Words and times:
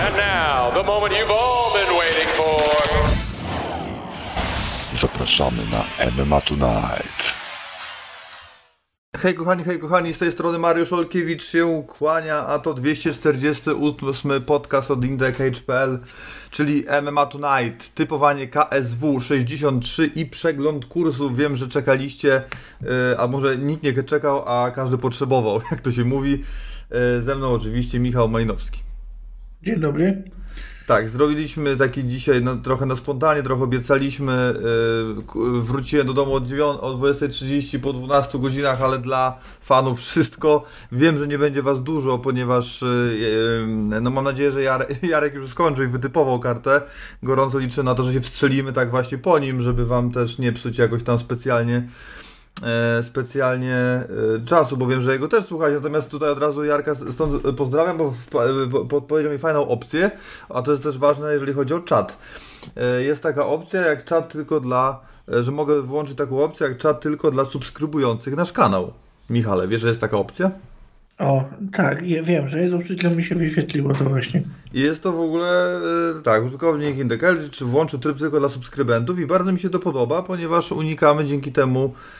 And 0.00 0.16
now, 0.16 0.70
the 0.70 0.82
moment 0.82 1.12
you've 1.12 1.30
all 1.30 1.72
been 1.72 1.92
waiting 1.98 2.28
for. 2.28 2.62
Zapraszamy 4.94 5.62
na 5.72 6.10
MMA 6.10 6.40
Tonight. 6.40 7.34
Hej 9.16 9.34
kochani, 9.34 9.64
hej 9.64 9.78
kochani, 9.78 10.12
z 10.12 10.18
tej 10.18 10.32
strony 10.32 10.58
Mariusz 10.58 10.92
Olkiewicz 10.92 11.44
się 11.44 11.84
kłania, 11.86 12.46
a 12.46 12.58
to 12.58 12.74
248 12.74 14.42
podcast 14.46 14.90
od 14.90 15.04
IndexHPL, 15.04 15.98
czyli 16.50 16.84
MMA 17.02 17.26
Tonight, 17.26 17.94
typowanie 17.94 18.48
KSW 18.48 19.20
63 19.20 20.06
i 20.06 20.26
przegląd 20.26 20.86
kursów. 20.86 21.36
Wiem, 21.36 21.56
że 21.56 21.68
czekaliście, 21.68 22.42
yy, 22.80 22.88
a 23.18 23.26
może 23.26 23.56
nikt 23.56 23.82
nie 23.82 24.02
czekał, 24.02 24.48
a 24.48 24.70
każdy 24.70 24.98
potrzebował, 24.98 25.60
jak 25.70 25.80
to 25.80 25.92
się 25.92 26.04
mówi. 26.04 26.44
Yy, 26.90 27.22
Ze 27.22 27.34
mną 27.34 27.52
oczywiście 27.52 28.00
Michał 28.00 28.28
Malinowski. 28.28 28.89
Dzień 29.62 29.80
dobry. 29.80 30.22
Tak, 30.86 31.08
zrobiliśmy 31.08 31.76
taki 31.76 32.04
dzisiaj 32.04 32.42
no, 32.42 32.56
trochę 32.56 32.86
na 32.86 32.96
spontanie, 32.96 33.42
trochę 33.42 33.64
obiecaliśmy. 33.64 34.54
Yy, 35.34 35.62
wróciłem 35.62 36.06
do 36.06 36.12
domu 36.12 36.34
od, 36.34 36.46
9, 36.46 36.78
o 36.80 36.94
20.30 36.94 37.78
po 37.78 37.92
12 37.92 38.38
godzinach, 38.38 38.82
ale 38.82 38.98
dla 38.98 39.38
fanów 39.60 39.98
wszystko. 39.98 40.64
Wiem, 40.92 41.18
że 41.18 41.26
nie 41.26 41.38
będzie 41.38 41.62
was 41.62 41.82
dużo, 41.82 42.18
ponieważ 42.18 42.82
yy, 42.82 44.00
no 44.00 44.10
mam 44.10 44.24
nadzieję, 44.24 44.50
że 44.52 44.62
Jarek, 44.62 45.02
Jarek 45.10 45.34
już 45.34 45.50
skończył 45.50 45.84
i 45.84 45.88
wytypował 45.88 46.40
kartę. 46.40 46.80
Gorąco 47.22 47.58
liczę 47.58 47.82
na 47.82 47.94
to, 47.94 48.02
że 48.02 48.12
się 48.12 48.20
wstrzelimy 48.20 48.72
tak 48.72 48.90
właśnie 48.90 49.18
po 49.18 49.38
nim, 49.38 49.62
żeby 49.62 49.86
wam 49.86 50.12
też 50.12 50.38
nie 50.38 50.52
psuć 50.52 50.78
jakoś 50.78 51.02
tam 51.02 51.18
specjalnie 51.18 51.88
specjalnie 53.02 53.74
e, 53.74 54.06
czasu, 54.46 54.76
bo 54.76 54.86
wiem, 54.86 55.02
że 55.02 55.12
jego 55.12 55.28
też 55.28 55.44
słuchać, 55.44 55.74
natomiast 55.74 56.10
tutaj 56.10 56.30
od 56.30 56.38
razu 56.38 56.64
Jarka 56.64 56.94
stąd 56.94 57.42
pozdrawiam, 57.56 57.98
bo 57.98 58.14
podpowiedział 58.84 59.32
mi 59.32 59.38
fajną 59.38 59.68
opcję, 59.68 60.10
a 60.48 60.62
to 60.62 60.70
jest 60.70 60.82
też 60.82 60.98
ważne, 60.98 61.32
jeżeli 61.32 61.52
chodzi 61.52 61.74
o 61.74 61.80
czat. 61.80 62.18
E, 62.76 63.02
Jest 63.02 63.22
taka 63.22 63.46
opcja 63.46 63.80
jak 63.80 64.04
czat 64.04 64.32
tylko 64.32 64.60
dla, 64.60 65.00
e, 65.32 65.42
że 65.42 65.52
mogę 65.52 65.82
włączyć 65.82 66.16
taką 66.16 66.44
opcję 66.44 66.68
jak 66.68 66.78
czat 66.78 67.00
tylko 67.00 67.30
dla 67.30 67.44
subskrybujących 67.44 68.36
nasz 68.36 68.52
kanał. 68.52 68.92
Michale, 69.30 69.68
wiesz, 69.68 69.80
że 69.80 69.88
jest 69.88 70.00
taka 70.00 70.16
opcja? 70.16 70.50
O, 71.20 71.44
tak, 71.72 72.06
ja 72.06 72.22
wiem, 72.22 72.48
że 72.48 72.62
jest, 72.62 72.76
przed 72.84 73.16
mi 73.16 73.24
się 73.24 73.34
wyświetliło 73.34 73.92
to 73.94 74.04
właśnie. 74.04 74.42
I 74.74 74.80
jest 74.80 75.02
to 75.02 75.12
w 75.12 75.20
ogóle, 75.20 75.76
e, 76.18 76.22
tak, 76.22 76.44
użytkownik 76.44 76.98
Indekel, 76.98 77.50
czy 77.50 77.64
włączył 77.64 77.98
tryb 77.98 78.18
tylko 78.18 78.40
dla 78.40 78.48
subskrybentów 78.48 79.18
i 79.18 79.26
bardzo 79.26 79.52
mi 79.52 79.58
się 79.58 79.70
to 79.70 79.78
podoba, 79.78 80.22
ponieważ 80.22 80.72
unikamy 80.72 81.24
dzięki 81.24 81.52
temu, 81.52 81.84
e, 81.84 82.19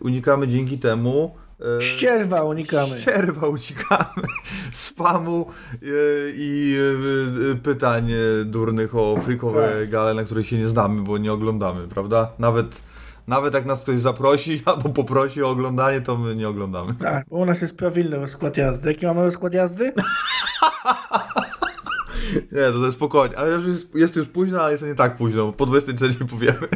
unikamy 0.00 0.48
dzięki 0.48 0.78
temu 0.78 1.34
e, 1.78 1.82
Ścierwa 1.82 2.42
unikamy. 2.44 2.94
Przerwa 2.96 3.46
uciekamy 3.48 4.26
spamu 4.72 5.46
e, 5.72 5.76
i 6.34 6.76
e, 6.78 7.52
e, 7.52 7.54
pytań 7.54 8.12
e, 8.12 8.44
durnych 8.44 8.96
o 8.96 9.20
frikowe 9.24 9.72
Tak. 9.80 9.90
gale, 9.90 10.14
na 10.14 10.24
których 10.24 10.46
się 10.46 10.58
nie 10.58 10.68
znamy, 10.68 11.02
bo 11.02 11.18
nie 11.18 11.32
oglądamy, 11.32 11.88
prawda? 11.88 12.32
Nawet, 12.38 12.82
nawet 13.26 13.54
jak 13.54 13.64
nas 13.66 13.80
ktoś 13.80 14.00
zaprosi 14.00 14.62
albo 14.66 14.88
poprosi 14.88 15.42
o 15.42 15.48
oglądanie, 15.50 16.00
to 16.00 16.16
my 16.16 16.36
nie 16.36 16.48
oglądamy. 16.48 16.94
Tak, 16.94 17.26
bo 17.30 17.36
u 17.36 17.46
nas 17.46 17.60
jest 17.60 17.76
prawilny 17.76 18.16
rozkład 18.16 18.56
jazdy. 18.56 18.88
Jaki 18.92 19.06
mamy 19.06 19.24
rozkład 19.24 19.54
jazdy? 19.54 19.92
Nie, 22.52 22.72
to 22.72 22.84
jest 22.84 22.96
spokojnie, 22.96 23.38
ale 23.38 23.50
już 23.50 23.66
jest, 23.66 23.94
jest 23.94 24.16
już 24.16 24.28
późno, 24.28 24.60
ale 24.62 24.72
jest 24.72 24.84
nie 24.84 24.94
tak 24.94 25.16
późno, 25.16 25.52
po 25.52 25.66
23 25.66 26.24
powiemy. 26.24 26.58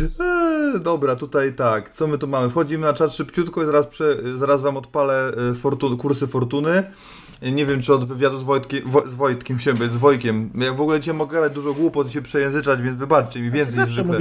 Eee, 0.00 0.80
Dobra, 0.80 1.16
tutaj 1.16 1.54
tak, 1.54 1.90
co 1.90 2.06
my 2.06 2.18
tu 2.18 2.26
mamy? 2.26 2.50
Wchodzimy 2.50 2.86
na 2.86 2.92
czat 2.92 3.14
szybciutko 3.14 3.62
i 3.62 3.66
zaraz, 3.66 3.86
prze, 3.86 4.16
zaraz 4.38 4.60
wam 4.60 4.76
odpalę 4.76 5.32
e, 5.50 5.54
fortun, 5.54 5.96
kursy 5.96 6.26
fortuny. 6.26 6.84
Nie 7.42 7.66
wiem, 7.66 7.82
czy 7.82 7.94
od 7.94 8.04
wywiadu 8.08 8.38
z 8.38 8.42
Wojtkiem, 8.42 8.82
Wo, 8.86 9.08
z 9.08 9.14
Wojtkiem 9.14 9.58
być, 9.78 9.92
z 9.92 9.96
Wojkiem. 9.96 10.50
Ja 10.54 10.72
w 10.72 10.80
ogóle 10.80 11.00
dzisiaj 11.00 11.14
mogę 11.14 11.34
gadać 11.34 11.52
dużo 11.52 11.74
głupot 11.74 12.08
i 12.08 12.10
się 12.10 12.22
przejęzyczać, 12.22 12.82
więc 12.82 12.98
wybaczcie 12.98 13.40
mi 13.40 13.50
więcej 13.50 13.78
niż 13.84 13.94
zwykle. 14.04 14.18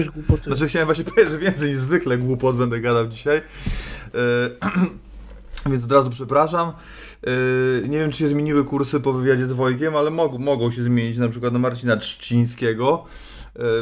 Znaczy 0.47 0.67
chciałem 0.67 0.85
właśnie 0.85 1.03
powiedzieć, 1.13 1.31
że 1.31 1.37
więcej 1.39 1.69
niż 1.69 1.79
zwykle 1.79 2.17
głupot 2.17 2.55
będę 2.57 2.81
gadał 2.81 3.07
dzisiaj. 3.07 3.37
E, 3.37 3.41
Więc 5.71 5.83
od 5.83 5.91
razu 5.91 6.09
przepraszam. 6.09 6.71
E, 7.83 7.87
Nie 7.87 7.99
wiem, 7.99 8.11
czy 8.11 8.17
się 8.17 8.27
zmieniły 8.27 8.63
kursy 8.63 8.99
po 8.99 9.13
wywiadzie 9.13 9.45
z 9.45 9.51
Wojkiem, 9.51 9.95
ale 9.95 10.09
mogą, 10.09 10.37
mogą 10.37 10.71
się 10.71 10.83
zmienić. 10.83 11.17
Na 11.17 11.29
przykład 11.29 11.53
na 11.53 11.59
Marcina 11.59 11.97
Trzcińskiego 11.97 13.05
e, 13.05 13.26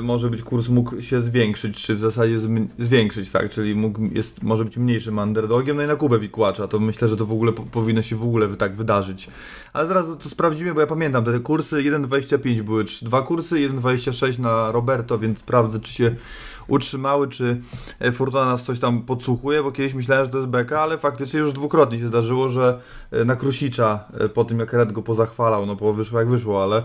może 0.01 0.29
być 0.29 0.41
kurs 0.41 0.69
mógł 0.69 1.01
się 1.01 1.21
zwiększyć, 1.21 1.81
czy 1.81 1.95
w 1.95 1.99
zasadzie 1.99 2.39
zwiększyć, 2.79 3.29
tak? 3.29 3.49
Czyli 3.49 3.75
mógł, 3.75 4.01
jest, 4.11 4.43
może 4.43 4.65
być 4.65 4.77
mniejszym 4.77 5.17
underdogiem. 5.17 5.77
No 5.77 5.83
i 5.83 5.87
na 5.87 5.95
Kubę 5.95 6.19
Wikłacza, 6.19 6.67
to 6.67 6.79
myślę, 6.79 7.07
że 7.07 7.17
to 7.17 7.25
w 7.25 7.31
ogóle 7.31 7.51
po, 7.51 7.63
powinno 7.63 8.01
się 8.01 8.15
w 8.15 8.23
ogóle 8.23 8.47
tak 8.47 8.75
wydarzyć. 8.75 9.29
Ale 9.73 9.87
zaraz 9.87 10.05
to, 10.05 10.15
to 10.15 10.29
sprawdzimy, 10.29 10.73
bo 10.73 10.81
ja 10.81 10.87
pamiętam 10.87 11.25
te 11.25 11.39
kursy 11.39 11.75
1,25 11.75 12.61
były, 12.61 12.85
dwa 13.01 13.21
kursy, 13.21 13.55
1,26 13.55 14.39
na 14.39 14.71
Roberto, 14.71 15.19
więc 15.19 15.39
sprawdzę, 15.39 15.79
czy 15.79 15.93
się 15.93 16.15
utrzymały, 16.67 17.27
czy 17.27 17.61
e, 17.99 18.11
Fortuna 18.11 18.45
nas 18.45 18.63
coś 18.63 18.79
tam 18.79 19.01
podsłuchuje, 19.01 19.63
bo 19.63 19.71
kiedyś 19.71 19.93
myślałem, 19.93 20.25
że 20.25 20.31
to 20.31 20.37
jest 20.37 20.49
beka, 20.49 20.81
ale 20.81 20.97
faktycznie 20.97 21.39
już 21.39 21.53
dwukrotnie 21.53 21.99
się 21.99 22.07
zdarzyło, 22.07 22.49
że 22.49 22.79
e, 23.11 23.25
na 23.25 23.35
Krusicza, 23.35 24.05
e, 24.19 24.29
po 24.29 24.45
tym 24.45 24.59
jak 24.59 24.73
Red 24.73 24.91
go 24.91 25.01
pozachwalał, 25.01 25.65
no 25.65 25.75
bo 25.75 25.93
wyszło 25.93 26.19
jak 26.19 26.29
wyszło, 26.29 26.63
ale 26.63 26.83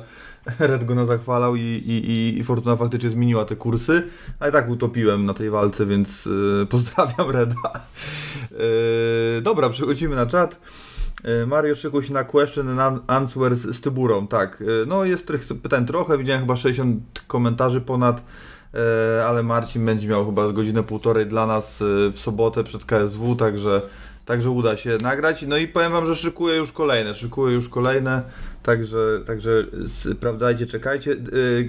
Red 0.59 0.84
go 0.84 0.95
nazachwalał 0.95 1.56
i, 1.56 1.61
i, 1.61 2.39
i, 2.39 2.45
Fortuna 2.45 2.77
faktycznie 2.77 3.11
zmieniła 3.11 3.45
te 3.45 3.56
kursy, 3.56 4.03
a 4.39 4.49
i 4.49 4.53
tak 4.53 4.71
utopiłem 4.71 5.27
na 5.27 5.34
tej 5.34 5.51
walce, 5.51 5.87
więc 5.87 6.28
e, 6.62 6.67
pozdrawiam 6.75 7.31
Reda. 7.31 7.81
E, 9.39 9.41
dobra, 9.41 9.69
przechodzimy 9.69 10.17
na 10.17 10.27
czat. 10.27 10.61
E, 11.25 11.47
Mario 11.47 11.75
szykuj 11.75 12.03
się 12.03 12.12
na 12.12 12.25
question 12.25 12.79
and 12.79 13.03
answer 13.06 13.56
z, 13.56 13.81
Tyburą, 13.81 14.27
tak. 14.27 14.62
E, 14.83 14.87
No 14.87 15.05
jest 15.05 15.27
tych 15.27 15.47
pytań 15.62 15.87
trochę, 15.87 16.19
widziałem 16.19 16.43
chyba 16.43 16.56
60 16.56 17.25
komentarzy 17.27 17.81
ponad, 17.81 18.23
e, 18.75 19.27
ale 19.27 19.43
Marcin 19.43 19.84
będzie 19.84 20.09
miał 20.09 20.27
chyba 20.27 20.53
godzinę 20.53 20.83
półtorej 20.83 21.27
dla 21.27 21.47
nas 21.47 21.79
w 22.12 22.19
sobotę 22.19 22.65
przed 22.65 22.84
KSW, 22.84 23.37
także, 23.37 23.83
także 24.31 24.51
uda 24.51 24.77
się 24.77 24.99
nagrać. 25.03 25.43
No 25.47 25.57
i 25.57 25.69
powiem 25.69 25.93
wam, 25.93 26.07
że 26.07 26.17
szykuję 26.17 26.57
już 26.57 26.73
kolejne, 26.73 27.15
szykuję 27.15 27.55
już 27.55 27.69
kolejne, 27.69 28.23
także, 28.63 29.21
także 29.27 29.67
sprawdzajcie, 30.13 30.67
czekajcie. 30.67 31.17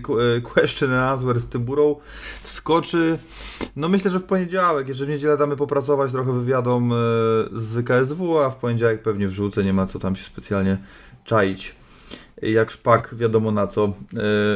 Ku- 0.03 0.19
e, 0.19 0.41
Question 0.41 0.93
and 0.93 1.19
answer 1.19 1.39
z 1.39 1.47
Tyburą 1.47 1.95
wskoczy, 2.43 3.17
no 3.75 3.89
myślę, 3.89 4.11
że 4.11 4.19
w 4.19 4.23
poniedziałek, 4.23 4.87
jeżeli 4.87 5.07
w 5.11 5.13
niedzielę 5.13 5.37
damy 5.37 5.55
popracować 5.55 6.11
trochę 6.11 6.33
wywiadom 6.33 6.91
e, 6.93 6.95
z 7.51 7.85
KSW, 7.85 8.39
a 8.39 8.49
w 8.49 8.55
poniedziałek 8.55 9.01
pewnie 9.01 9.27
wrzucę, 9.27 9.63
nie 9.63 9.73
ma 9.73 9.85
co 9.85 9.99
tam 9.99 10.15
się 10.15 10.23
specjalnie 10.23 10.77
czaić. 11.25 11.75
Jak 12.41 12.71
szpak, 12.71 13.15
wiadomo 13.15 13.51
na 13.51 13.67
co. 13.67 13.85
E, 13.85 13.93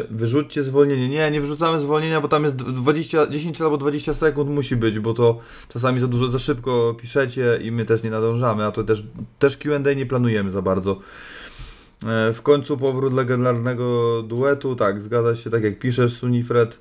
Wyrzućcie 0.09 0.63
zwolnienie. 0.63 1.09
Nie, 1.09 1.31
nie 1.31 1.41
wyrzucamy 1.41 1.79
zwolnienia, 1.79 2.21
bo 2.21 2.27
tam 2.27 2.43
jest 2.43 2.55
20, 2.55 3.27
10 3.27 3.61
albo 3.61 3.77
20 3.77 4.13
sekund 4.13 4.49
musi 4.49 4.75
być, 4.75 4.99
bo 4.99 5.13
to 5.13 5.39
czasami 5.69 5.99
za 5.99 6.07
dużo, 6.07 6.27
za 6.27 6.39
szybko 6.39 6.95
piszecie 7.01 7.59
i 7.61 7.71
my 7.71 7.85
też 7.85 8.03
nie 8.03 8.09
nadążamy, 8.09 8.65
a 8.65 8.71
to 8.71 8.83
też, 8.83 9.03
też 9.39 9.57
Q&A 9.57 9.93
nie 9.93 10.05
planujemy 10.05 10.51
za 10.51 10.61
bardzo. 10.61 10.99
E, 12.05 12.33
W 12.33 12.41
końcu 12.41 12.77
powrót 12.77 13.13
legendarnego 13.13 14.21
duetu, 14.23 14.75
tak, 14.75 15.01
zgadza 15.01 15.35
się, 15.35 15.49
tak 15.49 15.63
jak 15.63 15.79
piszesz, 15.79 16.13
Sunifred. 16.13 16.77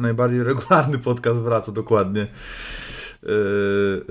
Najbardziej 0.00 0.42
regularny 0.52 0.98
podcast 0.98 1.40
wraca, 1.40 1.72
dokładnie. 1.72 2.26
Yy, 3.22 4.04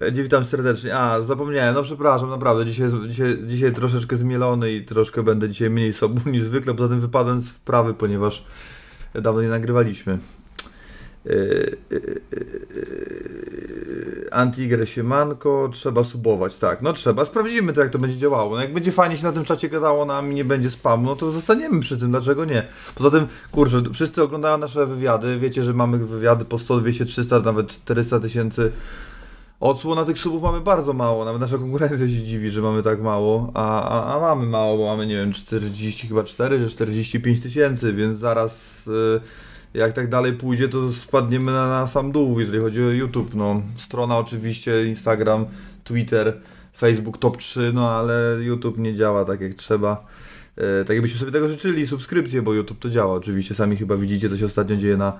yy, 0.00 0.10
yy, 0.14 0.22
witam 0.22 0.44
serdecznie. 0.44 0.98
A, 0.98 1.22
zapomniałem, 1.22 1.74
no 1.74 1.82
przepraszam, 1.82 2.30
naprawdę. 2.30 2.66
Dzisiaj, 2.66 2.88
dzisiaj, 3.08 3.38
dzisiaj 3.44 3.72
troszeczkę 3.72 4.16
zmielony 4.16 4.72
i 4.72 4.84
troszkę 4.84 5.22
będę 5.22 5.48
dzisiaj 5.48 5.70
mniej 5.70 5.92
sobą 5.92 6.20
niż 6.30 6.42
zwykle. 6.42 6.74
Poza 6.74 6.88
tym 6.88 7.00
wypadłem 7.00 7.40
z 7.40 7.48
wprawy, 7.48 7.94
ponieważ 7.94 8.44
dawno 9.14 9.42
nie 9.42 9.48
nagrywaliśmy. 9.48 10.18
Yy, 11.24 11.76
siemanko, 14.84 15.68
trzeba 15.72 16.04
subować, 16.04 16.56
tak, 16.56 16.82
no 16.82 16.92
trzeba, 16.92 17.24
sprawdzimy 17.24 17.72
to 17.72 17.80
jak 17.80 17.90
to 17.90 17.98
będzie 17.98 18.16
działało, 18.16 18.56
no 18.56 18.62
jak 18.62 18.72
będzie 18.72 18.92
fajnie 18.92 19.16
się 19.16 19.24
na 19.24 19.32
tym 19.32 19.44
czacie 19.44 19.68
gadało 19.68 20.04
nam 20.04 20.32
i 20.32 20.34
nie 20.34 20.44
będzie 20.44 20.70
spamu, 20.70 21.06
no 21.06 21.16
to 21.16 21.30
zostaniemy 21.30 21.80
przy 21.80 21.98
tym, 21.98 22.10
dlaczego 22.10 22.44
nie? 22.44 22.66
Poza 22.94 23.10
tym, 23.10 23.26
kurczę, 23.52 23.82
wszyscy 23.92 24.22
oglądają 24.22 24.58
nasze 24.58 24.86
wywiady, 24.86 25.38
wiecie, 25.38 25.62
że 25.62 25.74
mamy 25.74 25.98
wywiady 25.98 26.44
po 26.44 26.58
100, 26.58 26.80
200, 26.80 27.04
300, 27.04 27.40
nawet 27.40 27.68
400 27.68 28.20
tysięcy 28.20 28.72
odsłon, 29.60 29.98
na 29.98 30.04
tych 30.04 30.18
subów 30.18 30.42
mamy 30.42 30.60
bardzo 30.60 30.92
mało, 30.92 31.24
nawet 31.24 31.40
nasza 31.40 31.58
konkurencja 31.58 31.98
się 31.98 32.22
dziwi, 32.22 32.50
że 32.50 32.62
mamy 32.62 32.82
tak 32.82 33.02
mało, 33.02 33.50
a, 33.54 33.88
a, 33.88 34.16
a 34.16 34.20
mamy 34.20 34.46
mało, 34.46 34.78
bo 34.78 34.86
mamy, 34.86 35.06
nie 35.06 35.16
wiem, 35.16 35.32
40, 35.32 36.08
chyba 36.08 36.24
4 36.24 36.58
czy 36.58 36.70
45 36.70 37.40
tysięcy, 37.40 37.92
więc 37.92 38.18
zaraz... 38.18 38.86
Yy, 38.86 39.20
jak 39.74 39.92
tak 39.92 40.08
dalej 40.08 40.32
pójdzie, 40.32 40.68
to 40.68 40.92
spadniemy 40.92 41.52
na, 41.52 41.68
na 41.68 41.86
sam 41.86 42.12
dół, 42.12 42.40
jeżeli 42.40 42.58
chodzi 42.58 42.82
o 42.82 42.90
YouTube. 42.90 43.34
No, 43.34 43.62
strona 43.76 44.18
oczywiście, 44.18 44.86
Instagram, 44.86 45.46
Twitter, 45.84 46.40
Facebook 46.76 47.18
top 47.18 47.36
3, 47.36 47.70
no 47.74 47.90
ale 47.90 48.36
YouTube 48.40 48.78
nie 48.78 48.94
działa 48.94 49.24
tak 49.24 49.40
jak 49.40 49.54
trzeba. 49.54 50.06
E, 50.56 50.84
tak 50.84 50.94
jakbyśmy 50.96 51.18
sobie 51.18 51.32
tego 51.32 51.48
życzyli, 51.48 51.86
subskrypcję, 51.86 52.42
bo 52.42 52.54
YouTube 52.54 52.78
to 52.78 52.90
działa 52.90 53.14
oczywiście, 53.14 53.54
sami 53.54 53.76
chyba 53.76 53.96
widzicie, 53.96 54.28
co 54.28 54.36
się 54.36 54.46
ostatnio 54.46 54.76
dzieje 54.76 54.96
na 54.96 55.18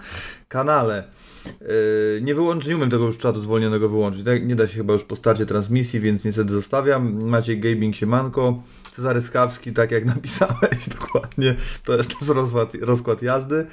kanale. 0.49 1.05
E, 1.47 2.21
nie 2.21 2.35
wyłączę, 2.35 2.69
nie 2.69 2.77
umiem 2.77 2.91
tego 2.91 3.05
już 3.07 3.19
czatu 3.19 3.41
zwolnionego 3.41 3.89
wyłączyć, 3.89 4.25
nie 4.43 4.57
da 4.57 4.67
się 4.67 4.75
chyba 4.75 4.93
już 4.93 5.05
po 5.05 5.17
starcie 5.17 5.47
transmisji, 5.47 6.01
więc 6.01 6.25
niestety 6.25 6.53
zostawiam. 6.53 7.25
Maciej 7.25 7.61
Gaming 7.61 7.97
Siemanko, 7.97 8.63
Cezary 8.93 9.23
Skawski, 9.23 9.73
tak 9.73 9.91
jak 9.91 10.05
napisałeś 10.15 10.89
dokładnie, 11.01 11.57
to 11.85 11.97
jest 11.97 12.19
też 12.19 12.29
rozkład, 12.29 12.75
rozkład 12.81 13.23
jazdy. 13.23 13.67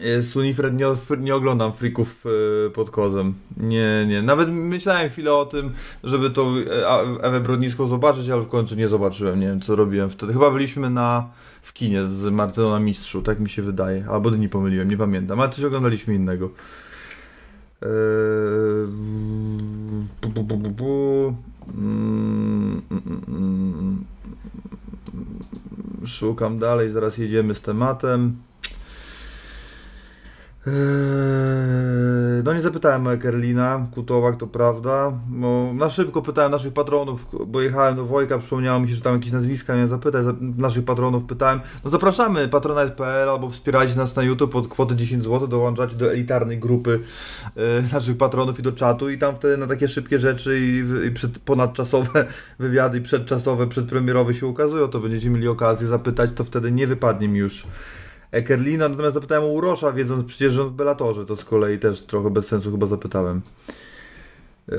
E, 0.00 0.22
Sunifred 0.22 0.74
nie, 0.74 0.86
nie 1.18 1.34
oglądam 1.34 1.72
frików 1.72 2.24
e, 2.66 2.70
pod 2.70 2.90
kozem. 2.90 3.34
Nie, 3.56 4.04
nie. 4.08 4.22
Nawet 4.22 4.48
myślałem 4.48 5.10
chwilę 5.10 5.34
o 5.34 5.46
tym, 5.46 5.70
żeby 6.04 6.30
tą 6.30 6.56
e, 6.56 7.22
Ewę 7.22 7.40
Brodnicką 7.40 7.88
zobaczyć, 7.88 8.28
ale 8.28 8.42
w 8.42 8.48
końcu 8.48 8.74
nie 8.74 8.88
zobaczyłem. 8.88 9.40
Nie 9.40 9.46
wiem, 9.46 9.60
co 9.60 9.76
robiłem 9.76 10.10
wtedy. 10.10 10.32
Chyba 10.32 10.50
byliśmy 10.50 10.90
na, 10.90 11.28
w 11.62 11.72
kinie 11.72 12.04
z 12.04 12.24
Martyną 12.32 12.80
Mistrzu, 12.80 13.22
tak 13.22 13.40
mi 13.40 13.48
się 13.48 13.62
wydaje. 13.62 14.06
Albo 14.10 14.30
nie 14.30 14.48
pomyliłem, 14.48 14.90
nie 14.90 14.96
pamiętam. 14.96 15.40
Ale 15.40 15.50
coś 15.50 15.64
oglądaliśmy 15.64 16.14
innego. 16.14 16.50
Eee, 17.82 17.88
bu, 20.22 20.28
bu, 20.28 20.42
bu, 20.42 20.56
bu, 20.56 20.70
bu. 20.70 21.34
Mm, 21.74 22.82
mm, 22.90 23.02
mm, 23.06 23.22
mm. 23.28 24.04
Szukam 26.06 26.58
dalej, 26.58 26.90
zaraz 26.90 27.18
jedziemy 27.18 27.54
z 27.54 27.60
tematem. 27.60 28.36
Eee, 30.66 30.72
no 32.48 32.54
nie 32.54 32.60
zapytałem 32.60 33.06
o 33.06 33.12
Ekerlina, 33.12 33.86
Kutowak 33.94 34.36
to 34.36 34.46
prawda, 34.46 35.12
bo 35.28 35.72
na 35.74 35.90
szybko 35.90 36.22
pytałem 36.22 36.52
naszych 36.52 36.72
patronów, 36.72 37.26
bo 37.46 37.60
jechałem 37.60 37.96
do 37.96 38.04
Wojka, 38.04 38.38
przypomniało 38.38 38.80
mi 38.80 38.88
się, 38.88 38.94
że 38.94 39.00
tam 39.00 39.14
jakieś 39.14 39.32
nazwiska 39.32 39.72
miałem 39.72 39.88
zapytać, 39.88 40.26
naszych 40.40 40.84
patronów 40.84 41.24
pytałem, 41.24 41.60
no 41.84 41.90
zapraszamy 41.90 42.48
patronite.pl 42.48 43.28
albo 43.28 43.50
wspierajcie 43.50 43.96
nas 43.96 44.16
na 44.16 44.22
YouTube 44.22 44.56
od 44.56 44.68
kwoty 44.68 44.96
10 44.96 45.24
zł, 45.24 45.48
dołączacie 45.48 45.96
do 45.96 46.12
elitarnej 46.12 46.58
grupy 46.58 47.00
e, 47.56 47.92
naszych 47.92 48.16
patronów 48.16 48.58
i 48.58 48.62
do 48.62 48.72
czatu 48.72 49.10
i 49.10 49.18
tam 49.18 49.36
wtedy 49.36 49.56
na 49.56 49.66
takie 49.66 49.88
szybkie 49.88 50.18
rzeczy 50.18 50.58
i, 50.60 51.06
i 51.06 51.10
przed, 51.10 51.38
ponadczasowe 51.38 52.26
wywiady 52.58 52.98
i 52.98 53.00
przedczasowe, 53.00 53.66
przedpremierowe 53.66 54.34
się 54.34 54.46
ukazują, 54.46 54.88
to 54.88 55.00
będziecie 55.00 55.30
mieli 55.30 55.48
okazję 55.48 55.88
zapytać, 55.88 56.30
to 56.32 56.44
wtedy 56.44 56.72
nie 56.72 56.86
wypadnie 56.86 57.28
mi 57.28 57.38
już 57.38 57.66
Ekerlina, 58.30 58.88
natomiast 58.88 59.14
zapytałem 59.14 59.44
o 59.44 59.46
Urosza, 59.46 59.92
wiedząc 59.92 60.24
przecież, 60.24 60.52
że 60.52 60.62
on 60.62 60.68
w 60.68 60.72
Belatorze, 60.72 61.26
to 61.26 61.36
z 61.36 61.44
kolei 61.44 61.78
też 61.78 62.00
trochę 62.00 62.30
bez 62.30 62.46
sensu 62.46 62.70
chyba 62.70 62.86
zapytałem. 62.86 63.42
Eee, 64.68 64.78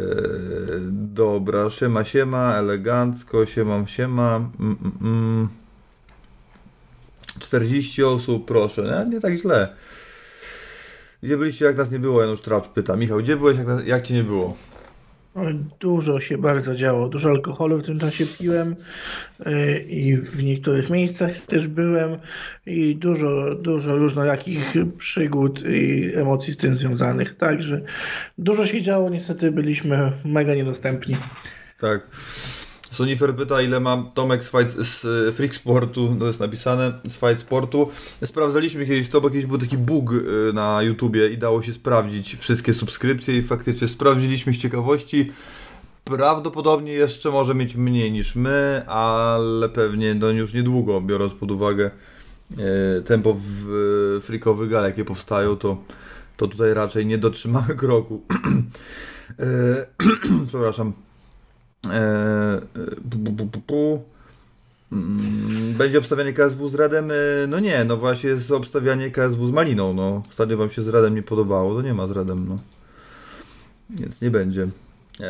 dobra, 0.92 1.70
siema, 1.70 2.04
siema, 2.04 2.56
elegancko, 2.56 3.46
siemam, 3.46 3.88
siema. 3.88 4.36
Mm, 4.36 4.78
mm, 4.82 4.92
mm. 5.02 5.50
40 7.40 8.04
osób, 8.04 8.48
proszę, 8.48 9.06
nie, 9.06 9.16
nie 9.16 9.22
tak 9.22 9.38
źle. 9.38 9.76
Gdzie 11.24 11.38
byliście, 11.38 11.66
jak 11.66 11.78
nas 11.78 11.92
nie 11.92 12.00
było? 12.00 12.22
Janusz 12.22 12.42
Tracz 12.42 12.68
pyta. 12.68 12.96
Michał, 12.96 13.20
gdzie 13.20 13.38
byłeś, 13.38 13.58
jak, 13.58 13.88
jak 13.88 14.08
cię 14.08 14.14
nie 14.14 14.24
było? 14.24 14.56
Dużo 15.80 16.20
się 16.20 16.38
bardzo 16.38 16.76
działo. 16.76 17.10
Dużo 17.10 17.30
alkoholu 17.30 17.78
w 17.78 17.84
tym 17.84 18.00
czasie 18.00 18.26
piłem 18.40 18.76
yy, 19.46 19.80
i 19.80 20.18
w 20.18 20.44
niektórych 20.44 20.90
miejscach 20.90 21.38
też 21.38 21.68
byłem 21.68 22.18
i 22.66 22.96
dużo, 22.96 23.56
dużo 23.56 23.98
różnorakich 23.98 24.74
przygód 24.98 25.64
i 25.70 26.12
emocji 26.16 26.54
z 26.54 26.58
tym 26.58 26.76
związanych. 26.76 27.38
Także 27.38 27.82
dużo 28.38 28.66
się 28.66 28.82
działo. 28.82 29.10
Niestety 29.10 29.52
byliśmy 29.52 30.12
mega 30.26 30.56
niedostępni. 30.56 31.16
Tak. 31.80 32.08
Sonifer 33.00 33.36
pyta, 33.36 33.62
ile 33.62 33.80
ma 33.80 34.12
Tomek 34.14 34.44
z, 34.44 34.52
fight, 34.52 34.86
z 34.86 35.06
e, 35.06 35.32
Freak 35.32 35.56
Sportu, 35.56 36.16
to 36.20 36.28
jest 36.28 36.40
napisane, 36.40 36.94
z 37.08 37.18
Fight 37.18 37.40
Sportu. 37.40 37.90
Sprawdzaliśmy 38.26 38.86
kiedyś 38.86 39.10
to, 39.10 39.22
bo 39.22 39.30
kiedyś 39.30 39.46
był 39.46 39.58
taki 39.58 39.78
bug 39.78 40.12
e, 40.14 40.54
na 40.54 40.82
YouTubie 40.82 41.30
i 41.30 41.38
dało 41.38 41.62
się 41.62 41.74
sprawdzić 41.74 42.36
wszystkie 42.36 42.74
subskrypcje 42.74 43.38
i 43.38 43.42
faktycznie 43.42 43.88
sprawdziliśmy 43.88 44.54
z 44.54 44.58
ciekawości. 44.58 45.32
Prawdopodobnie 46.04 46.94
jeszcze 46.94 47.32
może 47.32 47.56
mieć 47.56 47.76
mniej 47.76 48.12
niż 48.12 48.36
my, 48.36 48.84
ale 48.88 49.70
pewnie 49.70 50.16
no 50.16 50.30
już 50.30 50.54
niedługo, 50.54 51.02
biorąc 51.02 51.34
pod 51.34 51.52
uwagę 51.52 51.92
e, 52.52 53.02
tempo 53.02 53.36
w 53.38 54.20
freakowych 54.22 54.70
gal, 54.70 54.84
jakie 54.84 55.06
powstają, 55.06 55.56
to, 55.56 55.78
to 56.38 56.48
tutaj 56.48 56.74
raczej 56.74 57.06
nie 57.06 57.18
dotrzymamy 57.18 57.76
kroku. 57.82 58.22
przepraszam. 60.48 61.09
Będzie 65.78 66.00
obstawianie 66.00 66.34
KSW 66.34 66.70
z 66.70 66.76
Redem? 66.76 67.12
No 67.48 67.60
nie, 67.60 67.84
no 67.86 67.98
właśnie 67.98 68.30
jest 68.30 68.52
obstawianie 68.52 69.12
KSW 69.12 69.48
z 69.48 69.52
Maliną. 69.52 69.94
No. 69.94 70.22
Ostatnio 70.30 70.58
wam 70.58 70.70
się 70.70 70.82
z 70.82 70.88
Redem 70.88 71.16
nie 71.16 71.24
podobało, 71.24 71.76
to 71.76 71.82
nie 71.82 71.94
ma 71.94 72.08
z 72.08 72.12
Redem. 72.12 72.46
No. 72.50 72.56
Więc 73.90 74.22
nie 74.22 74.32
będzie. 74.32 74.68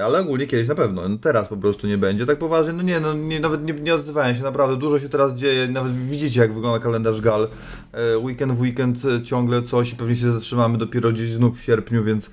Ale 0.04 0.20
ogólnie 0.20 0.48
kiedyś 0.48 0.68
na 0.68 0.76
pewno. 0.76 1.10
No 1.10 1.18
teraz 1.18 1.48
po 1.48 1.58
prostu 1.58 1.88
nie 1.88 1.98
będzie. 1.98 2.26
Tak 2.26 2.38
poważnie, 2.38 2.74
no 2.74 2.84
nie, 2.84 3.00
no 3.00 3.14
nie, 3.14 3.40
nawet 3.40 3.66
nie, 3.66 3.74
nie 3.74 3.96
odzywają 3.96 4.36
się. 4.36 4.44
Naprawdę 4.44 4.78
dużo 4.78 5.00
się 5.00 5.10
teraz 5.10 5.34
dzieje. 5.34 5.68
Nawet 5.68 5.94
widzicie, 5.94 6.42
jak 6.42 6.54
wygląda 6.54 6.80
kalendarz 6.80 7.22
gal. 7.22 7.48
E, 7.92 8.18
weekend 8.18 8.54
w 8.54 8.62
weekend 8.62 8.98
ciągle 9.24 9.62
coś 9.62 9.94
i 9.94 9.96
pewnie 9.96 10.16
się 10.16 10.32
zatrzymamy 10.32 10.78
dopiero 10.78 11.12
gdzieś 11.12 11.32
znów 11.32 11.60
w 11.60 11.64
sierpniu, 11.64 12.04
więc 12.04 12.32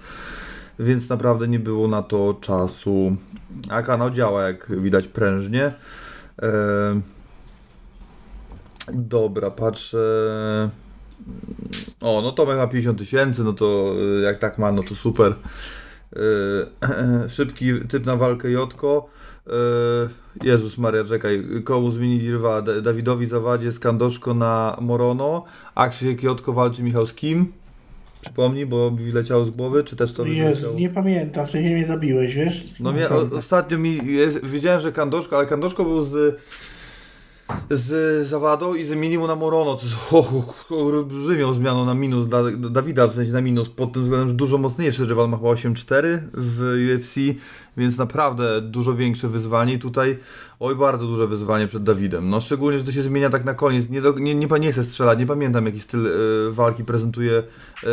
więc 0.78 1.08
naprawdę 1.08 1.48
nie 1.48 1.58
było 1.58 1.88
na 1.88 2.02
to 2.02 2.36
czasu. 2.40 3.16
A 3.68 3.82
kanał 3.82 4.10
działa, 4.10 4.42
jak 4.42 4.80
widać, 4.80 5.08
prężnie. 5.08 5.72
Dobra, 8.92 9.50
patrzę. 9.50 9.98
O, 12.00 12.22
no 12.22 12.32
Tomek 12.32 12.56
ma 12.56 12.66
50 12.66 12.98
tysięcy, 12.98 13.44
no 13.44 13.52
to 13.52 13.94
e, 14.18 14.22
jak 14.22 14.38
tak 14.38 14.58
ma, 14.58 14.72
no 14.72 14.82
to 14.82 14.94
super. 14.94 15.34
E... 16.16 17.28
Szybki 17.28 17.80
typ 17.88 18.06
na 18.06 18.16
walkę 18.16 18.50
Jotko. 18.50 19.08
E... 19.46 19.50
Jezus 20.42 20.78
Maria, 20.78 21.04
czekaj. 21.04 21.44
Koło 21.64 21.92
zmienili 21.92 22.32
rywala. 22.32 22.62
Dawidowi 22.62 23.26
zawadzie 23.26 23.72
Skandoszko 23.72 24.34
na 24.34 24.76
Morono. 24.80 25.44
A 25.74 25.88
Krzysiek 25.88 26.22
Jotko 26.22 26.52
walczy 26.52 26.82
Michał 26.82 27.06
z 27.06 27.14
kim? 27.14 27.52
Przypomnij, 28.26 28.66
bo 28.66 28.90
mi 28.90 29.12
leciało 29.12 29.44
z 29.44 29.50
głowy, 29.50 29.84
czy 29.84 29.96
też 29.96 30.12
to 30.12 30.24
Jezu, 30.24 30.74
nie 30.74 30.90
pamiętam, 30.90 31.46
wcześniej 31.46 31.74
mnie 31.74 31.84
zabiłeś, 31.84 32.34
wiesz? 32.34 32.64
No 32.80 32.92
mnie, 32.92 33.08
o, 33.08 33.20
ostatnio 33.36 33.78
mi 33.78 33.98
jest, 34.06 34.46
wiedziałem, 34.46 34.80
że 34.80 34.92
Kandoszko, 34.92 35.36
ale 35.36 35.46
Kandoszko 35.46 35.84
był 35.84 36.02
z 36.02 36.40
z 37.70 38.26
Zawadą 38.28 38.74
i 38.74 38.84
zamienił 38.84 39.20
mu 39.20 39.26
na 39.26 39.36
Morono, 39.36 39.76
co 39.76 39.86
jest 39.86 39.96
olbrzymią 40.70 41.54
zmianą 41.54 41.84
na 41.84 41.94
minus 41.94 42.26
dla 42.26 42.42
Dawida, 42.70 43.06
w 43.06 43.14
sensie 43.14 43.32
na 43.32 43.40
minus, 43.40 43.68
pod 43.68 43.92
tym 43.92 44.02
względem, 44.02 44.28
że 44.28 44.34
dużo 44.34 44.58
mocniejszy 44.58 45.04
rywal 45.04 45.28
ma 45.28 45.36
chyba 45.36 45.48
8-4 45.48 46.18
w 46.34 46.76
UFC, 46.96 47.40
więc 47.76 47.98
naprawdę 47.98 48.60
dużo 48.60 48.94
większe 48.94 49.28
wyzwanie 49.28 49.74
i 49.74 49.78
tutaj, 49.78 50.18
oj 50.60 50.76
bardzo 50.76 51.06
duże 51.06 51.26
wyzwanie 51.26 51.66
przed 51.66 51.82
Dawidem, 51.82 52.30
no 52.30 52.40
szczególnie, 52.40 52.78
że 52.78 52.84
to 52.84 52.92
się 52.92 53.02
zmienia 53.02 53.30
tak 53.30 53.44
na 53.44 53.54
koniec, 53.54 53.88
nie, 53.88 54.02
do, 54.02 54.12
nie, 54.12 54.34
nie, 54.34 54.46
nie 54.60 54.72
chcę 54.72 54.84
strzelać, 54.84 55.18
nie 55.18 55.26
pamiętam 55.26 55.66
jaki 55.66 55.80
styl 55.80 56.06
y, 56.06 56.52
walki 56.52 56.84
prezentuje 56.84 57.42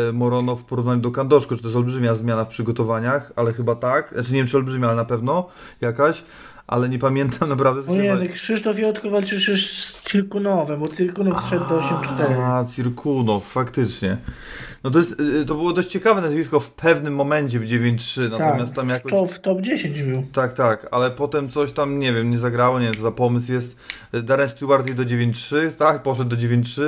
y, 0.08 0.12
Morono 0.12 0.56
w 0.56 0.64
porównaniu 0.64 1.00
do 1.00 1.10
Kandoszko, 1.10 1.56
czy 1.56 1.62
to 1.62 1.68
jest 1.68 1.76
olbrzymia 1.76 2.14
zmiana 2.14 2.44
w 2.44 2.48
przygotowaniach, 2.48 3.32
ale 3.36 3.52
chyba 3.52 3.74
tak, 3.74 4.10
znaczy 4.12 4.32
nie 4.32 4.38
wiem 4.38 4.46
czy 4.46 4.56
olbrzymia, 4.56 4.86
ale 4.86 4.96
na 4.96 5.04
pewno 5.04 5.48
jakaś, 5.80 6.24
ale 6.66 6.88
nie 6.88 6.98
pamiętam 6.98 7.48
naprawdę. 7.48 7.92
O 7.92 7.96
nie, 7.96 8.14
no 8.14 8.20
Krzysztof 8.32 8.78
Jotko 8.78 9.10
walczy 9.10 9.56
z 9.56 10.02
Cirkunowem, 10.10 10.80
bo 10.80 10.88
Cirkunow 10.88 11.44
wszedł 11.44 11.68
do 11.68 11.80
8-4. 11.80 12.42
A, 12.42 12.64
Cirkunow, 12.64 13.44
faktycznie. 13.44 14.16
No 14.84 14.90
to, 14.90 14.98
jest, 14.98 15.20
y, 15.20 15.44
to 15.44 15.54
było 15.54 15.72
dość 15.72 15.88
ciekawe 15.88 16.20
nazwisko 16.20 16.60
w 16.60 16.70
pewnym 16.70 17.14
momencie 17.14 17.60
w 17.60 17.64
9-3, 17.64 18.30
natomiast 18.30 18.66
tak, 18.66 18.76
tam 18.76 18.88
jakoś... 18.88 19.12
To 19.12 19.26
w 19.26 19.40
top 19.40 19.60
10 19.60 20.02
był. 20.02 20.24
Tak, 20.32 20.52
tak, 20.52 20.88
ale 20.90 21.10
potem 21.10 21.48
coś 21.48 21.72
tam, 21.72 21.98
nie 21.98 22.12
wiem, 22.12 22.30
nie 22.30 22.38
zagrało, 22.38 22.80
nie 22.80 22.86
wiem, 22.86 22.94
co 22.94 23.02
za 23.02 23.12
pomysł 23.12 23.52
jest. 23.52 23.76
Darren 24.12 24.48
Stewart 24.48 24.90
do 24.92 25.02
9-3, 25.02 25.72
tak, 25.78 26.02
poszedł 26.02 26.30
do 26.30 26.36
9-3 26.36 26.82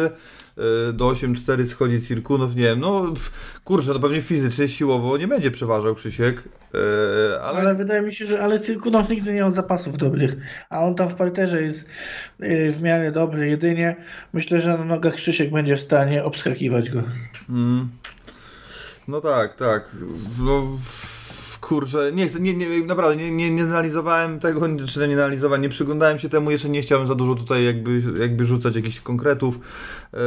do 0.93 1.09
8-4 1.09 1.67
schodzi 1.67 2.03
Cirkunow, 2.03 2.55
nie 2.55 2.63
wiem, 2.63 2.81
no 2.81 3.15
kurczę, 3.65 3.93
no 3.93 4.01
pewnie 4.01 4.23
fizycznie, 4.23 4.69
siłowo 4.69 5.17
nie 5.17 5.29
będzie 5.29 5.51
przeważał 5.51 5.95
Krzysiek, 5.95 6.43
e, 6.75 7.41
ale... 7.43 7.59
ale 7.59 7.75
wydaje 7.75 8.03
mi 8.03 8.15
się, 8.15 8.27
że 8.27 8.43
ale 8.43 8.61
Cirkunow 8.61 9.09
nigdy 9.09 9.33
nie 9.33 9.39
miał 9.39 9.51
zapasów 9.51 9.99
dobrych, 9.99 10.37
a 10.71 10.81
on 10.81 10.95
tam 10.95 11.09
w 11.09 11.15
parterze 11.15 11.63
jest 11.63 11.87
e, 12.41 12.73
w 12.73 12.83
miarę 12.83 13.13
dobry 13.13 13.49
jedynie. 13.49 13.97
Myślę, 14.33 14.61
że 14.61 14.79
na 14.79 14.85
nogach 14.85 15.15
Krzysiek 15.15 15.51
będzie 15.51 15.77
w 15.77 15.81
stanie 15.81 16.25
obskakiwać 16.25 16.91
go. 16.91 17.03
Mm. 17.49 17.89
No 19.09 19.21
tak, 19.21 19.57
tak. 19.57 19.97
No, 20.39 20.79
kurczę, 21.67 22.13
nie 22.15 22.29
chcę, 22.29 22.41
nie, 22.41 22.55
nie, 22.55 22.85
naprawdę 22.85 23.17
nie, 23.17 23.31
nie, 23.31 23.51
nie 23.51 23.63
analizowałem 23.63 24.41
tego, 24.41 24.61
czy 24.87 25.09
nie 25.09 25.15
analizowałem, 25.15 25.63
nie 25.63 25.69
przyglądałem 25.69 26.19
się 26.19 26.29
temu, 26.29 26.51
jeszcze 26.51 26.69
nie 26.69 26.83
chciałem 26.83 27.07
za 27.07 27.15
dużo 27.15 27.35
tutaj 27.35 27.65
jakby, 27.65 28.03
jakby 28.21 28.45
rzucać 28.45 28.77
jakichś 28.77 29.01
konkretów. 29.01 29.59
E, 30.15 30.19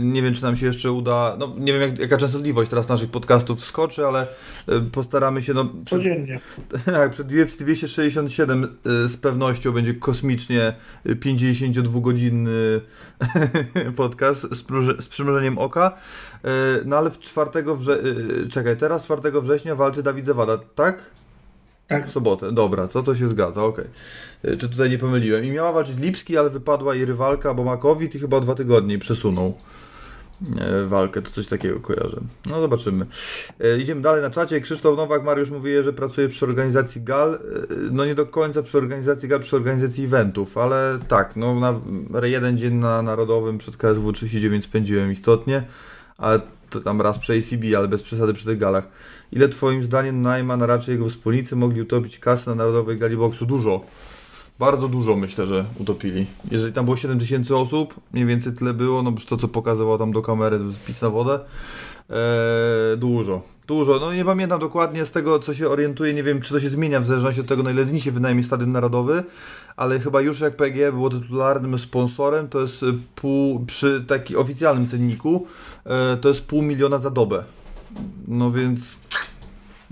nie 0.00 0.22
wiem, 0.22 0.34
czy 0.34 0.42
nam 0.42 0.56
się 0.56 0.66
jeszcze 0.66 0.92
uda, 0.92 1.36
no 1.38 1.54
nie 1.58 1.72
wiem 1.72 1.82
jak, 1.82 1.98
jaka 1.98 2.16
częstotliwość 2.16 2.70
teraz 2.70 2.88
naszych 2.88 3.10
podcastów 3.10 3.64
skoczy, 3.64 4.06
ale 4.06 4.26
e, 4.68 4.80
postaramy 4.92 5.42
się, 5.42 5.54
no... 5.54 5.64
Przed, 5.64 5.98
Codziennie. 5.98 6.40
tak, 6.84 7.10
przed 7.10 7.32
UFC 7.32 7.56
267 7.56 8.64
e, 8.64 9.08
z 9.08 9.16
pewnością 9.16 9.72
będzie 9.72 9.94
kosmicznie 9.94 10.74
52-godzinny 11.06 12.80
podcast 13.96 14.40
z, 14.40 14.64
z 15.04 15.08
przymrużeniem 15.08 15.58
oka. 15.58 15.92
E, 16.44 16.48
No 16.84 16.96
ale 16.96 17.10
w 17.10 17.18
4 17.18 17.50
wrze... 17.76 18.00
e, 18.44 18.48
czekaj, 18.48 18.76
teraz 18.76 19.04
4 19.04 19.40
września 19.42 19.74
walczy 19.74 20.02
Dawid 20.02 20.26
Zawada, 20.26 20.53
tak? 20.58 21.14
Tak. 21.88 22.08
W 22.08 22.12
sobotę, 22.12 22.52
dobra, 22.52 22.88
to 22.88 23.02
to 23.02 23.14
się 23.14 23.28
zgadza, 23.28 23.64
okej. 23.64 23.84
E, 24.44 24.56
Czy 24.56 24.68
tutaj 24.68 24.90
nie 24.90 24.98
pomyliłem? 24.98 25.44
I 25.44 25.50
miała 25.50 25.72
walczyć 25.72 25.98
Lipski, 25.98 26.38
ale 26.38 26.50
wypadła 26.50 26.94
jej 26.94 27.04
rywalka, 27.04 27.54
bo 27.54 27.64
ma 27.64 27.76
COVID 27.76 28.14
i 28.14 28.18
chyba 28.18 28.36
o 28.36 28.40
dwa 28.40 28.54
tygodnie 28.54 28.98
przesunął 28.98 29.54
e, 30.60 30.86
walkę, 30.86 31.22
to 31.22 31.30
coś 31.30 31.46
takiego 31.46 31.80
kojarzę. 31.80 32.20
No 32.46 32.60
zobaczymy. 32.60 33.06
E, 33.60 33.78
idziemy 33.78 34.00
dalej 34.00 34.22
na 34.22 34.30
czacie. 34.30 34.60
Krzysztof 34.60 34.96
Nowak, 34.96 35.24
Mariusz 35.24 35.50
mówi, 35.50 35.82
że 35.82 35.92
pracuje 35.92 36.28
przy 36.28 36.44
organizacji 36.46 37.02
gal. 37.02 37.38
No 37.90 38.04
nie 38.04 38.14
do 38.14 38.26
końca 38.26 38.62
przy 38.62 38.78
organizacji 38.78 39.28
gal, 39.28 39.40
przy 39.40 39.56
organizacji 39.56 40.04
eventów, 40.04 40.58
ale 40.58 40.98
tak, 41.08 41.36
no 41.36 41.60
na 42.10 42.26
jeden 42.26 42.58
dzień 42.58 42.74
na 42.74 43.02
Narodowym 43.02 43.58
przed 43.58 43.76
KSW 43.76 44.12
39 44.12 44.64
spędziłem 44.64 45.12
istotnie, 45.12 45.64
ale 46.18 46.40
tam 46.80 47.00
raz 47.00 47.18
przy 47.18 47.32
ACB, 47.32 47.64
ale 47.76 47.88
bez 47.88 48.02
przesady 48.02 48.32
przy 48.34 48.44
tych 48.44 48.58
galach. 48.58 48.88
Ile 49.32 49.48
twoim 49.48 49.84
zdaniem 49.84 50.22
Najman, 50.22 50.62
a 50.62 50.66
raczej 50.66 50.92
jego 50.92 51.08
wspólnicy 51.08 51.56
mogli 51.56 51.82
utopić 51.82 52.18
kasę 52.18 52.50
na 52.50 52.56
Narodowej 52.56 52.98
Gali 52.98 53.16
Boksu? 53.16 53.46
Dużo. 53.46 53.80
Bardzo 54.58 54.88
dużo 54.88 55.16
myślę, 55.16 55.46
że 55.46 55.64
utopili. 55.78 56.26
Jeżeli 56.50 56.72
tam 56.72 56.84
było 56.84 56.96
7 56.96 57.18
tysięcy 57.18 57.56
osób, 57.56 57.94
mniej 58.12 58.26
więcej 58.26 58.52
tyle 58.52 58.74
było, 58.74 59.02
no 59.02 59.12
to 59.28 59.36
co 59.36 59.48
pokazywał 59.48 59.98
tam 59.98 60.12
do 60.12 60.22
kamery, 60.22 60.58
to 60.58 60.64
jest 60.64 60.84
pis 60.84 61.02
na 61.02 61.10
wodę. 61.10 61.40
Eee, 62.10 62.98
dużo, 62.98 63.42
dużo. 63.66 63.98
No 64.00 64.14
nie 64.14 64.24
pamiętam 64.24 64.60
dokładnie 64.60 65.04
z 65.04 65.10
tego, 65.10 65.38
co 65.38 65.54
się 65.54 65.68
orientuję, 65.68 66.14
nie 66.14 66.22
wiem, 66.22 66.40
czy 66.40 66.54
to 66.54 66.60
się 66.60 66.68
zmienia 66.68 67.00
w 67.00 67.06
zależności 67.06 67.40
od 67.40 67.46
tego, 67.46 67.62
na 67.62 67.70
ile 67.70 67.84
dni 67.84 68.00
się 68.00 68.12
wynajmie 68.12 68.42
Stadion 68.42 68.70
Narodowy, 68.70 69.24
ale 69.76 70.00
chyba 70.00 70.20
już 70.20 70.40
jak 70.40 70.56
PG 70.56 70.92
było 70.92 71.10
tytularnym 71.10 71.78
sponsorem, 71.78 72.48
to 72.48 72.60
jest 72.60 72.82
y, 72.82 72.86
pół, 73.14 73.66
przy 73.66 74.04
takim 74.06 74.38
oficjalnym 74.38 74.88
cenniku, 74.88 75.46
e, 75.46 75.73
to 76.20 76.28
jest 76.28 76.44
pół 76.44 76.62
miliona 76.62 76.98
za 76.98 77.10
dobę. 77.10 77.44
No 78.28 78.50
więc... 78.50 78.96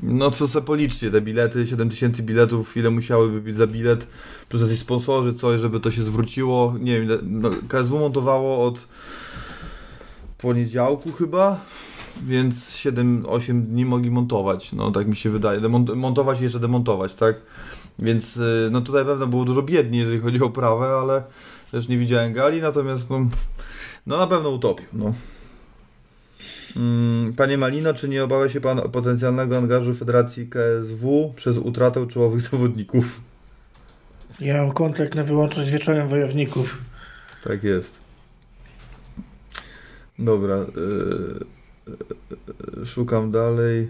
No 0.02 0.30
co 0.30 0.48
sobie 0.48 0.66
policzcie, 0.66 1.10
te 1.10 1.20
bilety, 1.20 1.66
7 1.66 1.90
tysięcy 1.90 2.22
biletów, 2.22 2.76
ile 2.76 2.90
musiałyby 2.90 3.40
być 3.40 3.56
za 3.56 3.66
bilet, 3.66 4.06
plus 4.48 4.62
jacyś 4.62 4.78
sponsorzy, 4.78 5.32
coś, 5.32 5.60
żeby 5.60 5.80
to 5.80 5.90
się 5.90 6.02
zwróciło. 6.02 6.74
Nie 6.80 7.00
wiem, 7.00 7.18
no, 7.22 7.50
KSW 7.68 7.98
montowało 7.98 8.66
od 8.66 8.86
poniedziałku 10.38 11.12
chyba, 11.12 11.60
więc 12.26 12.70
7-8 12.70 13.62
dni 13.62 13.84
mogli 13.84 14.10
montować, 14.10 14.72
no 14.72 14.90
tak 14.90 15.06
mi 15.06 15.16
się 15.16 15.30
wydaje. 15.30 15.60
Demont- 15.60 15.96
montować 15.96 16.40
i 16.40 16.42
jeszcze 16.44 16.60
demontować, 16.60 17.14
tak? 17.14 17.36
Więc 17.98 18.36
y, 18.36 18.68
no 18.72 18.80
tutaj 18.80 19.04
pewno 19.04 19.26
było 19.26 19.44
dużo 19.44 19.62
biedniej, 19.62 20.00
jeżeli 20.00 20.20
chodzi 20.20 20.42
o 20.42 20.50
prawę, 20.50 20.86
ale 21.02 21.22
też 21.70 21.88
nie 21.88 21.98
widziałem 21.98 22.32
gali, 22.32 22.60
natomiast 22.60 23.10
no, 23.10 23.26
no 24.06 24.16
na 24.16 24.26
pewno 24.26 24.50
utopił, 24.50 24.86
no. 24.92 25.12
Mm, 26.76 27.32
Panie 27.32 27.58
Malino, 27.58 27.94
czy 27.94 28.08
nie 28.08 28.24
obawia 28.24 28.48
się 28.48 28.60
Pan 28.60 28.78
o 28.78 28.88
potencjalnego 28.88 29.56
angażu 29.58 29.94
Federacji 29.94 30.48
KSW 30.48 31.32
przez 31.36 31.58
utratę 31.58 32.06
czołowych 32.06 32.40
zawodników? 32.50 33.20
Ja 34.40 34.62
mam 34.62 34.72
kontrakt 34.72 35.14
na 35.14 35.24
wyłączność 35.24 35.70
wieczorem 35.70 36.08
wojowników. 36.08 36.78
Tak 37.44 37.64
jest. 37.64 37.98
Dobra. 40.18 40.56
Yy, 40.56 41.44
yy, 42.76 42.86
szukam 42.86 43.30
dalej. 43.30 43.88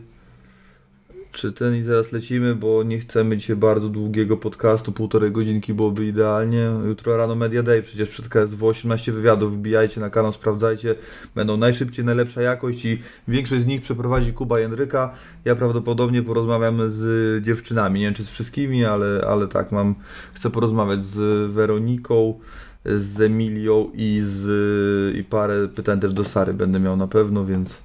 Czy 1.32 1.52
ten 1.52 1.76
i 1.76 1.82
zaraz 1.82 2.12
lecimy, 2.12 2.54
bo 2.54 2.82
nie 2.82 2.98
chcemy 2.98 3.36
dzisiaj 3.36 3.56
bardzo 3.56 3.88
długiego 3.88 4.36
podcastu, 4.36 4.92
półtorej 4.92 5.32
godzinki 5.32 5.74
byłoby 5.74 6.06
idealnie. 6.06 6.70
Jutro 6.86 7.16
rano 7.16 7.34
Media 7.34 7.62
Day, 7.62 7.82
przecież 7.82 8.08
przed 8.08 8.28
KSW 8.28 8.68
18 8.68 9.12
wywiadów, 9.12 9.56
wbijajcie 9.58 10.00
na 10.00 10.10
kanał, 10.10 10.32
sprawdzajcie. 10.32 10.94
Będą 11.34 11.56
najszybciej, 11.56 12.04
najlepsza 12.04 12.42
jakość 12.42 12.84
i 12.84 12.98
większość 13.28 13.62
z 13.62 13.66
nich 13.66 13.82
przeprowadzi 13.82 14.32
Kuba 14.32 14.60
Jędryka. 14.60 15.14
Ja 15.44 15.56
prawdopodobnie 15.56 16.22
porozmawiam 16.22 16.90
z 16.90 17.42
dziewczynami, 17.44 18.00
nie 18.00 18.06
wiem 18.06 18.14
czy 18.14 18.24
z 18.24 18.28
wszystkimi, 18.28 18.84
ale, 18.84 19.24
ale 19.28 19.48
tak, 19.48 19.72
mam, 19.72 19.94
chcę 20.34 20.50
porozmawiać 20.50 21.04
z 21.04 21.50
Weroniką, 21.52 22.40
z 22.84 23.20
Emilią 23.20 23.90
i, 23.94 24.22
z, 24.24 25.16
i 25.16 25.24
parę 25.24 25.68
pytań 25.68 26.00
też 26.00 26.12
do 26.12 26.24
Sary 26.24 26.54
będę 26.54 26.80
miał 26.80 26.96
na 26.96 27.06
pewno, 27.06 27.44
więc, 27.44 27.82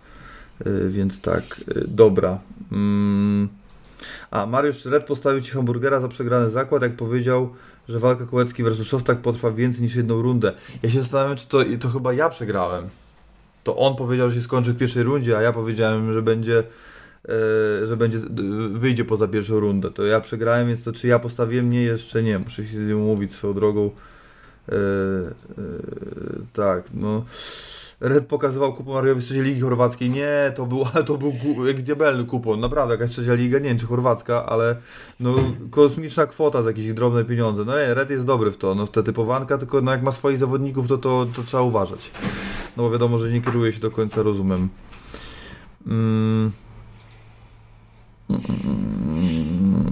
więc 0.90 1.22
tak, 1.22 1.62
y, 1.78 1.86
dobra. 1.88 2.40
Mm. 2.72 3.50
A, 4.32 4.46
Mariusz 4.46 4.86
Red 4.86 5.06
postawił 5.06 5.42
Ci 5.42 5.52
hamburgera 5.52 6.00
za 6.00 6.08
przegrany 6.08 6.50
zakład, 6.50 6.82
jak 6.82 6.96
powiedział, 6.96 7.54
że 7.90 8.00
walka 8.00 8.26
Kołecki 8.26 8.64
versus 8.64 8.88
Szostak 8.88 9.18
potrwa 9.18 9.52
więcej 9.52 9.82
niż 9.82 9.96
jedną 9.96 10.22
rundę. 10.22 10.54
Ja 10.84 10.90
się 10.90 11.00
zastanawiam, 11.00 11.38
czy 11.38 11.48
to, 11.48 11.60
to 11.80 11.90
chyba 11.90 12.14
ja 12.14 12.30
przegrałem. 12.30 12.90
To 13.64 13.78
on 13.78 13.96
powiedział, 13.96 14.30
że 14.30 14.36
się 14.36 14.42
skończy 14.42 14.74
w 14.74 14.78
pierwszej 14.78 15.04
rundzie, 15.04 15.38
a 15.38 15.42
ja 15.42 15.54
powiedziałem, 15.54 16.14
że 16.14 16.22
będzie 16.22 16.64
e, 17.26 17.86
że 17.86 17.98
będzie, 17.98 18.20
wyjdzie 18.72 19.06
poza 19.06 19.28
pierwszą 19.28 19.60
rundę. 19.60 19.92
To 19.92 20.06
ja 20.06 20.22
przegrałem, 20.22 20.68
więc 20.68 20.84
to 20.84 20.92
czy 20.92 21.08
ja 21.08 21.20
postawiłem? 21.20 21.70
Nie, 21.70 21.82
jeszcze 21.84 22.24
nie. 22.24 22.40
Muszę 22.40 22.64
się 22.64 22.78
z 22.78 22.88
nim 22.88 23.02
umówić 23.02 23.32
swoją 23.32 23.54
drogą. 23.54 23.92
Tak, 26.54 26.84
no. 26.94 27.26
Red 28.00 28.27
pokazywał 28.27 28.74
kupon 28.74 28.94
Mariowi 28.94 29.22
z 29.22 29.25
trzeciej 29.25 29.44
ligi 29.44 29.62
chorwackiej. 29.62 30.10
Nie, 30.10 30.51
to 30.56 30.66
był, 30.66 30.86
to 31.06 31.18
był 31.18 31.34
jak 31.68 31.82
diabelny 31.82 32.25
kupon. 32.25 32.60
Naprawdę, 32.60 32.94
jakaś 32.94 33.10
trzecia 33.10 33.34
liga, 33.34 33.60
nie 33.60 33.70
wiem 33.70 33.77
czy 33.77 33.86
chorwacka, 33.86 34.46
ale 34.46 34.75
no 35.20 35.36
kosmiczna 35.72 36.25
kwota 36.25 36.63
za 36.63 36.70
jakieś 36.70 36.94
drobne 36.94 37.25
pieniądze. 37.25 37.66
No 37.66 37.80
nie, 37.80 37.94
Red 37.94 38.10
jest 38.10 38.25
dobry 38.25 38.51
w 38.51 38.58
to, 38.58 38.75
no 38.75 38.86
w 38.86 38.92
te 38.92 39.04
typowanka, 39.04 39.58
tylko 39.58 39.82
no 39.82 39.92
jak 39.92 40.04
ma 40.04 40.12
swoich 40.12 40.38
zawodników, 40.38 40.88
to, 40.88 40.98
to, 40.98 41.27
to 41.36 41.44
trzeba 41.44 41.63
uważać. 41.63 42.12
No 42.77 42.84
bo 42.84 42.92
wiadomo, 42.92 43.18
że 43.18 43.32
nie 43.32 43.42
kieruje 43.42 43.74
się 43.74 43.80
do 43.80 43.92
końca 43.92 44.24
rozumem. 44.24 44.70
Mm. 45.88 46.51
Mm. 48.30 49.88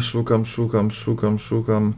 Szukam, 0.00 0.44
szukam, 0.44 0.90
szukam, 0.90 1.38
szukam. 1.38 1.94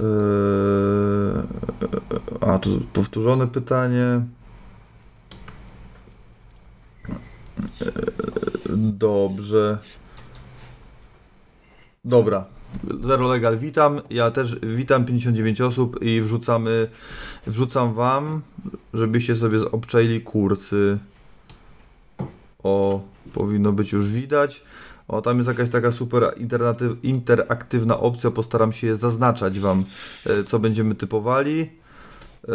Eee, 0.00 1.42
A, 2.40 2.58
tu 2.58 2.80
powtórzone 2.92 3.46
pytanie. 3.46 4.20
Eee, 7.80 7.90
Dobrze. 8.92 9.78
Dobra. 12.04 12.44
Zero 13.02 13.28
Legal, 13.28 13.58
witam. 13.58 14.00
Ja 14.10 14.30
też 14.30 14.56
witam 14.62 15.04
59 15.04 15.60
osób 15.60 16.02
i 16.02 16.20
wrzucamy, 16.20 16.86
wrzucam 17.46 17.94
wam, 17.94 18.42
żebyście 18.94 19.36
sobie 19.36 19.70
obczaili 19.70 20.20
kursy. 20.20 20.98
O, 22.62 23.00
powinno 23.32 23.72
być 23.72 23.92
już 23.92 24.08
widać. 24.08 24.62
O, 25.10 25.22
tam 25.22 25.36
jest 25.36 25.48
jakaś 25.48 25.70
taka 25.70 25.92
super 25.92 26.34
interaktywna 27.02 27.98
opcja, 27.98 28.30
postaram 28.30 28.72
się 28.72 28.86
je 28.86 28.96
zaznaczać 28.96 29.60
Wam, 29.60 29.84
e, 30.26 30.44
co 30.44 30.58
będziemy 30.58 30.94
typowali. 30.94 31.70
E, 32.48 32.54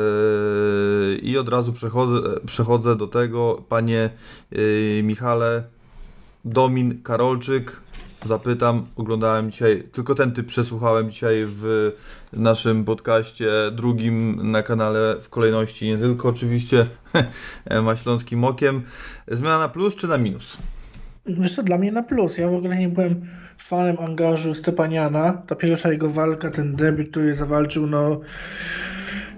I 1.15 1.37
od 1.37 1.49
razu 1.49 1.73
przechodzę, 1.73 2.39
przechodzę 2.45 2.95
do 2.95 3.07
tego, 3.07 3.63
Panie 3.69 4.09
e, 4.51 5.03
Michale, 5.03 5.63
Domin 6.45 7.01
Karolczyk, 7.03 7.81
zapytam, 8.25 8.85
oglądałem 8.95 9.51
dzisiaj, 9.51 9.83
tylko 9.91 10.15
ten 10.15 10.31
typ 10.31 10.47
przesłuchałem 10.47 11.11
dzisiaj 11.11 11.45
w 11.47 11.91
naszym 12.33 12.85
podcaście 12.85 13.51
drugim 13.71 14.51
na 14.51 14.63
kanale 14.63 15.15
w 15.21 15.29
kolejności, 15.29 15.87
nie 15.87 15.97
tylko 15.97 16.29
oczywiście 16.29 16.87
Maśląskim 17.83 18.43
Okiem. 18.43 18.83
Zmiana 19.27 19.59
na 19.59 19.69
plus 19.69 19.95
czy 19.95 20.07
na 20.07 20.17
minus? 20.17 20.57
Wiesz 21.27 21.55
co, 21.55 21.63
dla 21.63 21.77
mnie 21.77 21.91
na 21.91 22.03
plus. 22.03 22.37
Ja 22.37 22.47
w 22.49 22.53
ogóle 22.53 22.77
nie 22.77 22.89
byłem 22.89 23.21
fanem 23.57 23.99
angażu 23.99 24.53
Stepaniana. 24.53 25.33
Ta 25.47 25.55
pierwsza 25.55 25.91
jego 25.91 26.09
walka, 26.09 26.49
ten 26.51 26.75
debiut, 26.75 27.09
który 27.11 27.35
zawalczył, 27.35 27.87
no 27.87 28.19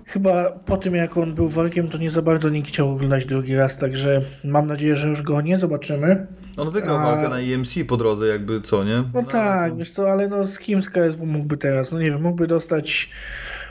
chyba 0.05 0.51
po 0.51 0.77
tym 0.77 0.95
jak 0.95 1.17
on 1.17 1.35
był 1.35 1.49
walkiem, 1.49 1.87
to 1.89 1.97
nie 1.97 2.11
za 2.11 2.21
bardzo 2.21 2.49
nikt 2.49 2.69
chciał 2.69 2.89
oglądać 2.91 3.25
drugi 3.25 3.55
raz, 3.55 3.77
także 3.77 4.21
mam 4.43 4.67
nadzieję, 4.67 4.95
że 4.95 5.07
już 5.07 5.21
go 5.21 5.41
nie 5.41 5.57
zobaczymy. 5.57 6.27
On 6.57 6.69
wygrał 6.69 6.97
A- 6.97 7.03
walkę 7.03 7.29
na 7.29 7.39
EMC 7.39 7.69
po 7.87 7.97
drodze, 7.97 8.27
jakby 8.27 8.61
co, 8.61 8.83
nie? 8.83 9.03
No 9.13 9.23
tak, 9.23 9.75
wiesz 9.77 9.91
co, 9.91 10.11
ale 10.11 10.27
no 10.27 10.45
z 10.45 10.59
kim 10.59 10.81
z 10.81 10.89
KSW 10.89 11.25
mógłby 11.25 11.57
teraz? 11.57 11.91
No 11.91 11.99
nie 11.99 12.11
wiem, 12.11 12.21
mógłby 12.21 12.47
dostać 12.47 13.09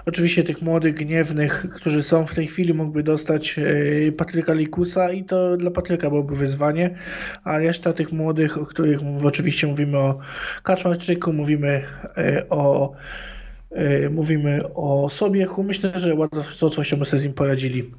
Oczywiście 0.06 0.44
tych 0.44 0.62
młodych, 0.62 0.94
gniewnych, 0.94 1.66
którzy 1.75 2.02
są 2.02 2.26
w 2.26 2.34
tej 2.34 2.46
chwili, 2.46 2.75
mógłby 2.75 3.02
dostać 3.02 3.58
e, 3.58 4.12
Patryka 4.12 4.52
Likusa 4.52 5.12
i 5.12 5.25
to 5.25 5.56
dla 5.56 5.70
Patryka 5.70 6.10
byłoby 6.10 6.36
wyzwanie, 6.36 6.98
a 7.44 7.58
reszta 7.58 7.92
tych 7.92 8.12
młodych, 8.12 8.58
o 8.58 8.66
których 8.66 9.00
oczywiście 9.25 9.66
mówimy 9.66 9.98
o 9.98 10.18
Kaczmarczyku, 10.62 11.32
mówimy 11.32 11.82
e, 12.16 12.46
o 12.48 12.92
e, 13.70 14.10
mówimy 14.10 14.60
o 14.75 15.10
Sobiechu, 15.10 15.64
myślę, 15.64 15.92
że 15.94 16.16
by 16.98 17.04
sobie 17.04 17.20
z 17.20 17.25
nim 17.25 17.34
poradzili. 17.34 17.94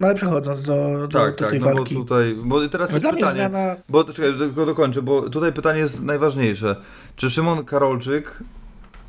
No 0.00 0.06
ale 0.06 0.16
przechodząc 0.16 0.62
do, 0.62 1.08
do, 1.08 1.18
tak, 1.18 1.30
do 1.30 1.38
tak, 1.38 1.50
tej 1.50 1.60
no 1.60 1.66
walki. 1.66 1.94
Bo 1.94 2.00
tutaj, 2.00 2.36
bo 2.44 2.68
teraz 2.68 2.92
jest 2.92 3.04
pytanie, 3.04 3.24
zmiana- 3.34 3.76
bo 3.88 4.04
czekaj, 4.04 4.38
tylko 4.38 4.66
dokończę, 4.66 5.02
bo 5.02 5.30
tutaj 5.30 5.52
pytanie 5.52 5.80
jest 5.80 6.02
najważniejsze. 6.02 6.76
Czy 7.16 7.30
Szymon 7.30 7.64
Karolczyk 7.64 8.42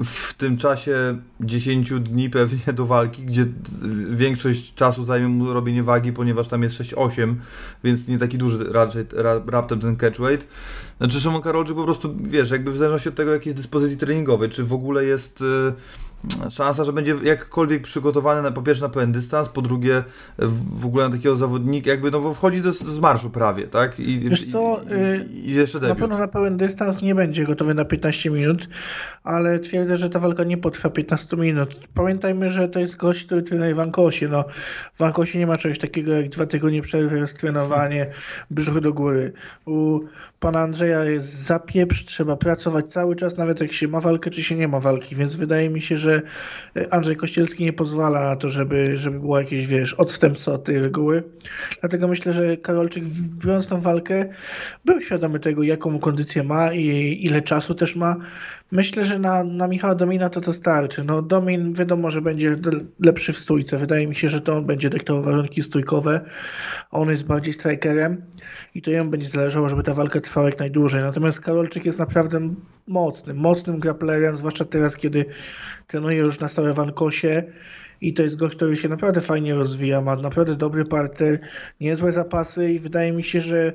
w 0.04 0.34
tym 0.34 0.58
czasie 0.58 1.18
10 1.40 1.92
dni 2.00 2.30
pewnie 2.30 2.74
do 2.74 2.86
walki, 2.86 3.26
gdzie 3.26 3.46
większość 4.10 4.74
czasu 4.74 5.06
zajmie 5.06 5.28
mu 5.28 5.54
robienie 5.54 5.84
wagi, 5.84 6.14
ponieważ 6.14 6.48
tam 6.48 6.64
jest 6.64 6.82
6-8, 6.82 7.36
więc 7.84 8.08
nie 8.08 8.18
taki 8.18 8.38
duży 8.38 8.72
raczej 8.72 9.06
ra, 9.14 9.42
raptem 9.48 9.80
ten 9.80 9.96
catchweight. 9.96 10.48
Znaczy 10.98 11.20
Szymon 11.20 11.42
Karolczyk 11.42 11.76
po 11.76 11.84
prostu, 11.84 12.16
wiesz, 12.24 12.52
jakby 12.52 12.72
w 12.72 12.78
zależności 12.78 13.10
od 13.10 13.16
tego, 13.16 13.34
jakiej 13.34 13.50
jest 13.50 13.58
dyspozycji 13.58 13.98
treningowej, 13.98 14.50
czy 14.50 14.64
w 14.64 14.74
ogóle 14.74 15.06
jest 15.06 15.42
y, 15.42 15.74
szansa, 16.50 16.84
że 16.84 16.94
będzie 16.94 17.16
jakkolwiek 17.24 17.82
przygotowany 17.84 18.42
na, 18.42 18.52
po 18.52 18.62
pierwsze 18.62 18.84
na 18.84 18.90
pełen 18.90 19.12
dystans, 19.12 19.50
po 19.50 19.62
drugie 19.62 20.04
w, 20.40 20.80
w 20.80 20.86
ogóle 20.86 21.04
na 21.10 21.16
takiego 21.16 21.36
zawodnika, 21.36 21.90
jakby 21.90 22.12
no 22.12 22.34
wchodzi 22.34 22.62
do, 22.62 22.72
do 22.72 22.94
zmarszu 22.94 23.30
prawie, 23.30 23.68
tak? 23.68 24.00
I, 24.00 24.20
Wiesz 24.20 24.52
co, 24.52 24.82
i, 24.84 24.94
y, 24.94 25.26
i, 25.34 25.52
jeszcze 25.52 25.80
Na 25.80 25.88
debiut. 25.88 26.00
pewno 26.00 26.18
na 26.18 26.28
pełen 26.28 26.58
dystans 26.58 27.02
nie 27.02 27.16
będzie 27.16 27.44
gotowy 27.44 27.74
na 27.74 27.86
15 27.86 28.30
minut, 28.30 28.70
ale 29.24 29.60
twierdzę, 29.60 29.98
że 29.98 30.10
ta 30.10 30.20
walka 30.20 30.44
nie 30.44 30.58
potrwa 30.58 30.90
15 30.90 31.38
minut. 31.38 31.76
Pamiętajmy, 31.94 32.50
że 32.50 32.70
to 32.70 32.80
jest 32.80 32.98
gość, 32.98 33.26
który 33.26 33.42
trenuje 33.42 33.76
w 33.76 33.80
Ankosie. 33.80 34.28
No, 34.28 34.46
w 34.94 35.02
Ankosie 35.02 35.40
nie 35.40 35.48
ma 35.48 35.58
czegoś 35.58 35.80
takiego 35.80 36.12
jak 36.14 36.30
dwa 36.30 36.46
tygodnie 36.46 36.82
przerwy, 36.82 37.20
roztrenowanie, 37.20 38.12
brzuch 38.52 38.80
do 38.80 38.94
góry. 38.94 39.34
U 39.66 40.00
pana 40.42 40.60
Andrzeja 40.60 41.04
jest 41.04 41.28
zapieprz, 41.28 42.06
trzeba 42.06 42.38
pracować 42.38 42.92
cały 42.92 43.16
czas, 43.16 43.38
nawet 43.38 43.62
jak 43.62 43.74
się 43.74 43.88
ma 43.88 44.00
walkę, 44.00 44.30
czy 44.30 44.44
się 44.44 44.56
nie 44.56 44.68
ma 44.68 44.80
walki, 44.80 45.16
więc 45.16 45.36
wydaje 45.36 45.70
mi 45.70 45.82
się, 45.82 45.98
że 45.98 46.22
e, 46.76 46.94
Andrzej 46.94 47.16
Kościelski 47.16 47.64
nie 47.64 47.74
pozwala 47.74 48.20
na 48.20 48.36
to, 48.36 48.50
żeby, 48.50 48.98
żeby 48.98 49.20
było 49.20 49.40
jakieś, 49.40 49.68
wiesz, 49.68 49.94
odstępstwo 49.94 50.54
od 50.54 50.64
tej 50.64 50.80
reguły. 50.80 51.24
Dlatego 51.80 52.08
myślę, 52.08 52.34
że 52.34 52.58
Karolczyk, 52.58 53.04
biorąc 53.46 53.68
tą 53.68 53.82
walkę, 53.82 54.26
był 54.86 55.02
świadomy 55.02 55.40
tego, 55.40 55.64
jaką 55.64 56.00
kondycję 56.00 56.44
ma 56.44 56.74
i 56.74 57.20
ile 57.22 57.42
czasu 57.42 57.76
też 57.76 57.96
ma. 57.96 58.16
Myślę, 58.72 59.06
że 59.06 59.20
na, 59.20 59.44
na 59.44 59.68
Michała 59.68 59.96
Domina 59.96 60.30
to 60.30 60.42
to 60.42 60.54
starczy. 60.54 61.04
No, 61.04 61.22
Domin 61.22 61.74
wiadomo, 61.74 62.10
że 62.10 62.22
będzie 62.22 62.56
lepszy 63.00 63.34
w 63.34 63.38
stójce. 63.38 63.78
Wydaje 63.78 64.08
mi 64.08 64.16
się, 64.16 64.30
że 64.30 64.42
to 64.42 64.58
on 64.58 64.66
będzie 64.66 64.90
dyktował 64.90 65.24
warunki 65.24 65.64
stójkowe. 65.64 66.22
On 66.92 67.10
jest 67.10 67.26
bardziej 67.26 67.54
strikerem 67.54 68.22
i 68.76 68.82
to 68.82 68.92
jemu 68.92 69.12
będzie 69.12 69.30
zależało, 69.30 69.70
żeby 69.70 69.84
ta 69.84 69.94
walka 69.94 70.22
trwała 70.22 70.50
jak 70.50 70.60
najdłużej. 70.60 71.02
Natomiast 71.02 71.40
Karolczyk 71.40 71.86
jest 71.86 72.00
naprawdę 72.00 72.54
mocnym, 72.88 73.38
mocnym 73.38 73.80
grapplerem, 73.80 74.36
zwłaszcza 74.36 74.66
teraz, 74.66 74.98
kiedy 74.98 75.26
trenuje 75.88 76.18
już 76.18 76.40
na 76.40 76.48
stałe 76.48 76.74
w 76.74 76.80
Ankosie. 76.80 77.44
I 78.02 78.14
to 78.14 78.24
jest 78.24 78.36
gość, 78.36 78.56
który 78.56 78.78
się 78.78 78.90
naprawdę 78.90 79.22
fajnie 79.22 79.56
rozwija, 79.56 80.02
ma 80.02 80.16
naprawdę 80.16 80.56
dobry 80.56 80.86
parter, 80.86 81.40
niezłe 81.80 82.12
zapasy 82.12 82.72
i 82.72 82.80
wydaje 82.80 83.12
mi 83.12 83.24
się, 83.24 83.42
że 83.42 83.74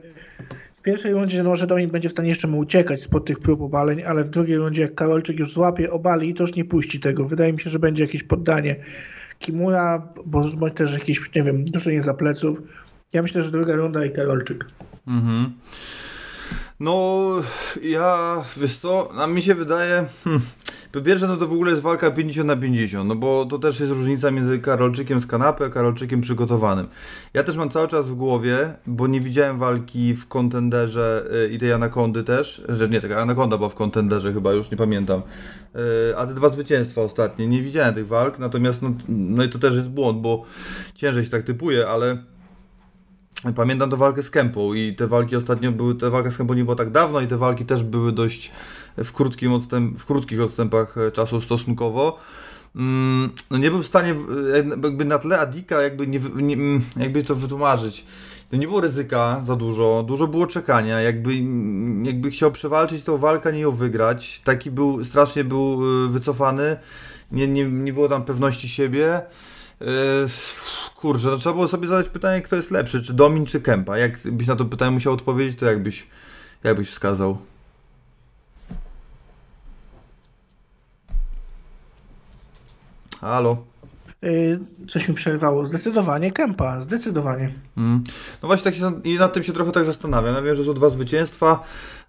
pierwszej 0.87 1.13
rundzie 1.13 1.43
no, 1.43 1.51
może 1.51 1.67
Domin 1.67 1.91
będzie 1.91 2.09
w 2.09 2.13
stanie 2.13 2.29
jeszcze 2.29 2.49
mu 2.49 2.59
uciekać 2.59 3.03
spod 3.03 3.25
tych 3.25 3.39
prób 3.39 3.63
obaleń, 3.63 4.03
ale 4.03 4.25
w 4.25 4.29
drugiej 4.29 4.57
rundzie 4.57 4.83
jak 4.83 4.95
Karolczyk 4.95 5.39
już 5.39 5.53
złapie, 5.53 5.91
obali, 5.91 6.35
to 6.35 6.43
już 6.43 6.55
nie 6.55 6.65
puści 6.65 7.01
tego. 7.01 7.29
Wydaje 7.29 7.53
mi 7.53 7.61
się, 7.61 7.71
że 7.71 7.79
będzie 7.79 8.03
jakieś 8.03 8.23
poddanie 8.23 8.77
Kimura, 9.39 10.09
bo 10.27 10.41
bądź 10.41 10.75
też 10.75 10.95
jakieś, 10.95 11.35
nie 11.35 11.43
wiem, 11.43 11.65
duszenie 11.65 12.03
za 12.03 12.15
pleców. 12.15 12.63
Ja 13.13 13.23
myślę, 13.23 13.43
że 13.43 13.51
druga 13.51 13.77
runda 13.77 14.05
i 14.05 14.11
Karolczyk. 14.11 14.67
Mhm. 15.07 15.53
No, 16.81 17.27
ja, 17.83 18.43
wiesz 18.57 18.79
co, 18.79 19.11
a 19.23 19.27
mi 19.27 19.43
się 19.43 19.55
wydaje, 19.55 20.05
hmm, 20.25 20.43
po 20.93 21.01
pierwsze, 21.01 21.27
no 21.27 21.37
to 21.37 21.47
w 21.47 21.53
ogóle 21.53 21.71
jest 21.71 21.83
walka 21.83 22.11
50 22.11 22.47
na 22.47 22.57
50, 22.57 23.09
no 23.09 23.17
bo 23.17 23.47
to 23.47 23.59
też 23.59 23.81
jest 23.81 23.93
różnica 23.93 24.31
między 24.31 24.59
Karolczykiem 24.59 25.21
z 25.21 25.27
kanapy, 25.27 25.65
a 25.65 25.69
Karolczykiem 25.69 26.21
przygotowanym. 26.21 26.87
Ja 27.35 27.43
też 27.43 27.57
mam 27.57 27.71
cały 27.71 27.89
czas 27.89 28.09
w 28.09 28.15
głowie, 28.15 28.75
bo 28.87 29.07
nie 29.07 29.21
widziałem 29.21 29.59
walki 29.59 30.15
w 30.15 30.29
kontenderze 30.29 31.27
y, 31.47 31.53
i 31.53 31.59
tej 31.59 31.73
Anakondy 31.73 32.25
też, 32.25 32.63
że 32.69 32.89
nie, 32.89 33.01
czekaj, 33.01 33.19
Anakonda 33.19 33.57
była 33.57 33.69
w 33.69 33.75
kontenderze 33.75 34.33
chyba, 34.33 34.53
już 34.53 34.71
nie 34.71 34.77
pamiętam, 34.77 35.23
Y, 35.77 36.17
a 36.17 36.27
te 36.27 36.35
dwa 36.35 36.49
zwycięstwa 36.49 37.03
ostatnie, 37.03 37.47
nie 37.47 37.63
widziałem 37.63 37.95
tych 37.95 38.07
walk, 38.07 38.39
natomiast 38.39 38.83
no, 38.83 38.93
no 39.09 39.45
i 39.45 39.49
to 39.49 39.59
też 39.59 39.75
jest 39.75 39.89
błąd, 39.89 40.21
bo 40.21 40.45
ciężej 40.95 41.25
się 41.25 41.31
tak 41.31 41.43
typuje, 41.43 41.89
ale 41.89 42.19
Pamiętam 43.55 43.91
tę 43.91 43.97
walkę 43.97 44.23
z 44.23 44.31
Kempą 44.31 44.75
i 44.75 44.95
te 44.95 45.07
walki 45.07 45.37
ostatnio 45.37 45.73
były, 45.73 45.95
ta 45.95 46.11
walka 46.11 46.31
z 46.31 46.37
Kempą 46.37 46.55
nie 46.55 46.65
była 46.65 46.77
tak 46.77 46.91
dawno 46.91 47.21
i 47.21 47.27
te 47.27 47.37
walki 47.37 47.65
też 47.65 47.83
były 47.83 48.13
dość 48.13 48.53
w, 49.05 49.13
krótkim 49.13 49.53
odstęp, 49.53 49.99
w 49.99 50.07
krótkich 50.07 50.41
odstępach 50.41 50.99
e, 50.99 51.11
czasu 51.11 51.41
stosunkowo. 51.41 52.19
Mm, 52.77 53.31
no 53.51 53.59
nie 53.59 53.71
był 53.71 53.83
w 53.83 53.87
stanie, 53.87 54.15
e, 54.55 54.57
jakby 54.83 55.05
na 55.05 55.19
tle 55.19 55.39
Adika, 55.39 55.83
jakby, 55.83 56.07
nie, 56.07 56.21
nie, 56.35 56.55
mm, 56.55 56.83
jakby 56.97 57.25
to 57.25 57.35
wytłumaczyć. 57.35 58.07
Nie 58.53 58.67
było 58.67 58.81
ryzyka 58.81 59.41
za 59.45 59.57
dużo, 59.57 60.05
dużo 60.09 60.27
było 60.27 60.47
czekania, 60.47 61.01
jakby, 61.01 61.35
jakby 62.03 62.31
chciał 62.31 62.53
przewalczyć 62.53 63.03
tą 63.03 63.19
walkę, 63.19 63.53
nie 63.53 63.61
ją 63.61 63.71
wygrać. 63.71 64.41
Taki 64.41 64.71
był, 64.71 65.05
strasznie 65.05 65.45
był 65.45 65.83
e, 65.83 66.09
wycofany, 66.09 66.77
nie, 67.33 67.49
nie, 67.49 67.65
nie 67.65 67.93
było 67.93 68.09
tam 68.09 68.25
pewności 68.25 68.69
siebie. 68.69 69.23
Kurczę, 70.95 71.29
no 71.29 71.37
trzeba 71.37 71.55
było 71.55 71.69
sobie 71.69 71.89
zadać 71.89 72.09
pytanie, 72.09 72.43
kto 72.43 72.57
jest 72.57 72.71
lepszy, 72.71 73.03
czy 73.03 73.15
Domin, 73.15 73.47
czy 73.47 73.61
Kempa. 73.61 73.99
Jak 73.99 74.19
byś 74.33 74.47
na 74.47 74.57
to 74.57 74.65
pytanie 74.65 74.91
musiał 74.91 75.13
odpowiedzieć, 75.13 75.59
to 75.59 75.67
jakbyś, 75.67 76.07
jakbyś 76.65 76.91
wskazał? 76.91 77.39
Halo? 83.21 83.57
Yy, 84.23 84.61
coś 84.89 85.09
mi 85.09 85.15
przerwało. 85.15 85.67
Zdecydowanie 85.67 86.33
Kempa, 86.33 86.81
zdecydowanie. 86.81 87.53
Mm. 87.77 88.05
No 88.43 88.47
właśnie 88.47 88.73
tak 88.73 89.05
i 89.05 89.19
nad 89.19 89.33
tym 89.33 89.43
się 89.43 89.53
trochę 89.53 89.73
tak 89.73 89.85
zastanawiam. 89.85 90.35
Ja 90.35 90.43
wiem, 90.43 90.57
że 90.57 90.65
są 90.65 90.75
dwa 90.75 90.91
zwycięstwa. 90.91 91.63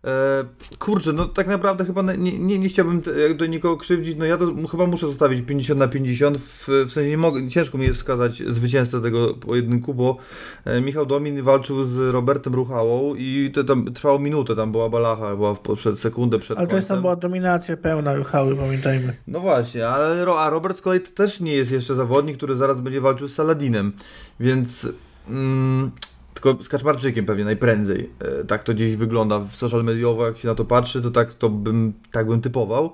E, 0.04 0.46
kurczę, 0.80 1.14
no 1.14 1.26
tak 1.26 1.48
naprawdę 1.48 1.86
chyba 1.86 2.02
nie, 2.02 2.40
nie, 2.40 2.60
nie 2.60 2.70
chciałbym 2.70 3.02
do 3.36 3.46
nikogo 3.46 3.78
krzywdzić. 3.78 4.18
No 4.18 4.26
ja 4.26 4.38
to 4.38 4.46
chyba 4.72 4.88
muszę 4.88 5.08
zostawić 5.08 5.42
50 5.42 5.80
na 5.80 5.88
50. 5.88 6.38
W, 6.38 6.68
w 6.68 6.92
sensie 6.92 7.10
nie 7.10 7.18
mogę, 7.18 7.50
ciężko 7.50 7.78
mi 7.78 7.86
jest 7.86 7.98
wskazać 7.98 8.44
zwycięzcę 8.48 9.02
tego 9.02 9.34
pojedynku, 9.34 9.94
bo 9.94 10.18
e, 10.66 10.82
Michał 10.82 11.06
Domin 11.06 11.42
walczył 11.42 11.84
z 11.84 12.14
Robertem 12.14 12.56
Ruchałą 12.56 13.16
i 13.16 13.52
to 13.54 13.64
tam 13.64 13.94
trwało 13.94 14.20
minutę, 14.20 14.56
tam 14.56 14.72
była 14.72 14.90
balacha, 14.90 15.36
była 15.36 15.56
przed 15.76 16.00
sekundę 16.00 16.40
przed 16.40 16.58
Ale 16.58 16.68
to 16.68 16.76
jest 16.76 16.88
tam 16.88 17.02
była 17.02 17.16
dominacja 17.16 17.78
pełna 17.78 18.14
ruchały, 18.14 18.56
pamiętajmy. 18.56 19.14
No 19.28 19.40
właśnie, 19.40 19.88
ale 19.88 20.34
a 20.34 20.50
Robert 20.50 20.78
z 20.78 20.82
kolei 20.82 21.00
też 21.00 21.40
nie 21.40 21.54
jest 21.54 21.72
jeszcze 21.72 21.96
zawodnik, 21.96 22.38
który 22.38 22.56
zaraz 22.56 22.82
będzie 22.82 23.02
walczył 23.02 23.28
z 23.28 23.34
Saladinem, 23.34 23.94
więc 24.40 24.88
mm, 25.30 25.92
tylko 26.42 26.64
z 26.64 26.70
Kaczmarczykiem 26.70 27.26
pewnie 27.26 27.46
najprędzej. 27.46 28.10
E, 28.20 28.44
tak 28.44 28.64
to 28.64 28.74
gdzieś 28.74 28.96
wygląda 28.96 29.40
w 29.40 29.56
social 29.56 29.84
mediowo, 29.84 30.26
jak 30.26 30.38
się 30.38 30.48
na 30.48 30.56
to 30.56 30.66
patrzy, 30.66 31.02
to 31.02 31.12
tak 31.12 31.34
to 31.34 31.50
bym 31.50 31.94
tak 32.12 32.28
bym 32.28 32.42
typował. 32.42 32.94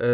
E, 0.00 0.06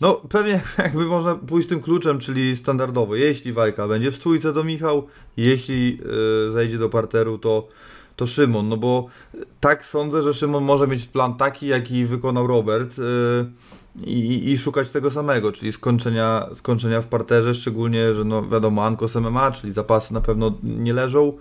no 0.00 0.14
pewnie 0.28 0.60
jakby 0.78 1.04
można 1.04 1.34
pójść 1.34 1.68
tym 1.68 1.80
kluczem, 1.80 2.18
czyli 2.18 2.56
standardowo. 2.56 3.16
Jeśli 3.16 3.52
walka 3.52 3.88
będzie 3.88 4.10
w 4.10 4.16
stójce, 4.16 4.52
to 4.52 4.64
Michał, 4.64 5.06
jeśli 5.36 6.00
e, 6.48 6.52
zejdzie 6.52 6.78
do 6.78 6.88
parteru, 6.88 7.38
to 7.38 7.68
to 8.16 8.26
Szymon, 8.26 8.68
no 8.68 8.76
bo 8.76 9.06
tak 9.60 9.84
sądzę, 9.84 10.22
że 10.22 10.34
Szymon 10.34 10.64
może 10.64 10.88
mieć 10.88 11.06
plan 11.06 11.36
taki, 11.36 11.66
jaki 11.66 12.04
wykonał 12.04 12.46
Robert. 12.46 12.96
I, 14.04 14.50
i 14.50 14.58
szukać 14.58 14.90
tego 14.90 15.10
samego, 15.10 15.52
czyli 15.52 15.72
skończenia, 15.72 16.48
skończenia 16.54 17.02
w 17.02 17.06
parterze, 17.06 17.54
szczególnie, 17.54 18.14
że 18.14 18.24
no 18.24 18.48
wiadomo, 18.48 18.84
Ankos 18.84 19.14
MMA, 19.14 19.50
czyli 19.50 19.72
zapasy 19.72 20.14
na 20.14 20.20
pewno 20.20 20.54
nie 20.62 20.92
leżą 20.92 21.32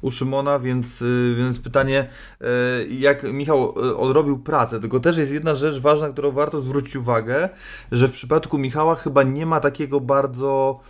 u 0.00 0.10
Szymona, 0.10 0.58
więc, 0.58 1.02
y, 1.02 1.34
więc 1.38 1.58
pytanie, 1.58 2.08
y, 2.40 2.94
jak 2.94 3.32
Michał 3.32 3.74
y, 3.86 3.96
odrobił 3.96 4.38
pracę, 4.38 4.80
tylko 4.80 5.00
też 5.00 5.16
jest 5.16 5.32
jedna 5.32 5.54
rzecz 5.54 5.80
ważna, 5.80 6.08
którą 6.08 6.32
warto 6.32 6.60
zwrócić 6.60 6.96
uwagę, 6.96 7.48
że 7.92 8.08
w 8.08 8.12
przypadku 8.12 8.58
Michała 8.58 8.94
chyba 8.94 9.22
nie 9.22 9.46
ma 9.46 9.60
takiego 9.60 10.00
bardzo 10.00 10.80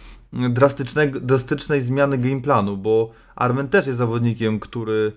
drastycznej 1.20 1.82
zmiany 1.82 2.18
gameplanu, 2.18 2.76
bo 2.76 3.10
Armen 3.36 3.68
też 3.68 3.86
jest 3.86 3.98
zawodnikiem, 3.98 4.60
który 4.60 5.12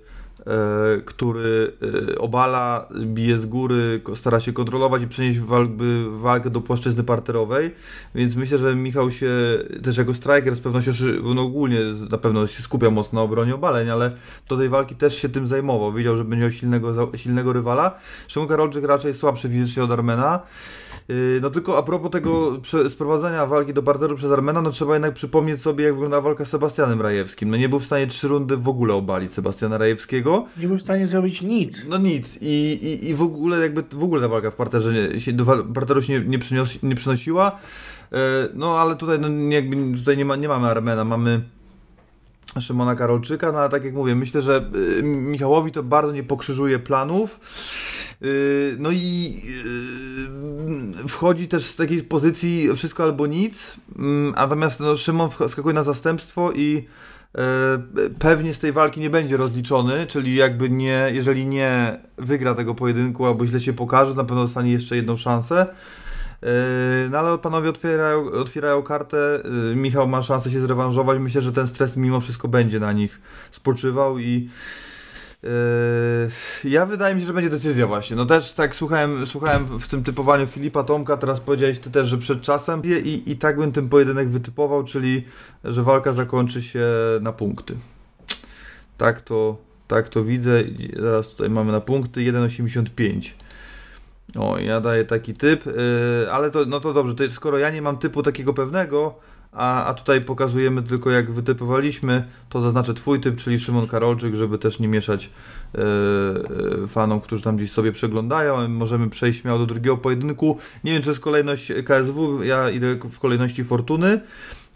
który 1.05 1.71
e, 2.11 2.17
obala, 2.19 2.87
bije 3.01 3.37
z 3.37 3.45
góry, 3.45 4.01
stara 4.15 4.39
się 4.39 4.53
kontrolować 4.53 5.01
i 5.01 5.07
przenieść 5.07 5.39
walkę 6.19 6.49
do 6.49 6.61
płaszczyzny 6.61 7.03
parterowej, 7.03 7.75
więc 8.15 8.35
myślę, 8.35 8.57
że 8.57 8.75
Michał 8.75 9.11
się 9.11 9.29
też 9.83 9.97
jako 9.97 10.13
striker 10.13 10.55
z 10.55 10.59
pewnością, 10.59 10.91
szy- 10.93 11.21
no 11.35 11.41
ogólnie 11.41 11.79
na 12.11 12.17
pewno 12.17 12.47
się 12.47 12.63
skupia 12.63 12.89
mocno 12.89 13.19
na 13.19 13.23
obronie 13.23 13.55
obaleń, 13.55 13.89
ale 13.89 14.11
do 14.49 14.57
tej 14.57 14.69
walki 14.69 14.95
też 14.95 15.17
się 15.17 15.29
tym 15.29 15.47
zajmował, 15.47 15.93
wiedział, 15.93 16.17
że 16.17 16.23
będzie 16.23 16.41
miał 16.41 16.51
silnego, 16.51 17.17
silnego 17.17 17.53
rywala. 17.53 17.97
Szymon 18.27 18.47
Karolczyk 18.49 18.85
raczej 18.85 19.13
słabszy 19.13 19.49
fizycznie 19.49 19.83
od 19.83 19.91
Armena, 19.91 20.39
No 21.41 21.49
tylko 21.49 21.77
a 21.77 21.83
propos 21.83 22.11
tego 22.11 22.61
sprowadzenia 22.89 23.45
walki 23.45 23.73
do 23.73 23.83
parteru 23.83 24.15
przez 24.15 24.31
Armena, 24.31 24.61
no 24.61 24.69
trzeba 24.69 24.93
jednak 24.93 25.13
przypomnieć 25.13 25.61
sobie, 25.61 25.85
jak 25.85 25.93
wyglądała 25.93 26.21
walka 26.21 26.45
z 26.45 26.49
Sebastianem 26.49 27.01
Rajewskim. 27.01 27.49
No 27.49 27.57
nie 27.57 27.69
był 27.69 27.79
w 27.79 27.85
stanie 27.85 28.07
trzy 28.07 28.27
rundy 28.27 28.57
w 28.57 28.67
ogóle 28.67 28.93
obalić 28.93 29.33
Sebastiana 29.33 29.77
Rajewskiego. 29.77 30.45
Nie 30.57 30.67
był 30.67 30.77
w 30.77 30.81
stanie 30.81 31.07
zrobić 31.07 31.41
nic. 31.41 31.85
No 31.89 31.97
nic. 31.97 32.37
I, 32.41 32.79
i, 32.81 33.09
i 33.09 33.13
w 33.15 33.21
ogóle 33.21 33.59
jakby 33.59 33.83
w 33.91 34.03
ogóle 34.03 34.21
ta 34.21 34.27
walka 34.27 34.51
w 34.51 34.55
parterze 34.55 34.93
nie, 34.93 35.19
się, 35.19 35.33
do 35.33 35.63
parteru 35.73 36.01
się 36.01 36.13
nie, 36.13 36.25
nie, 36.25 36.39
przynios, 36.39 36.83
nie 36.83 36.95
przynosiła. 36.95 37.59
Yy, 38.11 38.17
No 38.53 38.79
ale 38.79 38.95
tutaj, 38.95 39.19
no, 39.19 39.27
jakby, 39.49 39.97
tutaj 39.97 40.17
nie, 40.17 40.25
ma, 40.25 40.35
nie 40.35 40.47
mamy 40.47 40.67
Armena, 40.67 41.05
mamy 41.05 41.41
Szymona 42.61 42.95
Karolczyka, 42.95 43.51
no 43.51 43.59
ale 43.59 43.69
tak 43.69 43.83
jak 43.83 43.93
mówię, 43.93 44.15
myślę, 44.15 44.41
że 44.41 44.69
y, 44.99 45.03
Michałowi 45.03 45.71
to 45.71 45.83
bardzo 45.83 46.11
nie 46.11 46.23
pokrzyżuje 46.23 46.79
planów. 46.79 47.39
Y, 48.23 48.75
No 48.79 48.91
i 48.91 49.35
y, 51.03 51.07
wchodzi 51.07 51.47
też 51.47 51.63
z 51.63 51.75
takiej 51.75 52.03
pozycji 52.03 52.69
wszystko 52.75 53.03
albo 53.03 53.27
nic, 53.27 53.77
Mm, 53.97 54.33
natomiast 54.35 54.79
no, 54.79 54.95
Szymon 54.95 55.29
skakuje 55.47 55.75
na 55.75 55.83
zastępstwo 55.83 56.51
i 56.51 56.85
y, 57.35 58.09
pewnie 58.19 58.53
z 58.53 58.59
tej 58.59 58.71
walki 58.71 58.99
nie 58.99 59.09
będzie 59.09 59.37
rozliczony, 59.37 60.07
czyli 60.07 60.35
jakby 60.35 60.69
nie, 60.69 61.09
jeżeli 61.13 61.45
nie 61.45 61.99
wygra 62.17 62.53
tego 62.53 62.75
pojedynku 62.75 63.25
albo 63.25 63.47
źle 63.47 63.59
się 63.59 63.73
pokaże, 63.73 64.13
na 64.13 64.23
pewno 64.23 64.43
dostanie 64.43 64.71
jeszcze 64.71 64.95
jedną 64.95 65.17
szansę. 65.17 65.67
Yy, 66.41 66.49
No 67.09 67.19
ale 67.19 67.37
panowie 67.37 67.69
otwierają, 67.69 68.31
otwierają 68.31 68.83
kartę, 68.83 69.41
yy, 69.69 69.75
Michał 69.75 70.07
ma 70.07 70.21
szansę 70.21 70.51
się 70.51 70.59
zrewanżować, 70.59 71.19
myślę, 71.19 71.41
że 71.41 71.51
ten 71.53 71.67
stres 71.67 71.97
mimo 71.97 72.19
wszystko 72.19 72.47
będzie 72.47 72.79
na 72.79 72.91
nich 72.91 73.21
spoczywał 73.51 74.19
i 74.19 74.49
yy, 75.43 75.49
ja 76.63 76.85
wydaje 76.85 77.15
mi 77.15 77.21
się, 77.21 77.27
że 77.27 77.33
będzie 77.33 77.49
decyzja 77.49 77.87
właśnie. 77.87 78.15
No 78.15 78.25
też 78.25 78.53
tak 78.53 78.75
słuchałem, 78.75 79.25
słuchałem 79.25 79.79
w 79.79 79.87
tym 79.87 80.03
typowaniu 80.03 80.47
Filipa 80.47 80.83
Tomka, 80.83 81.17
teraz 81.17 81.39
powiedziałeś 81.39 81.79
ty 81.79 81.91
też, 81.91 82.07
że 82.07 82.17
przed 82.17 82.41
czasem 82.41 82.81
i, 83.03 83.23
i 83.25 83.35
tak 83.35 83.57
bym 83.57 83.71
ten 83.71 83.89
pojedynek 83.89 84.29
wytypował, 84.29 84.83
czyli 84.83 85.23
że 85.63 85.83
walka 85.83 86.13
zakończy 86.13 86.61
się 86.61 86.85
na 87.21 87.33
punkty. 87.33 87.75
Tak 88.97 89.21
to, 89.21 89.57
tak 89.87 90.09
to 90.09 90.23
widzę. 90.23 90.63
Zaraz 90.99 91.27
tutaj 91.27 91.49
mamy 91.49 91.71
na 91.71 91.81
punkty 91.81 92.19
1,85. 92.19 93.46
O, 94.35 94.59
ja 94.59 94.81
daję 94.81 95.05
taki 95.05 95.33
typ, 95.33 95.65
yy, 95.65 95.73
ale 96.31 96.51
to, 96.51 96.65
no 96.65 96.79
to 96.79 96.93
dobrze, 96.93 97.15
to 97.15 97.29
skoro 97.29 97.57
ja 97.57 97.69
nie 97.69 97.81
mam 97.81 97.97
typu 97.97 98.23
takiego 98.23 98.53
pewnego, 98.53 99.19
a, 99.51 99.85
a 99.85 99.93
tutaj 99.93 100.21
pokazujemy 100.21 100.83
tylko 100.83 101.11
jak 101.11 101.31
wytypowaliśmy, 101.31 102.27
to 102.49 102.61
zaznaczę 102.61 102.93
twój 102.93 103.19
typ, 103.19 103.35
czyli 103.35 103.59
Szymon 103.59 103.87
Karolczyk, 103.87 104.35
żeby 104.35 104.57
też 104.57 104.79
nie 104.79 104.87
mieszać 104.87 105.29
yy, 105.73 106.87
fanom, 106.87 107.21
którzy 107.21 107.43
tam 107.43 107.57
gdzieś 107.57 107.71
sobie 107.71 107.91
przeglądają. 107.91 108.67
Możemy 108.67 109.09
przejść 109.09 109.41
śmiało 109.41 109.59
do 109.59 109.65
drugiego 109.65 109.97
pojedynku. 109.97 110.57
Nie 110.83 110.91
wiem, 110.91 111.01
czy 111.01 111.09
jest 111.09 111.21
kolejność 111.21 111.71
KSW, 111.85 112.43
ja 112.43 112.69
idę 112.69 112.95
w 112.95 113.19
kolejności 113.19 113.63
Fortuny. 113.63 114.21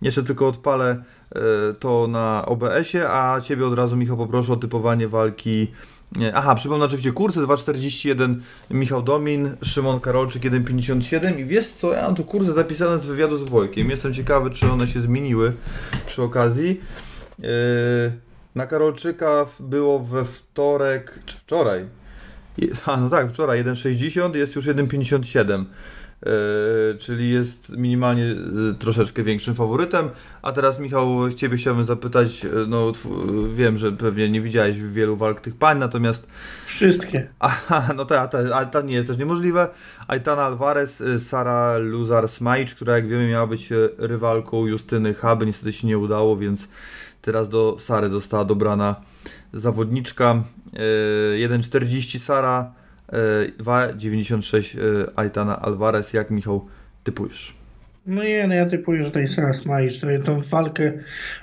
Jeszcze 0.01 0.23
tylko 0.23 0.47
odpalę 0.47 1.03
yy, 1.35 1.41
to 1.79 2.07
na 2.07 2.45
OBS-ie, 2.45 3.09
a 3.09 3.41
Ciebie 3.41 3.67
od 3.67 3.73
razu, 3.73 3.97
Michał, 3.97 4.17
poproszę 4.17 4.53
o 4.53 4.57
typowanie 4.57 5.07
walki 5.07 5.67
Aha, 6.33 6.55
przypomnę 6.55 6.85
oczywiście 6.85 7.11
kursy 7.11 7.39
2,41 7.39 8.35
Michał 8.71 9.01
Domin, 9.01 9.55
Szymon 9.63 9.99
Karolczyk 9.99 10.43
1,57 10.43 11.39
i 11.39 11.45
wiesz 11.45 11.71
co, 11.71 11.93
ja 11.93 12.01
mam 12.01 12.15
tu 12.15 12.23
kursy 12.23 12.53
zapisane 12.53 12.99
z 12.99 13.05
wywiadu 13.05 13.37
z 13.37 13.49
Wojkiem. 13.49 13.89
Jestem 13.89 14.13
ciekawy, 14.13 14.49
czy 14.51 14.71
one 14.71 14.87
się 14.87 14.99
zmieniły 14.99 15.53
przy 16.05 16.23
okazji. 16.23 16.81
Yy, 17.39 17.47
na 18.55 18.67
Karolczyka 18.67 19.45
było 19.59 19.99
we 19.99 20.25
wtorek, 20.25 21.19
czy 21.25 21.37
wczoraj? 21.37 21.85
Jest- 22.57 22.83
A, 22.89 22.97
no 22.97 23.09
tak, 23.09 23.29
wczoraj 23.31 23.63
1,60, 23.63 24.35
jest 24.35 24.55
już 24.55 24.65
1,57. 24.65 25.65
Yy, 26.25 26.97
czyli 26.99 27.29
jest 27.29 27.69
minimalnie 27.69 28.23
yy, 28.23 28.73
troszeczkę 28.79 29.23
większym 29.23 29.55
faworytem. 29.55 30.09
A 30.41 30.51
teraz, 30.51 30.79
Michał, 30.79 31.31
Ciebie 31.35 31.57
chciałbym 31.57 31.83
zapytać, 31.83 32.43
yy, 32.43 32.65
no 32.67 32.93
wiem, 33.53 33.77
że 33.77 33.91
pewnie 33.91 34.29
nie 34.29 34.41
widziałeś 34.41 34.79
wielu 34.79 35.17
walk 35.17 35.41
tych 35.41 35.55
pań, 35.55 35.77
natomiast 35.77 36.27
Wszystkie. 36.65 37.27
Aha, 37.39 37.89
no 37.95 38.05
tak, 38.05 38.31
ta, 38.31 38.37
ale 38.37 38.67
to 38.67 38.81
nie 38.81 38.95
jest 38.95 39.07
też 39.07 39.17
niemożliwe. 39.17 39.67
Aitana 40.07 40.43
Alvarez, 40.43 41.03
Sara 41.19 41.77
Luzar-Smajcz, 41.79 42.75
która 42.75 42.95
jak 42.95 43.07
wiemy 43.07 43.29
miała 43.29 43.47
być 43.47 43.69
rywalką 43.97 44.67
Justyny 44.67 45.13
Habe, 45.13 45.45
niestety 45.45 45.73
się 45.73 45.87
nie 45.87 45.97
udało, 45.97 46.37
więc 46.37 46.67
teraz 47.21 47.49
do 47.49 47.77
Sary 47.79 48.09
została 48.09 48.45
dobrana 48.45 48.95
zawodniczka. 49.53 50.43
Y, 50.73 51.47
1,40 51.47 52.19
Sara, 52.19 52.73
2,96 53.11 54.79
y, 54.79 55.05
Aitana 55.15 55.61
Alvarez. 55.61 56.13
Jak 56.13 56.31
Michał 56.31 56.67
typujesz? 57.03 57.61
No 58.05 58.23
nie, 58.23 58.47
no 58.47 58.53
ja 58.53 58.65
typuję, 58.65 59.03
że 59.03 59.11
to 59.11 59.19
jest 59.19 59.35
to 60.01 60.09
jest 60.09 60.25
tą 60.25 60.41
walkę, 60.41 60.93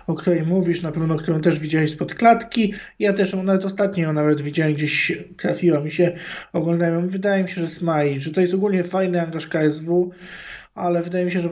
o 0.06 0.14
której 0.14 0.42
mówisz, 0.42 0.82
na 0.82 0.92
pewno 0.92 1.16
którą 1.16 1.40
też 1.40 1.58
widziałeś 1.58 1.92
spod 1.92 2.14
klatki. 2.14 2.74
Ja 2.98 3.12
też 3.12 3.32
ją 3.32 3.42
nawet 3.42 3.64
ostatnio 3.64 4.02
ją 4.02 4.12
nawet 4.12 4.40
widziałem, 4.40 4.74
gdzieś 4.74 5.12
trafiła 5.36 5.80
mi 5.80 5.92
się, 5.92 6.16
oglądałem. 6.52 7.08
Wydaje 7.08 7.42
mi 7.42 7.48
się, 7.48 7.60
że 7.60 7.68
Smajcz, 7.68 8.22
że 8.22 8.32
to 8.32 8.40
jest 8.40 8.54
ogólnie 8.54 8.84
fajny 8.84 9.22
angaż 9.22 9.46
KSW, 9.46 10.10
ale 10.74 11.02
wydaje 11.02 11.24
mi 11.24 11.32
się, 11.32 11.40
że 11.40 11.50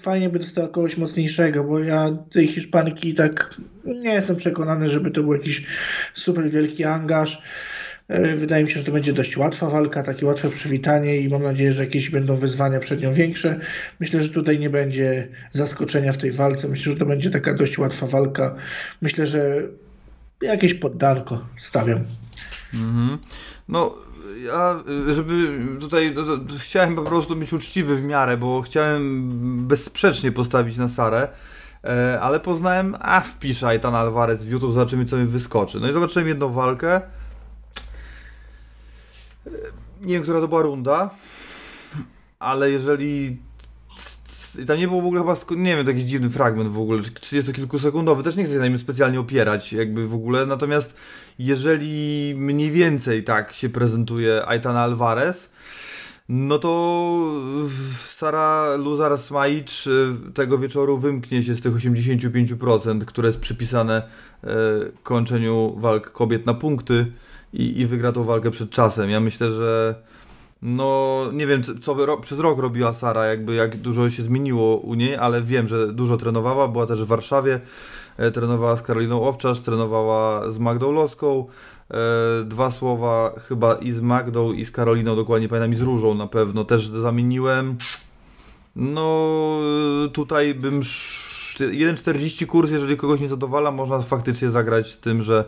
fajnie 0.00 0.30
by 0.30 0.38
dostała 0.38 0.68
kogoś 0.68 0.96
mocniejszego, 0.96 1.64
bo 1.64 1.78
ja 1.78 2.10
tej 2.32 2.46
Hiszpanki 2.48 3.14
tak 3.14 3.54
nie 3.84 4.14
jestem 4.14 4.36
przekonany, 4.36 4.88
żeby 4.88 5.10
to 5.10 5.22
był 5.22 5.34
jakiś 5.34 5.66
super 6.14 6.50
wielki 6.50 6.84
angaż. 6.84 7.42
E, 8.08 8.36
Wydaje 8.36 8.64
mi 8.64 8.70
się, 8.70 8.78
że 8.78 8.84
to 8.84 8.92
będzie 8.92 9.12
dość 9.12 9.36
łatwa 9.36 9.70
walka, 9.70 10.02
takie 10.02 10.26
łatwe 10.26 10.50
przywitanie 10.50 11.16
i 11.16 11.28
mam 11.28 11.42
nadzieję, 11.42 11.72
że 11.72 11.84
jakieś 11.84 12.10
będą 12.10 12.36
wyzwania 12.36 12.80
przed 12.80 13.00
nią 13.00 13.12
większe. 13.12 13.60
Myślę, 14.00 14.22
że 14.22 14.28
tutaj 14.28 14.58
nie 14.58 14.70
będzie 14.70 15.28
zaskoczenia 15.50 16.12
w 16.12 16.18
tej 16.18 16.32
walce. 16.32 16.68
Myślę, 16.68 16.92
że 16.92 16.98
to 16.98 17.06
będzie 17.06 17.30
taka 17.30 17.54
dość 17.54 17.78
łatwa 17.78 18.06
walka. 18.06 18.54
Myślę, 19.02 19.26
że 19.26 19.62
jakieś 20.42 20.74
poddanko 20.74 21.46
stawiam. 21.58 22.00
Mhm. 22.74 23.18
No, 23.68 23.94
ja, 24.44 24.84
żeby 25.14 25.32
tutaj, 25.80 26.14
no, 26.14 26.22
chciałem 26.58 26.96
po 26.96 27.02
prostu 27.02 27.36
być 27.36 27.52
uczciwy 27.52 27.96
w 27.96 28.02
miarę, 28.02 28.36
bo 28.36 28.62
chciałem 28.62 29.30
bezsprzecznie 29.66 30.32
postawić 30.32 30.76
na 30.76 30.88
Sarę, 30.88 31.28
e, 31.84 32.20
ale 32.20 32.40
poznałem, 32.40 32.96
a 33.00 33.20
wpiszę 33.20 33.66
Aitan 33.66 33.94
Alvarez 33.94 34.44
w 34.44 34.50
YouTube, 34.50 34.72
zobaczymy 34.72 35.04
co 35.04 35.16
mi 35.16 35.26
wyskoczy. 35.26 35.80
No 35.80 35.90
i 35.90 35.92
zobaczyłem 35.92 36.28
jedną 36.28 36.52
walkę. 36.52 37.00
Nie 40.06 40.14
wiem, 40.14 40.22
która 40.22 40.40
to 40.40 40.48
była 40.48 40.62
runda, 40.62 41.10
ale 42.38 42.70
jeżeli 42.70 43.36
i 44.62 44.64
tam 44.64 44.78
nie 44.78 44.88
było 44.88 45.02
w 45.02 45.06
ogóle 45.06 45.20
chyba, 45.20 45.62
nie 45.62 45.76
wiem, 45.76 45.84
to 45.84 45.90
jakiś 45.90 46.04
dziwny 46.04 46.30
fragment 46.30 46.70
w 46.70 46.78
ogóle, 46.78 47.02
30-kilkusekundowy, 47.02 48.22
też 48.22 48.36
nie 48.36 48.44
chcę 48.44 48.52
się 48.52 48.58
na 48.58 48.68
nim 48.68 48.78
specjalnie 48.78 49.20
opierać 49.20 49.72
jakby 49.72 50.08
w 50.08 50.14
ogóle, 50.14 50.46
natomiast 50.46 50.94
jeżeli 51.38 52.34
mniej 52.36 52.70
więcej 52.70 53.24
tak 53.24 53.52
się 53.52 53.68
prezentuje 53.68 54.48
Aitana 54.48 54.82
Alvarez, 54.82 55.50
no 56.28 56.58
to 56.58 57.18
Sara 58.08 58.76
Luzar 58.76 59.18
Smajcz 59.18 59.88
tego 60.34 60.58
wieczoru 60.58 60.98
wymknie 60.98 61.42
się 61.42 61.54
z 61.54 61.60
tych 61.60 61.72
85%, 61.72 63.04
które 63.04 63.28
jest 63.28 63.40
przypisane 63.40 64.02
e, 64.44 64.48
kończeniu 65.02 65.76
walk 65.78 66.12
kobiet 66.12 66.46
na 66.46 66.54
punkty 66.54 67.12
i, 67.52 67.80
i 67.80 67.86
wygra 67.86 68.12
tą 68.12 68.24
walkę 68.24 68.50
przed 68.50 68.70
czasem. 68.70 69.10
Ja 69.10 69.20
myślę, 69.20 69.50
że 69.50 69.94
no, 70.62 71.22
nie 71.32 71.46
wiem, 71.46 71.62
co- 71.82 72.06
ro- 72.06 72.16
przez 72.20 72.38
rok 72.38 72.58
robiła 72.58 72.94
Sara, 72.94 73.24
jakby 73.26 73.54
jak 73.54 73.76
dużo 73.76 74.10
się 74.10 74.22
zmieniło 74.22 74.76
u 74.76 74.94
niej, 74.94 75.16
ale 75.16 75.42
wiem, 75.42 75.68
że 75.68 75.92
dużo 75.92 76.16
trenowała, 76.16 76.68
była 76.68 76.86
też 76.86 77.04
w 77.04 77.06
Warszawie, 77.06 77.60
e, 78.16 78.30
trenowała 78.30 78.76
z 78.76 78.82
Karoliną 78.82 79.22
Owczarz, 79.22 79.60
trenowała 79.60 80.50
z 80.50 80.58
Magdą 80.58 80.92
Loską, 80.92 81.46
e, 81.90 81.96
dwa 82.44 82.70
słowa 82.70 83.34
chyba 83.48 83.74
i 83.74 83.92
z 83.92 84.00
Magdą 84.00 84.52
i 84.52 84.64
z 84.64 84.70
Karoliną, 84.70 85.16
dokładnie 85.16 85.48
pamiętam, 85.48 85.72
i 85.72 85.74
z 85.74 85.80
Różą 85.80 86.14
na 86.14 86.26
pewno, 86.26 86.64
też 86.64 86.88
zamieniłem. 86.88 87.76
No, 88.76 89.28
tutaj 90.12 90.54
bym... 90.54 90.78
sz- 90.78 91.16
1,40 91.60 92.46
kurs, 92.46 92.70
jeżeli 92.70 92.96
kogoś 92.96 93.20
nie 93.20 93.28
zadowala, 93.28 93.70
można 93.70 94.02
faktycznie 94.02 94.50
zagrać 94.50 94.92
z 94.92 94.98
tym, 95.00 95.22
że 95.22 95.44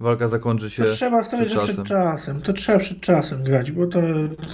walka 0.00 0.28
zakończy 0.28 0.70
się 0.70 0.84
To 0.84 0.90
trzeba 0.90 1.24
stawiać, 1.24 1.48
przed 1.48 1.62
przed 1.62 1.86
czasem. 1.86 2.40
To 2.40 2.52
trzeba 2.52 2.78
przed 2.78 3.00
czasem 3.00 3.44
grać, 3.44 3.72
bo 3.72 3.86
to, 3.86 4.00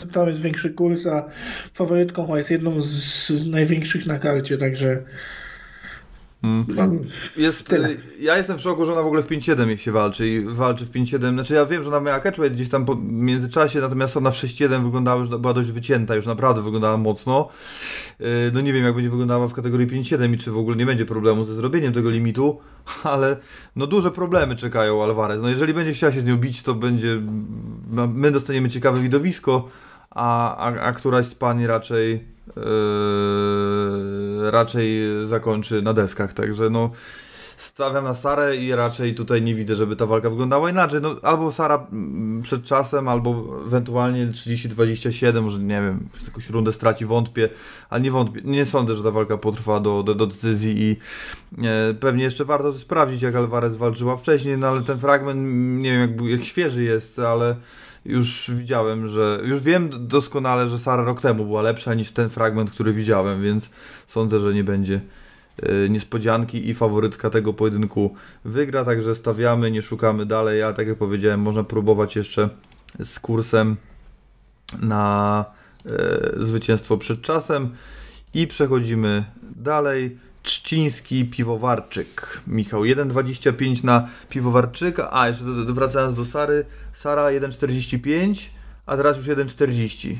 to 0.00 0.07
tam 0.12 0.28
jest 0.28 0.40
większy 0.40 0.70
kurs, 0.70 1.07
a 1.07 1.24
faworytką 1.74 2.37
jest 2.37 2.50
jedną 2.50 2.81
z, 2.81 2.88
z 3.28 3.46
największych 3.46 4.07
na 4.07 4.18
karcie, 4.18 4.59
także 4.59 5.02
Jest, 7.37 7.66
Tyle. 7.68 7.88
y, 7.88 8.00
ja 8.20 8.37
jestem 8.37 8.59
w 8.59 8.61
szoku, 8.61 8.85
że 8.85 8.92
ona 8.92 9.02
w 9.02 9.07
ogóle 9.07 9.22
w 9.22 9.26
5-7 9.26 9.68
jak 9.68 9.81
się 9.81 9.92
walczy 9.92 10.28
i 10.28 10.44
walczy 10.44 10.87
w 10.87 10.90
5-7. 10.90 11.33
Znaczy 11.33 11.55
ja 11.55 11.66
wiem, 11.66 11.83
że 11.83 11.88
ona 11.88 12.00
miała 12.00 12.20
catchweight 12.20 12.57
gdzieś 12.57 12.68
tam 12.68 12.85
po 12.85 12.94
w 12.94 13.02
międzyczasie, 13.02 13.81
natomiast 13.81 14.16
ona 14.16 14.31
w 14.31 14.35
6-7 14.35 14.83
wyglądała 14.85 15.18
już, 15.20 15.28
była 15.28 15.55
dość 15.55 15.70
wycięta, 15.70 16.14
już 16.14 16.26
naprawdę 16.26 16.62
wyglądała 16.62 16.96
mocno. 16.96 17.48
Y, 18.20 18.24
No 18.55 18.61
nie 18.61 18.72
wiem 18.72 18.85
jak 18.85 18.94
będzie 18.94 19.11
wyglądała 19.11 19.48
w 19.48 19.52
kategorii 19.52 19.87
5-7 19.87 20.35
i 20.35 20.38
czy 20.38 20.50
w 20.50 20.59
ogóle 20.59 20.76
nie 20.76 20.87
będzie 20.87 21.07
problemu 21.07 21.44
ze 21.44 21.55
zrobieniem 21.55 21.92
tego 21.92 22.11
limitu, 22.11 22.61
ale 23.02 23.37
no 23.76 23.87
duże 23.87 24.11
problemy 24.11 24.57
czekają 24.57 25.02
Alvarez. 25.02 25.42
No 25.42 25.48
jeżeli 25.48 25.74
będzie 25.74 25.92
chciała 25.92 26.12
się 26.12 26.20
z 26.20 26.24
nią 26.26 26.37
bić, 26.37 26.62
to 26.62 26.74
będzie, 26.74 27.22
no, 27.90 28.07
my 28.07 28.31
dostaniemy 28.31 28.68
ciekawe 28.68 29.00
widowisko, 29.00 29.68
a, 30.11 30.57
a, 30.57 30.81
a 30.81 30.92
któraś 30.92 31.26
z 31.26 31.35
pań 31.35 31.66
raczej 31.66 32.32
yy, 32.46 34.50
raczej 34.50 35.00
zakończy 35.26 35.83
na 35.83 35.92
deskach, 35.92 36.33
także 36.33 36.70
no 36.70 36.90
stawiam 37.62 38.05
na 38.05 38.14
Sarę 38.14 38.57
i 38.57 38.74
raczej 38.74 39.14
tutaj 39.14 39.42
nie 39.42 39.55
widzę, 39.55 39.74
żeby 39.74 39.96
ta 39.96 40.07
walka 40.07 40.31
wyglądała 40.31 40.70
inaczej, 40.70 41.00
no 41.02 41.16
albo 41.22 41.52
Sara 41.52 41.87
mm, 41.92 42.42
przed 42.42 42.64
czasem, 42.64 43.09
albo 43.09 43.61
ewentualnie 43.66 44.26
30-27, 44.26 45.42
może 45.42 45.59
nie 45.59 45.83
wiem, 45.83 46.09
jakąś 46.26 46.50
rundę 46.50 46.72
straci, 46.72 47.05
wątpię, 47.05 47.48
ale 47.90 48.00
nie 48.00 48.11
wątpię, 48.11 48.40
nie 48.44 48.66
sądzę, 48.66 48.94
że 48.94 49.02
ta 49.02 49.11
walka 49.11 49.38
potrwa 49.38 49.81
do, 49.81 50.02
do, 50.02 50.14
do 50.14 50.26
decyzji 50.26 50.83
i 50.83 50.96
e, 51.66 51.94
pewnie 51.94 52.24
jeszcze 52.24 52.44
warto 52.44 52.72
to 52.72 52.78
sprawdzić, 52.78 53.22
jak 53.22 53.35
Alvarez 53.35 53.76
walczyła 53.76 54.16
wcześniej, 54.16 54.59
no 54.59 54.68
ale 54.68 54.81
ten 54.81 54.98
fragment, 54.98 55.40
nie 55.83 55.90
wiem 55.90 56.00
jak, 56.00 56.31
jak 56.31 56.44
świeży 56.44 56.85
jest, 56.85 57.18
ale 57.18 57.57
już 58.04 58.50
widziałem, 58.54 59.06
że. 59.06 59.40
Już 59.44 59.60
wiem 59.60 60.08
doskonale, 60.08 60.68
że 60.68 60.78
Sara 60.78 61.04
rok 61.04 61.20
temu 61.20 61.44
była 61.44 61.62
lepsza 61.62 61.94
niż 61.94 62.12
ten 62.12 62.30
fragment, 62.30 62.70
który 62.70 62.92
widziałem, 62.92 63.42
więc 63.42 63.70
sądzę, 64.06 64.40
że 64.40 64.54
nie 64.54 64.64
będzie 64.64 65.00
y, 65.62 65.88
niespodzianki 65.90 66.68
i 66.68 66.74
faworytka 66.74 67.30
tego 67.30 67.52
pojedynku 67.52 68.14
wygra, 68.44 68.84
także 68.84 69.14
stawiamy, 69.14 69.70
nie 69.70 69.82
szukamy 69.82 70.26
dalej, 70.26 70.62
ale 70.62 70.74
tak 70.74 70.88
jak 70.88 70.98
powiedziałem, 70.98 71.40
można 71.40 71.64
próbować 71.64 72.16
jeszcze 72.16 72.48
z 73.02 73.20
kursem 73.20 73.76
na 74.80 75.44
y, 75.86 76.44
zwycięstwo 76.44 76.96
przed 76.96 77.22
czasem 77.22 77.74
i 78.34 78.46
przechodzimy 78.46 79.24
dalej. 79.56 80.18
Trzciński 80.42 81.24
Piwowarczyk. 81.24 82.40
Michał 82.46 82.83
1,25 82.83 83.85
na 83.85 84.09
Piwowarczyka. 84.28 85.09
A, 85.12 85.28
jeszcze 85.28 85.44
wracając 85.68 86.16
do 86.16 86.24
Sary. 86.24 86.64
Sara 86.92 87.24
1,45, 87.24 88.48
a 88.87 88.96
teraz 88.96 89.16
już 89.16 89.26
1,40. 89.26 90.16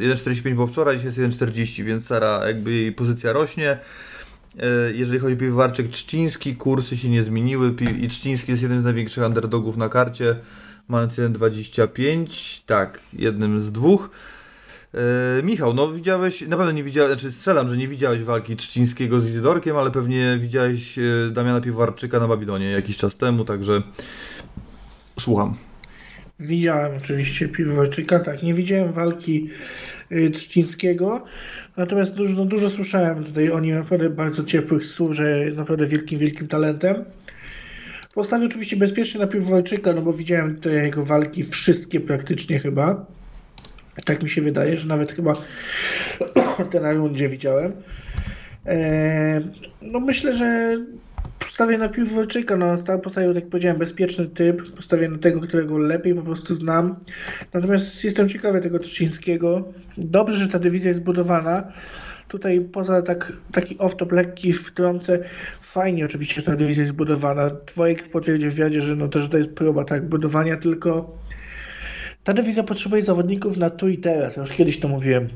Yy, 0.00 0.14
1,45 0.14 0.54
było 0.54 0.66
wczoraj, 0.66 0.96
dzisiaj 0.96 1.24
jest 1.24 1.40
1,40, 1.40 1.84
więc 1.84 2.06
Sara 2.06 2.46
jakby 2.46 2.72
jej 2.72 2.92
pozycja 2.92 3.32
rośnie. 3.32 3.78
Yy, 4.54 4.62
Jeżeli 4.94 5.18
chodzi 5.18 5.34
o 5.34 5.38
Piwowarczyk 5.38 5.88
Trzciński, 5.88 6.56
kursy 6.56 6.96
się 6.96 7.10
nie 7.10 7.22
zmieniły 7.22 7.74
i 8.00 8.08
Trzciński 8.08 8.50
jest 8.50 8.62
jednym 8.62 8.80
z 8.80 8.84
największych 8.84 9.24
underdogów 9.24 9.76
na 9.76 9.88
karcie, 9.88 10.36
mając 10.88 11.14
1,25, 11.14 12.62
tak, 12.66 13.00
jednym 13.12 13.60
z 13.60 13.72
dwóch. 13.72 14.10
E, 14.94 15.42
Michał, 15.42 15.74
no 15.74 15.92
widziałeś, 15.92 16.40
na 16.40 16.56
pewno 16.56 16.72
nie 16.72 16.84
widziałeś, 16.84 17.12
znaczy 17.12 17.32
strzelam, 17.32 17.68
że 17.68 17.76
nie 17.76 17.88
widziałeś 17.88 18.22
walki 18.22 18.56
Trzcińskiego 18.56 19.20
z 19.20 19.28
Izydorkiem, 19.28 19.76
ale 19.76 19.90
pewnie 19.90 20.38
widziałeś 20.40 20.98
e, 20.98 21.02
Damiana 21.32 21.60
Piwowarczyka 21.60 22.20
na 22.20 22.28
Babilonie 22.28 22.70
jakiś 22.70 22.96
czas 22.96 23.16
temu, 23.16 23.44
także 23.44 23.82
słucham. 25.20 25.54
Widziałem 26.40 26.96
oczywiście 26.96 27.48
Piwowarczyka, 27.48 28.18
tak. 28.18 28.42
Nie 28.42 28.54
widziałem 28.54 28.92
walki 28.92 29.50
y, 30.12 30.30
Trzcińskiego, 30.30 31.24
natomiast 31.76 32.14
dużo, 32.14 32.34
no, 32.34 32.44
dużo 32.44 32.70
słyszałem 32.70 33.24
tutaj 33.24 33.50
o 33.50 33.60
nim 33.60 33.74
naprawdę 33.78 34.10
bardzo 34.10 34.44
ciepłych 34.44 34.86
słów, 34.86 35.12
że 35.12 35.38
jest 35.38 35.56
naprawdę 35.56 35.86
wielkim, 35.86 36.18
wielkim 36.18 36.48
talentem. 36.48 37.04
Postawię 38.14 38.46
oczywiście 38.46 38.76
bezpiecznie 38.76 39.20
na 39.20 39.26
Piwowarczyka, 39.26 39.92
no 39.92 40.02
bo 40.02 40.12
widziałem 40.12 40.60
te 40.60 40.70
jego 40.70 41.04
walki 41.04 41.44
wszystkie 41.44 42.00
praktycznie 42.00 42.60
chyba. 42.60 43.06
Tak 44.04 44.22
mi 44.22 44.30
się 44.30 44.42
wydaje, 44.42 44.76
że 44.78 44.88
nawet 44.88 45.12
chyba 45.12 45.34
te 46.70 46.80
na 46.80 46.92
rundzie 46.92 47.28
widziałem. 47.28 47.72
Eee, 48.66 49.50
no 49.82 50.00
myślę, 50.00 50.34
że 50.34 50.76
postawię 51.38 51.78
na 51.78 51.88
Piwowarczyka, 51.88 52.56
no 52.56 52.76
sta- 52.76 52.98
postawię, 52.98 53.34
tak 53.34 53.48
powiedziałem, 53.48 53.78
bezpieczny 53.78 54.28
typ, 54.28 54.72
postawię 54.76 55.08
na 55.08 55.18
tego, 55.18 55.40
którego 55.40 55.78
lepiej 55.78 56.14
po 56.14 56.22
prostu 56.22 56.54
znam. 56.54 56.96
Natomiast 57.52 58.04
jestem 58.04 58.28
ciekawy 58.28 58.60
tego 58.60 58.78
Trzcińskiego. 58.78 59.64
Dobrze, 59.96 60.36
że 60.36 60.48
ta 60.48 60.58
dywizja 60.58 60.88
jest 60.88 61.02
budowana. 61.02 61.72
Tutaj 62.28 62.60
poza 62.60 63.02
tak, 63.02 63.32
taki 63.52 63.76
off-top 63.76 64.12
lekki 64.12 64.52
wtrącę, 64.52 65.18
fajnie 65.60 66.04
oczywiście, 66.04 66.40
że 66.40 66.46
ta 66.46 66.56
dywizja 66.56 66.82
jest 66.82 66.94
budowana. 66.94 67.50
Dwojek 67.66 68.08
potwierdził 68.08 68.50
w 68.50 68.54
wywiadzie, 68.54 68.80
że 68.80 68.96
no 68.96 69.08
też 69.08 69.28
to 69.28 69.38
jest 69.38 69.50
próba 69.50 69.84
tak 69.84 70.08
budowania, 70.08 70.56
tylko 70.56 71.18
ta 72.28 72.34
dywizja 72.34 72.62
potrzebuje 72.62 73.02
zawodników 73.02 73.56
na 73.56 73.70
tu 73.70 73.88
i 73.88 73.98
teraz. 73.98 74.36
Ja 74.36 74.40
już 74.40 74.52
kiedyś 74.52 74.80
to 74.80 74.88
mówiłem 74.88 75.28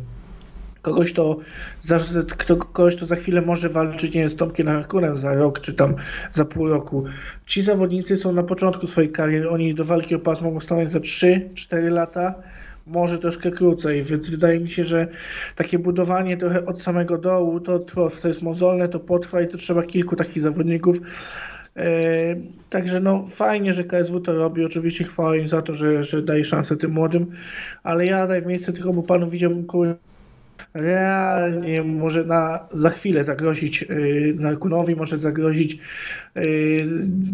kogoś, 0.82 1.12
to 1.12 1.38
za, 1.80 1.98
kto, 2.28 2.56
kogoś, 2.56 2.96
to 2.96 3.06
za 3.06 3.16
chwilę 3.16 3.42
może 3.42 3.68
walczyć, 3.68 4.14
nie 4.14 4.20
wiem, 4.20 4.30
z 4.30 4.36
Tomkiem 4.36 4.66
Harkunem 4.66 5.16
za 5.16 5.34
rok, 5.34 5.60
czy 5.60 5.74
tam 5.74 5.94
za 6.30 6.44
pół 6.44 6.68
roku. 6.68 7.04
Ci 7.46 7.62
zawodnicy 7.62 8.16
są 8.16 8.32
na 8.32 8.42
początku 8.42 8.86
swojej 8.86 9.10
kariery, 9.10 9.50
oni 9.50 9.74
do 9.74 9.84
walki 9.84 10.14
o 10.14 10.18
pas 10.18 10.40
mogą 10.40 10.60
stanąć 10.60 10.90
za 10.90 10.98
3-4 10.98 11.90
lata, 11.90 12.34
może 12.86 13.18
troszkę 13.18 13.50
krócej, 13.50 14.02
więc 14.02 14.30
wydaje 14.30 14.60
mi 14.60 14.70
się, 14.70 14.84
że 14.84 15.08
takie 15.56 15.78
budowanie 15.78 16.36
trochę 16.36 16.66
od 16.66 16.82
samego 16.82 17.18
dołu, 17.18 17.60
to, 17.60 17.78
to, 17.78 18.10
to 18.22 18.28
jest 18.28 18.42
mozolne, 18.42 18.88
to 18.88 19.00
potrwa 19.00 19.42
i 19.42 19.48
to 19.48 19.58
trzeba 19.58 19.82
kilku 19.82 20.16
takich 20.16 20.42
zawodników. 20.42 20.98
E, 21.76 22.36
Także 22.70 23.00
no 23.00 23.26
fajnie, 23.26 23.72
że 23.72 23.84
KSW 23.84 24.20
to 24.20 24.32
robi. 24.32 24.64
Oczywiście 24.64 25.04
chwała 25.04 25.36
im 25.36 25.48
za 25.48 25.62
to, 25.62 25.74
że, 25.74 26.04
że 26.04 26.22
daje 26.22 26.44
szansę 26.44 26.76
tym 26.76 26.90
młodym, 26.90 27.26
ale 27.82 28.06
ja 28.06 28.26
w 28.26 28.46
miejsce 28.46 28.72
tych 28.72 28.86
obu 28.86 29.02
panów 29.02 29.30
widziałbym 29.30 29.64
kur- 29.66 29.96
realnie 30.74 31.82
może 31.82 32.24
na, 32.24 32.68
za 32.70 32.90
chwilę 32.90 33.24
zagrozić 33.24 33.82
yy, 33.82 34.34
Narkunowi, 34.38 34.96
może 34.96 35.18
zagrozić 35.18 35.78
yy, 36.34 36.86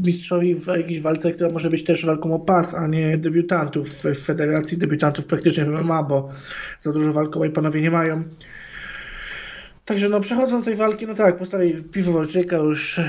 mistrzowi 0.04 0.54
w 0.54 0.66
jakiejś 0.66 1.00
walce, 1.00 1.32
która 1.32 1.50
może 1.50 1.70
być 1.70 1.84
też 1.84 2.06
walką 2.06 2.34
o 2.34 2.38
pas, 2.38 2.74
a 2.74 2.86
nie 2.86 3.18
debiutantów 3.18 3.88
w, 3.88 4.24
federacji, 4.24 4.78
debiutantów 4.78 5.24
praktycznie 5.24 5.64
w 5.64 5.68
MMA, 5.68 6.02
bo 6.02 6.28
za 6.80 6.92
dużo 6.92 7.12
walką 7.12 7.44
i 7.44 7.50
panowie 7.50 7.80
nie 7.80 7.90
mają. 7.90 8.24
Także 9.88 10.08
no 10.08 10.20
przechodząc 10.20 10.64
do 10.64 10.70
tej 10.70 10.74
walki, 10.74 11.06
no 11.06 11.14
tak, 11.14 11.38
postawię 11.38 11.82
Piwowarczyka 11.82 12.56
już 12.56 13.00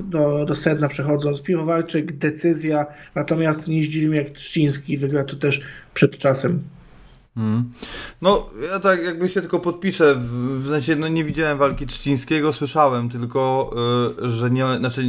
do, 0.00 0.44
do 0.44 0.56
sedna 0.56 0.88
przechodząc. 0.88 1.42
Piwowarczyk, 1.42 2.12
decyzja, 2.12 2.86
natomiast 3.14 3.68
nie 3.68 3.82
zdziwi 3.82 4.16
jak 4.16 4.30
Trzciński 4.30 4.96
wygra 4.96 5.24
to 5.24 5.36
też 5.36 5.60
przed 5.94 6.18
czasem. 6.18 6.62
Mm. 7.40 7.72
No, 8.22 8.50
ja 8.72 8.80
tak 8.80 9.04
jakby 9.04 9.28
się 9.28 9.40
tylko 9.40 9.58
podpiszę, 9.60 10.14
w, 10.14 10.62
w 10.62 10.68
sensie, 10.68 10.96
no 10.96 11.08
nie 11.08 11.24
widziałem 11.24 11.58
walki 11.58 11.86
Trzcińskiego, 11.86 12.52
słyszałem 12.52 13.08
tylko, 13.08 13.74
y, 14.24 14.28
że 14.28 14.50
nie, 14.50 14.66
znaczy, 14.78 15.04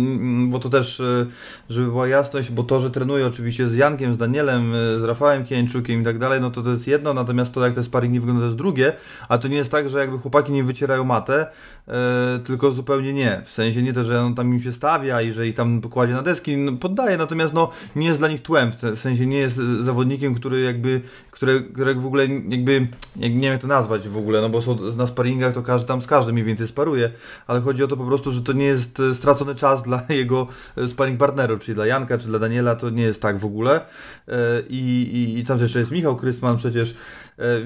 bo 0.48 0.60
to 0.60 0.70
też, 0.70 1.00
y, 1.00 1.28
żeby 1.70 1.88
była 1.88 2.08
jasność, 2.08 2.52
bo 2.52 2.64
to, 2.64 2.80
że 2.80 2.92
trenuję 2.92 3.28
oczywiście 3.28 3.68
z 3.68 3.76
Jankiem, 3.76 4.14
z 4.14 4.18
Danielem, 4.18 4.74
y, 4.76 5.00
z 5.00 5.04
Rafałem 5.04 5.46
Kieńczukiem 5.46 6.02
i 6.02 6.06
tak 6.06 6.20
dalej, 6.20 6.42
no 6.42 6.52
to 6.52 6.62
to 6.62 6.70
jest 6.70 6.88
jedno, 6.88 7.14
natomiast 7.14 7.54
to 7.54 7.66
jak 7.66 7.74
te 7.74 7.84
sparingi 7.84 8.20
wygląda 8.20 8.42
to 8.42 8.46
jest 8.46 8.58
drugie, 8.58 8.94
a 9.30 9.38
to 9.38 9.48
nie 9.48 9.58
jest 9.58 9.72
tak, 9.72 9.90
że 9.90 10.00
jakby 10.00 10.18
chłopaki 10.18 10.52
nie 10.52 10.64
wycierają 10.64 11.04
matę, 11.04 11.48
y, 11.88 11.92
tylko 12.40 12.72
zupełnie 12.72 13.14
nie, 13.14 13.42
w 13.46 13.52
sensie 13.52 13.84
nie 13.84 13.94
to, 13.94 14.04
że 14.04 14.22
on 14.22 14.36
tam 14.36 14.54
im 14.54 14.62
się 14.62 14.72
stawia 14.72 15.22
i 15.22 15.32
że 15.32 15.48
ich 15.48 15.56
tam 15.56 15.82
pokładzie 15.82 16.14
na 16.14 16.22
deski, 16.22 16.58
no, 16.58 16.72
poddaje, 16.72 17.18
natomiast 17.18 17.54
no 17.54 17.70
nie 17.96 18.08
jest 18.08 18.20
dla 18.20 18.28
nich 18.28 18.42
tłem, 18.42 18.72
w 18.96 19.00
sensie 19.00 19.26
nie 19.26 19.38
jest 19.38 19.58
y, 19.58 19.84
zawodnikiem, 19.84 20.36
który 20.36 20.62
jakby, 20.62 21.02
które, 21.32 21.60
które 21.60 21.96
w 21.96 22.06
ogóle 22.06 22.21
jakby, 22.50 22.88
jak, 23.16 23.34
nie 23.34 23.42
wiem 23.42 23.52
jak 23.52 23.62
to 23.62 23.68
nazwać 23.68 24.08
w 24.08 24.18
ogóle, 24.18 24.42
no 24.42 24.50
bo 24.50 24.62
są 24.62 24.78
na 24.98 25.08
sparingach 25.08 25.54
to 25.54 25.62
każdy 25.62 25.88
tam 25.88 26.02
z 26.02 26.08
każdym 26.08 26.34
mniej 26.34 26.46
więcej 26.46 26.68
sparuje, 26.68 27.12
ale 27.48 27.62
chodzi 27.62 27.84
o 27.84 27.88
to 27.88 27.98
po 27.98 28.06
prostu, 28.06 28.32
że 28.32 28.42
to 28.42 28.54
nie 28.54 28.66
jest 28.66 29.00
e, 29.00 29.16
stracony 29.16 29.56
czas 29.56 29.84
dla 29.88 30.02
jego 30.10 30.48
e, 30.78 30.88
sparring 30.88 31.20
partnerów, 31.20 31.60
czyli 31.60 31.76
dla 31.76 31.86
Janka, 31.86 32.18
czy 32.18 32.28
dla 32.28 32.40
Daniela, 32.40 32.76
to 32.76 32.90
nie 32.90 33.04
jest 33.04 33.22
tak 33.22 33.40
w 33.40 33.46
ogóle 33.46 33.82
E, 34.28 34.62
i, 34.70 35.02
i, 35.14 35.40
i 35.40 35.46
tam 35.46 35.60
jeszcze 35.60 35.80
jest 35.80 35.92
Michał 35.92 36.16
Krystman 36.16 36.58
przecież, 36.58 36.96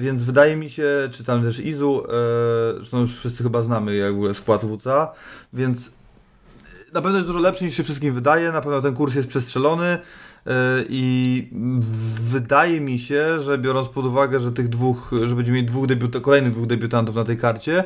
więc 0.00 0.22
wydaje 0.22 0.56
mi 0.56 0.70
się, 0.70 1.08
czy 1.12 1.24
tam 1.24 1.42
też 1.42 1.60
Izu, 1.60 2.02
zresztą 2.76 3.00
już 3.00 3.16
wszyscy 3.16 3.42
chyba 3.42 3.62
znamy 3.62 3.96
jakby 3.96 4.34
skład 4.34 4.62
WCA, 4.62 5.12
więc 5.52 5.90
na 6.92 7.02
pewno 7.02 7.18
jest 7.18 7.28
dużo 7.28 7.40
lepszy 7.40 7.64
niż 7.64 7.76
się 7.76 7.82
wszystkim 7.82 8.14
wydaje, 8.14 8.52
na 8.52 8.60
pewno 8.60 8.82
ten 8.82 8.94
kurs 8.94 9.14
jest 9.14 9.28
przestrzelony. 9.28 9.98
I 10.88 11.48
wydaje 12.30 12.80
mi 12.80 12.98
się, 12.98 13.40
że 13.40 13.58
biorąc 13.58 13.88
pod 13.88 14.06
uwagę, 14.06 14.40
że 14.40 14.52
tych 14.52 14.68
dwóch, 14.68 15.10
że 15.24 15.34
będziemy 15.36 15.56
mieli 15.56 15.68
dwóch 15.68 15.86
debiut, 15.86 16.20
kolejnych 16.22 16.52
dwóch 16.52 16.66
debiutantów 16.66 17.14
na 17.14 17.24
tej 17.24 17.36
karcie, 17.36 17.84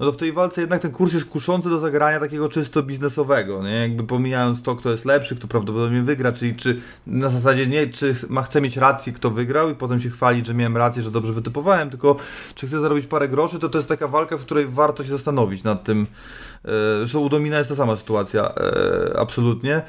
no 0.00 0.06
to 0.06 0.12
w 0.12 0.16
tej 0.16 0.32
walce 0.32 0.60
jednak 0.60 0.82
ten 0.82 0.90
kurs 0.90 1.12
jest 1.12 1.26
kuszący 1.26 1.70
do 1.70 1.78
zagrania 1.78 2.20
takiego 2.20 2.48
czysto 2.48 2.82
biznesowego, 2.82 3.62
nie? 3.62 3.74
Jakby 3.74 4.04
pomijając 4.04 4.62
to, 4.62 4.76
kto 4.76 4.90
jest 4.90 5.04
lepszy, 5.04 5.36
kto 5.36 5.48
prawdopodobnie 5.48 6.02
wygra, 6.02 6.32
czyli 6.32 6.56
czy 6.56 6.80
na 7.06 7.28
zasadzie 7.28 7.66
nie, 7.66 7.86
czy 7.86 8.14
ma, 8.28 8.42
chce 8.42 8.60
mieć 8.60 8.76
rację, 8.76 9.12
kto 9.12 9.30
wygrał 9.30 9.70
i 9.70 9.74
potem 9.74 10.00
się 10.00 10.10
chwalić, 10.10 10.46
że 10.46 10.54
miałem 10.54 10.76
rację, 10.76 11.02
że 11.02 11.10
dobrze 11.10 11.32
wytypowałem, 11.32 11.90
tylko 11.90 12.16
czy 12.54 12.66
chce 12.66 12.80
zarobić 12.80 13.06
parę 13.06 13.28
groszy, 13.28 13.58
to 13.58 13.68
to 13.68 13.78
jest 13.78 13.88
taka 13.88 14.08
walka, 14.08 14.38
w 14.38 14.40
której 14.40 14.66
warto 14.66 15.04
się 15.04 15.10
zastanowić 15.10 15.64
nad 15.64 15.84
tym. 15.84 16.06
Zresztą 16.98 17.18
u 17.18 17.28
Domina 17.28 17.58
jest 17.58 17.70
ta 17.70 17.76
sama 17.76 17.96
sytuacja, 17.96 18.52
absolutnie. 19.18 19.82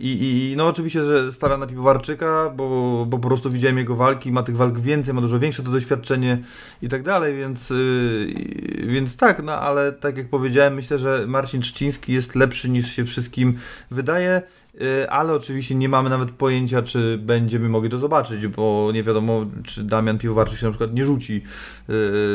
I, 0.00 0.50
i, 0.52 0.56
no 0.56 0.66
oczywiście, 0.66 1.04
że 1.04 1.32
stawiam 1.32 1.60
na 1.60 1.66
Piwowarczyka, 1.66 2.52
bo, 2.56 3.06
bo 3.08 3.18
po 3.18 3.28
prostu 3.28 3.50
widziałem 3.50 3.78
jego 3.78 3.96
walki, 3.96 4.32
ma 4.32 4.42
tych 4.42 4.56
walk 4.56 4.78
więcej, 4.78 5.14
ma 5.14 5.20
dużo 5.20 5.38
większe 5.38 5.62
to 5.62 5.70
doświadczenie 5.70 6.38
i 6.82 6.88
tak 6.88 7.02
dalej, 7.02 7.36
więc, 7.36 7.72
więc 8.86 9.16
tak, 9.16 9.42
no 9.42 9.52
ale 9.52 9.92
tak 9.92 10.16
jak 10.16 10.28
powiedziałem, 10.28 10.74
myślę, 10.74 10.98
że 10.98 11.24
Marcin 11.26 11.60
Trzciński 11.60 12.12
jest 12.12 12.34
lepszy 12.34 12.68
niż 12.68 12.92
się 12.92 13.04
wszystkim 13.04 13.58
wydaje. 13.90 14.42
Y, 14.74 15.10
ale 15.10 15.34
oczywiście 15.34 15.74
nie 15.74 15.88
mamy 15.88 16.10
nawet 16.10 16.30
pojęcia, 16.30 16.82
czy 16.82 17.18
będziemy 17.18 17.68
mogli 17.68 17.90
to 17.90 17.98
zobaczyć, 17.98 18.46
bo 18.46 18.90
nie 18.94 19.02
wiadomo, 19.02 19.46
czy 19.64 19.84
Damian 19.84 20.18
Piwowarczyk 20.18 20.58
się 20.58 20.66
na 20.66 20.72
przykład 20.72 20.94
nie 20.94 21.04
rzuci 21.04 21.36
y, 21.36 21.42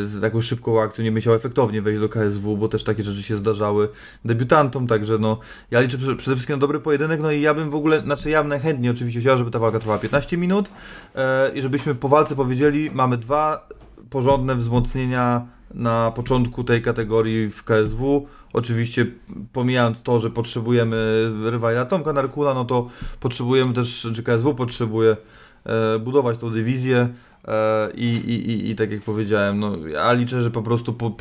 z 0.08 0.22
taką 0.22 0.42
szybką 0.42 0.82
akcją, 0.82 1.04
nie 1.04 1.12
musiał 1.12 1.34
efektownie 1.34 1.82
wejść 1.82 2.00
do 2.02 2.10
KSW, 2.10 2.58
bo 2.58 2.68
też 2.68 2.84
takie 2.84 3.04
rzeczy 3.04 3.24
się 3.24 3.38
zdarzały 3.38 3.90
debiutantom, 4.26 4.88
także 4.88 5.18
no, 5.18 5.40
ja 5.72 5.80
liczę 5.80 5.98
przede 5.98 6.36
wszystkim 6.36 6.56
na 6.56 6.60
dobry 6.60 6.80
pojedynek, 6.80 7.22
no 7.22 7.32
i 7.32 7.42
ja 7.42 7.54
bym 7.54 7.70
w 7.70 7.76
ogóle, 7.76 8.02
znaczy 8.02 8.30
ja 8.30 8.42
bym 8.42 8.50
najchętniej 8.50 8.92
oczywiście 8.92 9.20
chciał, 9.20 9.38
żeby 9.38 9.52
ta 9.52 9.60
walka 9.60 9.80
trwała 9.80 10.00
15 10.00 10.38
minut 10.38 10.68
y, 10.68 11.20
i 11.58 11.62
żebyśmy 11.62 11.96
po 11.96 12.10
walce 12.10 12.36
powiedzieli, 12.36 12.92
mamy 12.94 13.18
dwa 13.18 13.68
porządne 14.10 14.56
wzmocnienia 14.56 15.55
na 15.76 16.12
początku 16.16 16.64
tej 16.64 16.82
kategorii 16.82 17.50
w 17.50 17.64
KSW. 17.64 18.28
Oczywiście 18.54 19.06
pomijając 19.54 20.02
to, 20.02 20.20
że 20.20 20.30
potrzebujemy 20.30 21.32
rywala 21.44 21.86
Tomka 21.86 22.14
Narkula, 22.14 22.54
no 22.54 22.66
to 22.66 22.90
potrzebujemy 23.20 23.74
też, 23.74 24.08
czy 24.16 24.24
KSW 24.24 24.54
potrzebuje 24.56 25.18
e, 25.66 26.00
budować 26.00 26.38
tą 26.38 26.52
dywizję 26.52 27.08
e, 27.48 27.92
i, 27.96 28.16
i, 28.16 28.70
i, 28.70 28.76
tak 28.76 28.92
jak 28.92 29.02
powiedziałem, 29.02 29.60
no, 29.60 29.88
ja 29.88 30.14
liczę, 30.14 30.42
że 30.42 30.52
po 30.52 30.62
prostu 30.62 30.94
po, 30.94 31.16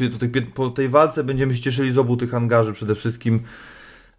po 0.54 0.70
tej 0.70 0.88
walce 0.88 1.24
będziemy 1.24 1.56
się 1.56 1.62
cieszyli 1.62 1.92
z 1.92 1.98
obu 1.98 2.16
tych 2.16 2.34
angaży 2.34 2.72
przede 2.72 2.94
wszystkim 2.94 3.40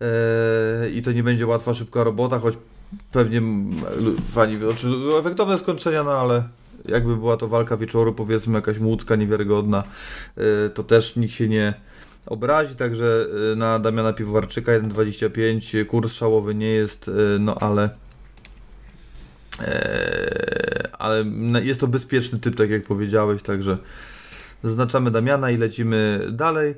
e, 0.01 0.89
i 0.89 1.01
to 1.01 1.11
nie 1.11 1.23
będzie 1.23 1.47
łatwa, 1.47 1.73
szybka 1.73 2.03
robota, 2.03 2.39
choć 2.39 2.55
pewnie 3.11 3.41
fani, 4.31 4.57
znaczy, 4.57 4.89
efektowne 5.19 5.59
skończenia, 5.59 6.03
no 6.03 6.11
ale 6.11 6.43
jakby 6.87 7.17
była 7.17 7.37
to 7.37 7.47
walka 7.47 7.77
wieczoru, 7.77 8.13
powiedzmy 8.13 8.55
jakaś 8.55 8.79
młódzka 8.79 9.15
niewiarygodna, 9.15 9.83
y, 10.37 10.69
to 10.69 10.83
też 10.83 11.15
nikt 11.15 11.33
się 11.33 11.49
nie 11.49 11.73
obrazi, 12.25 12.75
także 12.75 13.25
y, 13.53 13.55
na 13.55 13.79
Damiana 13.79 14.13
Piwowarczyka 14.13 14.71
1,25 14.71 15.85
kurs 15.85 16.13
szałowy 16.13 16.55
nie 16.55 16.69
jest, 16.69 17.07
y, 17.07 17.11
no 17.39 17.55
ale 17.55 17.89
ale 20.99 21.25
jest 21.63 21.79
to 21.79 21.87
bezpieczny 21.87 22.39
typ, 22.39 22.55
tak 22.55 22.69
jak 22.69 22.83
powiedziałeś, 22.83 23.43
także 23.43 23.77
zaznaczamy 24.63 25.11
Damiana 25.11 25.51
i 25.51 25.57
lecimy 25.57 26.21
dalej. 26.31 26.75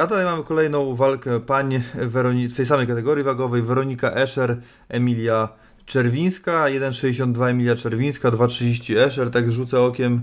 A 0.00 0.06
dalej 0.06 0.24
mamy 0.24 0.44
kolejną 0.44 0.96
walkę 0.96 1.40
pań 1.40 1.82
Weroni 1.94 2.48
w 2.48 2.56
tej 2.56 2.66
samej 2.66 2.86
kategorii 2.86 3.24
wagowej. 3.24 3.62
Weronika 3.62 4.10
Escher, 4.10 4.56
Emilia 4.88 5.48
Czerwińska, 5.90 6.64
1,62 6.64 7.50
Emilia 7.50 7.76
Czerwińska, 7.76 8.30
2,30 8.30 8.98
Escher, 8.98 9.30
tak 9.30 9.50
rzucę 9.50 9.80
okiem. 9.80 10.22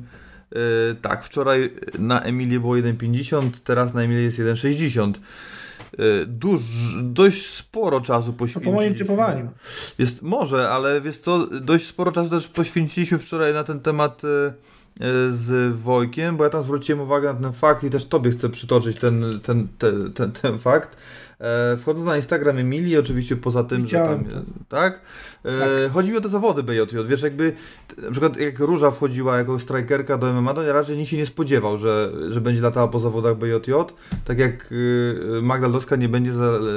Yy, 0.51 0.60
tak, 1.01 1.23
wczoraj 1.23 1.73
na 1.99 2.21
Emilię 2.21 2.60
było 2.60 2.75
1,50, 2.75 3.49
teraz 3.63 3.93
na 3.93 4.01
Emilię 4.01 4.21
jest 4.21 4.39
1,60. 4.39 5.13
Yy, 5.97 6.25
duż, 6.25 6.62
dość 7.03 7.47
sporo 7.47 8.01
czasu 8.01 8.34
poświęciliśmy. 8.34 8.71
po 8.71 8.71
moim 8.71 8.95
typowaniu. 8.95 9.49
Jest, 9.99 10.21
może, 10.21 10.69
ale 10.69 11.01
wiesz 11.01 11.17
co, 11.17 11.47
dość 11.47 11.86
sporo 11.86 12.12
czasu 12.12 12.30
też 12.30 12.47
poświęciliśmy 12.47 13.17
wczoraj 13.17 13.53
na 13.53 13.63
ten 13.63 13.80
temat 13.80 14.23
yy, 14.23 15.32
z 15.32 15.75
Wojkiem, 15.75 16.38
bo 16.38 16.43
ja 16.43 16.49
tam 16.49 16.63
zwróciłem 16.63 17.01
uwagę 17.01 17.34
na 17.34 17.39
ten 17.39 17.53
fakt 17.53 17.84
i 17.84 17.89
też 17.89 18.06
tobie 18.06 18.32
chcę 18.32 18.49
przytoczyć 18.49 18.97
ten, 18.99 19.39
ten, 19.43 19.67
ten, 19.77 20.13
ten, 20.13 20.32
ten 20.32 20.60
fakt 20.60 20.97
E, 21.39 21.78
wchodzę 21.78 22.04
na 22.04 22.15
Instagram 22.15 22.58
Emilii, 22.58 22.97
oczywiście 22.97 23.36
poza 23.36 23.63
tym, 23.63 23.84
Widziałem. 23.84 24.26
że 24.26 24.34
tam, 24.34 24.43
tak? 24.69 25.02
E, 25.45 25.60
tak? 25.60 25.91
Chodzi 25.91 26.12
mi 26.12 26.17
o 26.17 26.21
te 26.21 26.30
zawody 26.30 26.63
BJJ, 26.63 26.97
wiesz, 27.08 27.21
jakby, 27.21 27.54
na 27.97 28.12
przykład 28.12 28.38
jak 28.38 28.60
Róża 28.60 28.91
wchodziła 28.91 29.38
jako 29.38 29.60
strikerka 29.60 30.17
do 30.17 30.34
MMA, 30.34 30.54
to 30.54 30.73
raczej 30.73 30.97
nikt 30.97 31.10
się 31.10 31.17
nie 31.17 31.26
spodziewał, 31.26 31.78
że, 31.78 32.12
że 32.30 32.41
będzie 32.41 32.62
latała 32.62 32.88
po 32.88 33.00
zawodach 33.00 33.38
BJJ, 33.38 33.71
tak 34.26 34.39
jak 34.39 34.71
y, 34.71 35.39
Magda 35.41 35.67
Loska 35.67 35.95
nie 35.95 36.10
będzie 36.10 36.32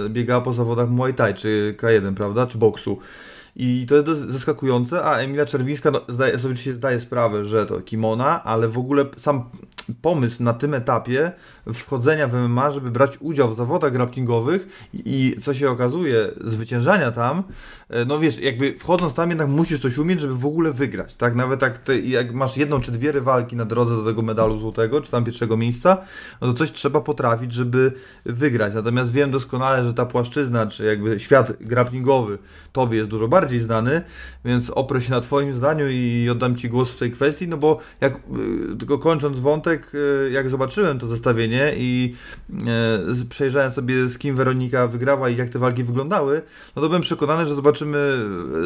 biegała 0.08 0.40
po 0.40 0.52
zawodach 0.52 0.88
Muay 0.88 1.14
Thai, 1.14 1.34
czy 1.34 1.74
K1, 1.78 2.14
prawda, 2.14 2.46
czy 2.46 2.58
boksu. 2.58 2.98
I 3.56 3.86
to 3.88 3.94
jest 3.96 4.20
zaskakujące, 4.28 5.04
a 5.04 5.16
Emilia 5.18 5.46
Czerwińska 5.46 5.90
no, 5.90 6.00
zdaje, 6.08 6.38
sobie 6.38 6.56
się 6.56 6.74
zdaje 6.74 7.00
sprawę, 7.00 7.44
że 7.44 7.66
to 7.66 7.80
kimona, 7.80 8.44
ale 8.44 8.68
w 8.68 8.78
ogóle 8.78 9.04
sam 9.16 9.44
pomysł 10.02 10.42
na 10.42 10.52
tym 10.52 10.74
etapie 10.74 11.32
wchodzenia 11.74 12.28
w 12.28 12.34
MMA, 12.34 12.70
żeby 12.70 12.90
brać 12.90 13.18
udział 13.20 13.50
w 13.50 13.56
zawodach 13.56 13.92
grapplingowych 13.92 14.88
i, 14.94 15.36
co 15.42 15.54
się 15.54 15.70
okazuje, 15.70 16.28
zwyciężania 16.40 17.10
tam, 17.10 17.42
e, 17.88 18.04
no 18.04 18.18
wiesz, 18.18 18.38
jakby 18.38 18.78
wchodząc 18.78 19.14
tam 19.14 19.28
jednak 19.28 19.48
musisz 19.48 19.80
coś 19.80 19.98
umieć, 19.98 20.20
żeby 20.20 20.34
w 20.34 20.46
ogóle 20.46 20.72
wygrać, 20.72 21.14
tak? 21.14 21.34
Nawet 21.34 21.62
jak, 21.62 21.78
te, 21.78 22.00
jak 22.00 22.34
masz 22.34 22.56
jedną 22.56 22.80
czy 22.80 22.92
dwie 22.92 23.12
rywalki 23.12 23.56
na 23.56 23.64
drodze 23.64 23.96
do 23.96 24.04
tego 24.04 24.22
medalu 24.22 24.58
złotego, 24.58 25.00
czy 25.00 25.10
tam 25.10 25.24
pierwszego 25.24 25.56
miejsca, 25.56 25.98
no 26.40 26.46
to 26.46 26.54
coś 26.54 26.72
trzeba 26.72 27.00
potrafić, 27.00 27.52
żeby 27.52 27.92
wygrać. 28.24 28.74
Natomiast 28.74 29.12
wiem 29.12 29.30
doskonale, 29.30 29.84
że 29.84 29.94
ta 29.94 30.06
płaszczyzna, 30.06 30.66
czy 30.66 30.84
jakby 30.84 31.20
świat 31.20 31.52
grapplingowy 31.60 32.38
tobie 32.72 32.98
jest 32.98 33.10
dużo 33.10 33.28
bardziej 33.28 33.60
znany, 33.60 34.02
więc 34.44 34.70
oprę 34.70 35.02
się 35.02 35.10
na 35.10 35.20
twoim 35.20 35.52
zdaniu 35.52 35.86
i 35.90 36.28
oddam 36.30 36.56
ci 36.56 36.68
głos 36.68 36.90
w 36.90 36.98
tej 36.98 37.12
kwestii, 37.12 37.48
no 37.48 37.56
bo 37.56 37.78
jak, 38.00 38.16
y, 38.16 38.76
tylko 38.78 38.98
kończąc 38.98 39.38
wątek, 39.38 39.69
y, 39.72 40.30
jak 40.32 40.50
zobaczyłem 40.50 40.98
to 40.98 41.06
zestawienie 41.06 41.74
i 41.76 42.14
y, 43.20 43.26
przejrzałem 43.28 43.70
sobie 43.70 44.08
z 44.08 44.18
kim 44.18 44.36
Weronika 44.36 44.86
wygrała 44.86 45.28
i 45.28 45.36
jak 45.36 45.48
te 45.48 45.58
walki 45.58 45.84
wyglądały, 45.84 46.42
no 46.76 46.82
to 46.82 46.88
byłem 46.88 47.02
przekonany, 47.02 47.46
że 47.46 47.54
zobaczymy 47.54 48.18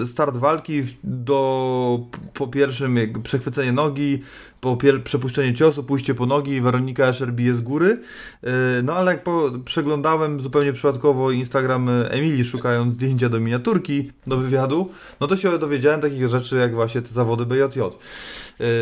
start 0.06 0.36
walki 0.36 0.82
do 1.04 2.00
po 2.34 2.46
pierwszym 2.46 2.98
przechwycenie 3.22 3.72
nogi, 3.72 4.22
po 4.64 4.78
przepuszczenie 5.04 5.54
ciosu, 5.54 5.84
pójście 5.84 6.14
po 6.14 6.26
nogi, 6.26 6.60
Weronika 6.60 7.06
Escher 7.06 7.32
bije 7.32 7.54
z 7.54 7.60
góry. 7.60 8.00
No 8.82 8.92
ale 8.92 9.12
jak 9.12 9.22
po, 9.22 9.50
przeglądałem 9.64 10.40
zupełnie 10.40 10.72
przypadkowo 10.72 11.30
Instagram 11.30 11.90
Emilii, 12.10 12.44
szukając 12.44 12.94
zdjęcia 12.94 13.28
do 13.28 13.40
miniaturki, 13.40 14.12
do 14.26 14.36
wywiadu, 14.36 14.90
no 15.20 15.26
to 15.26 15.36
się 15.36 15.58
dowiedziałem 15.58 16.00
takich 16.00 16.28
rzeczy 16.28 16.56
jak 16.56 16.74
właśnie 16.74 17.02
te 17.02 17.14
zawody 17.14 17.46
BJJ. 17.46 17.80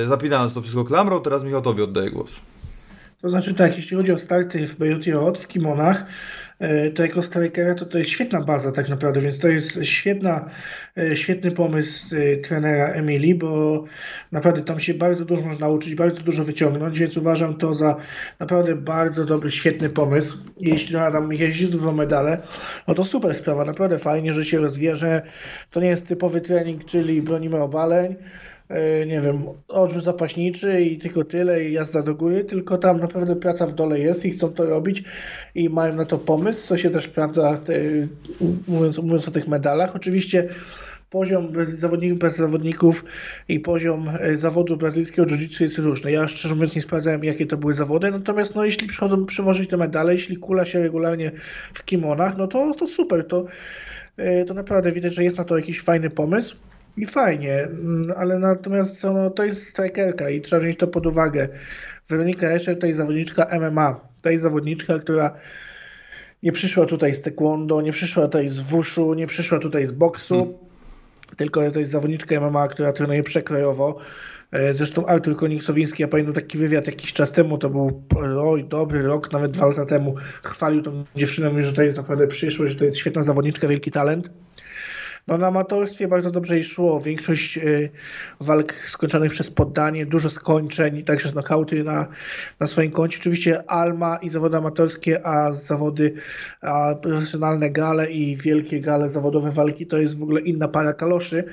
Zapinając 0.09 0.55
to 0.55 0.61
wszystko 0.61 0.85
klamrą, 0.85 1.21
teraz 1.21 1.43
Michał 1.43 1.63
Tobie 1.63 1.85
oddaję 1.85 2.11
głos. 2.11 2.33
To 3.23 3.29
znaczy 3.29 3.55
tak, 3.55 3.77
jeśli 3.77 3.97
chodzi 3.97 4.13
o 4.13 4.19
starty 4.19 4.67
w 4.67 4.77
BJJ, 4.79 5.13
w 5.37 5.49
kimonach, 5.49 6.05
e, 6.59 6.91
to 6.91 7.03
jako 7.03 7.23
strikera 7.23 7.75
to, 7.75 7.87
to 7.87 7.99
jest 7.99 8.11
świetna 8.11 8.41
baza 8.41 8.73
tak 8.73 8.89
naprawdę, 8.89 9.21
więc 9.21 9.39
to 9.39 9.49
jest 9.49 9.85
świetna, 9.85 10.41
e, 10.41 10.51
świetny 11.15 11.51
pomysł 11.51 12.17
e, 12.17 12.37
trenera 12.37 12.89
Emilii, 12.89 13.35
bo 13.35 13.85
naprawdę 14.33 14.63
tam 14.63 14.81
się 14.81 14.95
bardzo 14.95 15.25
dużo 15.25 15.43
można 15.43 15.67
nauczyć, 15.67 15.95
bardzo 15.95 16.21
dużo 16.21 16.45
wyciągnąć, 16.45 16.99
więc 16.99 17.17
uważam 17.17 17.57
to 17.57 17.75
za 17.75 17.97
naprawdę 18.39 18.77
bardzo 18.77 19.25
dobry, 19.25 19.51
świetny 19.51 19.91
pomysł. 19.91 20.39
Jeśli 20.61 20.95
tam 20.95 21.33
jeździ 21.33 21.67
z 21.67 21.75
medale, 21.75 22.43
no 22.89 22.95
to 22.95 23.05
super 23.05 23.35
sprawa, 23.35 23.65
naprawdę 23.65 23.99
fajnie, 23.99 24.35
że 24.35 24.45
się 24.45 24.59
rozwija, 24.59 24.95
że 24.95 25.23
to 25.71 25.81
nie 25.81 25.89
jest 25.89 26.09
typowy 26.09 26.41
trening, 26.41 26.85
czyli 26.85 27.23
bronimy 27.23 27.57
obaleń, 27.57 28.17
E, 28.62 28.62
nie 29.07 29.21
wiem, 29.21 29.43
odrzut 29.69 30.05
zapaśniczy 30.05 30.83
i 30.83 30.99
tylko 30.99 31.25
tyle 31.25 31.65
i 31.65 31.73
jazda 31.73 32.03
do 32.03 32.15
góry, 32.15 32.45
tylko 32.45 32.79
tam 32.79 33.01
naprawdę 33.01 33.37
praca 33.37 33.67
w 33.67 33.73
dole 33.73 33.99
jest 34.01 34.27
i 34.27 34.31
chcą 34.31 34.53
to 34.53 34.67
robić 34.67 35.05
i 35.55 35.69
mają 35.69 35.95
na 35.95 36.05
to 36.05 36.19
pomysł, 36.19 36.67
co 36.67 36.79
się 36.79 36.91
też 36.91 37.05
sprawdza, 37.05 37.57
te, 37.57 37.75
mówiąc, 38.69 38.99
mówiąc 38.99 39.29
o 39.29 39.31
tych 39.31 39.49
medalach. 39.49 39.97
Oczywiście 39.97 40.49
poziom 41.13 41.53
zawodników 41.75 42.19
bez 42.19 42.37
zawodników 42.37 43.05
i 43.49 43.61
poziom 43.61 44.09
e, 44.21 44.37
zawodu 44.37 44.77
brazylijskiego 44.77 45.27
jiu-jitsu 45.27 45.63
jest 45.63 45.79
różny. 45.79 46.13
Ja 46.13 46.29
szczerze 46.29 46.55
mówiąc 46.55 46.77
nie 46.77 46.83
sprawdzałem, 46.83 47.25
jakie 47.25 47.47
to 47.47 47.57
były 47.57 47.75
zawody, 47.75 48.11
natomiast 48.11 48.55
no, 48.55 48.65
jeśli 48.65 48.89
przychodzą 48.89 49.27
przywozić 49.27 49.71
te 49.71 49.77
medale, 49.77 50.13
jeśli 50.13 50.37
kula 50.37 50.65
się 50.65 50.81
regularnie 50.81 51.33
w 51.75 51.85
kimonach, 51.85 52.37
no 52.37 52.47
to, 52.47 52.75
to 52.75 52.87
super, 52.87 53.29
to, 53.29 53.45
e, 54.17 54.45
to 54.45 54.55
naprawdę 54.55 54.93
widać, 54.93 55.15
że 55.15 55.25
jest 55.25 55.39
na 55.39 55.45
to 55.45 55.57
jakiś 55.57 55.81
fajny 55.81 56.11
pomysł. 56.11 56.57
I 56.97 57.07
fajnie, 57.07 57.63
mm, 57.63 58.13
ale 58.17 58.39
natomiast 58.39 59.05
no, 59.05 59.31
to 59.31 59.45
jest 59.45 59.69
strikerka 59.69 60.31
i 60.31 60.41
trzeba 60.41 60.63
wziąć 60.63 60.77
to 60.77 60.87
pod 60.87 61.07
uwagę. 61.07 61.49
Weronika 62.09 62.47
Escher 62.47 62.79
to 62.79 62.87
jest 62.87 62.97
zawodniczka 62.97 63.47
MMA. 63.61 64.01
To 64.23 64.31
jest 64.31 64.43
zawodniczka, 64.43 64.99
która 64.99 65.33
Nie 66.43 66.53
przyszła 66.53 66.87
tutaj 66.87 67.15
z 67.15 67.21
taekwondo, 67.21 67.83
nie 67.83 67.93
przyszła 67.93 68.23
tutaj 68.23 68.49
z 68.49 68.61
wuszu, 68.61 69.15
nie 69.15 69.27
przyszła 69.27 69.59
tutaj 69.59 69.87
z 69.87 69.93
boksu, 69.93 70.35
hmm. 70.35 70.59
tylko 71.37 71.71
to 71.71 71.79
jest 71.79 71.93
zawodniczka 71.93 72.41
MMA, 72.41 72.69
która 72.69 72.93
trenuje 72.93 73.23
przekrojowo. 73.23 73.99
E, 74.53 74.75
zresztą 74.75 75.07
Artur 75.07 75.37
Konik-Sowiński, 75.37 76.01
ja 76.01 76.09
pamiętam 76.09 76.35
taki 76.35 76.59
wywiad 76.59 76.87
jakiś 76.87 77.13
czas 77.13 77.33
temu, 77.33 77.59
to 77.59 77.71
był 77.71 78.03
oj, 78.41 78.65
dobry 78.65 79.03
rok, 79.03 79.33
nawet 79.33 79.51
dwa 79.51 79.67
lata 79.67 79.87
temu, 79.87 80.15
chwalił 80.43 80.83
tą 80.83 81.05
dziewczynę, 81.17 81.51
mówi, 81.51 81.63
że 81.63 81.73
to 81.73 81.83
jest 81.83 81.97
naprawdę 81.97 82.27
przyszłość, 82.27 82.73
że 82.73 82.79
to 82.79 82.85
jest 82.85 82.97
świetna 82.97 83.23
zawodniczka, 83.23 83.69
wielki 83.69 83.91
talent. 83.91 84.31
No 85.27 85.39
na 85.39 85.47
amatorstwie 85.47 86.09
bardzo 86.09 86.31
dobrze 86.31 86.55
jej 86.55 86.65
szło. 86.65 87.01
Większość 87.01 87.59
y, 87.59 87.91
walk 88.41 88.73
skończonych 88.73 89.33
przez 89.33 89.51
poddanie, 89.51 90.07
dużo 90.07 90.31
skończeń, 90.31 91.05
także 91.05 91.29
z 91.29 91.35
nokauty 91.35 91.85
na, 91.85 92.07
na 92.61 92.67
swoim 92.67 92.91
koncie. 92.91 93.19
Oczywiście 93.21 93.71
Alma 93.71 94.17
i 94.17 94.29
zawody 94.29 94.57
amatorskie, 94.57 95.27
a 95.27 95.53
zawody 95.53 96.15
a 96.61 96.95
profesjonalne 96.95 97.71
gale 97.71 98.11
i 98.11 98.37
wielkie 98.37 98.81
gale 98.81 99.09
zawodowe 99.09 99.51
walki 99.51 99.87
to 99.87 99.99
jest 99.99 100.19
w 100.19 100.23
ogóle 100.23 100.41
inna 100.41 100.69
para 100.69 100.93
kaloszy. 100.93 101.45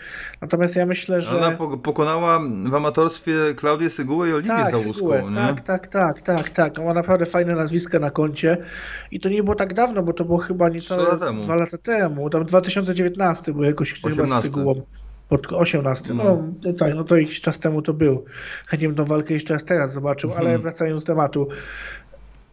Natomiast 0.41 0.75
ja 0.75 0.85
myślę, 0.85 1.21
że... 1.21 1.37
Ona 1.37 1.51
pokonała 1.83 2.39
w 2.65 2.75
amatorstwie 2.75 3.33
Klaudię 3.55 3.89
Sygułę 3.89 4.29
i 4.29 4.33
Oliwię 4.33 4.49
tak, 4.49 4.71
Załuską. 4.71 5.33
Tak, 5.35 5.61
tak, 5.61 5.87
tak, 5.87 6.21
tak, 6.21 6.49
tak. 6.49 6.79
Ona 6.79 6.87
ma 6.87 6.93
naprawdę 6.93 7.25
fajne 7.25 7.55
nazwiska 7.55 7.99
na 7.99 8.11
koncie 8.11 8.57
i 9.11 9.19
to 9.19 9.29
nie 9.29 9.43
było 9.43 9.55
tak 9.55 9.73
dawno, 9.73 10.03
bo 10.03 10.13
to 10.13 10.25
było 10.25 10.37
chyba 10.37 10.69
niecałe 10.69 11.17
dwa 11.43 11.55
lata 11.55 11.77
temu. 11.77 12.29
Tam 12.29 12.45
2019 12.45 13.53
był 13.59 13.67
jakoś 13.67 14.01
chyba 14.01 14.39
z 14.39 14.43
Sygułą. 14.43 14.81
Pod 15.29 15.53
18. 15.53 16.13
No, 16.13 16.23
no, 16.23 16.43
no 16.63 16.73
tak, 16.73 16.95
no 16.95 17.03
to 17.03 17.17
jakiś 17.17 17.41
czas 17.41 17.59
temu 17.59 17.81
to 17.81 17.93
był. 17.93 18.25
Chętnie 18.67 18.87
bym 18.87 18.97
tą 18.97 19.05
walkę 19.05 19.33
jeszcze 19.33 19.53
raz 19.53 19.65
teraz 19.65 19.93
zobaczył, 19.93 20.31
ale 20.31 20.43
hmm. 20.43 20.61
wracając 20.61 21.01
do 21.01 21.07
tematu. 21.07 21.47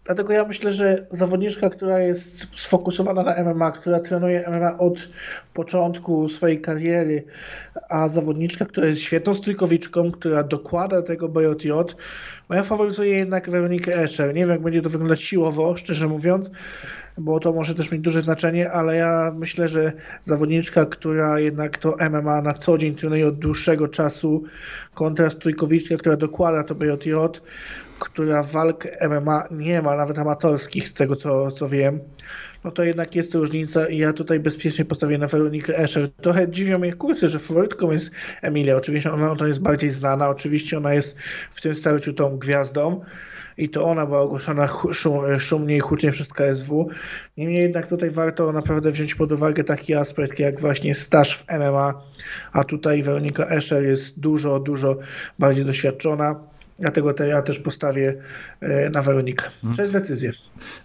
Dlatego 0.07 0.33
ja 0.33 0.45
myślę, 0.45 0.73
że 0.73 1.07
zawodniczka, 1.11 1.71
która 1.71 1.99
jest 1.99 2.47
sfokusowana 2.53 3.23
na 3.23 3.45
MMA, 3.45 3.71
która 3.71 4.01
trenuje 4.01 4.45
MMA 4.51 4.77
od 4.79 5.09
początku 5.55 6.29
swojej 6.29 6.61
kariery, 6.61 7.25
a 7.89 8.09
zawodniczka, 8.09 8.65
która 8.65 8.87
jest 8.87 9.01
świetną 9.01 9.35
stójkowiczką, 9.35 10.13
która 10.13 10.43
dokłada 10.43 11.03
tego 11.03 11.29
BJJ, 11.29 11.71
no 12.49 12.57
ja 12.57 12.63
faworyzuję 12.63 13.19
jednak 13.19 13.51
Weronikę 13.51 13.95
Escher. 13.95 14.35
Nie 14.35 14.41
wiem, 14.41 14.51
jak 14.51 14.63
będzie 14.63 14.83
to 14.83 14.91
wyglądać 14.91 15.23
siłowo, 15.23 15.77
szczerze 15.77 16.09
mówiąc, 16.09 16.51
bo 17.19 17.41
to 17.41 17.53
może 17.53 17.75
też 17.75 17.91
mieć 17.91 18.01
duże 18.01 18.23
znaczenie, 18.23 18.71
ale 18.71 18.97
ja 18.97 19.33
myślę, 19.37 19.69
że 19.69 19.93
zawodniczka, 20.23 20.87
która 20.87 21.41
jednak 21.41 21.79
to 21.79 21.97
MMA 22.11 22.43
na 22.43 22.55
co 22.55 22.79
dzień 22.79 22.95
trenuje 22.95 23.27
od 23.27 23.39
dłuższego 23.39 23.89
czasu, 23.89 24.43
kontra 24.95 25.31
stójkowiczka, 25.31 25.97
która 25.97 26.17
dokłada 26.17 26.65
to 26.65 26.75
BJJ, 26.75 27.13
która 27.99 28.43
walk 28.43 28.87
MMA 29.11 29.45
nie 29.51 29.83
ma, 29.83 29.97
nawet 29.97 30.19
amatorskich, 30.19 30.89
z 30.89 30.95
tego 30.95 31.17
co, 31.17 31.51
co 31.51 31.69
wiem, 31.69 32.01
no 32.65 32.71
to 32.71 32.85
jednak 32.85 33.17
jest 33.17 33.35
różnica 33.35 33.87
i 33.87 33.99
ja 33.99 34.13
tutaj 34.13 34.41
bezpiecznie 34.41 34.85
postawię 34.85 35.19
na 35.19 35.27
Weronikę 35.27 35.79
Escher. 35.79 36.09
Trochę 36.11 36.51
dziwią 36.51 36.79
mnie 36.79 36.93
kursy, 36.93 37.29
że 37.29 37.39
faworytką 37.39 37.93
jest 37.93 38.11
Emilia. 38.43 38.77
Oczywiście 38.77 39.13
ona 39.13 39.37
to 39.37 39.47
jest 39.47 39.61
bardziej 39.61 39.91
znana, 39.91 40.29
oczywiście 40.29 40.77
ona 40.77 40.95
jest 40.95 41.17
w 41.51 41.61
tym 41.61 41.75
starciu 41.75 42.13
tą 42.13 42.39
gwiazdą 42.39 43.01
i 43.59 43.69
to 43.69 43.85
ona 43.85 44.07
była 44.07 44.21
ogłoszona 44.21 44.69
szum, 44.93 45.41
szumnie 45.41 45.77
i 45.77 45.81
hucznie 45.81 46.11
przez 46.11 46.33
KSW. 46.33 46.89
Niemniej 47.37 47.63
jednak 47.63 47.87
tutaj 47.87 48.11
warto 48.11 48.53
naprawdę 48.53 48.91
wziąć 48.91 49.15
pod 49.15 49.33
uwagę 49.33 49.65
taki 49.65 49.95
aspekt 49.95 50.39
jak 50.39 50.61
właśnie 50.61 50.95
staż 50.95 51.39
w 51.39 51.45
MMA, 51.59 52.03
a 52.53 52.65
tutaj 52.65 53.03
Weronika 53.03 53.47
Escher 53.47 53.83
jest 53.83 54.21
dużo, 54.21 54.61
dużo 54.61 54.97
bardziej 55.39 55.65
doświadczona 55.65 56.56
Dlatego 56.79 57.15
te 57.15 57.29
ja 57.29 57.43
też 57.43 57.59
postawię 57.59 58.15
e, 58.61 58.91
na 58.91 59.03
Weronikę. 59.03 59.45
Mhm. 59.47 59.73
Przez 59.73 59.91
decyzję. 59.91 60.33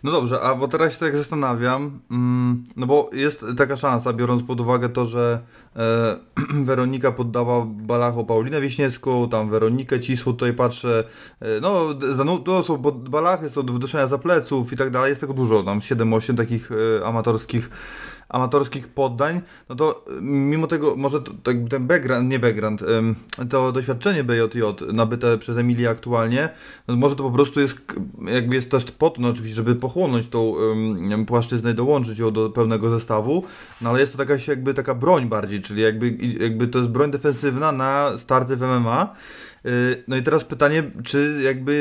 No 0.03 0.11
dobrze, 0.11 0.41
a 0.41 0.55
bo 0.55 0.67
teraz 0.67 0.93
się 0.93 0.99
tak 0.99 1.17
zastanawiam, 1.17 1.99
mm, 2.11 2.63
no 2.77 2.87
bo 2.87 3.09
jest 3.13 3.45
taka 3.57 3.75
szansa, 3.75 4.13
biorąc 4.13 4.43
pod 4.43 4.61
uwagę 4.61 4.89
to, 4.89 5.05
że 5.05 5.39
e, 5.75 6.17
Weronika 6.65 7.11
poddała 7.11 7.65
Balacho 7.65 8.23
Paulinę 8.23 8.61
Wiśniewską, 8.61 9.29
tam 9.29 9.49
Weronikę 9.49 9.99
Cisłą, 9.99 10.33
tutaj 10.33 10.53
patrzę, 10.53 11.03
e, 11.39 11.45
no, 11.61 12.39
to 12.45 12.63
są 12.63 12.77
Balachy, 12.93 13.49
są 13.49 13.61
wduszenia 13.61 14.07
za 14.07 14.17
pleców 14.17 14.73
i 14.73 14.77
tak 14.77 14.89
dalej, 14.89 15.09
jest 15.09 15.21
tego 15.21 15.33
dużo, 15.33 15.63
tam 15.63 15.79
7-8 15.79 16.37
takich 16.37 16.69
amatorskich 17.05 17.69
amatorskich 18.29 18.87
poddań, 18.87 19.41
no 19.69 19.75
to 19.75 20.05
y, 20.17 20.21
mimo 20.21 20.67
tego, 20.67 20.95
może 20.95 21.21
to, 21.21 21.31
to, 21.43 21.51
ten 21.69 21.87
background, 21.87 22.29
nie 22.29 22.39
background, 22.39 22.83
to 23.49 23.71
doświadczenie 23.71 24.23
BJJ 24.23 24.61
nabyte 24.93 25.37
przez 25.37 25.57
Emilię 25.57 25.89
aktualnie, 25.89 26.49
no 26.87 26.95
może 26.95 27.15
to 27.15 27.23
po 27.23 27.31
prostu 27.31 27.59
jest, 27.59 27.77
jakby 28.27 28.55
jest 28.55 28.71
też 28.71 28.85
po 28.85 29.09
to, 29.09 29.21
no 29.21 29.27
oczywiście, 29.27 29.55
żeby 29.55 29.75
pochłonąć 29.75 30.27
tą 30.27 30.41
um, 30.41 31.25
płaszczyznę 31.25 31.71
i 31.71 31.75
dołączyć 31.75 32.19
ją 32.19 32.31
do 32.31 32.49
pełnego 32.49 32.89
zestawu, 32.89 33.43
no 33.81 33.89
ale 33.89 33.99
jest 33.99 34.11
to 34.11 34.17
taka, 34.17 34.33
jakby 34.47 34.73
taka 34.73 34.95
broń 34.95 35.25
bardziej, 35.25 35.61
czyli 35.61 35.81
jakby, 35.81 36.17
jakby 36.39 36.67
to 36.67 36.79
jest 36.79 36.91
broń 36.91 37.11
defensywna 37.11 37.71
na 37.71 38.17
starty 38.17 38.55
w 38.55 38.61
MMA. 38.61 39.15
Y, 39.65 40.03
no 40.07 40.15
i 40.15 40.23
teraz 40.23 40.43
pytanie, 40.43 40.91
czy 41.03 41.41
jakby 41.43 41.71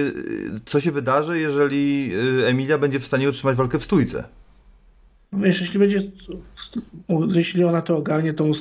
y, 0.56 0.60
co 0.64 0.80
się 0.80 0.92
wydarzy, 0.92 1.40
jeżeli 1.40 2.12
Emilia 2.46 2.78
będzie 2.78 3.00
w 3.00 3.06
stanie 3.06 3.28
utrzymać 3.28 3.56
walkę 3.56 3.78
w 3.78 3.84
stójce? 3.84 4.39
Wiesz, 5.32 5.60
jeśli 5.60 5.78
będzie, 5.78 6.00
jeśli 7.34 7.64
ona 7.64 7.82
to 7.82 7.96
ogarnie, 7.96 8.34
tą 8.34 8.52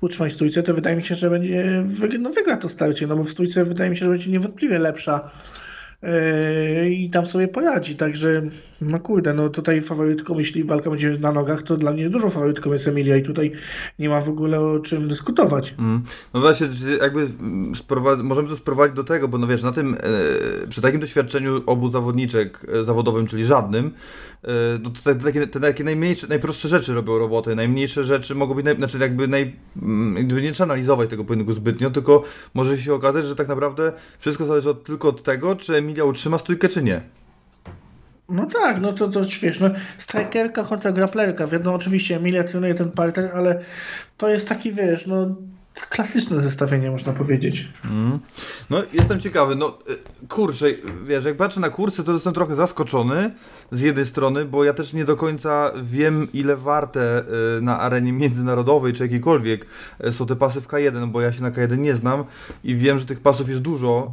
utrzymać 0.00 0.32
stójce, 0.32 0.62
to 0.62 0.74
wydaje 0.74 0.96
mi 0.96 1.04
się, 1.04 1.14
że 1.14 1.30
będzie, 1.30 1.84
no 2.18 2.30
wygra 2.30 2.56
to 2.56 2.68
starcie, 2.68 3.06
no 3.06 3.16
bo 3.16 3.22
w 3.22 3.30
stójce 3.30 3.64
wydaje 3.64 3.90
mi 3.90 3.96
się, 3.96 4.04
że 4.04 4.10
będzie 4.10 4.30
niewątpliwie 4.30 4.78
lepsza 4.78 5.30
i 6.90 7.10
tam 7.10 7.26
sobie 7.26 7.48
poradzi. 7.48 7.96
Także, 7.96 8.42
no 8.80 9.00
kurde, 9.00 9.34
no 9.34 9.48
tutaj 9.48 9.80
faworytką, 9.80 10.38
jeśli 10.38 10.64
walka 10.64 10.90
będzie 10.90 11.10
na 11.20 11.32
nogach, 11.32 11.62
to 11.62 11.76
dla 11.76 11.92
mnie 11.92 12.10
dużo 12.10 12.30
faworytką 12.30 12.72
jest 12.72 12.88
Emilia 12.88 13.16
i 13.16 13.22
tutaj 13.22 13.52
nie 13.98 14.08
ma 14.08 14.20
w 14.20 14.28
ogóle 14.28 14.60
o 14.60 14.78
czym 14.78 15.08
dyskutować. 15.08 15.74
Mm. 15.78 16.02
No 16.34 16.40
właśnie, 16.40 16.68
jakby 17.00 17.28
możemy 18.22 18.48
to 18.48 18.56
sprowadzić 18.56 18.96
do 18.96 19.04
tego, 19.04 19.28
bo 19.28 19.38
no 19.38 19.46
wiesz, 19.46 19.62
na 19.62 19.72
tym, 19.72 19.94
e, 19.94 20.66
przy 20.68 20.80
takim 20.80 21.00
doświadczeniu 21.00 21.60
obu 21.66 21.90
zawodniczek 21.90 22.66
e, 22.68 22.84
zawodowym, 22.84 23.26
czyli 23.26 23.44
żadnym, 23.44 23.90
e, 24.44 24.48
no 24.82 24.90
to 24.90 25.02
te, 25.02 25.14
takie, 25.14 25.46
te 25.46 25.60
takie 25.60 25.84
najmniejsze, 25.84 26.26
najprostsze 26.26 26.68
rzeczy 26.68 26.94
robią 26.94 27.18
robotę, 27.18 27.54
najmniejsze 27.54 28.04
rzeczy 28.04 28.34
mogą 28.34 28.54
być, 28.54 28.64
naj, 28.64 28.76
znaczy 28.76 28.98
jakby, 28.98 29.28
naj, 29.28 29.56
mm, 29.82 30.16
jakby 30.16 30.42
nie 30.42 30.52
trzeba 30.52 30.72
analizować 30.72 31.10
tego 31.10 31.24
pojedynku 31.24 31.52
zbytnio, 31.52 31.90
tylko 31.90 32.24
może 32.54 32.78
się 32.78 32.94
okazać, 32.94 33.24
że 33.24 33.36
tak 33.36 33.48
naprawdę 33.48 33.92
wszystko 34.18 34.46
zależy 34.46 34.70
od, 34.70 34.84
tylko 34.84 35.08
od 35.08 35.22
tego, 35.22 35.56
czy 35.56 35.76
Emilia 35.76 35.91
Emilia 35.92 36.04
utrzyma 36.04 36.38
stójkę, 36.38 36.68
czy 36.68 36.82
nie? 36.82 37.00
No 38.28 38.46
tak, 38.46 38.80
no 38.80 38.92
to, 38.92 39.08
to 39.08 39.20
wiesz, 39.42 39.60
no, 39.60 39.70
strikerka 39.98 40.64
kontra 40.64 40.92
grapplerka. 40.92 41.46
Wiadomo, 41.46 41.76
oczywiście 41.76 42.16
Emilia 42.16 42.44
trenuje 42.44 42.74
ten 42.74 42.90
parter, 42.90 43.30
ale 43.34 43.64
to 44.16 44.28
jest 44.28 44.48
taki, 44.48 44.72
wiesz, 44.72 45.06
no 45.06 45.36
klasyczne 45.74 46.40
zestawienie, 46.40 46.90
można 46.90 47.12
powiedzieć. 47.12 47.68
Mm. 47.84 48.18
No, 48.70 48.82
jestem 48.92 49.20
ciekawy. 49.20 49.56
No, 49.56 49.78
y, 50.24 50.28
kurczę, 50.28 50.66
wiesz, 51.06 51.24
jak 51.24 51.36
patrzę 51.36 51.60
na 51.60 51.68
kursy, 51.68 52.04
to 52.04 52.12
jestem 52.12 52.34
trochę 52.34 52.54
zaskoczony 52.54 53.30
z 53.70 53.80
jednej 53.80 54.06
strony, 54.06 54.44
bo 54.44 54.64
ja 54.64 54.74
też 54.74 54.92
nie 54.92 55.04
do 55.04 55.16
końca 55.16 55.72
wiem, 55.82 56.28
ile 56.32 56.56
warte 56.56 57.24
y, 57.58 57.62
na 57.62 57.80
arenie 57.80 58.12
międzynarodowej 58.12 58.92
czy 58.92 59.02
jakiejkolwiek 59.02 59.66
y, 60.06 60.12
są 60.12 60.26
te 60.26 60.36
pasy 60.36 60.60
w 60.60 60.68
K1, 60.68 61.08
bo 61.08 61.20
ja 61.20 61.32
się 61.32 61.42
na 61.42 61.50
K1 61.50 61.78
nie 61.78 61.94
znam 61.94 62.24
i 62.64 62.74
wiem, 62.74 62.98
że 62.98 63.06
tych 63.06 63.20
pasów 63.20 63.48
jest 63.48 63.60
dużo 63.60 64.12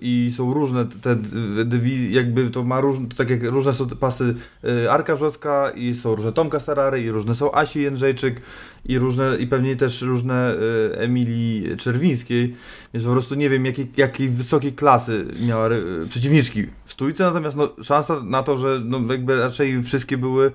i 0.00 0.32
są 0.36 0.54
różne 0.54 0.86
te 1.02 1.16
dywizje, 1.64 2.10
jakby 2.10 2.50
to 2.50 2.62
ma 2.62 2.80
różne, 2.80 3.06
tak 3.16 3.30
jak 3.30 3.42
różne 3.42 3.74
są 3.74 3.88
te 3.88 3.96
pasy 3.96 4.34
Arka 4.90 5.16
Wrzoska 5.16 5.70
i 5.70 5.94
są 5.94 6.14
różne 6.14 6.32
Tomka 6.32 6.60
Starary 6.60 7.02
i 7.02 7.10
różne 7.10 7.34
są 7.34 7.52
Asi 7.52 7.82
Jędrzejczyk 7.82 8.40
i 8.84 8.98
różne, 8.98 9.36
i 9.38 9.46
pewnie 9.46 9.76
też 9.76 10.02
różne 10.02 10.54
y, 10.54 10.98
Emilii 10.98 11.76
Czerwińskiej, 11.76 12.54
więc 12.94 13.06
po 13.06 13.12
prostu 13.12 13.34
nie 13.34 13.50
wiem 13.50 13.66
jakiej, 13.66 13.92
jakiej 13.96 14.28
wysokiej 14.28 14.72
klasy 14.72 15.26
miała 15.46 15.70
y, 15.70 16.06
przeciwniczki 16.08 16.66
w 16.84 16.92
stójce, 16.92 17.24
natomiast 17.24 17.56
no, 17.56 17.68
szansa 17.82 18.22
na 18.24 18.42
to, 18.42 18.58
że 18.58 18.80
no, 18.84 19.00
jakby 19.10 19.40
raczej 19.40 19.82
wszystkie 19.82 20.18
były 20.18 20.52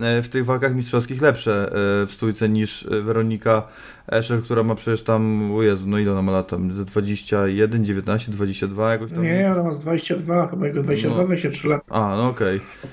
e, 0.00 0.22
w 0.22 0.28
tych 0.28 0.44
walkach 0.44 0.74
mistrzowskich 0.74 1.22
lepsze 1.22 1.66
e, 2.02 2.06
w 2.06 2.10
stójce 2.10 2.48
niż 2.48 2.86
Weronika 3.04 3.68
Escher, 4.08 4.42
która 4.42 4.62
ma 4.62 4.74
przecież 4.74 5.02
tam, 5.02 5.52
o 5.52 5.62
Jezu, 5.62 5.86
no 5.86 5.98
ile 5.98 6.12
ona 6.12 6.22
ma 6.22 6.32
lat 6.32 6.48
tam, 6.48 6.74
ze 6.74 6.84
21, 6.84 7.84
19, 7.84 8.32
22 8.32 8.92
jakoś 8.92 9.12
tam? 9.12 9.22
Nie, 9.22 9.52
ona 9.52 9.62
ma 9.62 9.72
z 9.72 9.78
22, 9.78 10.48
chyba 10.48 10.66
jego 10.66 10.82
22, 10.82 11.16
no. 11.16 11.24
23 11.24 11.68
lat. 11.68 11.82
A, 11.90 12.16
no 12.16 12.28
okej. 12.28 12.56
Okay. 12.56 12.88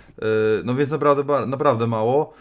No 0.64 0.76
więc 0.76 0.92
naprawdę, 0.92 1.48
naprawdę 1.48 1.88
mało. 1.88 2.34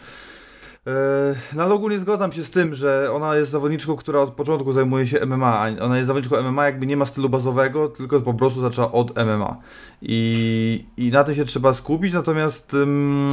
E, 0.87 1.35
no 1.55 1.63
ale 1.63 1.73
ogólnie 1.73 1.99
zgadzam 1.99 2.31
się 2.31 2.43
z 2.43 2.49
tym, 2.49 2.75
że 2.75 3.11
ona 3.13 3.35
jest 3.35 3.51
zawodniczką, 3.51 3.95
która 3.95 4.19
od 4.19 4.31
początku 4.31 4.73
zajmuje 4.73 5.07
się 5.07 5.25
MMA. 5.25 5.65
Ona 5.81 5.97
jest 5.97 6.07
zawodniczką 6.07 6.43
MMA, 6.43 6.65
jakby 6.65 6.85
nie 6.85 6.97
ma 6.97 7.05
stylu 7.05 7.29
bazowego, 7.29 7.87
tylko 7.87 8.21
po 8.21 8.33
prostu 8.33 8.61
zaczęła 8.61 8.91
od 8.91 9.17
MMA. 9.17 9.57
I, 10.01 10.85
i 10.97 11.11
na 11.11 11.23
tym 11.23 11.35
się 11.35 11.45
trzeba 11.45 11.73
skupić, 11.73 12.13
natomiast 12.13 12.73
um, 12.73 13.29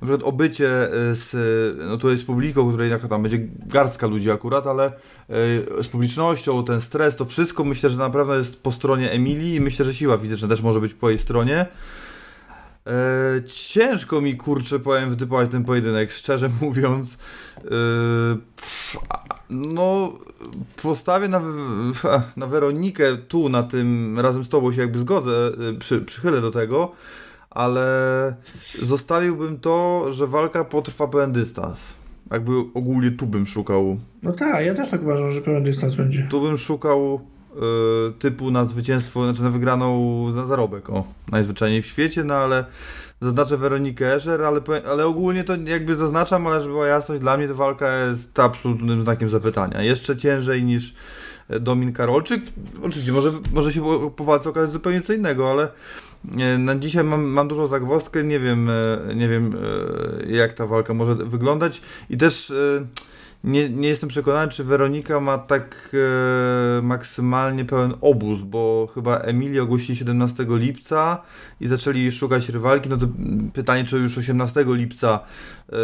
na 0.00 0.08
przykład 0.08 0.22
obycie 0.22 0.92
e, 0.92 1.14
z, 1.14 1.36
no 1.78 1.96
tutaj 1.96 2.18
z 2.18 2.24
publiką, 2.24 2.68
której 2.68 2.90
tam 3.08 3.22
będzie 3.22 3.38
garstka 3.66 4.06
ludzi 4.06 4.30
akurat, 4.30 4.66
ale 4.66 4.88
y, 4.88 5.82
z 5.82 5.88
publicznością, 5.88 6.64
ten 6.64 6.80
stres, 6.80 7.16
to 7.16 7.24
wszystko 7.24 7.64
myślę, 7.64 7.90
że 7.90 7.98
na 7.98 8.10
pewno 8.10 8.34
jest 8.34 8.62
po 8.62 8.72
stronie 8.72 9.10
Emilii 9.10 9.54
i 9.54 9.60
myślę, 9.60 9.84
że 9.84 9.94
siła 9.94 10.18
fizyczna 10.18 10.48
też 10.48 10.62
może 10.62 10.80
być 10.80 10.94
po 10.94 11.08
jej 11.10 11.18
stronie. 11.18 11.66
E, 12.90 13.42
ciężko 13.44 14.20
mi, 14.20 14.36
kurczę, 14.36 14.78
powiem, 14.78 15.10
wytypować 15.10 15.50
ten 15.50 15.64
pojedynek, 15.64 16.12
szczerze 16.12 16.50
mówiąc. 16.60 17.18
E, 17.56 17.68
pff, 18.56 18.98
no, 19.50 20.12
postawię 20.82 21.28
na, 21.28 21.40
na 22.36 22.46
Weronikę 22.46 23.16
tu, 23.16 23.48
na 23.48 23.62
tym, 23.62 24.18
razem 24.20 24.44
z 24.44 24.48
tobą 24.48 24.72
się 24.72 24.80
jakby 24.80 24.98
zgodzę, 24.98 25.50
e, 25.70 25.78
przy, 25.78 26.00
przychylę 26.00 26.40
do 26.40 26.50
tego, 26.50 26.92
ale 27.50 28.34
zostawiłbym 28.82 29.58
to, 29.58 30.06
że 30.12 30.26
walka 30.26 30.64
potrwa 30.64 31.08
pełen 31.08 31.32
dystans. 31.32 31.94
Jakby 32.30 32.52
ogólnie 32.74 33.10
tu 33.10 33.26
bym 33.26 33.46
szukał. 33.46 33.96
No 34.22 34.32
tak, 34.32 34.66
ja 34.66 34.74
też 34.74 34.90
tak 34.90 35.02
uważam, 35.02 35.32
że 35.32 35.40
pełen 35.40 35.64
dystans 35.64 35.94
będzie. 35.94 36.26
Tu 36.30 36.40
bym 36.40 36.58
szukał 36.58 37.20
typu 38.18 38.50
na 38.50 38.64
zwycięstwo, 38.64 39.24
znaczy 39.24 39.42
na 39.42 39.50
wygraną 39.50 40.28
na 40.32 40.46
zarobek, 40.46 40.90
o, 40.90 41.04
najzwyczajniej 41.32 41.82
w 41.82 41.86
świecie, 41.86 42.24
no 42.24 42.34
ale 42.34 42.64
zaznaczę 43.20 43.56
Weronikę 43.56 44.14
Escher, 44.14 44.42
ale, 44.42 44.60
ale 44.90 45.06
ogólnie 45.06 45.44
to 45.44 45.56
jakby 45.56 45.96
zaznaczam, 45.96 46.46
ale 46.46 46.60
żeby 46.60 46.72
była 46.72 46.86
jasność, 46.86 47.20
dla 47.20 47.36
mnie 47.36 47.48
ta 47.48 47.54
walka 47.54 48.04
jest 48.04 48.38
absolutnym 48.38 49.02
znakiem 49.02 49.30
zapytania. 49.30 49.82
Jeszcze 49.82 50.16
ciężej 50.16 50.64
niż 50.64 50.94
Domin 51.60 51.92
Karolczyk. 51.92 52.42
Oczywiście, 52.82 53.12
może, 53.12 53.32
może 53.52 53.72
się 53.72 53.80
po, 53.80 54.10
po 54.10 54.24
walce 54.24 54.50
okazać 54.50 54.70
zupełnie 54.70 55.00
co 55.00 55.12
innego, 55.12 55.50
ale 55.50 55.68
e, 56.38 56.58
na 56.58 56.76
dzisiaj 56.76 57.04
mam, 57.04 57.24
mam 57.24 57.48
dużą 57.48 57.66
zagwozdkę, 57.66 58.24
nie 58.24 58.40
wiem, 58.40 58.70
e, 58.70 59.14
nie 59.14 59.28
wiem 59.28 59.56
jak 60.26 60.52
ta 60.52 60.66
walka 60.66 60.94
może 60.94 61.14
wyglądać 61.14 61.82
i 62.10 62.16
też 62.16 62.52
nie, 63.44 63.70
nie 63.70 63.88
jestem 63.88 64.08
przekonany, 64.08 64.52
czy 64.52 64.64
Weronika 64.64 65.20
ma 65.20 65.38
tak 65.38 65.90
e, 66.78 66.82
maksymalnie 66.82 67.64
pełen 67.64 67.94
obóz, 68.00 68.40
bo 68.42 68.88
chyba 68.94 69.18
Emilii 69.18 69.60
ogłosili 69.60 69.96
17 69.96 70.46
lipca 70.48 71.22
i 71.60 71.66
zaczęli 71.66 72.12
szukać 72.12 72.48
rywalki. 72.48 72.88
No 72.88 72.96
to 72.96 73.06
pytanie, 73.52 73.84
czy 73.84 73.98
już 73.98 74.18
18 74.18 74.64
lipca 74.66 75.20
e, 75.68 75.76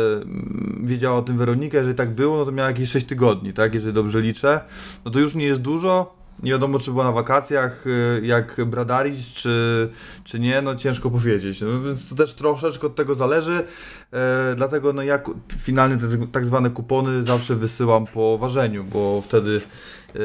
wiedziała 0.82 1.18
o 1.18 1.22
tym 1.22 1.38
Weronika. 1.38 1.78
Jeżeli 1.78 1.96
tak 1.96 2.14
było, 2.14 2.36
no 2.36 2.44
to 2.44 2.52
miała 2.52 2.68
jakieś 2.68 2.90
6 2.90 3.07
tygodni, 3.07 3.52
tak? 3.52 3.74
Jeżeli 3.74 3.92
dobrze 3.92 4.20
liczę. 4.20 4.61
No 5.04 5.11
to 5.11 5.18
już 5.18 5.34
nie 5.34 5.44
jest 5.44 5.61
dużo. 5.61 6.25
Nie 6.43 6.53
wiadomo, 6.53 6.78
czy 6.78 6.91
była 6.91 7.05
na 7.05 7.12
wakacjach, 7.12 7.84
e, 7.87 8.26
jak 8.26 8.64
Bradarić, 8.66 9.34
czy, 9.34 9.89
czy 10.24 10.41
nie, 10.41 10.62
no 10.62 10.76
ciężko 10.76 11.11
powiedzieć. 11.11 11.61
No, 11.61 11.82
więc 11.82 12.09
to 12.09 12.14
też 12.14 12.34
troszeczkę 12.34 12.87
od 12.87 12.95
tego 12.95 13.14
zależy. 13.14 13.64
E, 14.12 14.55
dlatego 14.57 14.93
no 14.93 15.03
ja 15.03 15.20
finalnie 15.59 15.97
te 15.97 16.26
tak 16.32 16.45
zwane 16.45 16.70
kupony 16.70 17.24
zawsze 17.24 17.55
wysyłam 17.55 18.07
po 18.07 18.39
ważeniu, 18.39 18.84
bo 18.84 19.20
wtedy 19.20 19.61
e, 20.14 20.18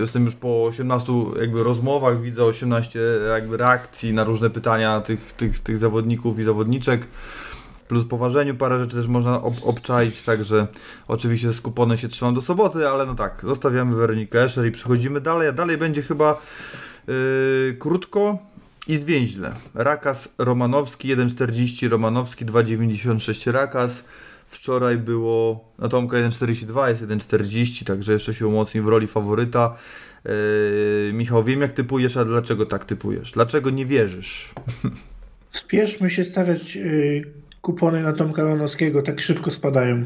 jestem 0.00 0.24
już 0.24 0.34
po 0.34 0.64
18 0.64 1.12
jakby 1.40 1.62
rozmowach, 1.62 2.20
widzę 2.20 2.44
18 2.44 3.00
jakby 3.32 3.56
reakcji 3.56 4.12
na 4.12 4.24
różne 4.24 4.50
pytania 4.50 5.00
tych, 5.00 5.32
tych, 5.32 5.60
tych 5.60 5.78
zawodników 5.78 6.38
i 6.38 6.44
zawodniczek 6.44 7.06
plus 7.88 8.04
po 8.04 8.18
ważeniu 8.18 8.54
parę 8.54 8.78
rzeczy 8.78 8.96
też 8.96 9.06
można 9.06 9.42
ob 9.42 9.54
obczaić, 9.62 10.22
także 10.22 10.66
oczywiście 11.08 11.52
z 11.52 11.60
kuponem 11.60 11.96
się 11.96 12.08
trzymam 12.08 12.34
do 12.34 12.40
soboty, 12.40 12.88
ale 12.88 13.06
no 13.06 13.14
tak, 13.14 13.40
zostawiamy 13.44 13.96
Weronikę 13.96 14.44
Escher 14.44 14.66
i 14.66 14.70
przechodzimy 14.70 15.20
dalej, 15.20 15.48
a 15.48 15.52
dalej 15.52 15.76
będzie 15.76 16.02
chyba 16.02 16.40
yy, 17.08 17.76
krótko 17.78 18.38
i 18.88 18.96
zwięźle. 18.96 19.54
Rakas 19.74 20.28
Romanowski 20.38 21.16
1,40, 21.16 21.88
Romanowski 21.88 22.46
2,96 22.46 23.50
Rakas. 23.50 24.04
Wczoraj 24.46 24.98
było 24.98 25.64
na 25.78 25.88
Tomka 25.88 26.16
1,42, 26.16 26.88
jest 26.88 27.02
1,40, 27.02 27.84
także 27.84 28.12
jeszcze 28.12 28.34
się 28.34 28.46
umocni 28.46 28.80
w 28.80 28.88
roli 28.88 29.06
faworyta. 29.06 29.76
Yy, 30.24 31.12
Michał, 31.12 31.44
wiem 31.44 31.60
jak 31.60 31.72
typujesz, 31.72 32.16
a 32.16 32.24
dlaczego 32.24 32.66
tak 32.66 32.84
typujesz? 32.84 33.32
Dlaczego 33.32 33.70
nie 33.70 33.86
wierzysz? 33.86 34.50
Spieszmy 35.52 36.10
się 36.10 36.24
stawiać 36.24 36.76
yy, 36.76 37.22
kupony 37.68 38.02
na 38.02 38.12
Tomka 38.12 38.42
Romanowskiego, 38.42 39.02
tak 39.02 39.20
szybko 39.20 39.50
spadają. 39.50 40.04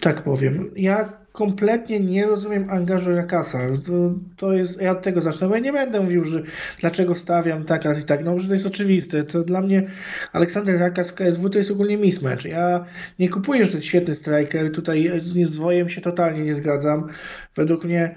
tak 0.00 0.22
powiem. 0.22 0.70
Ja 0.76 1.12
kompletnie 1.32 2.00
nie 2.00 2.26
rozumiem 2.26 2.64
angażu 2.70 3.16
Rakasa. 3.16 3.58
To, 3.86 3.92
to, 4.36 4.52
jest, 4.52 4.80
ja 4.80 4.90
od 4.90 5.02
tego 5.02 5.20
zacznę, 5.20 5.48
bo 5.48 5.54
ja 5.54 5.60
nie 5.60 5.72
będę 5.72 6.00
mówił, 6.00 6.24
że 6.24 6.42
dlaczego 6.80 7.14
stawiam 7.14 7.64
tak, 7.64 7.86
a 7.86 7.92
i 7.92 8.04
tak, 8.04 8.24
no, 8.24 8.38
że 8.38 8.48
to 8.48 8.54
jest 8.54 8.66
oczywiste. 8.66 9.24
To 9.24 9.42
dla 9.42 9.60
mnie 9.60 9.90
Aleksander 10.32 10.80
Rakas 10.80 11.12
KSW 11.12 11.50
to 11.50 11.58
jest 11.58 11.70
ogólnie 11.70 11.96
mismatch. 11.96 12.44
Ja 12.44 12.84
nie 13.18 13.28
kupuję, 13.28 13.64
że 13.64 13.70
to 13.70 13.76
jest 13.76 13.88
świetny 13.88 14.14
striker, 14.14 14.72
tutaj 14.72 15.10
z 15.20 15.48
Zwojem 15.48 15.88
się 15.88 16.00
totalnie 16.00 16.42
nie 16.42 16.54
zgadzam. 16.54 17.08
Według 17.54 17.84
mnie 17.84 18.14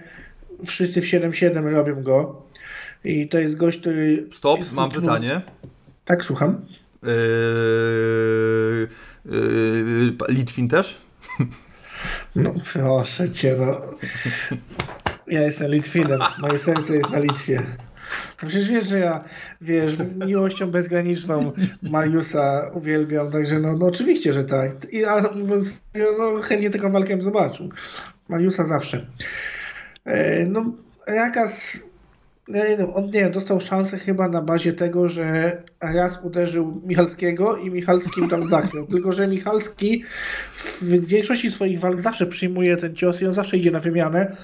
wszyscy 0.65 1.01
w 1.01 1.05
7-7 1.05 1.71
robią 1.71 2.03
go 2.03 2.41
i 3.03 3.27
to 3.27 3.39
jest 3.39 3.57
gość, 3.57 3.79
który... 3.79 4.27
Stop, 4.33 4.59
mam 4.73 4.91
pytanie. 4.91 5.41
Tak, 6.05 6.23
słucham. 6.23 6.65
Yy, 7.03 8.87
yy, 9.25 10.13
Litwin 10.29 10.67
też? 10.67 10.97
No 12.35 12.53
proszę 12.73 13.29
cię, 13.29 13.55
no. 13.59 13.81
Ja 15.27 15.41
jestem 15.41 15.71
Litwinem, 15.71 16.19
moje 16.39 16.59
serce 16.59 16.95
jest 16.95 17.09
na 17.09 17.19
Litwie. 17.19 17.63
No 18.41 18.49
przecież 18.49 18.69
wiesz, 18.69 18.87
że 18.87 18.99
ja, 18.99 19.23
wiesz, 19.61 19.93
miłością 20.25 20.71
bezgraniczną 20.71 21.51
Mariusa 21.83 22.71
uwielbiam, 22.73 23.31
także 23.31 23.59
no, 23.59 23.77
no 23.77 23.85
oczywiście, 23.85 24.33
że 24.33 24.43
tak. 24.43 24.71
I 24.91 25.01
no, 26.17 26.41
chętnie 26.41 26.69
taką 26.69 26.91
walkę 26.91 27.21
zobaczył. 27.21 27.69
Mariusa 28.29 28.65
zawsze. 28.65 29.05
E, 30.05 30.45
no, 30.45 30.65
Rakas 31.07 31.83
on 32.93 33.05
nie 33.05 33.29
dostał 33.29 33.61
szansę 33.61 33.97
chyba 33.97 34.27
na 34.27 34.41
bazie 34.41 34.73
tego, 34.73 35.07
że 35.07 35.57
raz 35.81 36.19
uderzył 36.23 36.81
Michalskiego 36.85 37.57
i 37.57 37.71
Michalskim 37.71 38.29
tam 38.29 38.47
zachwiał. 38.47 38.87
Tylko, 38.87 39.13
że 39.13 39.27
Michalski 39.27 40.03
w 40.81 41.05
większości 41.05 41.51
swoich 41.51 41.79
walk 41.79 42.01
zawsze 42.01 42.25
przyjmuje 42.27 42.77
ten 42.77 42.95
cios 42.95 43.21
i 43.21 43.25
on 43.25 43.33
zawsze 43.33 43.57
idzie 43.57 43.71
na 43.71 43.79
wymianę 43.79 44.35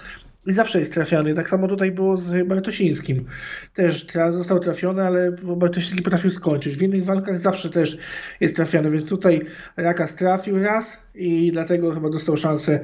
i 0.47 0.51
zawsze 0.51 0.79
jest 0.79 0.93
trafiany. 0.93 1.33
Tak 1.33 1.49
samo 1.49 1.67
tutaj 1.67 1.91
było 1.91 2.17
z 2.17 2.47
Bartosińskim. 2.47 3.25
Też 3.73 4.05
teraz 4.05 4.35
został 4.35 4.59
trafiony, 4.59 5.03
ale 5.03 5.31
Bartosiński 5.31 6.01
potrafił 6.01 6.31
skończyć. 6.31 6.77
W 6.77 6.81
innych 6.81 7.05
walkach 7.05 7.39
zawsze 7.39 7.69
też 7.69 7.97
jest 8.39 8.55
trafiany, 8.55 8.91
więc 8.91 9.09
tutaj 9.09 9.45
Rakas 9.77 10.15
trafił 10.15 10.63
raz 10.63 10.97
i 11.15 11.51
dlatego 11.51 11.91
chyba 11.91 12.09
dostał 12.09 12.37
szansę. 12.37 12.79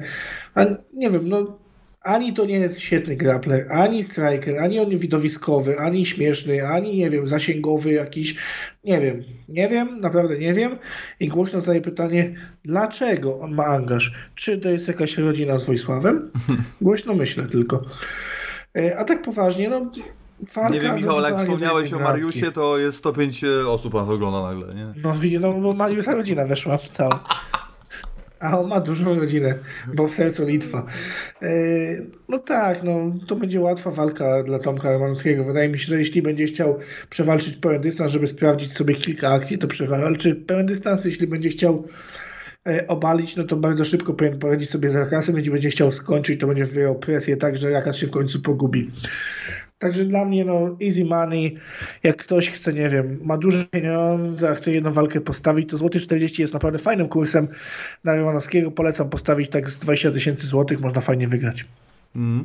A 0.54 0.64
nie 0.92 1.10
wiem, 1.10 1.28
no 1.28 1.63
ani 2.04 2.32
to 2.32 2.44
nie 2.44 2.58
jest 2.58 2.80
świetny 2.80 3.16
grappler, 3.16 3.72
ani 3.72 4.04
striker, 4.04 4.58
ani 4.58 4.80
on 4.80 4.98
widowiskowy, 4.98 5.78
ani 5.78 6.06
śmieszny, 6.06 6.68
ani 6.68 6.96
nie 6.96 7.10
wiem, 7.10 7.26
zasięgowy 7.26 7.92
jakiś. 7.92 8.36
Nie 8.84 9.00
wiem, 9.00 9.24
nie 9.48 9.68
wiem, 9.68 10.00
naprawdę 10.00 10.38
nie 10.38 10.54
wiem. 10.54 10.78
I 11.20 11.28
głośno 11.28 11.60
zadaję 11.60 11.80
pytanie, 11.80 12.34
dlaczego 12.64 13.40
on 13.40 13.54
ma 13.54 13.64
angaż? 13.64 14.12
Czy 14.34 14.58
to 14.58 14.68
jest 14.68 14.88
jakaś 14.88 15.18
rodzina 15.18 15.58
z 15.58 15.66
Wojsławem? 15.66 16.30
Głośno 16.80 17.14
myślę 17.14 17.44
tylko. 17.44 17.82
E, 18.76 18.98
a 18.98 19.04
tak 19.04 19.22
poważnie, 19.22 19.68
no. 19.68 19.90
nie 20.70 20.80
wiem, 20.80 20.96
Michał, 20.96 21.22
jak 21.22 21.38
wspomniałeś 21.38 21.92
o 21.92 21.98
Mariusie, 21.98 22.52
to 22.52 22.78
jest 22.78 22.98
105 22.98 23.44
osób 23.68 23.94
nas 23.94 24.08
ogląda 24.08 24.42
nagle, 24.42 24.74
nie? 24.74 24.94
No, 24.96 25.14
no 25.40 25.60
bo 25.60 25.72
Mariusza 25.72 26.14
rodzina 26.14 26.46
weszła 26.46 26.78
cała. 26.90 27.24
A 28.44 28.58
on 28.58 28.68
ma 28.68 28.80
dużą 28.80 29.14
rodzinę, 29.14 29.54
bo 29.94 30.08
w 30.08 30.14
sercu 30.14 30.46
Litwa. 30.46 30.86
E, 31.42 31.48
no 32.28 32.38
tak, 32.38 32.82
no 32.82 33.14
to 33.26 33.36
będzie 33.36 33.60
łatwa 33.60 33.90
walka 33.90 34.42
dla 34.42 34.58
Tomka 34.58 34.92
Romanowskiego. 34.92 35.44
Wydaje 35.44 35.68
mi 35.68 35.78
się, 35.78 35.86
że 35.86 35.98
jeśli 35.98 36.22
będzie 36.22 36.46
chciał 36.46 36.78
przewalczyć 37.10 37.56
pełen 37.56 37.80
dystans, 37.80 38.12
żeby 38.12 38.26
sprawdzić 38.26 38.72
sobie 38.72 38.94
kilka 38.94 39.32
akcji, 39.32 39.58
to 39.58 39.68
przewalczy 39.68 40.34
pełen 40.36 40.66
dystans. 40.66 41.04
Jeśli 41.04 41.26
będzie 41.26 41.48
chciał 41.48 41.88
e, 42.66 42.86
obalić, 42.86 43.36
no 43.36 43.44
to 43.44 43.56
bardzo 43.56 43.84
szybko 43.84 44.14
powinien 44.14 44.38
poradzić 44.38 44.70
sobie 44.70 44.90
z 44.90 44.94
Rakasem. 44.94 45.36
Jeśli 45.36 45.50
będzie 45.50 45.70
chciał 45.70 45.92
skończyć, 45.92 46.40
to 46.40 46.46
będzie 46.46 46.64
wyjął 46.64 46.98
presję 46.98 47.36
tak, 47.36 47.56
że 47.56 47.70
Rakas 47.70 47.96
się 47.96 48.06
w 48.06 48.10
końcu 48.10 48.40
pogubi. 48.40 48.90
Także 49.78 50.04
dla 50.04 50.24
mnie 50.24 50.44
no 50.44 50.76
easy 50.82 51.04
money, 51.04 51.56
jak 52.04 52.16
ktoś 52.16 52.50
chce, 52.50 52.72
nie 52.72 52.88
wiem, 52.88 53.18
ma 53.22 53.38
duże 53.38 53.64
pieniądze, 53.64 54.50
a 54.50 54.54
chce 54.54 54.72
jedną 54.72 54.92
walkę 54.92 55.20
postawić, 55.20 55.70
to 55.70 55.76
złoty 55.76 56.00
40 56.00 56.42
jest 56.42 56.54
naprawdę 56.54 56.78
fajnym 56.78 57.08
kursem 57.08 57.48
na 58.04 58.16
Romanowskiego. 58.16 58.70
Polecam 58.70 59.10
postawić 59.10 59.50
tak 59.50 59.70
z 59.70 59.78
20 59.78 60.10
tysięcy 60.10 60.46
złotych, 60.46 60.80
można 60.80 61.00
fajnie 61.00 61.28
wygrać. 61.28 61.64
Mm. 62.16 62.44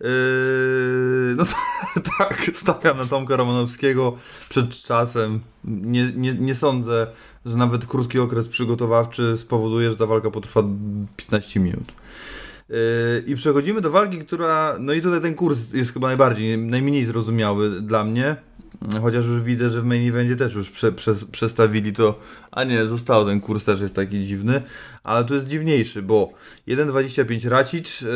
Yy, 0.00 1.34
no 1.36 1.44
tak, 2.18 2.50
stawiam 2.54 2.98
na 2.98 3.06
Tomka 3.06 3.36
Romanowskiego 3.36 4.16
przed 4.48 4.70
czasem. 4.70 5.40
Nie, 5.64 6.12
nie, 6.16 6.34
nie 6.34 6.54
sądzę, 6.54 7.06
że 7.46 7.56
nawet 7.56 7.86
krótki 7.86 8.18
okres 8.18 8.48
przygotowawczy 8.48 9.38
spowoduje, 9.38 9.90
że 9.90 9.96
ta 9.96 10.06
walka 10.06 10.30
potrwa 10.30 10.62
15 11.16 11.60
minut. 11.60 11.92
Yy, 12.68 12.76
I 13.26 13.34
przechodzimy 13.34 13.80
do 13.80 13.90
walki, 13.90 14.18
która. 14.18 14.76
No 14.80 14.92
i 14.92 15.02
tutaj 15.02 15.20
ten 15.20 15.34
kurs 15.34 15.72
jest 15.72 15.92
chyba 15.92 16.06
najbardziej, 16.06 16.58
najmniej 16.58 17.04
zrozumiały 17.04 17.80
dla 17.80 18.04
mnie. 18.04 18.36
Chociaż 19.02 19.26
już 19.26 19.40
widzę, 19.40 19.70
że 19.70 19.82
w 19.82 19.84
main 19.84 20.08
eventie 20.08 20.36
też 20.36 20.54
już 20.54 20.70
prze, 20.70 20.92
prze, 20.92 21.14
przestawili 21.32 21.92
to. 21.92 22.20
A 22.50 22.64
nie, 22.64 22.84
został 22.84 23.26
ten 23.26 23.40
kurs 23.40 23.64
też 23.64 23.80
jest 23.80 23.94
taki 23.94 24.20
dziwny. 24.20 24.62
Ale 25.02 25.24
tu 25.24 25.34
jest 25.34 25.46
dziwniejszy, 25.46 26.02
bo 26.02 26.32
1,25 26.68 27.48
Racic 27.48 28.00
yy, 28.00 28.08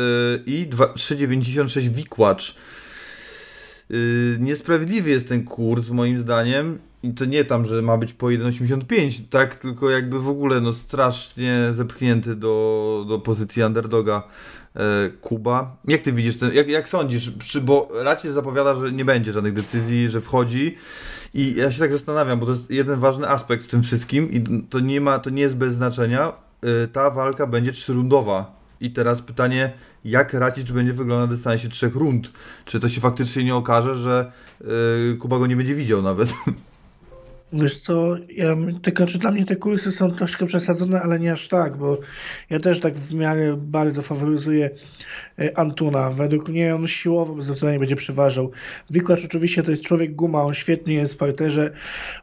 i 0.45 0.67
3,96 0.69 1.89
Wikłacz. 1.89 2.55
Yy, 3.89 3.97
niesprawiedliwy 4.39 5.09
jest 5.09 5.27
ten 5.27 5.43
kurs, 5.43 5.89
moim 5.89 6.19
zdaniem. 6.19 6.79
i 7.03 7.13
to 7.13 7.25
nie 7.25 7.45
tam, 7.45 7.65
że 7.65 7.81
ma 7.81 7.97
być 7.97 8.13
po 8.13 8.27
1,85, 8.27 9.21
tak, 9.29 9.55
tylko 9.55 9.89
jakby 9.89 10.19
w 10.19 10.29
ogóle 10.29 10.61
no 10.61 10.73
strasznie 10.73 11.69
zepchnięty 11.71 12.35
do, 12.35 13.05
do 13.09 13.19
pozycji 13.19 13.63
underdoga 13.63 14.23
Kuba. 15.21 15.77
Jak 15.87 16.01
ty 16.01 16.13
widzisz, 16.13 16.37
ten, 16.37 16.53
jak, 16.53 16.69
jak 16.69 16.89
sądzisz, 16.89 17.31
bo 17.61 17.89
raczej 17.93 18.31
zapowiada, 18.31 18.75
że 18.75 18.91
nie 18.91 19.05
będzie 19.05 19.33
żadnych 19.33 19.53
decyzji, 19.53 20.09
że 20.09 20.21
wchodzi 20.21 20.75
i 21.33 21.55
ja 21.55 21.71
się 21.71 21.79
tak 21.79 21.91
zastanawiam, 21.91 22.39
bo 22.39 22.45
to 22.45 22.51
jest 22.51 22.71
jeden 22.71 22.99
ważny 22.99 23.29
aspekt 23.29 23.63
w 23.63 23.67
tym 23.67 23.83
wszystkim 23.83 24.31
i 24.31 24.63
to 24.69 24.79
nie 24.79 25.01
ma, 25.01 25.19
to 25.19 25.29
nie 25.29 25.41
jest 25.41 25.55
bez 25.55 25.73
znaczenia, 25.73 26.33
e, 26.83 26.87
ta 26.87 27.09
walka 27.09 27.47
będzie 27.47 27.71
trzyrundowa 27.71 28.59
i 28.81 28.91
teraz 28.91 29.21
pytanie, 29.21 29.73
jak 30.05 30.33
Racic 30.33 30.71
będzie 30.71 30.93
wyglądać 30.93 31.29
na 31.29 31.35
dystansie 31.35 31.69
trzech 31.69 31.95
rund? 31.95 32.31
Czy 32.65 32.79
to 32.79 32.89
się 32.89 33.01
faktycznie 33.01 33.43
nie 33.43 33.55
okaże, 33.55 33.95
że 33.95 34.31
yy, 34.61 35.17
Kuba 35.19 35.39
go 35.39 35.47
nie 35.47 35.55
będzie 35.55 35.75
widział 35.75 36.01
nawet? 36.01 36.33
Wiesz 37.53 37.79
co, 37.79 38.15
ja, 38.35 38.55
tylko 38.81 39.05
czy 39.05 39.19
dla 39.19 39.31
mnie 39.31 39.45
te 39.45 39.55
kursy 39.55 39.91
są 39.91 40.11
troszkę 40.11 40.45
przesadzone, 40.45 41.01
ale 41.01 41.19
nie 41.19 41.33
aż 41.33 41.47
tak, 41.47 41.77
bo 41.77 41.99
ja 42.49 42.59
też 42.59 42.79
tak 42.79 42.99
w 42.99 43.13
miarę 43.13 43.57
bardzo 43.57 44.01
faworyzuję 44.01 44.69
e, 45.39 45.57
Antuna. 45.57 46.09
Według 46.09 46.49
mnie 46.49 46.75
on 46.75 46.87
siłowo 46.87 47.41
zdecydowanie 47.41 47.79
będzie 47.79 47.95
przeważał. 47.95 48.51
Wikłacz 48.89 49.25
oczywiście 49.25 49.63
to 49.63 49.71
jest 49.71 49.83
człowiek 49.83 50.15
guma, 50.15 50.43
on 50.43 50.53
świetnie 50.53 50.93
jest 50.93 51.13
w 51.13 51.17
parterze, 51.17 51.71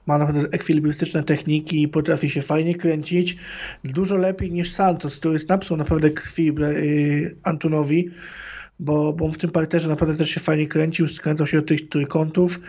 ma 0.07 0.19
naprawdę 0.19 0.49
ekwilibrystyczne 0.53 1.23
techniki 1.23 1.83
i 1.83 1.89
potrafi 1.89 2.31
się 2.31 2.43
fajnie 2.43 2.75
kręcić. 2.75 3.37
Dużo 3.85 4.17
lepiej 4.17 4.53
niż 4.53 4.73
Santos, 4.73 5.17
który 5.17 5.35
jest 5.35 5.49
napsuł 5.49 5.77
naprawdę 5.77 6.11
krwi 6.11 6.49
e, 6.49 6.55
Antunowi 7.43 8.11
bo, 8.79 9.13
bo 9.13 9.29
w 9.29 9.39
tym 9.39 9.51
parterze 9.51 9.89
naprawdę 9.89 10.17
też 10.17 10.31
się 10.31 10.41
fajnie 10.41 10.67
kręcił, 10.67 11.09
skręcał 11.09 11.47
się 11.47 11.57
do 11.57 11.67
tych 11.67 11.89
trójkątów, 11.89 12.61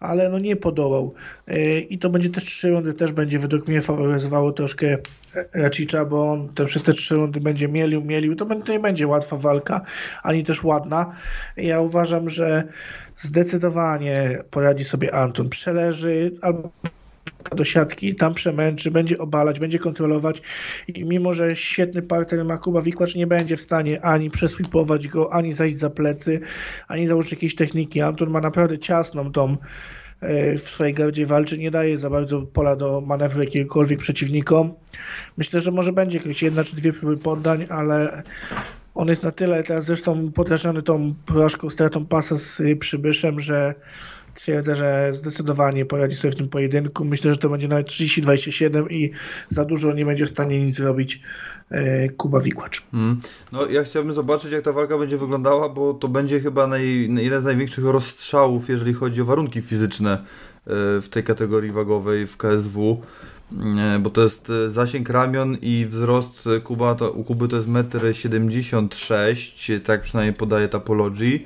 ale 0.00 0.28
no 0.28 0.38
nie 0.38 0.56
podołał. 0.56 1.14
E, 1.46 1.78
I 1.78 1.98
to 1.98 2.10
będzie 2.10 2.30
też 2.30 2.44
trzy 2.44 2.70
rundy, 2.70 2.94
też 2.94 3.12
będzie 3.12 3.38
według 3.38 3.68
mnie 3.68 3.82
faworyzowało 3.82 4.52
troszkę 4.52 4.98
Racicza, 5.54 6.04
bo 6.04 6.32
on 6.32 6.48
te 6.48 6.66
wszystkie 6.66 6.92
trzy 6.92 7.14
rundy 7.14 7.40
będzie 7.40 7.68
mielił, 7.68 8.02
mielił. 8.02 8.36
To, 8.36 8.46
to 8.46 8.72
nie 8.72 8.80
będzie 8.80 9.06
łatwa 9.06 9.36
walka, 9.36 9.80
ani 10.22 10.44
też 10.44 10.64
ładna. 10.64 11.12
Ja 11.56 11.80
uważam, 11.80 12.28
że 12.30 12.64
zdecydowanie 13.18 14.38
poradzi 14.50 14.84
sobie 14.84 15.14
Anton. 15.14 15.48
Przeleży 15.48 16.32
albo 16.42 16.70
do 17.56 17.64
siatki, 17.64 18.14
tam 18.14 18.34
przemęczy, 18.34 18.90
będzie 18.90 19.18
obalać, 19.18 19.60
będzie 19.60 19.78
kontrolować 19.78 20.42
i 20.88 21.04
mimo, 21.04 21.34
że 21.34 21.56
świetny 21.56 22.02
partner 22.02 22.44
ma 22.44 22.58
Kuba 22.58 22.82
Wikłacz, 22.82 23.14
nie 23.14 23.26
będzie 23.26 23.56
w 23.56 23.60
stanie 23.60 24.04
ani 24.04 24.30
przeswipować 24.30 25.08
go, 25.08 25.32
ani 25.32 25.52
zajść 25.52 25.76
za 25.76 25.90
plecy, 25.90 26.40
ani 26.88 27.06
założyć 27.06 27.32
jakiejś 27.32 27.54
techniki. 27.54 28.00
Anton 28.00 28.30
ma 28.30 28.40
naprawdę 28.40 28.78
ciasną 28.78 29.32
tą 29.32 29.56
e, 30.20 30.54
w 30.54 30.62
swojej 30.62 30.94
gardzie 30.94 31.26
walczy, 31.26 31.58
nie 31.58 31.70
daje 31.70 31.98
za 31.98 32.10
bardzo 32.10 32.42
pola 32.42 32.76
do 32.76 33.00
manewru 33.00 33.42
jakiegokolwiek 33.42 33.98
przeciwnikom. 33.98 34.74
Myślę, 35.36 35.60
że 35.60 35.70
może 35.70 35.92
będzie 35.92 36.18
jakieś 36.18 36.42
jedna 36.42 36.64
czy 36.64 36.76
dwie 36.76 36.92
próby 36.92 37.16
poddań, 37.16 37.66
ale 37.68 38.22
on 38.94 39.08
jest 39.08 39.22
na 39.22 39.32
tyle 39.32 39.62
teraz 39.62 39.84
zresztą 39.84 40.32
podrażniony 40.32 40.82
tą 40.82 41.14
porażką, 41.26 41.70
stratą 41.70 42.06
pasa 42.06 42.36
z 42.36 42.62
Przybyszem, 42.78 43.40
że 43.40 43.74
Twierdzę, 44.34 44.74
że 44.74 45.10
zdecydowanie 45.12 45.84
poradzi 45.84 46.16
sobie 46.16 46.32
w 46.32 46.36
tym 46.36 46.48
pojedynku. 46.48 47.04
Myślę, 47.04 47.34
że 47.34 47.40
to 47.40 47.48
będzie 47.48 47.68
nawet 47.68 47.88
30-27 47.88 48.90
i 48.90 49.10
za 49.48 49.64
dużo 49.64 49.92
nie 49.92 50.06
będzie 50.06 50.26
w 50.26 50.30
stanie 50.30 50.64
nic 50.64 50.76
zrobić 50.76 51.22
e, 51.70 52.08
Kuba 52.08 52.40
Wikłacz. 52.40 52.82
Mm. 52.94 53.20
No 53.52 53.66
ja 53.66 53.84
chciałbym 53.84 54.14
zobaczyć, 54.14 54.52
jak 54.52 54.64
ta 54.64 54.72
walka 54.72 54.98
będzie 54.98 55.16
wyglądała, 55.16 55.68
bo 55.68 55.94
to 55.94 56.08
będzie 56.08 56.40
chyba 56.40 56.66
naj, 56.66 57.08
jeden 57.16 57.42
z 57.42 57.44
największych 57.44 57.84
rozstrzałów, 57.84 58.68
jeżeli 58.68 58.94
chodzi 58.94 59.22
o 59.22 59.24
warunki 59.24 59.62
fizyczne 59.62 60.12
e, 60.12 60.18
w 61.00 61.06
tej 61.10 61.24
kategorii 61.24 61.72
wagowej 61.72 62.26
w 62.26 62.36
KSW 62.36 63.02
e, 63.52 63.98
bo 63.98 64.10
to 64.10 64.22
jest 64.22 64.52
zasięg 64.68 65.08
ramion 65.08 65.56
i 65.62 65.86
wzrost 65.88 66.48
Kuba, 66.64 66.94
to, 66.94 67.10
u 67.10 67.24
Kuby 67.24 67.48
to 67.48 67.56
jest 67.56 67.68
1,76 67.68 69.74
m, 69.74 69.80
tak 69.80 70.02
przynajmniej 70.02 70.34
podaje 70.34 70.68
Tapology. 70.68 71.40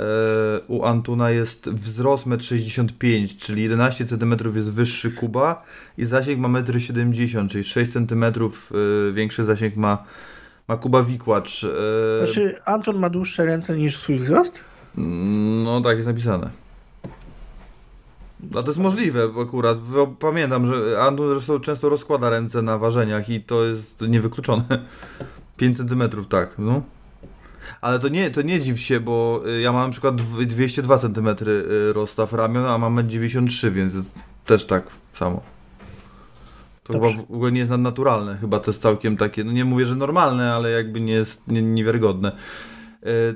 E, 0.00 0.60
u 0.66 0.84
Antuna 0.84 1.30
jest 1.30 1.70
wzrost 1.70 2.26
1,65 2.26 3.20
m, 3.20 3.38
czyli 3.38 3.62
11 3.62 4.06
cm 4.06 4.34
jest 4.54 4.70
wyższy 4.70 5.10
Kuba 5.10 5.64
i 5.98 6.04
zasięg 6.04 6.40
ma 6.40 6.48
1,70 6.48 7.38
m, 7.38 7.48
czyli 7.48 7.64
6 7.64 7.92
cm 7.92 8.24
e, 8.24 9.12
większy 9.12 9.44
zasięg 9.44 9.76
ma, 9.76 10.04
ma 10.68 10.76
Kuba 10.76 11.02
Wikłacz. 11.02 11.64
E, 11.64 12.26
znaczy 12.26 12.58
Anton 12.64 12.98
ma 12.98 13.10
dłuższe 13.10 13.44
ręce 13.44 13.76
niż 13.76 13.98
swój 13.98 14.16
wzrost? 14.16 14.60
No 15.64 15.80
tak 15.80 15.96
jest 15.96 16.08
napisane. 16.08 16.50
No 18.50 18.62
to 18.62 18.68
jest 18.68 18.80
możliwe, 18.80 19.28
akurat 19.42 19.78
pamiętam, 20.18 20.66
że 20.66 21.02
Anton 21.02 21.32
zresztą 21.32 21.60
często 21.60 21.88
rozkłada 21.88 22.30
ręce 22.30 22.62
na 22.62 22.78
ważeniach 22.78 23.28
i 23.28 23.40
to 23.40 23.64
jest 23.64 24.00
niewykluczone. 24.00 24.64
5 25.56 25.76
cm, 25.76 26.02
tak. 26.28 26.54
No. 26.58 26.82
Ale 27.80 27.98
to 27.98 28.08
nie, 28.08 28.30
to 28.30 28.42
nie 28.42 28.60
dziw 28.60 28.80
się, 28.80 29.00
bo 29.00 29.42
y, 29.48 29.60
ja 29.60 29.72
mam 29.72 29.86
na 29.86 29.92
przykład 29.92 30.22
202 30.46 30.98
cm 30.98 31.28
y, 31.28 31.92
rozstaw 31.92 32.32
ramion, 32.32 32.66
a 32.66 32.78
mam 32.78 33.08
93, 33.08 33.70
więc 33.70 33.94
też 34.44 34.66
tak 34.66 34.84
samo. 35.14 35.42
To 36.84 36.92
Dobrze. 36.92 37.12
chyba 37.12 37.22
w 37.26 37.34
ogóle 37.34 37.52
nie 37.52 37.58
jest 37.58 37.70
nadnaturalne. 37.70 38.38
Chyba 38.40 38.60
to 38.60 38.70
jest 38.70 38.82
całkiem 38.82 39.16
takie, 39.16 39.44
no 39.44 39.52
nie 39.52 39.64
mówię, 39.64 39.86
że 39.86 39.96
normalne, 39.96 40.52
ale 40.52 40.70
jakby 40.70 41.00
nie 41.00 41.12
jest 41.12 41.48
nie, 41.48 41.62
niewiarygodne. 41.62 42.32
Y, 43.06 43.34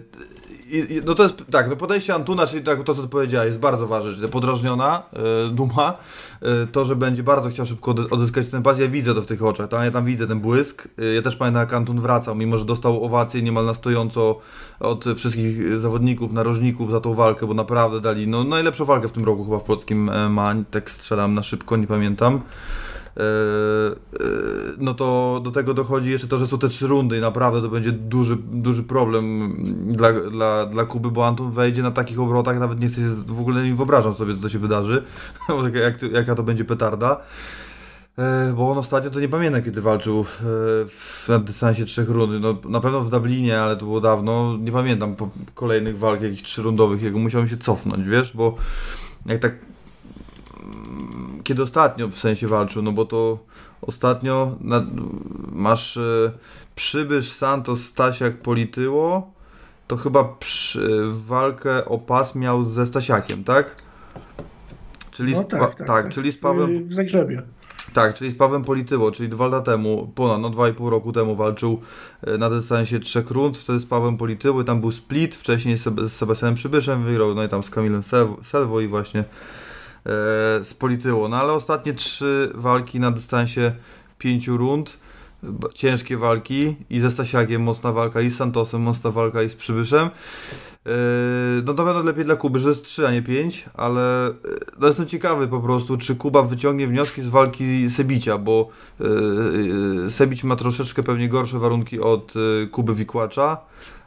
no 1.05 1.15
to 1.15 1.23
jest 1.23 1.45
tak, 1.51 1.71
no 1.71 1.77
podejście 1.77 2.15
Antuna, 2.15 2.47
czyli 2.47 2.65
tak, 2.65 2.83
to 2.83 2.95
co 2.95 3.03
ty 3.03 3.09
powiedziałeś, 3.09 3.47
jest 3.47 3.59
bardzo 3.59 3.87
ważne, 3.87 4.29
podrażniona 4.29 5.03
e, 5.13 5.49
duma, 5.49 5.95
e, 6.43 6.67
to, 6.67 6.85
że 6.85 6.97
będzie 6.97 7.23
bardzo 7.23 7.49
chciał 7.49 7.67
szybko 7.67 7.95
odzyskać 8.11 8.49
ten 8.49 8.63
pas, 8.63 8.79
ja 8.79 8.89
widzę 8.89 9.15
to 9.15 9.23
w 9.23 9.27
tych 9.27 9.43
oczach, 9.45 9.69
tam, 9.69 9.85
ja 9.85 9.91
tam 9.91 10.05
widzę 10.05 10.27
ten 10.27 10.41
błysk, 10.41 10.89
e, 10.99 11.05
ja 11.05 11.23
też 11.23 11.37
pamiętam 11.37 11.61
jak 11.61 11.75
Antun 11.75 12.01
wracał, 12.01 12.35
mimo 12.35 12.59
że 12.59 12.65
dostał 12.65 13.05
owację 13.05 13.43
niemal 13.43 13.65
na 13.67 13.75
stojąco 13.75 14.39
od 14.81 15.05
wszystkich 15.17 15.81
zawodników, 15.81 16.33
narożników 16.33 16.91
za 16.91 17.01
tą 17.01 17.15
walkę, 17.15 17.47
bo 17.47 17.55
naprawdę 17.55 18.01
dali 18.01 18.29
no, 18.29 18.45
najlepszą 18.45 18.85
walkę 18.85 19.09
w 19.09 19.13
tym 19.13 19.25
roku 19.25 19.45
chyba 19.45 19.59
w 19.59 19.65
polskim 19.65 20.11
ma, 20.31 20.55
tak 20.71 20.91
strzelam 20.91 21.35
na 21.35 21.43
szybko, 21.43 21.77
nie 21.77 21.87
pamiętam. 21.87 22.41
E, 23.17 23.21
e, 23.21 23.95
no 24.79 24.95
to 24.95 25.41
do 25.45 25.51
tego 25.51 25.75
dochodzi 25.75 26.11
jeszcze 26.11 26.29
to, 26.29 26.39
że 26.39 26.47
są 26.47 26.59
te 26.59 26.69
trzy 26.69 26.87
rundy 26.87 27.19
i 27.19 27.21
naprawdę 27.21 27.63
to 27.63 27.69
będzie 27.69 27.93
duży, 27.93 28.37
duży 28.37 28.83
problem 28.83 29.57
dla, 29.87 30.13
dla, 30.13 30.67
dla 30.67 30.85
Kuby, 30.85 31.11
bo 31.11 31.27
Anton 31.27 31.51
wejdzie 31.51 31.83
na 31.83 31.91
takich 31.91 32.21
obrotach, 32.21 32.59
nawet 32.59 32.81
nie 32.81 32.89
chcę 32.89 32.97
się, 32.97 33.09
w 33.09 33.41
ogóle 33.41 33.65
nie 33.65 33.75
wyobrażam 33.75 34.15
sobie, 34.15 34.37
co 34.37 34.49
się 34.49 34.59
wydarzy, 34.59 35.03
jak, 35.85 36.13
jaka 36.13 36.35
to 36.35 36.43
będzie 36.43 36.65
petarda. 36.65 37.21
E, 38.19 38.53
bo 38.57 38.71
on 38.71 38.79
ostatnio 38.79 39.11
to 39.11 39.21
nie 39.21 39.29
pamiętam 39.29 39.63
kiedy 39.63 39.81
walczył 39.81 40.25
w, 40.25 41.27
na 41.29 41.39
dystansie 41.39 41.85
trzech 41.85 42.09
rund. 42.09 42.33
No, 42.41 42.57
na 42.69 42.81
pewno 42.81 43.01
w 43.01 43.11
Dublinie, 43.11 43.61
ale 43.61 43.77
to 43.77 43.85
było 43.85 44.01
dawno. 44.01 44.57
Nie 44.61 44.73
pamiętam 44.73 45.15
kolejnych 45.55 45.99
walk 45.99 46.23
jakichś 46.23 46.43
trzyrundowych 46.43 47.03
jego. 47.03 47.19
Musiałem 47.19 47.47
się 47.47 47.57
cofnąć, 47.57 48.07
wiesz, 48.07 48.33
bo 48.37 48.55
jak 49.27 49.39
tak 49.39 49.53
kiedy 51.45 51.63
ostatnio 51.63 52.09
w 52.09 52.19
sensie 52.19 52.49
walczył, 52.49 52.83
no 52.83 52.93
bo 52.93 53.05
to 53.05 53.39
ostatnio 53.83 54.57
na, 54.61 54.87
masz 55.53 55.97
e, 55.97 56.33
Przybysz, 56.75 57.33
Santos, 57.33 57.85
Stasiak, 57.85 58.37
Polityło, 58.37 59.33
to 59.87 59.97
chyba 59.97 60.25
przy, 60.25 61.03
walkę 61.07 61.85
o 61.85 61.99
pas 61.99 62.35
miał 62.35 62.65
ze 62.65 62.87
Stasiakiem, 62.87 63.45
tak? 63.45 63.77
Czyli 65.11 65.33
no, 65.33 65.45
tak, 65.45 65.61
tak, 65.61 65.79
tak, 65.79 65.87
tak, 65.87 66.09
czyli 66.09 66.33
z 66.33 66.39
Pawem... 66.39 66.85
W 66.85 66.93
Zagrzebie. 66.93 67.43
Tak, 67.93 68.15
czyli 68.15 68.31
z 68.31 68.35
Pawem 68.35 68.65
Polityło, 68.65 69.13
czyli 69.13 69.29
dwa 69.29 69.47
lata 69.47 69.73
temu, 69.73 70.13
ponad, 70.15 70.41
no 70.41 70.51
dwa 70.51 70.69
i 70.69 70.73
pół 70.73 70.91
roku 70.91 71.13
temu 71.13 71.37
walczył 71.37 71.81
e, 72.23 72.39
na 72.39 72.51
dystansie 72.51 73.01
trzech 73.01 73.31
rund, 73.31 73.59
wtedy 73.59 73.79
z 73.79 73.87
Pawem 73.87 74.17
Polityło, 74.17 74.65
tam 74.65 74.81
był 74.81 74.93
split, 74.93 75.35
wcześniej 75.35 75.77
z 75.77 76.13
Sebastianem 76.13 76.55
Przybyszem 76.55 77.05
wygrał, 77.05 77.35
no 77.35 77.45
i 77.45 77.49
tam 77.49 77.65
z 77.65 77.71
Kamilem 77.71 78.03
Selwo 78.43 78.81
i 78.81 78.89
właśnie 78.89 79.21
e, 79.21 79.25
z 80.63 80.75
Polityło. 80.75 81.29
No 81.29 81.37
ale 81.37 81.53
ostatnie 81.53 81.93
trzy 81.93 82.53
walki 82.55 83.01
na 83.01 83.11
dystansie 83.11 83.73
pięciu 84.19 84.57
rund, 84.57 84.99
ciężkie 85.75 86.17
walki 86.17 86.77
i 86.91 87.01
ze 87.01 87.11
Stasiakiem 87.11 87.63
mocna 87.63 87.93
walka, 87.93 88.21
i 88.21 88.31
z 88.31 88.37
Santosem 88.37 88.81
mocna 88.81 89.11
walka, 89.11 89.43
i 89.43 89.49
z 89.49 89.57
Przybyszem. 89.57 90.11
E, 90.87 90.91
no 91.65 91.75
to 91.75 91.85
pewno 91.85 92.03
lepiej 92.03 92.25
dla 92.25 92.37
Kuby, 92.37 92.59
że 92.59 92.69
jest 92.69 92.85
3, 92.85 93.07
a 93.07 93.11
nie 93.11 93.23
5, 93.23 93.65
ale 93.75 94.29
e, 94.29 94.33
no 94.79 94.87
jestem 94.87 95.07
ciekawy 95.07 95.49
po 95.49 95.61
prostu, 95.61 95.97
czy 95.97 96.17
Kuba 96.17 96.43
wyciągnie 96.43 96.87
wnioski 96.87 97.23
z 97.23 97.29
walki 97.29 97.91
Sebicia, 97.91 98.39
bo 98.39 98.69
yy, 99.01 100.11
Sebić 100.11 100.45
ma 100.45 100.57
troszeczkę 100.57 101.03
pewnie 101.03 101.29
gorsze 101.29 101.59
warunki 101.59 102.01
od 102.01 102.35
Kuby 102.71 102.95
Wikłacza. 102.95 103.59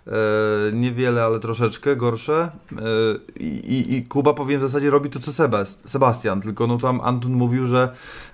E, 0.08 0.72
niewiele, 0.74 1.24
ale 1.24 1.40
troszeczkę 1.40 1.96
gorsze. 1.96 2.52
E, 2.72 3.40
i, 3.40 3.96
I 3.96 4.04
Kuba 4.04 4.34
powinien 4.34 4.60
w 4.60 4.64
zasadzie 4.64 4.90
robić 4.90 5.14
to, 5.14 5.20
co 5.20 5.34
Sebast, 5.34 5.90
Sebastian, 5.90 6.42
tylko 6.42 6.68
no 6.68 6.78
tam 6.78 7.02
Antun 7.02 7.34
mówił, 7.34 7.66
że 7.66 7.90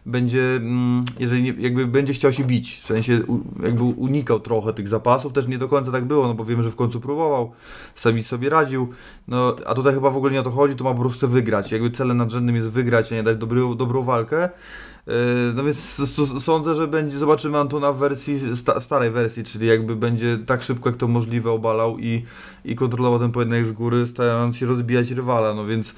będzie, 0.05 0.55
mm, 0.55 1.03
jeżeli 1.19 1.43
nie, 1.43 1.53
jakby 1.57 1.87
będzie 1.87 2.13
chciał 2.13 2.33
się 2.33 2.43
bić, 2.43 2.79
w 2.79 2.85
sensie 2.85 3.19
jakby 3.63 3.83
unikał 3.83 4.39
trochę 4.39 4.73
tych 4.73 4.87
zapasów, 4.87 5.33
też 5.33 5.47
nie 5.47 5.57
do 5.57 5.67
końca 5.67 5.91
tak 5.91 6.05
było, 6.05 6.27
no 6.27 6.33
bo 6.33 6.45
wiemy, 6.45 6.63
że 6.63 6.71
w 6.71 6.75
końcu 6.75 6.99
próbował, 6.99 7.51
Sebi 7.95 8.23
sobie 8.23 8.49
radził, 8.49 8.89
no 9.27 9.55
a 9.65 9.73
tutaj 9.75 9.93
chyba 9.93 10.09
w 10.09 10.17
ogóle 10.17 10.31
nie 10.31 10.39
o 10.39 10.43
to 10.43 10.51
chodzi, 10.51 10.75
to 10.75 10.83
ma 10.83 10.93
po 10.93 10.99
prostu 10.99 11.27
wygrać, 11.27 11.71
jakby 11.71 11.91
celem 11.91 12.17
nadrzędnym 12.17 12.55
jest 12.55 12.69
wygrać, 12.69 13.11
a 13.11 13.15
nie 13.15 13.23
dać 13.23 13.37
dobry, 13.37 13.61
dobrą 13.77 14.03
walkę. 14.03 14.49
E, 15.07 15.13
no 15.55 15.63
więc 15.63 16.01
sądzę, 16.43 16.75
że 16.75 16.87
będzie, 16.87 17.17
zobaczymy 17.17 17.57
Antona 17.57 17.93
w 17.93 17.97
wersji, 17.97 18.57
sta, 18.57 18.81
starej 18.81 19.11
wersji, 19.11 19.43
czyli 19.43 19.67
jakby 19.67 19.95
będzie 19.95 20.37
tak 20.37 20.63
szybko 20.63 20.89
jak 20.89 20.97
to 20.97 21.07
możliwe 21.07 21.51
obalał 21.51 21.99
i, 21.99 22.25
i 22.65 22.75
kontrolował 22.75 23.19
ten 23.19 23.31
pojedynek 23.31 23.65
z 23.65 23.71
góry, 23.71 24.07
starając 24.07 24.57
się 24.57 24.65
rozbijać 24.65 25.11
rywala, 25.11 25.53
no 25.53 25.65
więc 25.65 25.93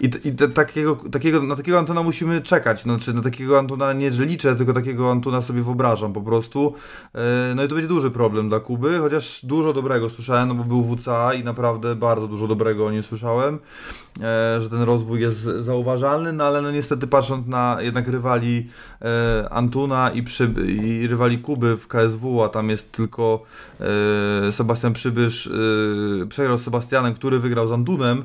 i, 0.00 0.10
i 0.28 0.32
te, 0.32 0.48
takiego, 0.48 0.96
takiego, 1.12 1.42
na 1.42 1.56
takiego 1.56 1.78
Antona 1.78 2.02
musimy 2.02 2.40
czekać. 2.40 2.82
Znaczy, 2.82 3.14
na 3.14 3.22
takiego 3.22 3.58
Antona 3.58 3.92
nie, 3.92 4.10
że 4.10 4.24
liczę, 4.24 4.56
tylko 4.56 4.72
takiego 4.72 5.10
Antona 5.10 5.42
sobie 5.42 5.62
wyobrażam 5.62 6.12
po 6.12 6.20
prostu. 6.20 6.74
E, 7.14 7.54
no 7.56 7.64
i 7.64 7.68
to 7.68 7.74
będzie 7.74 7.88
duży 7.88 8.10
problem 8.10 8.48
dla 8.48 8.60
Kuby, 8.60 8.98
chociaż 8.98 9.44
dużo 9.44 9.72
dobrego 9.72 10.10
słyszałem, 10.10 10.48
no 10.48 10.54
bo 10.54 10.64
był 10.64 10.96
WCA 10.96 11.34
i 11.34 11.44
naprawdę 11.44 11.94
bardzo 11.96 12.28
dużo 12.28 12.48
dobrego 12.48 12.86
o 12.86 12.90
nim 12.90 13.02
słyszałem, 13.02 13.54
e, 13.54 14.60
że 14.60 14.70
ten 14.70 14.82
rozwój 14.82 15.20
jest 15.20 15.40
zauważalny, 15.40 16.32
no 16.32 16.44
ale 16.44 16.62
no 16.62 16.70
niestety 16.70 17.06
patrząc 17.06 17.46
na 17.46 17.76
jednak 17.80 18.08
rywali 18.08 18.68
e, 19.02 19.48
Antuna 19.50 20.10
i, 20.10 20.22
przy, 20.22 20.54
i 20.82 21.06
rywali 21.06 21.38
Kuby 21.38 21.76
w 21.76 21.88
KSW, 21.88 22.42
a 22.42 22.48
tam 22.48 22.70
jest 22.70 22.92
tylko 22.92 23.42
Sebastian 24.50 24.92
Przybysz, 24.92 25.50
przegrał 26.28 26.58
z 26.58 26.62
Sebastianem, 26.62 27.14
który 27.14 27.38
wygrał 27.38 27.68
z 27.68 27.72
Antunem, 27.72 28.24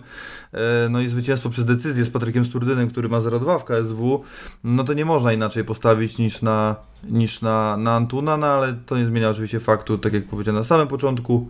no 0.89 1.01
i 1.01 1.08
zwycięstwo 1.08 1.49
przez 1.49 1.66
decyzję 1.66 2.03
z 2.03 2.10
Patrykiem 2.10 2.45
Sturdynem, 2.45 2.89
który 2.89 3.10
ma 3.10 3.20
0,2 3.20 3.60
w 3.60 3.64
KSW, 3.64 4.24
no 4.64 4.84
to 4.84 4.93
nie 4.93 5.06
można 5.06 5.34
inaczej 5.34 5.64
postawić 5.64 6.18
niż 6.18 6.41
na, 6.41 6.76
niż 7.10 7.41
na, 7.41 7.78
na 7.78 7.95
Antuna, 7.95 8.38
no 8.38 8.47
ale 8.47 8.74
to 8.86 8.97
nie 8.97 9.06
zmienia 9.06 9.30
oczywiście 9.30 9.60
faktu, 9.60 9.97
tak 9.97 10.14
jak 10.14 10.26
powiedziałem 10.28 10.60
na 10.60 10.64
samym 10.64 10.88
początku, 10.88 11.49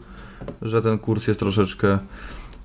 że 0.61 0.81
ten 0.81 0.99
kurs 0.99 1.27
jest 1.27 1.39
troszeczkę 1.39 1.99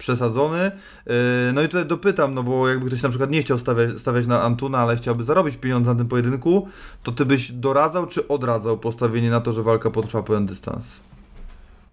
przesadzony. 0.00 0.70
Yy, 1.06 1.12
no 1.54 1.62
i 1.62 1.68
tutaj 1.68 1.86
dopytam, 1.86 2.34
no 2.34 2.42
bo 2.42 2.68
jakby 2.68 2.86
ktoś 2.86 3.02
na 3.02 3.08
przykład 3.08 3.30
nie 3.30 3.42
chciał 3.42 3.58
stawiać, 3.58 4.00
stawiać 4.00 4.26
na 4.26 4.42
Antuna, 4.42 4.78
ale 4.78 4.96
chciałby 4.96 5.24
zarobić 5.24 5.56
pieniądze 5.56 5.90
na 5.90 5.98
tym 5.98 6.08
pojedynku, 6.08 6.68
to 7.02 7.12
ty 7.12 7.24
byś 7.24 7.52
doradzał 7.52 8.06
czy 8.06 8.28
odradzał 8.28 8.78
postawienie 8.78 9.30
na 9.30 9.40
to, 9.40 9.52
że 9.52 9.62
walka 9.62 9.90
potrwa 9.90 10.22
pełen 10.22 10.46
dystans? 10.46 10.84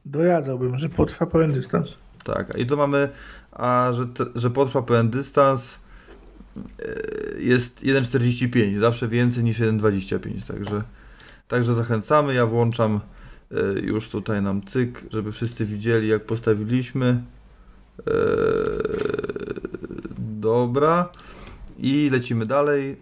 Doradzałbym, 0.05 0.77
że 0.77 0.89
potrwa 0.89 1.25
pełen 1.25 1.53
dystans. 1.53 1.97
Tak, 2.23 2.57
i 2.57 2.65
tu 2.65 2.77
mamy, 2.77 3.09
a 3.57 3.89
że, 3.93 4.05
te, 4.05 4.25
że 4.35 4.49
potrwa 4.49 4.81
pełen 4.81 5.09
dystans 5.09 5.79
e, 6.57 7.41
jest 7.41 7.83
1,45, 7.83 8.79
zawsze 8.79 9.07
więcej 9.07 9.43
niż 9.43 9.59
1,25, 9.59 10.47
także, 10.47 10.83
także 11.47 11.73
zachęcamy, 11.73 12.33
ja 12.33 12.45
włączam 12.45 12.99
e, 13.51 13.79
już 13.79 14.09
tutaj 14.09 14.41
nam 14.41 14.61
cyk, 14.61 15.03
żeby 15.11 15.31
wszyscy 15.31 15.65
widzieli 15.65 16.07
jak 16.07 16.25
postawiliśmy. 16.25 17.23
E, 18.07 18.13
dobra. 20.19 21.09
I 21.77 22.09
lecimy 22.11 22.45
dalej. 22.45 22.95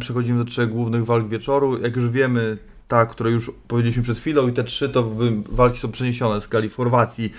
Przechodzimy 0.00 0.38
do 0.38 0.44
trzech 0.44 0.68
głównych 0.68 1.04
walk 1.04 1.28
wieczoru. 1.28 1.82
Jak 1.82 1.96
już 1.96 2.08
wiemy, 2.08 2.58
ta, 2.90 3.06
które 3.06 3.30
już 3.30 3.50
powiedzieliśmy 3.68 4.02
przed 4.02 4.18
chwilą 4.18 4.48
i 4.48 4.52
te 4.52 4.64
trzy 4.64 4.88
to 4.88 5.10
walki 5.48 5.78
są 5.78 5.90
przeniesione 5.90 6.40
z 6.40 6.46
w 6.70 6.76
Chorwacji. 6.76 7.32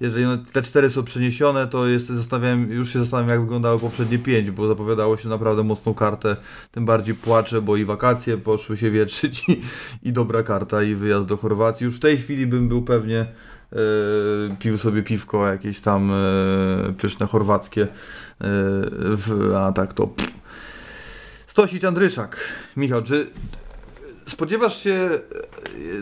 Jeżeli 0.00 0.24
te 0.52 0.62
cztery 0.62 0.90
są 0.90 1.02
przeniesione, 1.02 1.66
to 1.66 1.86
jest, 1.86 2.06
zastanawiam, 2.06 2.70
już 2.70 2.92
się 2.92 2.98
zastanawiam 2.98 3.30
jak 3.30 3.40
wyglądały 3.40 3.80
poprzednie 3.80 4.18
pięć, 4.18 4.50
bo 4.50 4.68
zapowiadało 4.68 5.16
się 5.16 5.28
naprawdę 5.28 5.62
mocną 5.62 5.94
kartę, 5.94 6.36
tym 6.70 6.84
bardziej 6.84 7.14
płaczę, 7.14 7.62
bo 7.62 7.76
i 7.76 7.84
wakacje 7.84 8.38
poszły 8.38 8.76
się 8.76 8.90
wietrzyć 8.90 9.48
i, 9.48 9.62
i 10.08 10.12
dobra 10.12 10.42
karta 10.42 10.82
i 10.82 10.94
wyjazd 10.94 11.26
do 11.26 11.36
Chorwacji. 11.36 11.84
Już 11.84 11.96
w 11.96 12.00
tej 12.00 12.18
chwili 12.18 12.46
bym 12.46 12.68
był 12.68 12.82
pewnie 12.82 13.26
Yy, 13.72 14.56
pił 14.58 14.78
sobie 14.78 15.02
piwko 15.02 15.46
jakieś 15.46 15.80
tam 15.80 16.12
yy, 16.86 16.92
pyszne 16.92 17.26
chorwackie, 17.26 17.80
yy, 17.80 17.88
w, 19.16 19.54
a 19.56 19.72
tak 19.72 19.92
to... 19.92 20.06
Pff. 20.06 20.32
Stosić 21.46 21.84
Andryszak. 21.84 22.36
Michał, 22.76 23.02
czy 23.02 23.30
spodziewasz 24.26 24.82
się 24.82 25.10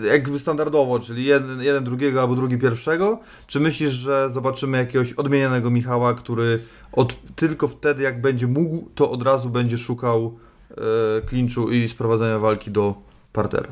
e, 0.03 0.07
jakby 0.07 0.39
standardowo, 0.39 1.01
czyli 1.01 1.25
jeden, 1.25 1.63
jeden 1.63 1.85
drugiego 1.85 2.21
albo 2.21 2.35
drugi 2.35 2.59
pierwszego? 2.59 3.21
Czy 3.47 3.61
myślisz, 3.61 3.91
że 3.91 4.31
zobaczymy 4.33 4.79
jakiegoś 4.79 5.13
odmienionego 5.13 5.71
Michała, 5.71 6.15
który 6.15 6.59
od, 6.93 7.17
tylko 7.37 7.69
wtedy 7.69 8.03
jak 8.03 8.21
będzie 8.21 8.47
mógł, 8.47 8.91
to 8.95 9.11
od 9.11 9.23
razu 9.23 9.51
będzie 9.51 9.79
szukał 9.79 10.39
e, 10.71 11.21
klinczu 11.27 11.71
i 11.71 11.89
sprowadzenia 11.89 12.39
walki 12.39 12.71
do 12.71 12.95
partera? 13.33 13.69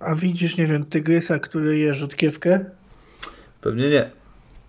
A 0.00 0.14
widzisz, 0.14 0.56
nie 0.56 0.66
wiem, 0.66 0.84
Tygrysa, 0.84 1.38
który 1.38 1.78
je 1.78 1.94
rzutkiewkę? 1.94 2.64
Pewnie 3.60 3.90
nie. 3.90 4.10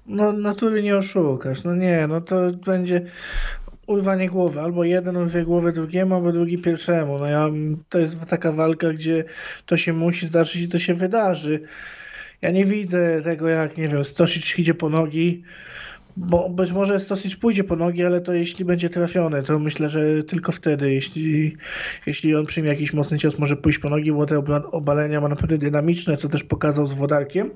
No 0.08 0.32
natury 0.32 0.84
nie 0.84 0.98
oszukasz, 0.98 1.64
no 1.64 1.76
nie, 1.76 2.08
no 2.08 2.22
to 2.22 2.52
będzie 2.66 3.02
urwanie 3.88 4.30
głowy. 4.30 4.62
Albo 4.62 4.84
jeden 4.84 5.18
urwie 5.18 5.44
głowę 5.44 5.72
drugiemu, 5.72 6.16
albo 6.16 6.32
drugi 6.32 6.58
pierwszemu. 6.58 7.20
No 7.20 7.26
ja, 7.26 7.50
to 7.90 8.00
jest 8.00 8.26
taka 8.26 8.52
walka, 8.52 8.94
gdzie 8.94 9.24
to 9.66 9.78
się 9.78 9.94
musi 9.94 10.28
zdarzyć 10.28 10.62
i 10.62 10.68
to 10.68 10.80
się 10.80 10.94
wydarzy. 10.94 11.62
Ja 12.42 12.52
nie 12.52 12.66
widzę 12.66 13.22
tego, 13.22 13.48
jak, 13.48 13.78
nie 13.78 13.88
wiem, 13.88 14.04
Stosic 14.04 14.60
idzie 14.60 14.74
po 14.74 14.90
nogi, 14.90 15.44
bo 16.18 16.50
być 16.50 16.72
może 16.72 17.00
Stosic 17.00 17.36
pójdzie 17.36 17.64
po 17.64 17.76
nogi, 17.76 18.04
ale 18.04 18.22
to 18.22 18.34
jeśli 18.34 18.66
będzie 18.66 18.90
trafiony, 18.90 19.44
to 19.44 19.60
myślę, 19.60 19.90
że 19.90 20.24
tylko 20.24 20.52
wtedy, 20.52 20.94
jeśli, 20.94 21.58
jeśli 22.06 22.36
on 22.36 22.46
przyjmie 22.46 22.70
jakiś 22.70 22.94
mocny 22.94 23.20
cios, 23.20 23.40
może 23.40 23.56
pójść 23.56 23.80
po 23.80 23.90
nogi, 23.90 24.12
bo 24.12 24.26
te 24.26 24.44
obalenia 24.72 25.22
ma 25.22 25.28
naprawdę 25.28 25.58
dynamiczne, 25.58 26.18
co 26.18 26.30
też 26.30 26.44
pokazał 26.44 26.86
z 26.86 26.94
Wodarkiem. 26.94 27.50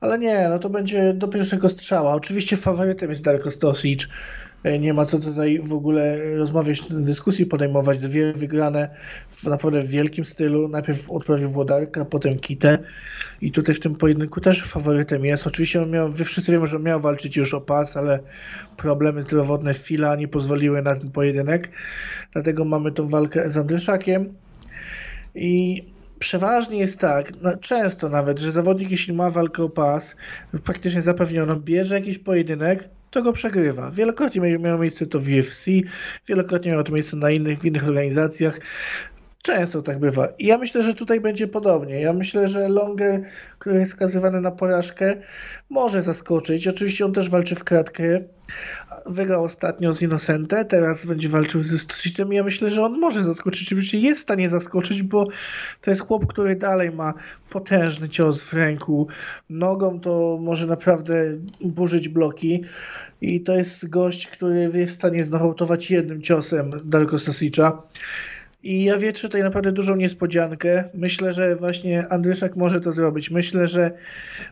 Ale 0.00 0.18
nie, 0.18 0.48
no 0.48 0.58
to 0.58 0.70
będzie 0.70 1.14
do 1.14 1.28
pierwszego 1.28 1.68
strzała. 1.68 2.14
Oczywiście 2.14 2.56
faworytem 2.56 3.10
jest 3.10 3.22
Darko 3.22 3.50
Stosic. 3.50 4.08
E, 4.64 4.78
nie 4.78 4.94
ma 4.94 5.04
co 5.04 5.18
tutaj 5.18 5.58
w 5.58 5.72
ogóle 5.72 6.18
rozmawiać, 6.36 6.82
dyskusji 6.90 7.46
podejmować. 7.46 7.98
Dwie 7.98 8.32
wygrane 8.32 8.88
w 9.30 9.44
naprawdę 9.44 9.82
wielkim 9.82 10.24
stylu. 10.24 10.68
Najpierw 10.68 11.10
odprawił 11.10 11.50
Włodarka, 11.50 12.04
potem 12.04 12.38
Kitę. 12.38 12.78
I 13.40 13.52
tutaj 13.52 13.74
w 13.74 13.80
tym 13.80 13.94
pojedynku 13.94 14.40
też 14.40 14.62
faworytem 14.62 15.24
jest. 15.24 15.46
Oczywiście 15.46 15.82
on 15.82 15.90
miał, 15.90 16.12
wy 16.12 16.24
wszyscy 16.24 16.52
wiemy, 16.52 16.66
że 16.66 16.78
miał 16.78 17.00
walczyć 17.00 17.36
już 17.36 17.54
o 17.54 17.60
pas, 17.60 17.96
ale 17.96 18.20
problemy 18.76 19.22
zdrowotne 19.22 19.74
fila 19.74 20.16
nie 20.16 20.28
pozwoliły 20.28 20.82
na 20.82 20.96
ten 20.96 21.10
pojedynek. 21.10 21.70
Dlatego 22.32 22.64
mamy 22.64 22.92
tą 22.92 23.08
walkę 23.08 23.50
z 23.50 23.56
Andryszakiem. 23.56 24.34
I 25.34 25.82
przeważnie 26.18 26.78
jest 26.78 26.98
tak, 26.98 27.32
no 27.42 27.56
często 27.56 28.08
nawet, 28.08 28.38
że 28.38 28.52
zawodnik 28.52 28.90
jeśli 28.90 29.12
ma 29.12 29.30
walkę 29.30 29.62
o 29.62 29.68
pas, 29.68 30.16
praktycznie 30.64 31.02
zapewniono, 31.02 31.56
bierze 31.56 31.94
jakiś 31.94 32.18
pojedynek, 32.18 32.88
to 33.12 33.22
go 33.22 33.32
przegrywa. 33.32 33.90
Wielokrotnie 33.90 34.58
miało 34.58 34.78
miejsce 34.78 35.06
to 35.06 35.20
w 35.20 35.28
UFC, 35.28 35.66
wielokrotnie 36.28 36.70
miało 36.70 36.82
to 36.82 36.92
miejsce 36.92 37.16
na 37.16 37.30
innych, 37.30 37.58
w 37.58 37.64
innych 37.64 37.88
organizacjach. 37.88 38.60
Często 39.42 39.82
tak 39.82 39.98
bywa. 39.98 40.28
I 40.38 40.46
ja 40.46 40.58
myślę, 40.58 40.82
że 40.82 40.94
tutaj 40.94 41.20
będzie 41.20 41.48
podobnie. 41.48 42.00
Ja 42.00 42.12
myślę, 42.12 42.48
że 42.48 42.68
Longer, 42.68 43.22
który 43.58 43.80
jest 43.80 43.92
skazywany 43.92 44.40
na 44.40 44.50
porażkę, 44.50 45.16
może 45.70 46.02
zaskoczyć. 46.02 46.68
Oczywiście 46.68 47.04
on 47.04 47.12
też 47.12 47.30
walczy 47.30 47.54
w 47.54 47.64
kratkę. 47.64 48.20
Wygrał 49.06 49.44
ostatnio 49.44 49.94
z 49.94 50.02
Innocente, 50.02 50.64
teraz 50.64 51.06
będzie 51.06 51.28
walczył 51.28 51.62
ze 51.62 51.78
Stocitem. 51.78 52.32
Ja 52.32 52.44
myślę, 52.44 52.70
że 52.70 52.82
on 52.82 52.98
może 52.98 53.24
zaskoczyć. 53.24 53.68
Oczywiście 53.68 53.98
jest 53.98 54.20
w 54.20 54.24
stanie 54.24 54.48
zaskoczyć, 54.48 55.02
bo 55.02 55.26
to 55.80 55.90
jest 55.90 56.02
chłop, 56.02 56.26
który 56.26 56.56
dalej 56.56 56.90
ma 56.90 57.14
potężny 57.50 58.08
cios 58.08 58.42
w 58.42 58.52
ręku. 58.52 59.08
Nogą 59.50 60.00
to 60.00 60.38
może 60.42 60.66
naprawdę 60.66 61.14
burzyć 61.60 62.08
bloki. 62.08 62.64
I 63.20 63.40
to 63.40 63.56
jest 63.56 63.88
gość, 63.88 64.26
który 64.26 64.70
jest 64.74 64.92
w 64.92 64.96
stanie 64.96 65.24
znachautować 65.24 65.90
jednym 65.90 66.22
ciosem 66.22 66.70
Darko 66.84 67.18
Stosicza. 67.18 67.82
I 68.62 68.84
ja 68.84 68.98
wietrzę 68.98 69.28
tutaj 69.28 69.42
naprawdę 69.42 69.72
dużą 69.72 69.96
niespodziankę. 69.96 70.84
Myślę, 70.94 71.32
że 71.32 71.56
właśnie 71.56 72.08
Andryszak 72.08 72.56
może 72.56 72.80
to 72.80 72.92
zrobić. 72.92 73.30
Myślę, 73.30 73.66
że 73.66 73.90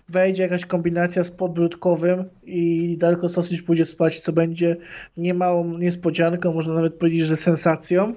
wejdzie 0.08 0.42
jakaś 0.42 0.66
kombinacja 0.66 1.24
z 1.24 1.30
podbródkowym 1.30 2.24
i 2.44 2.96
Darko 2.98 3.28
Sosic 3.28 3.62
pójdzie 3.62 3.86
spać, 3.86 4.20
co 4.20 4.32
będzie 4.32 4.76
niemałą 5.16 5.78
niespodzianką, 5.78 6.52
można 6.52 6.74
nawet 6.74 6.94
powiedzieć, 6.94 7.26
że 7.26 7.36
sensacją. 7.36 8.14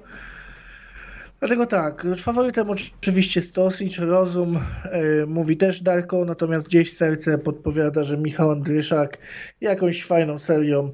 Dlatego 1.38 1.66
tak, 1.66 2.06
faworytem 2.16 2.70
oczywiście 2.70 3.42
Stosic, 3.42 3.98
rozum 3.98 4.58
yy, 4.92 5.26
mówi 5.26 5.56
też 5.56 5.82
Darko, 5.82 6.24
natomiast 6.24 6.68
gdzieś 6.68 6.96
serce 6.96 7.38
podpowiada, 7.38 8.04
że 8.04 8.18
Michał 8.18 8.50
Andryszak 8.50 9.18
jakąś 9.60 10.04
fajną 10.04 10.38
serią 10.38 10.90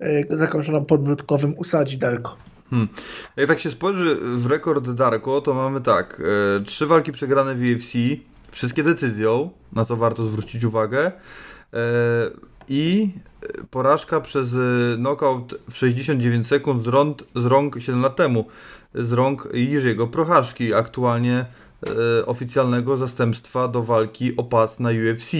yy, 0.00 0.26
zakończoną 0.30 0.84
podbródkowym 0.84 1.54
usadzi 1.58 1.98
Darko. 1.98 2.53
Hmm. 2.74 2.88
Jak 3.36 3.48
tak 3.48 3.60
się 3.60 3.70
spojrzy 3.70 4.16
w 4.20 4.46
rekord 4.46 4.90
Darko, 4.90 5.40
to 5.40 5.54
mamy 5.54 5.80
tak, 5.80 6.22
e, 6.60 6.64
trzy 6.64 6.86
walki 6.86 7.12
przegrane 7.12 7.54
w 7.54 7.60
UFC, 7.60 7.92
wszystkie 8.50 8.82
decyzją, 8.82 9.50
na 9.72 9.84
to 9.84 9.96
warto 9.96 10.24
zwrócić 10.24 10.64
uwagę. 10.64 11.12
E, 11.72 11.80
I 12.68 13.10
porażka 13.70 14.20
przez 14.20 14.56
knockout 14.96 15.54
w 15.70 15.76
69 15.76 16.46
sekund 16.46 16.84
z 16.84 16.86
rąk, 16.86 17.18
z 17.34 17.44
rąk 17.44 17.76
7 17.78 18.00
lat 18.00 18.16
temu, 18.16 18.44
z 18.94 19.12
rąk 19.12 19.48
Jirzego 19.52 20.06
Prochaszki, 20.06 20.74
aktualnie 20.74 21.46
e, 21.86 22.26
oficjalnego 22.26 22.96
zastępstwa 22.96 23.68
do 23.68 23.82
walki 23.82 24.36
o 24.36 24.44
pas 24.44 24.80
na 24.80 24.90
UFC. 24.90 25.32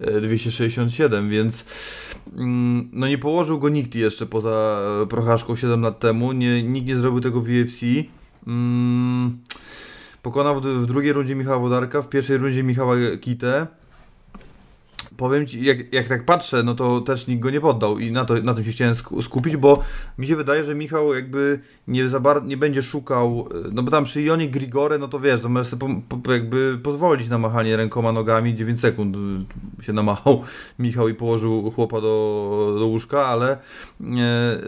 267, 0.00 1.30
więc 1.30 1.64
mm, 2.36 2.88
no 2.92 3.08
nie 3.08 3.18
położył 3.18 3.58
go 3.58 3.68
nikt 3.68 3.94
jeszcze 3.94 4.26
poza 4.26 4.80
Prochaszką 5.08 5.56
7 5.56 5.80
lat 5.80 6.00
temu, 6.00 6.32
nie, 6.32 6.62
nikt 6.62 6.86
nie 6.86 6.96
zrobił 6.96 7.20
tego 7.20 7.40
w 7.40 7.48
UFC. 7.48 7.82
Mm, 8.46 9.38
pokonał 10.22 10.60
w, 10.60 10.86
drugiej 10.86 11.12
rundzie 11.12 11.34
Michała 11.34 11.58
Wodarka, 11.58 12.02
w 12.02 12.08
pierwszej 12.08 12.38
rundzie 12.38 12.62
Michała 12.62 12.94
Kitę 13.20 13.66
powiem 15.18 15.46
ci, 15.46 15.64
jak, 15.64 15.92
jak 15.92 16.08
tak 16.08 16.24
patrzę, 16.24 16.62
no 16.62 16.74
to 16.74 17.00
też 17.00 17.26
nikt 17.26 17.42
go 17.42 17.50
nie 17.50 17.60
poddał 17.60 17.98
i 17.98 18.12
na, 18.12 18.24
to, 18.24 18.34
na 18.34 18.54
tym 18.54 18.64
się 18.64 18.70
chciałem 18.70 18.94
skupić, 19.22 19.56
bo 19.56 19.82
mi 20.18 20.26
się 20.26 20.36
wydaje, 20.36 20.64
że 20.64 20.74
Michał 20.74 21.14
jakby 21.14 21.60
nie, 21.88 22.08
za 22.08 22.20
bar- 22.20 22.44
nie 22.44 22.56
będzie 22.56 22.82
szukał, 22.82 23.48
e, 23.50 23.68
no 23.72 23.82
bo 23.82 23.90
tam 23.90 24.04
przy 24.04 24.20
Ionie 24.20 24.48
Grigore, 24.48 24.98
no 24.98 25.08
to 25.08 25.20
wiesz, 25.20 25.40
to 25.40 25.48
możesz 25.48 25.68
sobie 25.68 26.02
po, 26.08 26.16
po, 26.16 26.32
jakby 26.32 26.78
pozwolić 26.82 27.28
na 27.28 27.38
machanie 27.38 27.76
rękoma, 27.76 28.12
nogami, 28.12 28.54
9 28.54 28.80
sekund 28.80 29.16
e, 29.16 29.82
się 29.82 29.92
namachał 29.92 30.42
Michał 30.78 31.08
i 31.08 31.14
położył 31.14 31.70
chłopa 31.70 32.00
do, 32.00 32.76
do 32.78 32.86
łóżka, 32.86 33.26
ale 33.26 33.58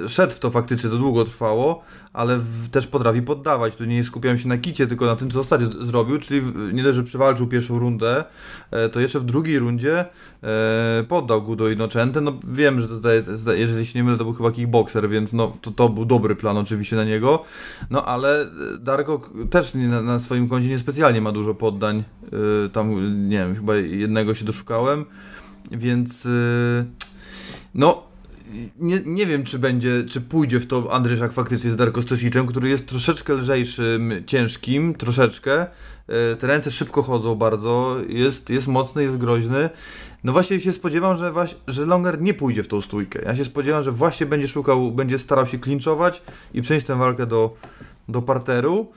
e, 0.02 0.08
szedł 0.08 0.32
w 0.32 0.38
to 0.38 0.50
faktycznie, 0.50 0.90
to 0.90 0.96
długo 0.96 1.24
trwało, 1.24 1.82
ale 2.12 2.38
w, 2.38 2.68
też 2.68 2.86
potrafi 2.86 3.22
poddawać. 3.22 3.76
Tu 3.76 3.84
nie 3.84 4.04
skupiam 4.04 4.38
się 4.38 4.48
na 4.48 4.58
kicie, 4.58 4.86
tylko 4.86 5.06
na 5.06 5.16
tym, 5.16 5.30
co 5.30 5.40
ostatnio 5.40 5.84
zrobił, 5.84 6.18
czyli 6.18 6.42
nie 6.72 6.82
dość, 6.82 6.96
że 6.96 7.02
przewalczył 7.02 7.46
pierwszą 7.46 7.78
rundę, 7.78 8.24
e, 8.70 8.88
to 8.88 9.00
jeszcze 9.00 9.20
w 9.20 9.24
drugiej 9.24 9.58
rundzie 9.58 10.04
e, 10.42 11.04
poddał 11.08 11.42
Gudo 11.42 11.68
Inocente. 11.68 12.20
No 12.20 12.32
wiem, 12.48 12.80
że 12.80 12.88
tutaj, 12.88 13.22
jeżeli 13.54 13.86
się 13.86 13.98
nie 13.98 14.04
mylę, 14.04 14.18
to 14.18 14.24
był 14.24 14.34
chyba 14.34 14.52
kickboxer, 14.52 15.08
więc 15.08 15.32
no, 15.32 15.56
to, 15.60 15.70
to 15.70 15.88
był 15.88 16.04
dobry 16.04 16.36
plan 16.36 16.56
oczywiście 16.56 16.96
na 16.96 17.04
niego. 17.04 17.44
No 17.90 18.04
ale 18.04 18.46
Darko 18.80 19.30
też 19.50 19.74
na, 19.74 20.02
na 20.02 20.18
swoim 20.18 20.48
koncie 20.48 20.68
niespecjalnie 20.68 21.20
ma 21.20 21.32
dużo 21.32 21.54
poddań. 21.54 22.04
E, 22.66 22.68
tam, 22.68 22.90
nie 23.28 23.38
wiem, 23.38 23.54
chyba 23.54 23.76
jednego 23.76 24.34
się 24.34 24.44
doszukałem, 24.44 25.04
więc 25.70 26.28
no 27.74 28.09
nie, 28.78 29.00
nie 29.06 29.26
wiem, 29.26 29.44
czy 29.44 29.58
będzie, 29.58 30.04
czy 30.04 30.20
pójdzie 30.20 30.60
w 30.60 30.66
to 30.66 30.92
Andryszak 30.92 31.32
faktycznie 31.32 31.70
z 31.70 31.76
Darko 31.76 32.02
Stosiczem, 32.02 32.46
który 32.46 32.68
jest 32.68 32.86
troszeczkę 32.86 33.34
lżejszym, 33.34 34.12
ciężkim, 34.26 34.94
troszeczkę. 34.94 35.66
E, 36.08 36.36
te 36.36 36.46
ręce 36.46 36.70
szybko 36.70 37.02
chodzą 37.02 37.34
bardzo, 37.34 37.96
jest, 38.08 38.50
jest 38.50 38.66
mocny, 38.66 39.02
jest 39.02 39.16
groźny. 39.16 39.70
No 40.24 40.32
właśnie 40.32 40.60
się 40.60 40.72
spodziewam, 40.72 41.16
że, 41.16 41.32
że 41.68 41.86
Longer 41.86 42.20
nie 42.20 42.34
pójdzie 42.34 42.62
w 42.62 42.68
tą 42.68 42.80
stójkę. 42.80 43.22
Ja 43.24 43.34
się 43.34 43.44
spodziewam, 43.44 43.82
że 43.82 43.92
właśnie 43.92 44.26
będzie 44.26 44.48
szukał, 44.48 44.92
będzie 44.92 45.18
starał 45.18 45.46
się 45.46 45.58
klinczować 45.58 46.22
i 46.54 46.62
przenieść 46.62 46.86
tę 46.86 46.96
walkę 46.96 47.26
do, 47.26 47.56
do 48.08 48.22
parteru. 48.22 48.92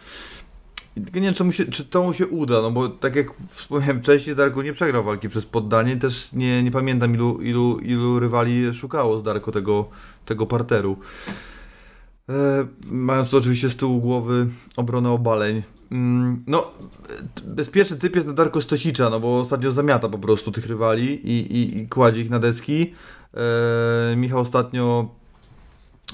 Nie 0.98 1.22
wiem, 1.22 1.34
czy, 1.34 1.44
mu 1.44 1.52
się, 1.52 1.66
czy 1.66 1.86
to 1.86 2.04
mu 2.04 2.14
się 2.14 2.28
uda, 2.28 2.62
no 2.62 2.72
bo 2.72 2.90
tak 2.90 3.16
jak 3.16 3.28
wspomniałem 3.50 4.00
wcześniej, 4.00 4.36
Darko 4.36 4.64
nie 4.64 4.74
przegrał 4.74 5.04
walki 5.04 5.30
przez 5.30 5.46
poddanie, 5.46 5.98
też 5.98 6.34
nie, 6.34 6.64
nie 6.64 6.72
pamiętam 6.72 7.14
ilu, 7.16 7.42
ilu, 7.42 7.80
ilu 7.80 8.20
rywali 8.20 8.74
szukało 8.74 9.20
z 9.20 9.24
Darko 9.24 9.52
tego, 9.52 9.90
tego 10.26 10.46
parteru. 10.46 10.98
E, 12.30 12.66
mając 12.86 13.30
to 13.30 13.38
oczywiście 13.38 13.70
z 13.70 13.76
tyłu 13.76 14.02
głowy 14.02 14.48
obronę 14.76 15.12
obaleń. 15.12 15.64
Mm, 15.92 16.44
no, 16.48 16.72
bezpieczny 17.44 17.98
typ 17.98 18.16
jest 18.16 18.28
na 18.28 18.34
Darko 18.34 18.62
Stosicza, 18.62 19.10
no 19.10 19.20
bo 19.20 19.40
ostatnio 19.40 19.72
zamiata 19.72 20.10
po 20.10 20.20
prostu 20.20 20.52
tych 20.52 20.68
rywali 20.68 21.30
i, 21.30 21.58
i, 21.58 21.78
i 21.78 21.88
kładzie 21.88 22.22
ich 22.22 22.30
na 22.30 22.40
deski. 22.40 22.94
E, 23.34 24.16
Michał 24.16 24.40
ostatnio 24.40 25.10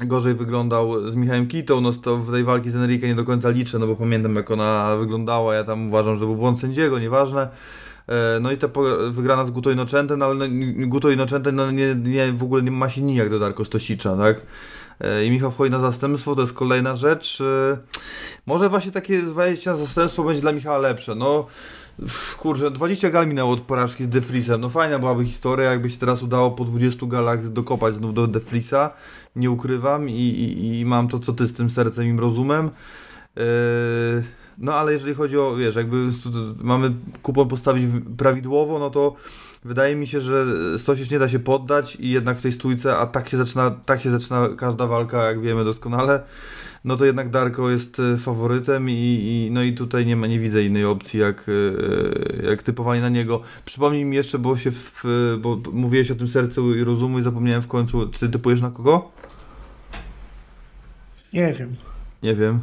gorzej 0.05 0.33
wyglądał 0.33 1.09
z 1.09 1.15
Michałem 1.15 1.47
Kitą, 1.47 1.81
no 1.81 1.93
to 1.93 2.17
w 2.17 2.31
tej 2.31 2.43
walki 2.43 2.69
z 2.69 2.75
Enrique 2.75 3.07
nie 3.07 3.15
do 3.15 3.23
końca 3.23 3.49
liczę, 3.49 3.79
no 3.79 3.87
bo 3.87 3.95
pamiętam 3.95 4.35
jak 4.35 4.51
ona 4.51 4.97
wyglądała, 4.97 5.55
ja 5.55 5.63
tam 5.63 5.87
uważam, 5.87 6.15
że 6.15 6.25
był 6.25 6.35
błąd 6.35 6.59
sędziego, 6.59 6.99
nieważne. 6.99 7.49
E, 8.07 8.39
no 8.41 8.51
i 8.51 8.57
ta 8.57 8.67
wygrana 9.11 9.45
z 9.45 9.51
Guto 9.51 9.71
Innocentem, 9.71 10.19
no 10.19 10.25
ale 10.25 10.35
no, 10.35 10.45
Guto 10.87 11.09
Innocentem 11.09 11.55
no 11.55 11.71
nie, 11.71 11.95
nie, 11.95 12.31
w 12.31 12.43
ogóle 12.43 12.63
nie 12.63 12.71
ma 12.71 12.89
się 12.89 13.01
nijak 13.01 13.29
do 13.29 13.39
Darko 13.39 13.65
Stosicza, 13.65 14.17
tak? 14.17 14.41
E, 14.99 15.25
I 15.25 15.31
Michał 15.31 15.51
wchodzi 15.51 15.71
na 15.71 15.79
zastępstwo, 15.79 16.35
to 16.35 16.41
jest 16.41 16.53
kolejna 16.53 16.95
rzecz. 16.95 17.41
E, 17.41 17.77
może 18.45 18.69
właśnie 18.69 18.91
takie 18.91 19.21
wejście 19.21 19.69
na 19.69 19.75
zastępstwo 19.75 20.23
będzie 20.23 20.41
dla 20.41 20.51
Michała 20.51 20.77
lepsze, 20.77 21.15
no 21.15 21.47
kurczę, 22.37 22.71
20 22.71 23.09
gal 23.09 23.27
minęło 23.27 23.53
od 23.53 23.61
porażki 23.61 24.03
z 24.03 24.09
Defrisem. 24.09 24.61
No 24.61 24.69
fajna 24.69 24.99
byłaby 24.99 25.25
historia, 25.25 25.71
jakby 25.71 25.89
się 25.89 25.97
teraz 25.97 26.23
udało 26.23 26.51
po 26.51 26.65
20 26.65 27.05
galach 27.05 27.49
dokopać 27.49 27.95
znów 27.95 28.13
do 28.13 28.27
Defrisa. 28.27 28.93
Nie 29.39 29.51
ukrywam 29.51 30.09
i, 30.09 30.13
i, 30.13 30.79
i 30.79 30.85
mam 30.85 31.07
to, 31.07 31.19
co 31.19 31.33
ty 31.33 31.47
z 31.47 31.53
tym 31.53 31.69
sercem 31.69 32.15
i 32.15 32.19
rozumem. 32.19 32.69
Yy, 33.35 33.43
no 34.57 34.73
ale 34.73 34.93
jeżeli 34.93 35.13
chodzi 35.13 35.37
o, 35.37 35.55
wiesz, 35.55 35.75
jakby 35.75 36.07
mamy 36.57 36.91
kupon 37.23 37.47
postawić 37.47 37.85
prawidłowo, 38.17 38.79
no 38.79 38.89
to 38.89 39.15
wydaje 39.63 39.95
mi 39.95 40.07
się, 40.07 40.19
że 40.19 40.45
Stosic 40.77 41.11
nie 41.11 41.19
da 41.19 41.27
się 41.27 41.39
poddać 41.39 41.95
i 41.95 42.09
jednak 42.09 42.37
w 42.37 42.41
tej 42.41 42.51
stójce, 42.51 42.97
a 42.97 43.05
tak 43.05 43.29
się 43.29 43.37
zaczyna, 43.37 43.71
tak 43.71 44.01
się 44.01 44.11
zaczyna 44.11 44.49
każda 44.57 44.87
walka, 44.87 45.23
jak 45.23 45.41
wiemy 45.41 45.65
doskonale, 45.65 46.23
no 46.83 46.97
to 46.97 47.05
jednak 47.05 47.29
Darko 47.29 47.69
jest 47.69 47.99
e, 47.99 48.17
faworytem 48.17 48.89
i, 48.89 48.93
i, 48.93 49.51
no 49.51 49.63
i 49.63 49.73
tutaj 49.73 50.05
nie 50.05 50.15
ma, 50.15 50.27
nie 50.27 50.39
widzę 50.39 50.63
innej 50.63 50.85
opcji 50.85 51.19
jak, 51.19 51.45
e, 52.43 52.45
jak 52.45 52.63
typowanie 52.63 53.01
na 53.01 53.09
niego. 53.09 53.41
Przypomnij 53.65 54.05
mi 54.05 54.15
jeszcze, 54.15 54.39
bo 54.39 54.57
się 54.57 54.71
w, 54.71 55.03
bo 55.39 55.57
mówiłeś 55.71 56.11
o 56.11 56.15
tym 56.15 56.27
sercu 56.27 56.75
i 56.75 56.83
rozumu 56.83 57.19
i 57.19 57.21
zapomniałem 57.21 57.61
w 57.61 57.67
końcu, 57.67 58.07
ty 58.07 58.29
typujesz 58.29 58.61
na 58.61 58.71
kogo? 58.71 59.11
Nie 61.33 61.53
wiem. 61.53 61.75
Nie 62.23 62.35
wiem. 62.35 62.59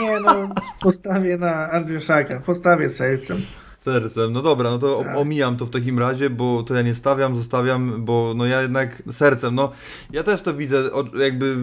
Nie 0.00 0.20
no, 0.20 0.48
postawię 0.80 1.36
na 1.36 1.70
Andryszaka, 1.70 2.40
postawię 2.40 2.90
sercem. 2.90 3.42
Sercem, 3.84 4.32
no 4.32 4.42
dobra, 4.42 4.70
no 4.70 4.78
to 4.78 5.02
tak. 5.04 5.16
omijam 5.16 5.56
to 5.56 5.66
w 5.66 5.70
takim 5.70 5.98
razie, 5.98 6.30
bo 6.30 6.62
to 6.62 6.74
ja 6.74 6.82
nie 6.82 6.94
stawiam, 6.94 7.36
zostawiam, 7.36 8.04
bo 8.04 8.32
no 8.36 8.46
ja 8.46 8.62
jednak 8.62 9.02
sercem, 9.12 9.54
no 9.54 9.72
ja 10.12 10.22
też 10.22 10.42
to 10.42 10.54
widzę, 10.54 10.90
jakby 11.18 11.56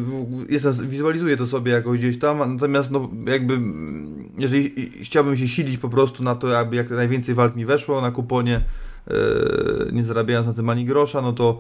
jestem, 0.50 0.74
wizualizuję 0.90 1.38
to 1.38 1.48
sobie 1.48 1.72
jakoś 1.72 2.00
gdzieś 2.00 2.20
tam, 2.20 2.54
natomiast 2.54 2.92
no 2.92 3.10
jakby 3.28 3.60
jeżeli 4.38 4.90
chciałbym 5.04 5.38
się 5.38 5.48
silić 5.48 5.78
po 5.78 5.90
prostu 5.90 6.24
na 6.24 6.36
to, 6.36 6.60
aby 6.60 6.76
jak 6.76 6.90
najwięcej 6.90 7.36
walk 7.36 7.56
mi 7.56 7.66
weszło 7.66 8.02
na 8.02 8.12
kuponie, 8.12 8.62
yy, 9.08 9.90
nie 9.92 10.04
zarabiając 10.04 10.48
na 10.48 10.54
tym 10.54 10.70
ani 10.70 10.86
grosza, 10.86 11.22
no 11.22 11.34
to 11.34 11.60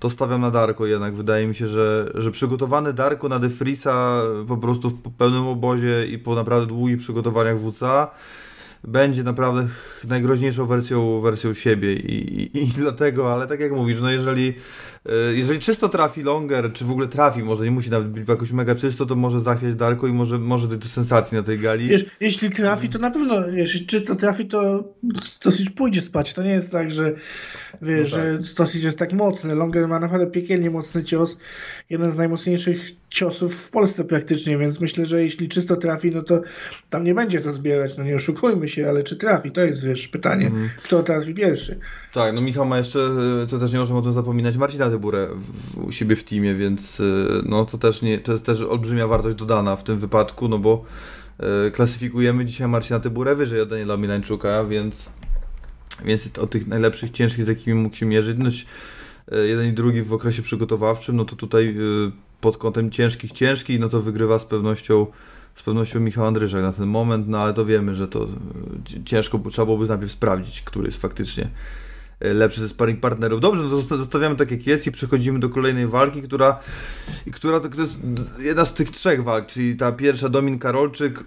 to 0.00 0.10
stawiam 0.10 0.40
na 0.40 0.50
Darko 0.50 0.86
jednak. 0.86 1.14
Wydaje 1.14 1.46
mi 1.46 1.54
się, 1.54 1.66
że, 1.66 2.12
że 2.14 2.30
przygotowany 2.30 2.92
Darko 2.92 3.28
na 3.28 3.38
Defrisa 3.38 4.22
po 4.48 4.56
prostu 4.56 4.90
w 4.90 5.10
pełnym 5.18 5.46
obozie 5.46 6.06
i 6.06 6.18
po 6.18 6.34
naprawdę 6.34 6.66
długich 6.66 6.98
przygotowaniach 6.98 7.58
WCA 7.60 8.10
będzie 8.88 9.22
naprawdę 9.22 9.68
najgroźniejszą 10.08 10.66
wersją, 10.66 11.20
wersją 11.20 11.54
siebie 11.54 11.92
i, 11.92 12.42
i, 12.42 12.64
i 12.64 12.66
dlatego, 12.66 13.32
ale 13.32 13.46
tak 13.46 13.60
jak 13.60 13.72
mówisz, 13.72 14.00
no 14.00 14.10
jeżeli, 14.10 14.54
jeżeli 15.34 15.58
czysto 15.58 15.88
trafi 15.88 16.22
Longer, 16.22 16.72
czy 16.72 16.84
w 16.84 16.90
ogóle 16.90 17.08
trafi, 17.08 17.42
może 17.42 17.64
nie 17.64 17.70
musi 17.70 17.90
nawet 17.90 18.08
być 18.08 18.28
jakoś 18.28 18.52
mega 18.52 18.74
czysto, 18.74 19.06
to 19.06 19.16
może 19.16 19.40
zachwiać 19.40 19.74
Darko 19.74 20.06
i 20.06 20.12
może, 20.12 20.38
może 20.38 20.68
dojść 20.68 20.82
do 20.82 20.88
sensacji 20.88 21.36
na 21.36 21.42
tej 21.42 21.58
gali. 21.58 21.88
Wiesz, 21.88 22.06
jeśli 22.20 22.50
trafi, 22.50 22.88
to 22.88 22.98
na 22.98 23.10
pewno, 23.10 23.46
jeśli 23.48 23.86
czysto 23.86 24.14
trafi, 24.14 24.46
to 24.46 24.84
dosyć 25.44 25.70
pójdzie 25.70 26.00
spać. 26.00 26.34
To 26.34 26.42
nie 26.42 26.50
jest 26.50 26.72
tak, 26.72 26.90
że 26.90 27.14
wiesz, 27.82 28.12
no 28.12 28.18
tak. 28.18 28.26
że 28.26 28.44
Stosic 28.44 28.82
jest 28.82 28.98
tak 28.98 29.12
mocny. 29.12 29.54
Longer 29.54 29.88
ma 29.88 30.00
naprawdę 30.00 30.26
piekielnie 30.26 30.70
mocny 30.70 31.04
cios. 31.04 31.38
Jeden 31.90 32.10
z 32.10 32.16
najmocniejszych 32.16 32.90
ciosów 33.08 33.54
w 33.54 33.70
Polsce 33.70 34.04
praktycznie, 34.04 34.58
więc 34.58 34.80
myślę, 34.80 35.06
że 35.06 35.22
jeśli 35.22 35.48
czysto 35.48 35.76
trafi, 35.76 36.10
no 36.10 36.22
to 36.22 36.40
tam 36.90 37.04
nie 37.04 37.14
będzie 37.14 37.40
co 37.40 37.52
zbierać. 37.52 37.98
No 37.98 38.04
nie 38.04 38.14
oszukujmy 38.14 38.68
się, 38.68 38.88
ale 38.88 39.02
czy 39.02 39.16
trafi? 39.16 39.50
To 39.50 39.60
jest 39.60 39.86
wiesz, 39.86 40.08
pytanie. 40.08 40.46
Mm. 40.46 40.68
Kto 40.84 41.02
trafi 41.02 41.34
pierwszy? 41.34 41.78
Tak, 42.12 42.34
no 42.34 42.40
Michał 42.40 42.66
ma 42.66 42.78
jeszcze, 42.78 42.98
to 43.48 43.58
też 43.58 43.72
nie 43.72 43.78
możemy 43.78 43.98
o 43.98 44.02
tym 44.02 44.12
zapominać, 44.12 44.56
Marcina 44.56 44.90
Tyburę 44.94 45.28
u 45.86 45.92
siebie 45.92 46.16
w 46.16 46.24
teamie, 46.24 46.54
więc 46.54 47.02
no 47.46 47.64
to 47.64 47.78
też 47.78 48.02
nie, 48.02 48.18
to 48.18 48.32
jest 48.32 48.44
też 48.44 48.60
olbrzymia 48.60 49.06
wartość 49.06 49.36
dodana 49.36 49.76
w 49.76 49.84
tym 49.84 49.98
wypadku, 49.98 50.48
no 50.48 50.58
bo 50.58 50.84
e, 51.38 51.70
klasyfikujemy 51.70 52.44
dzisiaj 52.44 52.68
Marcina 52.68 53.00
Tyburę 53.00 53.34
wyżej 53.34 53.60
od 53.60 53.68
Daniela 53.68 53.96
Milańczuka, 53.96 54.64
więc 54.64 55.10
więc 56.04 56.38
o 56.38 56.46
tych 56.46 56.66
najlepszych, 56.66 57.10
ciężkich, 57.10 57.44
z 57.44 57.48
jakimi 57.48 57.80
mógł 57.82 57.96
się 57.96 58.06
mierzyć. 58.06 58.36
No, 58.38 58.50
jeden 59.44 59.68
i 59.68 59.72
drugi 59.72 60.02
w 60.02 60.12
okresie 60.12 60.42
przygotowawczym, 60.42 61.16
no 61.16 61.24
to 61.24 61.36
tutaj 61.36 61.76
pod 62.40 62.56
kątem 62.56 62.90
ciężkich, 62.90 63.32
ciężkich, 63.32 63.80
no 63.80 63.88
to 63.88 64.02
wygrywa 64.02 64.38
z 64.38 64.44
pewnością 64.44 65.06
z 65.54 65.62
pewnością 65.62 66.00
Michał 66.00 66.26
Andryżak 66.26 66.62
na 66.62 66.72
ten 66.72 66.86
moment, 66.86 67.28
no 67.28 67.38
ale 67.38 67.54
to 67.54 67.64
wiemy, 67.64 67.94
że 67.94 68.08
to 68.08 68.28
ciężko 69.04 69.40
trzeba 69.50 69.66
byłoby 69.66 69.86
najpierw 69.86 70.12
sprawdzić, 70.12 70.62
który 70.62 70.86
jest 70.86 71.00
faktycznie 71.00 71.50
lepszy 72.32 72.60
ze 72.60 72.68
sparring 72.68 73.00
partnerów. 73.00 73.40
Dobrze, 73.40 73.62
no 73.62 73.70
to 73.70 73.96
zostawiamy 73.96 74.36
tak 74.36 74.50
jak 74.50 74.66
jest 74.66 74.86
i 74.86 74.92
przechodzimy 74.92 75.38
do 75.38 75.48
kolejnej 75.48 75.86
walki, 75.86 76.22
która, 76.22 76.60
która 77.32 77.60
to, 77.60 77.80
jest 77.80 77.98
jedna 78.38 78.64
z 78.64 78.74
tych 78.74 78.90
trzech 78.90 79.24
walk, 79.24 79.46
czyli 79.46 79.76
ta 79.76 79.92
pierwsza 79.92 80.28
Domin 80.28 80.58
Karolczyk, 80.58 81.24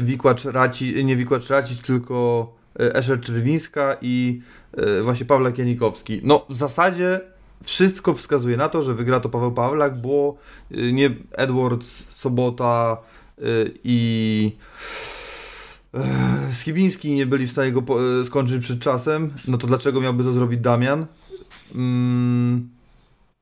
Wikłacz 0.00 0.44
Raci, 0.44 1.04
nie 1.04 1.16
Wikłacz 1.16 1.48
Racić, 1.48 1.80
tylko 1.80 2.46
e, 2.80 2.94
Escher 2.94 3.20
Czerwińska 3.20 3.96
i 4.02 4.40
e, 4.72 5.02
właśnie 5.02 5.26
Pawlak 5.26 5.58
Janikowski. 5.58 6.20
No 6.24 6.46
w 6.48 6.56
zasadzie 6.56 7.20
wszystko 7.64 8.14
wskazuje 8.14 8.56
na 8.56 8.68
to, 8.68 8.82
że 8.82 8.94
wygra 8.94 9.20
to 9.20 9.28
Paweł 9.28 9.52
Pawlak, 9.52 10.00
bo 10.00 10.36
e, 10.70 10.92
nie 10.92 11.10
Edwards, 11.32 12.06
Sobota 12.10 12.96
e, 13.38 13.42
i 13.84 14.52
e, 15.16 15.19
Skibiński 16.52 17.14
nie 17.14 17.26
byli 17.26 17.46
w 17.46 17.50
stanie 17.50 17.72
go 17.72 17.80
e, 17.80 18.24
skończyć 18.26 18.62
przed 18.62 18.80
czasem, 18.80 19.30
no 19.48 19.58
to 19.58 19.66
dlaczego 19.66 20.00
miałby 20.00 20.24
to 20.24 20.32
zrobić 20.32 20.60
Damian? 20.60 21.06
Mm, 21.74 22.68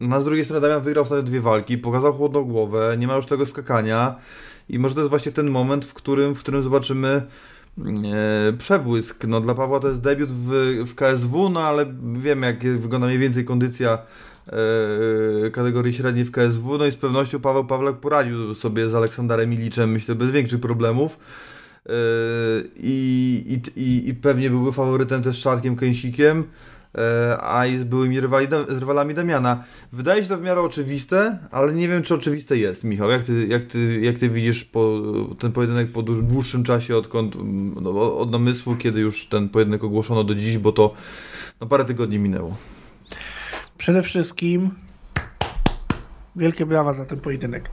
no 0.01 0.17
a 0.17 0.21
z 0.21 0.25
drugiej 0.25 0.45
strony 0.45 0.61
Damian 0.61 0.83
wygrał 0.83 1.03
ostatnio 1.03 1.23
dwie 1.23 1.41
walki, 1.41 1.79
pokazał 1.79 2.13
chłodną 2.13 2.45
głowę, 2.45 2.97
nie 2.99 3.07
ma 3.07 3.17
już 3.17 3.27
tego 3.27 3.47
skakania 3.47 4.17
i 4.69 4.79
może 4.79 4.95
to 4.95 5.01
jest 5.01 5.11
właśnie 5.11 5.33
ten 5.33 5.51
moment, 5.51 5.85
w 5.85 5.95
którym, 5.95 6.35
w 6.35 6.39
którym 6.39 6.63
zobaczymy 6.63 7.09
e, 7.09 8.53
przebłysk. 8.59 9.25
No 9.25 9.41
dla 9.41 9.55
Pawła 9.55 9.81
to 9.81 9.89
jest 9.89 10.01
debiut 10.01 10.33
w, 10.33 10.51
w 10.87 10.95
KSW, 10.95 11.49
no 11.49 11.61
ale 11.61 11.87
wiem 12.13 12.43
jak 12.43 12.59
wygląda 12.79 13.07
mniej 13.07 13.19
więcej 13.19 13.45
kondycja 13.45 13.99
e, 14.47 15.51
kategorii 15.51 15.93
średniej 15.93 16.25
w 16.25 16.31
KSW, 16.31 16.79
no 16.79 16.87
i 16.87 16.93
z 16.93 16.97
pewnością 16.97 17.41
Paweł 17.41 17.65
Pawlak 17.65 17.97
poradził 17.97 18.55
sobie 18.55 18.89
z 18.89 18.95
Aleksandarem 18.95 19.51
Miliczem, 19.51 19.91
myślę, 19.91 20.15
bez 20.15 20.31
większych 20.31 20.61
problemów. 20.61 21.19
E, 21.89 21.93
I, 22.76 23.61
i, 23.76 24.09
i, 24.09 24.14
pewnie 24.14 24.51
byłby 24.51 24.72
faworytem 24.72 25.22
też 25.22 25.39
z 25.39 25.43
Czarkiem 25.43 25.76
Kęsikiem 25.76 26.45
e, 26.99 27.39
a 27.41 27.66
i 27.66 27.78
z 27.78 27.84
byłymi 27.84 28.20
rywali, 28.20 28.47
z 28.68 28.78
rywalami 28.78 29.14
Damiana. 29.14 29.64
Wydaje 29.93 30.22
się 30.22 30.28
to 30.28 30.39
w 30.39 30.43
miarę 30.43 30.61
oczywiste, 30.61 31.39
ale 31.51 31.72
nie 31.72 31.89
wiem, 31.89 32.03
czy 32.03 32.14
oczywiste 32.14 32.57
jest, 32.57 32.84
Michał. 32.84 33.11
Jak 33.11 33.24
ty, 33.24 33.47
jak 33.47 33.64
ty, 33.64 34.01
jak 34.01 34.18
ty 34.18 34.28
widzisz 34.28 34.64
po, 34.64 35.01
ten 35.39 35.53
pojedynek 35.53 35.93
po 35.93 36.03
dłuż- 36.03 36.22
dłuższym 36.22 36.64
czasie, 36.64 36.97
odkąd, 36.97 37.36
no, 37.82 38.18
od 38.18 38.30
namysłu, 38.30 38.76
kiedy 38.76 39.01
już 39.01 39.26
ten 39.26 39.49
pojedynek 39.49 39.84
ogłoszono 39.84 40.24
do 40.24 40.34
dziś, 40.34 40.59
bo 40.59 40.72
to 40.72 40.95
no, 41.61 41.66
parę 41.66 41.84
tygodni 41.84 42.18
minęło. 42.18 42.57
Przede 43.78 44.03
wszystkim 44.03 44.70
wielkie 46.36 46.66
brawa 46.66 46.93
za 46.95 47.05
ten 47.05 47.20
pojedynek, 47.20 47.70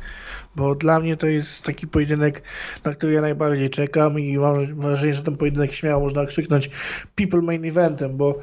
bo 0.56 0.76
dla 0.76 1.00
mnie 1.00 1.18
to 1.18 1.28
jest 1.28 1.64
taki 1.64 1.88
pojedynek, 1.88 2.42
na 2.84 2.92
który 2.92 3.14
ja 3.14 3.22
najbardziej 3.22 3.70
czekam 3.70 4.20
i 4.20 4.38
mam 4.38 4.76
wrażenie, 4.76 5.14
że 5.14 5.24
ten 5.24 5.38
pojedynek 5.38 5.74
śmiało 5.74 6.04
można 6.04 6.26
krzyknąć 6.26 6.70
people 7.16 7.42
main 7.42 7.66
eventem, 7.66 8.18
bo 8.18 8.40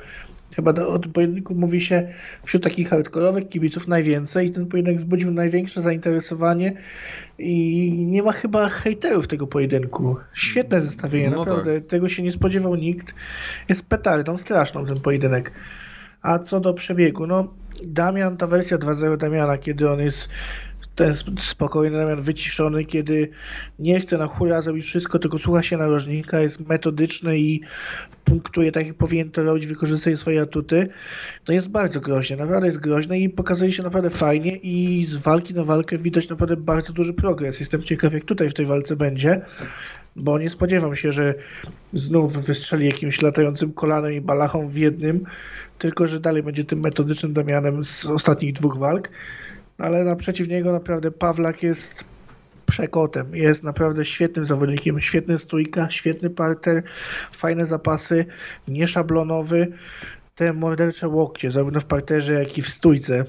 chyba 0.56 0.72
do, 0.72 0.88
o 0.88 0.98
tym 0.98 1.12
pojedynku 1.12 1.54
mówi 1.54 1.80
się 1.80 2.08
wśród 2.42 2.62
takich 2.62 2.88
hardkorowych 2.88 3.48
kibiców 3.48 3.88
najwięcej 3.88 4.46
i 4.46 4.50
ten 4.50 4.66
pojedynek 4.66 4.98
wzbudził 4.98 5.30
największe 5.30 5.82
zainteresowanie 5.82 6.72
i 7.38 7.92
nie 8.06 8.22
ma 8.22 8.32
chyba 8.32 8.68
hejterów 8.68 9.28
tego 9.28 9.46
pojedynku. 9.46 10.16
Świetne 10.34 10.80
zestawienie, 10.80 11.30
No 11.30 11.38
naprawdę. 11.38 11.80
Tego 11.80 12.08
się 12.08 12.22
nie 12.22 12.32
spodziewał 12.32 12.74
nikt. 12.74 13.14
Jest 13.68 13.88
petardą 13.88 14.38
straszną 14.38 14.86
ten 14.86 15.00
pojedynek. 15.00 15.52
A 16.22 16.38
co 16.38 16.60
do 16.60 16.74
przebiegu, 16.74 17.26
no 17.26 17.54
Damian, 17.86 18.36
ta 18.36 18.46
wersja 18.46 18.78
2.0 18.78 19.16
Damiana, 19.16 19.58
kiedy 19.58 19.90
on 19.90 20.00
jest 20.00 20.28
ten 20.94 21.10
sp- 21.20 21.40
spokojny 21.40 21.96
Damian 21.96 22.22
wyciszony, 22.22 22.84
kiedy 22.84 23.28
nie 23.78 24.00
chce 24.00 24.18
na 24.18 24.26
hura 24.26 24.62
zrobić 24.62 24.84
wszystko, 24.84 25.18
tylko 25.18 25.38
słucha 25.38 25.62
się 25.62 25.76
narożnika, 25.76 26.40
jest 26.40 26.68
metodyczny 26.68 27.38
i 27.38 27.60
punktuje 28.24 28.72
tak 28.72 28.86
jak 28.86 28.96
powinien 28.96 29.30
to 29.30 29.42
robić, 29.42 29.66
wykorzystuje 29.66 30.16
swoje 30.16 30.42
atuty, 30.42 30.88
to 31.44 31.52
jest 31.52 31.68
bardzo 31.68 32.00
groźny, 32.00 32.36
naprawdę 32.36 32.66
jest 32.66 32.80
groźny 32.80 33.20
i 33.20 33.28
pokazuje 33.28 33.72
się 33.72 33.82
naprawdę 33.82 34.10
fajnie 34.10 34.56
i 34.56 35.04
z 35.04 35.16
walki 35.16 35.54
na 35.54 35.64
walkę 35.64 35.98
widać 35.98 36.28
naprawdę 36.28 36.56
bardzo 36.56 36.92
duży 36.92 37.12
progres. 37.12 37.60
Jestem 37.60 37.82
ciekaw 37.82 38.12
jak 38.12 38.24
tutaj 38.24 38.48
w 38.48 38.54
tej 38.54 38.66
walce 38.66 38.96
będzie, 38.96 39.40
bo 40.16 40.38
nie 40.38 40.50
spodziewam 40.50 40.96
się, 40.96 41.12
że 41.12 41.34
znów 41.92 42.46
wystrzeli 42.46 42.86
jakimś 42.86 43.22
latającym 43.22 43.72
kolanem 43.72 44.12
i 44.12 44.20
balachą 44.20 44.68
w 44.68 44.76
jednym, 44.76 45.24
tylko 45.78 46.06
że 46.06 46.20
dalej 46.20 46.42
będzie 46.42 46.64
tym 46.64 46.80
metodycznym 46.80 47.32
Damianem 47.32 47.84
z 47.84 48.06
ostatnich 48.06 48.52
dwóch 48.52 48.76
walk, 48.76 49.10
ale 49.78 50.04
naprzeciw 50.04 50.48
niego 50.48 50.72
naprawdę 50.72 51.10
Pawlak 51.10 51.62
jest 51.62 52.04
przekotem. 52.66 53.36
Jest 53.36 53.62
naprawdę 53.62 54.04
świetnym 54.04 54.46
zawodnikiem, 54.46 55.00
świetny 55.00 55.38
stójka, 55.38 55.90
świetny 55.90 56.30
parter, 56.30 56.82
fajne 57.32 57.66
zapasy, 57.66 58.26
nieszablonowy, 58.68 59.72
te 60.34 60.52
mordercze 60.52 61.08
łokcie, 61.08 61.50
zarówno 61.50 61.80
w 61.80 61.84
parterze, 61.84 62.32
jak 62.32 62.58
i 62.58 62.62
w 62.62 62.68
stójce. 62.68 63.24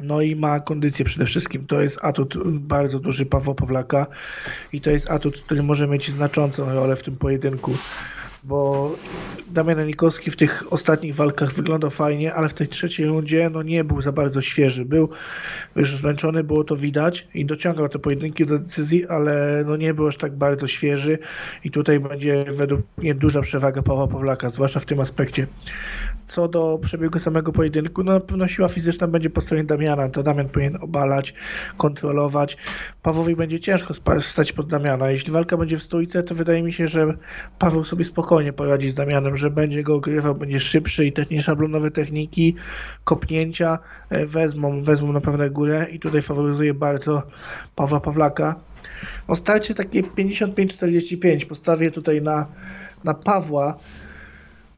No 0.00 0.20
i 0.20 0.36
ma 0.36 0.60
kondycję 0.60 1.04
przede 1.04 1.26
wszystkim. 1.26 1.66
To 1.66 1.80
jest 1.80 2.04
atut 2.04 2.34
bardzo 2.58 2.98
duży 2.98 3.26
Pawła 3.26 3.54
Pawlaka 3.54 4.06
i 4.72 4.80
to 4.80 4.90
jest 4.90 5.10
atut, 5.10 5.40
który 5.40 5.62
może 5.62 5.88
mieć 5.88 6.10
znaczącą 6.10 6.72
rolę 6.74 6.96
w 6.96 7.02
tym 7.02 7.16
pojedynku. 7.16 7.74
Bo 8.44 8.90
Damian 9.50 9.78
Janikowski 9.78 10.30
w 10.30 10.36
tych 10.36 10.72
ostatnich 10.72 11.14
walkach 11.14 11.52
wyglądał 11.52 11.90
fajnie, 11.90 12.34
ale 12.34 12.48
w 12.48 12.54
tej 12.54 12.68
trzeciej 12.68 13.06
rundzie 13.06 13.50
no 13.52 13.62
nie 13.62 13.84
był 13.84 14.02
za 14.02 14.12
bardzo 14.12 14.40
świeży. 14.40 14.84
Był 14.84 15.08
już 15.76 15.96
zmęczony, 15.96 16.44
było 16.44 16.64
to 16.64 16.76
widać 16.76 17.28
i 17.34 17.44
dociągał 17.46 17.88
te 17.88 17.98
pojedynki 17.98 18.46
do 18.46 18.58
decyzji, 18.58 19.06
ale 19.08 19.64
no 19.66 19.76
nie 19.76 19.94
był 19.94 20.06
aż 20.06 20.16
tak 20.16 20.36
bardzo 20.36 20.66
świeży 20.66 21.18
i 21.64 21.70
tutaj 21.70 22.00
będzie 22.00 22.44
według 22.48 22.80
mnie 22.98 23.14
duża 23.14 23.40
przewaga 23.40 23.82
Pawła 23.82 24.08
Pawlaka, 24.08 24.50
zwłaszcza 24.50 24.80
w 24.80 24.86
tym 24.86 25.00
aspekcie. 25.00 25.46
Co 26.26 26.48
do 26.48 26.78
przebiegu 26.82 27.18
samego 27.18 27.52
pojedynku, 27.52 28.04
no 28.04 28.12
na 28.12 28.20
pewno 28.20 28.48
siła 28.48 28.68
fizyczna 28.68 29.06
będzie 29.06 29.30
po 29.30 29.40
stronie 29.40 29.64
Damiana, 29.64 30.08
to 30.08 30.22
Damian 30.22 30.48
powinien 30.48 30.78
obalać, 30.80 31.34
kontrolować. 31.76 32.56
Pawłowi 33.02 33.36
będzie 33.36 33.60
ciężko 33.60 33.94
stać 34.20 34.52
pod 34.52 34.66
Damiana. 34.66 35.10
Jeśli 35.10 35.32
walka 35.32 35.56
będzie 35.56 35.76
w 35.76 35.82
stójce, 35.82 36.22
to 36.22 36.34
wydaje 36.34 36.62
mi 36.62 36.72
się, 36.72 36.88
że 36.88 37.14
Paweł 37.58 37.84
sobie 37.84 38.04
spokojnie 38.04 38.52
poradzi 38.52 38.90
z 38.90 38.94
Damianem, 38.94 39.36
że 39.36 39.50
będzie 39.50 39.82
go 39.82 39.94
ogrywał, 39.94 40.34
będzie 40.34 40.60
szybszy 40.60 41.06
i 41.06 41.12
te 41.12 41.22
nieszablonowe 41.30 41.90
techniki, 41.90 42.54
kopnięcia 43.04 43.78
e, 44.10 44.26
wezmą, 44.26 44.82
wezmą 44.82 45.12
na 45.12 45.20
pewno 45.20 45.50
górę 45.50 45.86
i 45.90 46.00
tutaj 46.00 46.22
faworyzuje 46.22 46.74
bardzo 46.74 47.22
Pawła 47.76 48.00
Pawlaka. 48.00 48.54
No 49.28 49.36
starcie 49.36 49.74
takie 49.74 50.02
55-45 50.02 51.46
postawię 51.46 51.90
tutaj 51.90 52.22
na, 52.22 52.46
na 53.04 53.14
Pawła, 53.14 53.78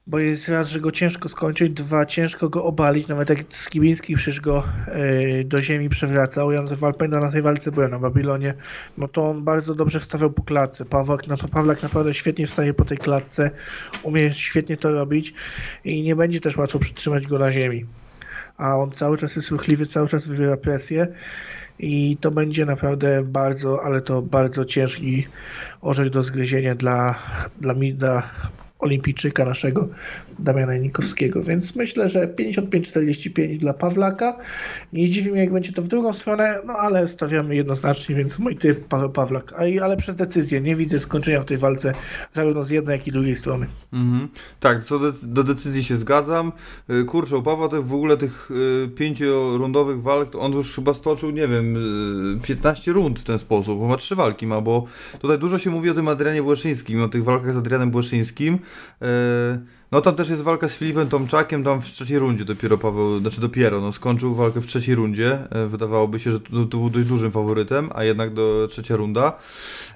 bo 0.07 0.19
jest 0.19 0.49
raz, 0.49 0.69
że 0.69 0.81
go 0.81 0.93
ciężko 0.93 1.29
skończyć, 1.29 1.73
dwa, 1.73 2.07
ciężko 2.07 2.49
go 2.49 2.65
obalić, 2.65 3.09
nawet 3.09 3.31
jak 3.31 3.39
Skibiński 3.49 4.17
przecież 4.17 4.41
go 4.41 4.65
e, 4.87 5.45
do 5.45 5.63
ziemi 5.63 5.89
przewracał, 5.89 6.53
ja 6.53 6.63
pamiętam 6.99 7.21
na 7.21 7.31
tej 7.31 7.43
walce 7.43 7.73
byłem 7.73 7.91
na 7.91 7.99
Babilonie, 7.99 8.55
no 8.99 9.09
to 9.09 9.31
on 9.31 9.45
bardzo 9.45 9.75
dobrze 9.75 10.01
wstawiał 10.01 10.31
po 10.31 10.43
klatce, 10.43 10.85
Pawlak, 10.85 11.27
na, 11.27 11.37
Pawlak 11.37 11.83
naprawdę 11.83 12.15
świetnie 12.15 12.47
wstaje 12.47 12.75
po 12.75 12.85
tej 12.85 12.99
klatce, 12.99 13.51
umie 14.03 14.33
świetnie 14.33 14.77
to 14.77 14.93
robić 14.93 15.35
i 15.85 16.03
nie 16.03 16.17
będzie 16.17 16.41
też 16.41 16.57
łatwo 16.57 16.79
przytrzymać 16.79 17.27
go 17.27 17.39
na 17.39 17.53
ziemi, 17.53 17.87
a 18.57 18.77
on 18.77 18.91
cały 18.91 19.19
czas 19.19 19.37
jest 19.37 19.51
ruchliwy, 19.51 19.87
cały 19.87 20.09
czas 20.09 20.27
wywiera 20.27 20.57
presję 20.57 21.07
i 21.79 22.17
to 22.21 22.31
będzie 22.31 22.67
naprawdę 22.67 23.23
bardzo, 23.23 23.85
ale 23.85 24.01
to 24.01 24.23
bardzo 24.23 24.65
ciężki 24.65 25.27
orzech 25.81 26.11
do 26.11 26.23
zgryzienia 26.23 26.75
dla, 26.75 27.15
dla, 27.61 27.75
mi- 27.75 27.95
dla 27.95 28.23
olimpijczyka 28.85 29.45
naszego 29.45 29.89
Damiana 30.39 30.75
Janikowskiego, 30.75 31.43
więc 31.43 31.77
myślę, 31.77 32.09
że 32.09 32.27
55-45 32.27 33.59
dla 33.59 33.75
Pawlaka. 33.75 34.39
Nie 34.93 35.07
zdziwi 35.07 35.31
mnie, 35.31 35.41
jak 35.41 35.53
będzie 35.53 35.73
to 35.73 35.83
w 35.83 35.89
drugą 35.89 36.13
stronę, 36.13 36.61
no 36.67 36.73
ale 36.73 37.09
stawiamy 37.09 37.57
jednoznacznie, 37.57 38.15
więc 38.15 38.39
mój 38.39 38.57
typ 38.57 38.85
Paweł 38.89 39.11
Pawlak, 39.11 39.55
ale 39.83 39.97
przez 39.97 40.17
decyzję. 40.17 40.61
Nie 40.61 40.77
widzę 40.77 41.01
skończenia 41.01 41.41
w 41.41 41.45
tej 41.45 41.57
walce 41.57 41.95
zarówno 42.33 42.65
z 42.65 42.71
jednej, 42.71 42.99
jak 42.99 43.07
i 43.07 43.13
drugiej 43.13 43.37
strony. 43.37 43.67
Mhm. 43.93 44.29
Tak, 44.61 44.85
co 44.85 44.99
do, 44.99 45.13
do 45.23 45.45
decyzji 45.45 45.85
się 45.85 45.97
zgadzam. 45.97 46.53
Y, 46.91 47.05
Kurczę, 47.05 47.37
u 47.37 47.43
Pawła 47.43 47.69
to 47.69 47.83
w 47.83 47.95
ogóle 47.95 48.17
tych 48.17 48.51
y, 48.51 48.89
pięciorundowych 48.89 50.03
walk, 50.03 50.31
to 50.31 50.41
on 50.41 50.53
już 50.53 50.75
chyba 50.75 50.95
stoczył, 50.95 51.31
nie 51.31 51.49
wiem, 51.49 51.77
y, 52.37 52.47
15 52.47 52.93
rund 52.93 53.21
w 53.21 53.25
ten 53.25 53.39
sposób. 53.39 53.81
Chyba 53.81 53.97
trzy 53.97 54.17
walki 54.17 54.47
ma, 54.47 54.61
bo 54.61 54.87
tutaj 55.21 55.39
dużo 55.39 55.59
się 55.59 55.71
mówi 55.71 55.91
o 55.91 55.95
tym 55.95 56.09
Adrianie 56.09 56.43
Błeszyńskim, 56.43 57.03
o 57.03 57.09
tych 57.09 57.25
walkach 57.25 57.55
z 57.55 57.57
Adrianem 57.57 57.91
Błeszyńskim. 57.91 58.55
Y, 58.55 59.07
No 59.95 60.01
tam 60.01 60.15
też 60.15 60.31
jest 60.31 60.43
walka 60.43 60.69
z 60.69 60.75
Filipem 60.75 61.09
Tomczakiem, 61.09 61.65
tam 61.65 61.83
w 61.83 61.85
trzeciej 61.85 62.19
rundzie 62.19 62.45
dopiero 62.45 62.79
Paweł, 62.79 63.21
znaczy 63.21 63.41
dopiero, 63.41 63.81
no 63.81 63.93
skończył 63.93 64.35
walkę 64.35 64.61
w 64.61 64.67
trzeciej 64.67 64.95
rundzie. 64.95 65.39
Y, 65.65 65.69
Wydawałoby 65.69 66.21
się, 66.21 66.33
że 66.33 66.41
to, 66.41 66.51
to 66.51 66.79
był 66.79 66.91
dość 66.91 67.09
dużym 67.09 67.31
faworytem, 67.31 67.91
a 67.95 68.05
jednak 68.05 68.35
do 68.35 68.69
trzecia 68.71 68.97
runda. 68.97 69.33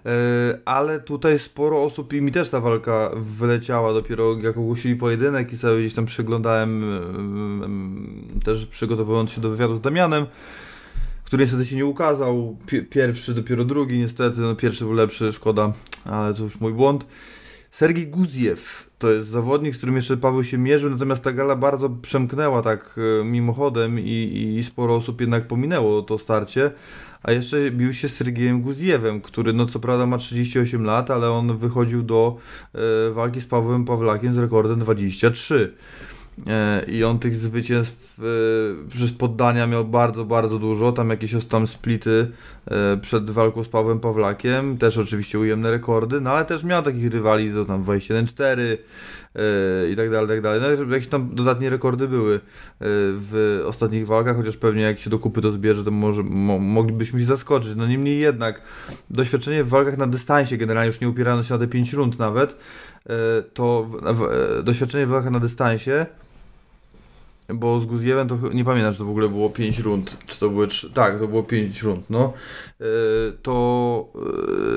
E, 0.07 0.59
ale 0.65 1.01
tutaj 1.01 1.39
sporo 1.39 1.83
osób 1.83 2.13
i 2.13 2.23
mi 2.23 2.33
też 2.33 2.49
ta 2.49 2.61
walka 2.61 3.11
wyleciała 3.17 3.93
dopiero 3.93 4.37
jak 4.43 4.57
ogłosili 4.57 4.97
pojedynek 4.97 5.53
i 5.53 5.57
sobie 5.57 5.81
gdzieś 5.81 5.95
tam 5.95 6.07
przyglądałem 6.07 6.85
em, 6.85 7.63
em, 7.63 8.41
też 8.45 8.67
przygotowując 8.67 9.33
się 9.33 9.41
do 9.41 9.51
wywiadu 9.51 9.77
z 9.77 9.81
Damianem 9.81 10.27
który 11.25 11.45
niestety 11.45 11.67
się 11.67 11.77
nie 11.77 11.87
ukazał, 11.87 12.57
Pi- 12.67 12.83
pierwszy, 12.83 13.35
dopiero 13.35 13.65
drugi 13.65 13.99
niestety, 13.99 14.41
no 14.41 14.55
pierwszy 14.55 14.85
był 14.85 14.93
lepszy, 14.93 15.33
szkoda, 15.33 15.73
ale 16.05 16.35
to 16.35 16.43
już 16.43 16.61
mój 16.61 16.73
błąd. 16.73 17.07
Sergiej 17.71 18.09
Guziew 18.09 18.88
to 18.99 19.11
jest 19.13 19.29
zawodnik, 19.29 19.75
z 19.75 19.77
którym 19.77 19.97
jeszcze 19.97 20.17
Paweł 20.17 20.45
się 20.45 20.59
mierzył, 20.59 20.91
natomiast 20.91 21.23
ta 21.23 21.33
gala 21.33 21.57
bardzo 21.57 21.91
przemknęła 21.91 22.63
tak 22.63 23.01
e, 23.21 23.25
mimochodem 23.25 24.01
i, 24.01 24.55
i 24.59 24.65
sporo 24.65 24.97
osób 24.97 25.21
jednak 25.21 25.47
pominęło 25.47 26.03
to 26.03 26.19
starcie. 26.19 26.71
A 27.23 27.33
jeszcze 27.33 27.71
bił 27.71 27.95
się 27.95 28.09
z 28.09 28.15
Sergiejem 28.15 28.63
Guzjewem, 28.63 29.21
który 29.21 29.53
no 29.53 29.67
co 29.67 29.81
prawda 29.81 30.07
ma 30.07 30.19
38 30.19 30.85
lat, 30.85 31.11
ale 31.11 31.31
on 31.31 31.57
wychodził 31.57 32.03
do 32.03 32.37
e, 32.75 33.13
walki 33.13 33.41
z 33.41 33.47
Pawłem 33.47 33.85
Pawlakiem 33.85 34.35
z 34.35 34.39
rekordem 34.39 34.79
23. 34.79 35.75
E, 36.47 36.85
I 36.89 37.05
on 37.05 37.19
tych 37.19 37.37
zwycięstw 37.37 38.21
e, 38.21 38.89
przez 38.89 39.13
poddania 39.13 39.67
miał 39.67 39.85
bardzo, 39.85 40.25
bardzo 40.25 40.59
dużo. 40.59 40.93
Tam 40.93 41.11
jakieś 41.11 41.47
tam 41.47 41.67
splity 41.67 42.31
e, 42.67 42.97
przed 42.97 43.31
walką 43.31 43.65
z 43.65 43.69
Pawłem 43.69 44.01
Pawlakiem. 44.01 44.79
Też 44.79 44.99
oczywiście 44.99 45.39
ujemne 45.39 45.71
rekordy, 45.71 46.21
no 46.21 46.31
ale 46.31 46.45
też 46.45 46.65
miał 46.65 46.83
takich 46.83 47.13
rywali, 47.13 47.51
tam 47.67 47.85
21-4 47.85 48.61
i 49.93 49.97
tak 49.97 50.11
dalej, 50.11 50.29
tak 50.29 50.41
dalej. 50.41 50.61
No, 50.61 50.95
jakieś 50.95 51.09
tam 51.09 51.31
dodatnie 51.35 51.71
rekordy 51.71 52.09
były 52.09 52.41
w 52.81 53.63
ostatnich 53.67 54.07
walkach, 54.07 54.37
chociaż 54.37 54.57
pewnie 54.57 54.83
jak 54.83 54.99
się 54.99 55.11
do 55.11 55.19
kupy 55.19 55.41
to 55.41 55.53
zbierze, 55.53 55.85
to 55.85 55.91
może 55.91 56.23
mo, 56.23 56.59
moglibyśmy 56.59 57.21
się 57.21 57.27
zaskoczyć. 57.27 57.75
No 57.77 57.87
niemniej 57.87 58.19
jednak, 58.19 58.63
doświadczenie 59.11 59.65
w 59.65 59.69
walkach 59.69 59.99
na 59.99 60.07
dystansie, 60.07 60.57
generalnie 60.57 60.87
już 60.87 61.01
nie 61.01 61.09
upierano 61.09 61.43
się 61.43 61.55
na 61.55 61.61
te 61.61 61.67
5 61.67 61.93
rund 61.93 62.19
nawet, 62.19 62.57
to 63.55 63.89
doświadczenie 64.63 65.07
w 65.07 65.11
walkach 65.11 65.33
na 65.33 65.41
dystansie 65.41 66.07
bo 67.55 67.81
z 67.81 67.85
Guzjewem 67.85 68.29
to 68.29 68.37
nie 68.53 68.65
pamiętam, 68.65 68.93
czy 68.93 68.99
to 68.99 69.05
w 69.05 69.11
ogóle 69.11 69.29
było 69.29 69.51
5 69.51 69.79
rund, 69.79 70.17
czy 70.27 70.41
to 70.41 70.51
były 70.51 70.67
3, 70.67 70.91
tak, 70.91 71.19
to 71.19 71.29
było 71.29 71.43
5 71.43 71.83
rund, 71.83 72.11
no, 72.11 72.33
e, 72.81 72.85
to, 73.43 74.09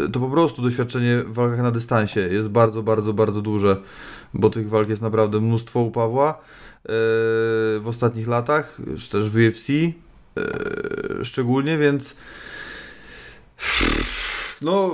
e, 0.05 0.11
to 0.11 0.19
po 0.19 0.29
prostu 0.29 0.61
doświadczenie 0.61 1.23
w 1.23 1.33
walkach 1.33 1.59
na 1.59 1.71
dystansie 1.71 2.19
jest 2.19 2.49
bardzo, 2.49 2.83
bardzo, 2.83 3.13
bardzo 3.13 3.41
duże, 3.41 3.77
bo 4.33 4.49
tych 4.49 4.69
walk 4.69 4.89
jest 4.89 5.01
naprawdę 5.01 5.41
mnóstwo 5.41 5.79
u 5.79 5.91
Pawła 5.91 6.31
e, 6.31 6.37
w 7.79 7.83
ostatnich 7.85 8.27
latach, 8.27 8.77
też 9.11 9.29
w 9.29 9.35
UFC 9.35 9.71
szczególnie, 11.23 11.77
więc 11.77 12.15
no 14.61 14.91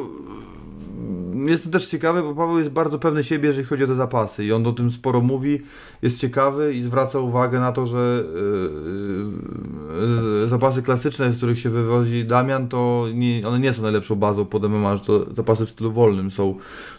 jestem 1.45 1.71
też 1.71 1.87
ciekawy, 1.87 2.23
bo 2.23 2.35
Paweł 2.35 2.57
jest 2.57 2.69
bardzo 2.69 2.99
pewny 2.99 3.23
siebie, 3.23 3.47
jeżeli 3.47 3.67
chodzi 3.67 3.83
o 3.83 3.87
te 3.87 3.95
zapasy 3.95 4.45
i 4.45 4.53
on 4.53 4.67
o 4.67 4.71
tym 4.71 4.91
sporo 4.91 5.21
mówi, 5.21 5.61
jest 6.01 6.19
ciekawy 6.19 6.73
i 6.73 6.81
zwraca 6.81 7.19
uwagę 7.19 7.59
na 7.59 7.71
to, 7.71 7.85
że 7.85 8.23
yy, 8.33 10.41
yy, 10.41 10.47
zapasy 10.47 10.81
klasyczne, 10.81 11.33
z 11.33 11.37
których 11.37 11.59
się 11.59 11.69
wywozi 11.69 12.25
Damian, 12.25 12.67
to 12.67 13.05
nie, 13.13 13.47
one 13.47 13.59
nie 13.59 13.73
są 13.73 13.81
najlepszą 13.81 14.15
bazą 14.15 14.45
pod 14.45 14.63
MMA, 14.63 14.95
że 14.95 15.03
to 15.03 15.33
zapasy 15.33 15.65
w 15.65 15.69
stylu 15.69 15.91
wolnym 15.91 16.31
są 16.31 16.55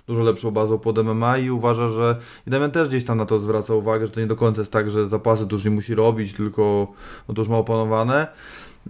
dużo 0.06 0.22
lepszą 0.22 0.50
bazą 0.50 0.78
pod 0.78 0.98
MMA 0.98 1.38
i 1.38 1.50
uważa, 1.50 1.88
że 1.88 2.16
i 2.46 2.50
Damian 2.50 2.70
też 2.70 2.88
gdzieś 2.88 3.04
tam 3.04 3.18
na 3.18 3.26
to 3.26 3.38
zwraca 3.38 3.74
uwagę, 3.74 4.06
że 4.06 4.12
to 4.12 4.20
nie 4.20 4.26
do 4.26 4.36
końca 4.36 4.60
jest 4.60 4.72
tak, 4.72 4.90
że 4.90 5.06
zapasy 5.06 5.46
to 5.46 5.54
już 5.54 5.64
nie 5.64 5.70
musi 5.70 5.94
robić, 5.94 6.32
tylko 6.32 6.92
no 7.28 7.34
to 7.34 7.40
już 7.40 7.48
ma 7.48 7.56
opanowane. 7.56 8.26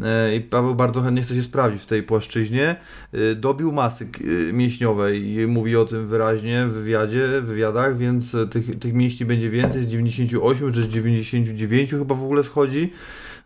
E, 0.04 0.36
i 0.36 0.40
Paweł 0.40 0.74
bardzo 0.74 1.00
chętnie 1.00 1.22
chce 1.22 1.34
się 1.34 1.42
sprawdzić 1.42 1.82
w 1.82 1.86
tej 1.86 2.02
płaszczyźnie. 2.02 2.76
E, 3.12 3.34
dobił 3.34 3.72
masy 3.72 4.04
e, 4.48 4.52
mięśniowej 4.52 5.46
mówi 5.46 5.76
o 5.76 5.84
tym 5.84 6.06
wyraźnie 6.06 6.66
w 6.66 6.72
wywiadzie, 6.72 7.40
w 7.40 7.44
wywiadach, 7.44 7.98
więc 7.98 8.36
tych, 8.50 8.78
tych 8.78 8.94
mięśni 8.94 9.26
będzie 9.26 9.50
więcej, 9.50 9.84
z 9.84 9.88
98 9.88 10.72
czy 10.72 10.82
z 10.82 10.88
99 10.88 11.90
chyba 11.90 12.14
w 12.14 12.24
ogóle 12.24 12.44
schodzi 12.44 12.92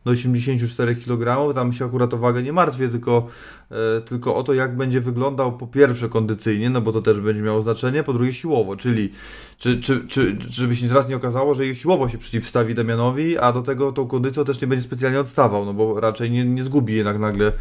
do 0.04 0.10
84 0.10 0.96
kg. 0.96 1.54
Tam 1.54 1.72
się 1.72 1.84
akurat 1.84 2.14
o 2.14 2.18
wagę 2.18 2.42
nie 2.42 2.52
martwię, 2.52 2.88
tylko, 2.88 3.26
e, 3.70 4.00
tylko 4.00 4.34
o 4.34 4.42
to, 4.42 4.54
jak 4.54 4.76
będzie 4.76 5.00
wyglądał 5.00 5.56
po 5.56 5.66
pierwsze 5.66 6.08
kondycyjnie, 6.08 6.70
no 6.70 6.80
bo 6.80 6.92
to 6.92 7.02
też 7.02 7.20
będzie 7.20 7.42
miało 7.42 7.62
znaczenie, 7.62 8.02
po 8.02 8.12
drugie 8.12 8.32
siłowo, 8.32 8.76
czyli 8.76 9.12
czy, 9.58 9.80
czy, 9.80 10.08
czy, 10.08 10.36
żeby 10.48 10.76
się 10.76 10.88
teraz 10.88 11.08
nie 11.08 11.16
okazało, 11.16 11.54
że 11.54 11.74
siłowo 11.74 12.08
się 12.08 12.18
przeciwstawi 12.18 12.74
Damianowi, 12.74 13.38
a 13.38 13.52
do 13.52 13.62
tego 13.62 13.92
tą 13.92 14.06
kondycją 14.06 14.44
też 14.44 14.60
nie 14.60 14.68
będzie 14.68 14.84
specjalnie 14.84 15.20
odstawał, 15.20 15.64
no 15.64 15.74
bo 15.74 16.00
raczej 16.00 16.30
nie, 16.30 16.44
nie 16.44 16.62
zgubi 16.62 16.94
jednak 16.94 17.18
nagle 17.18 17.46
e, 17.46 17.52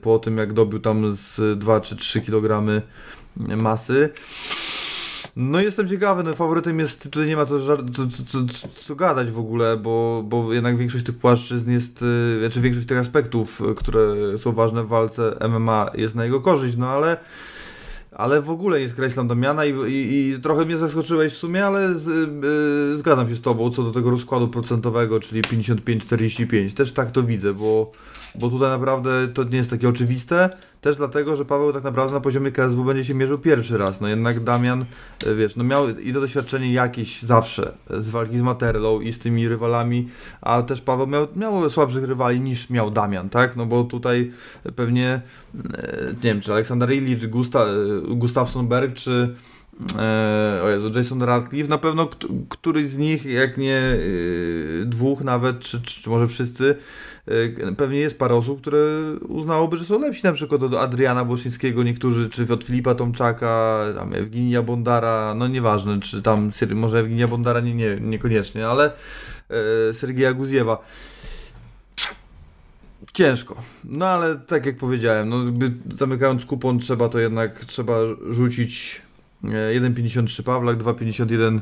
po 0.00 0.18
tym, 0.18 0.38
jak 0.38 0.52
dobił 0.52 0.78
tam 0.78 1.12
z 1.12 1.58
2 1.58 1.80
czy 1.80 1.96
3 1.96 2.20
kg 2.20 2.82
masy. 3.36 4.10
No 5.40 5.60
jestem 5.60 5.88
ciekawy, 5.88 6.22
no 6.22 6.34
faworytem 6.34 6.78
jest, 6.78 7.02
tutaj 7.02 7.26
nie 7.26 7.36
ma 7.36 7.46
co, 7.46 7.58
co, 7.60 7.76
co, 8.26 8.38
co, 8.74 8.96
gadać 8.96 9.30
w 9.30 9.38
ogóle, 9.38 9.76
bo, 9.76 10.24
bo 10.26 10.52
jednak 10.52 10.76
większość 10.76 11.04
tych 11.04 11.18
płaszczyzn 11.18 11.70
jest, 11.70 12.02
y, 12.02 12.38
znaczy 12.40 12.60
większość 12.60 12.86
tych 12.86 12.98
aspektów, 12.98 13.60
y, 13.60 13.74
które 13.74 14.14
są 14.38 14.52
ważne 14.52 14.84
w 14.84 14.88
walce 14.88 15.36
MMA 15.48 15.90
jest 15.94 16.14
na 16.14 16.24
jego 16.24 16.40
korzyść, 16.40 16.76
no 16.76 16.88
ale 16.88 17.16
ale 18.12 18.42
w 18.42 18.50
ogóle 18.50 18.80
nie 18.80 18.88
skreślam 18.88 19.28
Damiana 19.28 19.64
i, 19.64 19.74
i, 19.92 20.28
i 20.28 20.40
trochę 20.40 20.64
mnie 20.64 20.76
zaskoczyłeś 20.76 21.32
w 21.32 21.36
sumie, 21.36 21.66
ale 21.66 21.94
z, 21.94 22.06
yy, 22.92 22.98
zgadzam 22.98 23.28
się 23.28 23.34
z 23.34 23.40
Tobą 23.40 23.70
co 23.70 23.82
do 23.82 23.90
tego 23.90 24.10
rozkładu 24.10 24.48
procentowego, 24.48 25.20
czyli 25.20 25.42
55-45. 25.42 26.74
Też 26.74 26.92
tak 26.92 27.10
to 27.10 27.22
widzę, 27.22 27.54
bo 27.54 27.92
bo 28.34 28.48
tutaj 28.48 28.68
naprawdę 28.70 29.28
to 29.28 29.44
nie 29.44 29.56
jest 29.56 29.70
takie 29.70 29.88
oczywiste, 29.88 30.50
też 30.80 30.96
dlatego, 30.96 31.36
że 31.36 31.44
Paweł 31.44 31.72
tak 31.72 31.84
naprawdę 31.84 32.14
na 32.14 32.20
poziomie 32.20 32.52
KSW 32.52 32.84
będzie 32.84 33.04
się 33.04 33.14
mierzył 33.14 33.38
pierwszy 33.38 33.78
raz, 33.78 34.00
no 34.00 34.08
jednak 34.08 34.40
Damian, 34.40 34.84
e, 35.26 35.34
wiesz, 35.34 35.56
no 35.56 35.64
miał 35.64 35.88
i 35.88 36.12
to 36.12 36.20
doświadczenie 36.20 36.72
jakieś 36.72 37.22
zawsze 37.22 37.72
z 37.90 38.10
walki 38.10 38.38
z 38.38 38.42
Materlą 38.42 39.00
i 39.00 39.12
z 39.12 39.18
tymi 39.18 39.48
rywalami, 39.48 40.08
a 40.40 40.62
też 40.62 40.80
Paweł 40.80 41.06
miał, 41.06 41.26
miał 41.36 41.70
słabszych 41.70 42.04
rywali 42.04 42.40
niż 42.40 42.70
miał 42.70 42.90
Damian, 42.90 43.28
tak, 43.28 43.56
no 43.56 43.66
bo 43.66 43.84
tutaj 43.84 44.32
pewnie, 44.76 45.20
e, 45.74 46.06
nie 46.06 46.22
wiem, 46.22 46.40
czy 46.40 46.52
Aleksander 46.52 46.92
Illich, 46.92 47.30
Gusta, 47.30 47.64
e, 47.64 47.66
Gustafsson 48.14 48.68
Berg, 48.68 48.94
czy 48.94 49.34
o 50.62 50.68
Jezu, 50.68 50.90
Jason 50.94 51.22
Radcliffe, 51.22 51.68
na 51.68 51.78
pewno 51.78 52.08
któryś 52.48 52.88
z 52.88 52.98
nich, 52.98 53.24
jak 53.24 53.58
nie 53.58 53.80
dwóch 54.84 55.20
nawet, 55.20 55.60
czy, 55.60 55.80
czy, 55.82 56.02
czy 56.02 56.10
może 56.10 56.26
wszyscy, 56.26 56.74
E, 56.74 57.07
pewnie 57.76 57.98
jest 57.98 58.18
parę 58.18 58.34
osób, 58.34 58.60
które 58.60 58.78
uznałoby, 59.28 59.76
że 59.76 59.84
są 59.84 60.00
lepsi, 60.00 60.24
na 60.24 60.32
przykład 60.32 60.62
od 60.62 60.74
Adriana 60.74 61.24
Błoszyńskiego 61.24 61.82
niektórzy, 61.82 62.28
czy 62.28 62.52
od 62.52 62.64
Filipa 62.64 62.94
Tomczaka, 62.94 63.84
tam 63.96 64.14
Ewginia 64.14 64.62
Bondara, 64.62 65.34
no 65.34 65.48
nieważne, 65.48 66.00
czy 66.00 66.22
tam 66.22 66.50
może 66.74 66.98
Ewginia 66.98 67.28
Bondara 67.28 67.60
nie, 67.60 67.74
nie, 67.74 67.96
niekoniecznie, 68.00 68.68
ale 68.68 68.92
e, 69.90 69.94
Sergieja 69.94 70.32
Guziewa. 70.32 70.84
Ciężko. 73.12 73.56
No 73.84 74.06
ale 74.06 74.36
tak 74.36 74.66
jak 74.66 74.76
powiedziałem, 74.76 75.28
no 75.28 75.36
zamykając 75.94 76.44
kupon 76.44 76.78
trzeba 76.78 77.08
to 77.08 77.18
jednak 77.18 77.64
trzeba 77.64 77.94
rzucić 78.30 79.02
1,53 79.44 80.40
e, 80.40 80.42
Pawlak, 80.42 80.76
2,51 80.78 81.60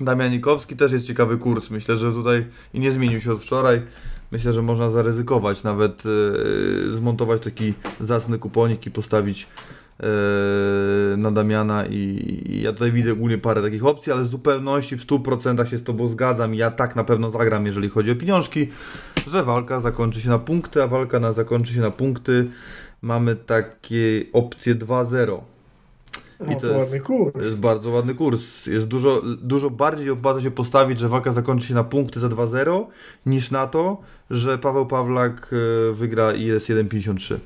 Damianikowski. 0.00 0.76
Też 0.76 0.92
jest 0.92 1.06
ciekawy 1.06 1.38
kurs. 1.38 1.70
Myślę, 1.70 1.96
że 1.96 2.12
tutaj 2.12 2.46
i 2.74 2.80
nie 2.80 2.92
zmienił 2.92 3.20
się 3.20 3.32
od 3.32 3.42
wczoraj 3.42 3.82
myślę, 4.30 4.52
że 4.52 4.62
można 4.62 4.90
zaryzykować, 4.90 5.62
nawet 5.62 6.04
yy, 6.04 6.96
zmontować 6.96 7.42
taki 7.42 7.74
zacny 8.00 8.38
kuponik 8.38 8.86
i 8.86 8.90
postawić 8.90 9.46
yy, 10.00 10.06
na 11.16 11.30
Damiana 11.30 11.86
i, 11.86 11.94
i, 11.94 12.62
ja 12.62 12.72
tutaj 12.72 12.92
widzę 12.92 13.12
ogólnie 13.12 13.38
parę 13.38 13.62
takich 13.62 13.86
opcji, 13.86 14.12
ale 14.12 14.22
w 14.22 14.26
zupełności 14.26 14.96
w 14.96 15.06
100% 15.06 15.66
się 15.66 15.78
z 15.78 15.82
Tobą 15.82 16.08
zgadzam 16.08 16.54
ja 16.54 16.70
tak 16.70 16.96
na 16.96 17.04
pewno 17.04 17.30
zagram, 17.30 17.66
jeżeli 17.66 17.88
chodzi 17.88 18.10
o 18.10 18.16
pieniążki, 18.16 18.68
że 19.26 19.44
walka 19.44 19.80
zakończy 19.80 20.20
się 20.20 20.28
na 20.28 20.38
punkty, 20.38 20.82
a 20.82 20.86
walka 20.86 21.20
na, 21.20 21.32
zakończy 21.32 21.74
się 21.74 21.80
na 21.80 21.90
punkty. 21.90 22.50
Mamy 23.02 23.36
takie 23.36 24.24
opcje 24.32 24.74
2-0. 24.74 25.40
I 26.40 26.60
to, 26.60 26.66
jest, 26.66 26.78
ładny 26.78 27.00
kurs. 27.00 27.34
jest 27.44 27.56
bardzo 27.56 27.90
ładny 27.90 28.14
kurs. 28.14 28.66
Jest 28.66 28.86
dużo, 28.86 29.22
dużo 29.42 29.70
bardziej 29.70 30.10
opłaca 30.10 30.40
się 30.40 30.50
postawić, 30.50 30.98
że 30.98 31.08
walka 31.08 31.32
zakończy 31.32 31.66
się 31.66 31.74
na 31.74 31.84
punkty 31.84 32.20
za 32.20 32.28
2-0, 32.28 32.86
niż 33.26 33.50
na 33.50 33.66
to, 33.66 34.00
że 34.30 34.58
Paweł 34.58 34.86
Pawlak 34.86 35.50
e, 35.52 35.92
wygra 35.92 36.32
i 36.32 36.44
jest 36.44 36.68
1,53. 36.68 37.38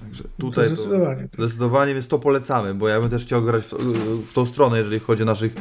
Także 0.00 0.24
tutaj 0.38 0.68
to 0.68 0.74
zdecydowanie. 0.74 1.28
To, 1.28 1.42
zdecydowanie, 1.42 1.94
więc 1.94 2.08
to 2.08 2.18
polecamy, 2.18 2.74
bo 2.74 2.88
ja 2.88 3.00
bym 3.00 3.10
też 3.10 3.22
chciał 3.22 3.42
grać 3.42 3.62
w, 3.62 3.72
w 4.30 4.32
tą 4.32 4.46
stronę, 4.46 4.78
jeżeli 4.78 5.00
chodzi 5.00 5.22
o 5.22 5.26
naszych, 5.26 5.54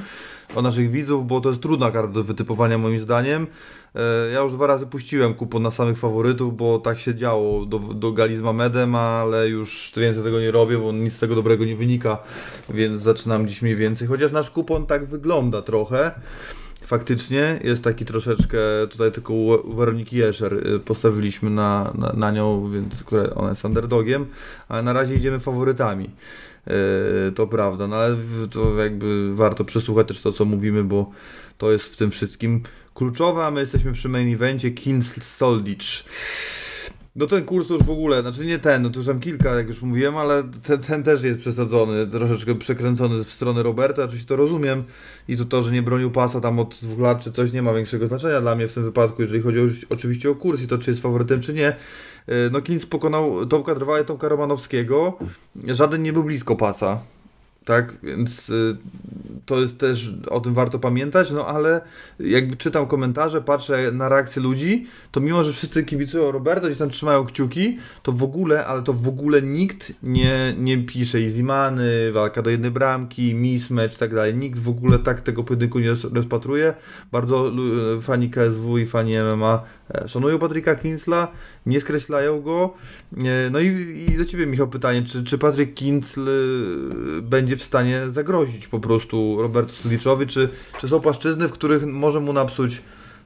o 0.55 0.61
naszych 0.61 0.91
widzów, 0.91 1.27
bo 1.27 1.41
to 1.41 1.49
jest 1.49 1.61
trudna 1.61 1.91
karta 1.91 2.13
do 2.13 2.23
wytypowania 2.23 2.77
moim 2.77 2.99
zdaniem. 2.99 3.47
E, 3.95 4.31
ja 4.33 4.39
już 4.39 4.51
dwa 4.51 4.67
razy 4.67 4.87
puściłem 4.87 5.33
kupon 5.33 5.63
na 5.63 5.71
samych 5.71 5.97
faworytów, 5.97 6.57
bo 6.57 6.79
tak 6.79 6.99
się 6.99 7.15
działo 7.15 7.65
do, 7.65 7.79
do 7.79 8.11
gali 8.11 8.37
z 8.37 8.41
Mamedem, 8.41 8.95
ale 8.95 9.49
już 9.49 9.91
więcej 9.97 10.23
tego 10.23 10.39
nie 10.39 10.51
robię, 10.51 10.77
bo 10.77 10.91
nic 10.91 11.13
z 11.13 11.19
tego 11.19 11.35
dobrego 11.35 11.65
nie 11.65 11.75
wynika, 11.75 12.17
więc 12.69 12.99
zaczynam 12.99 13.47
dziś 13.47 13.61
mniej 13.61 13.75
więcej. 13.75 14.07
Chociaż 14.07 14.31
nasz 14.31 14.51
kupon 14.51 14.85
tak 14.85 15.05
wygląda 15.05 15.61
trochę. 15.61 16.11
Faktycznie 16.87 17.59
jest 17.63 17.83
taki 17.83 18.05
troszeczkę, 18.05 18.57
tutaj 18.89 19.11
tylko 19.11 19.33
u 19.33 19.73
Weroniki 19.75 20.17
Jeszer 20.17 20.53
y, 20.53 20.79
postawiliśmy 20.79 21.49
na, 21.49 21.93
na, 21.95 22.13
na 22.13 22.31
nią, 22.31 22.71
więc 22.71 23.03
która 23.03 23.29
ona 23.35 23.49
jest 23.49 23.65
underdogiem, 23.65 24.25
ale 24.69 24.83
na 24.83 24.93
razie 24.93 25.15
idziemy 25.15 25.39
faworytami. 25.39 26.09
Yy, 26.67 27.31
to 27.31 27.47
prawda, 27.47 27.87
no 27.87 27.95
ale 27.95 28.17
to 28.51 28.75
jakby 28.77 29.35
warto 29.35 29.65
przesłuchać 29.65 30.07
też 30.07 30.21
to, 30.21 30.31
co 30.31 30.45
mówimy, 30.45 30.83
bo 30.83 31.11
to 31.57 31.71
jest 31.71 31.85
w 31.85 31.95
tym 31.95 32.11
wszystkim 32.11 32.63
kluczowe, 32.93 33.45
a 33.45 33.51
my 33.51 33.59
jesteśmy 33.59 33.93
przy 33.93 34.09
main 34.09 34.33
evencie 34.33 34.71
Soldicz. 35.23 36.05
No 37.17 37.27
ten 37.27 37.45
kurs 37.45 37.69
już 37.69 37.83
w 37.83 37.89
ogóle, 37.89 38.21
znaczy 38.21 38.45
nie 38.45 38.59
ten, 38.59 38.81
no 38.81 38.89
to 38.89 38.99
już 38.99 39.07
tam 39.07 39.19
kilka, 39.19 39.55
jak 39.55 39.67
już 39.67 39.81
mówiłem, 39.81 40.17
ale 40.17 40.43
ten, 40.63 40.79
ten 40.79 41.03
też 41.03 41.23
jest 41.23 41.39
przesadzony, 41.39 42.07
troszeczkę 42.07 42.55
przekręcony 42.55 43.23
w 43.23 43.31
stronę 43.31 43.63
Roberta, 43.63 44.03
oczywiście 44.03 44.27
to 44.27 44.35
rozumiem. 44.35 44.83
I 45.27 45.37
tu 45.37 45.45
to, 45.45 45.63
że 45.63 45.71
nie 45.71 45.81
bronił 45.81 46.11
pasa 46.11 46.41
tam 46.41 46.59
od 46.59 46.79
dwóch 46.81 46.99
lat 46.99 47.23
czy 47.23 47.31
coś 47.31 47.51
nie 47.51 47.61
ma 47.61 47.73
większego 47.73 48.07
znaczenia 48.07 48.41
dla 48.41 48.55
mnie 48.55 48.67
w 48.67 48.73
tym 48.73 48.83
wypadku, 48.83 49.21
jeżeli 49.21 49.41
chodzi 49.41 49.59
o, 49.59 49.63
oczywiście 49.89 50.29
o 50.29 50.35
kurs 50.35 50.61
i 50.61 50.67
to 50.67 50.77
czy 50.77 50.91
jest 50.91 51.01
faworytem 51.01 51.41
czy 51.41 51.53
nie. 51.53 51.67
E, 51.67 51.75
no 52.51 52.61
Kins 52.61 52.85
pokonał 52.85 53.45
Tomka 53.45 53.75
Drwala 53.75 53.99
i 53.99 54.05
Tomka 54.05 54.29
Romanowskiego, 54.29 55.17
żaden 55.67 56.03
nie 56.03 56.13
był 56.13 56.23
blisko 56.23 56.55
pasa, 56.55 56.99
tak, 57.67 57.93
więc 58.03 58.49
y, 58.49 58.77
to 59.45 59.59
jest 59.61 59.77
też, 59.77 60.13
o 60.29 60.39
tym 60.39 60.53
warto 60.53 60.79
pamiętać, 60.79 61.31
no 61.31 61.47
ale 61.47 61.81
jakby 62.19 62.55
czytam 62.55 62.87
komentarze, 62.87 63.41
patrzę 63.41 63.91
na 63.91 64.09
reakcję 64.09 64.41
ludzi, 64.41 64.85
to 65.11 65.19
mimo, 65.19 65.43
że 65.43 65.53
wszyscy 65.53 65.83
kibicują 65.83 66.31
Roberto, 66.31 66.67
gdzieś 66.67 66.77
tam 66.77 66.89
trzymają 66.89 67.25
kciuki, 67.25 67.77
to 68.03 68.11
w 68.11 68.23
ogóle, 68.23 68.65
ale 68.65 68.81
to 68.81 68.93
w 68.93 69.07
ogóle 69.07 69.41
nikt 69.41 69.93
nie, 70.03 70.55
nie 70.57 70.77
pisze 70.77 71.21
Izimany, 71.21 72.11
walka 72.11 72.41
do 72.41 72.49
jednej 72.49 72.71
bramki, 72.71 73.35
mismatch 73.35 73.95
i 73.95 73.99
tak 73.99 74.15
dalej, 74.15 74.35
nikt 74.35 74.59
w 74.59 74.69
ogóle 74.69 74.99
tak 74.99 75.21
tego 75.21 75.43
pojedynku 75.43 75.79
nie 75.79 75.93
rozpatruje, 76.13 76.73
bardzo 77.11 77.51
fani 78.01 78.29
KSW 78.29 78.77
i 78.77 78.85
fani 78.85 79.13
MMA 79.17 79.63
szanują 80.07 80.39
Patryka 80.39 80.75
Kinsla, 80.75 81.27
nie 81.65 81.81
skreślają 81.81 82.41
go, 82.41 82.73
e, 83.17 83.49
no 83.51 83.59
i, 83.59 84.05
i 84.09 84.17
do 84.17 84.25
Ciebie 84.25 84.45
Michał 84.45 84.67
pytanie, 84.67 85.03
czy, 85.03 85.23
czy 85.23 85.37
Patryk 85.37 85.73
Kinsl 85.73 86.29
e, 86.29 87.21
będzie 87.21 87.57
w 87.57 87.63
stanie 87.63 88.09
zagrozić 88.09 88.67
po 88.67 88.79
prostu 88.79 89.41
Roberto 89.41 89.73
Sliczowi, 89.73 90.27
czy, 90.27 90.49
czy 90.79 90.87
są 90.87 90.99
płaszczyzny, 90.99 91.47
w 91.47 91.51
których 91.51 91.85
może 91.85 92.19
mu 92.19 92.33
napsuć, 92.33 92.81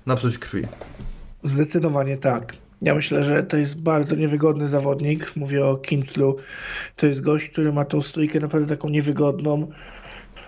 napsuć 0.06 0.38
krwi? 0.38 0.62
Zdecydowanie 1.44 2.18
tak. 2.18 2.54
Ja 2.82 2.96
myślę, 2.96 3.24
że 3.24 3.44
to 3.44 3.58
jest 3.58 3.82
bardzo 3.82 4.16
niewygodny 4.16 4.68
zawodnik. 4.68 5.36
Mówię 5.36 5.66
o 5.66 5.76
Kinslu. 5.76 6.38
To 6.96 7.06
jest 7.06 7.22
gość, 7.22 7.50
który 7.50 7.74
ma 7.74 7.86
tą 7.86 8.02
stójkę 8.02 8.40
naprawdę 8.40 8.76
taką 8.76 8.90
niewygodną. 8.90 9.68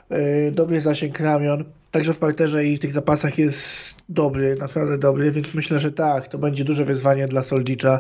Yy, 0.10 0.52
dobry 0.52 0.82
zasięg 0.82 1.20
ramion. 1.20 1.64
Także 1.92 2.14
w 2.14 2.18
parterze 2.18 2.66
i 2.66 2.78
w 2.78 2.80
tych 2.80 2.92
zapasach 2.92 3.38
jest 3.38 3.98
dobry, 4.10 4.56
naprawdę 4.56 4.98
dobry, 4.98 5.32
więc 5.32 5.54
myślę, 5.54 5.80
że 5.80 5.92
tak, 5.92 6.28
to 6.28 6.38
będzie 6.38 6.64
duże 6.64 6.86
wyzwanie 6.86 7.28
dla 7.28 7.44
Soldicza. 7.44 8.00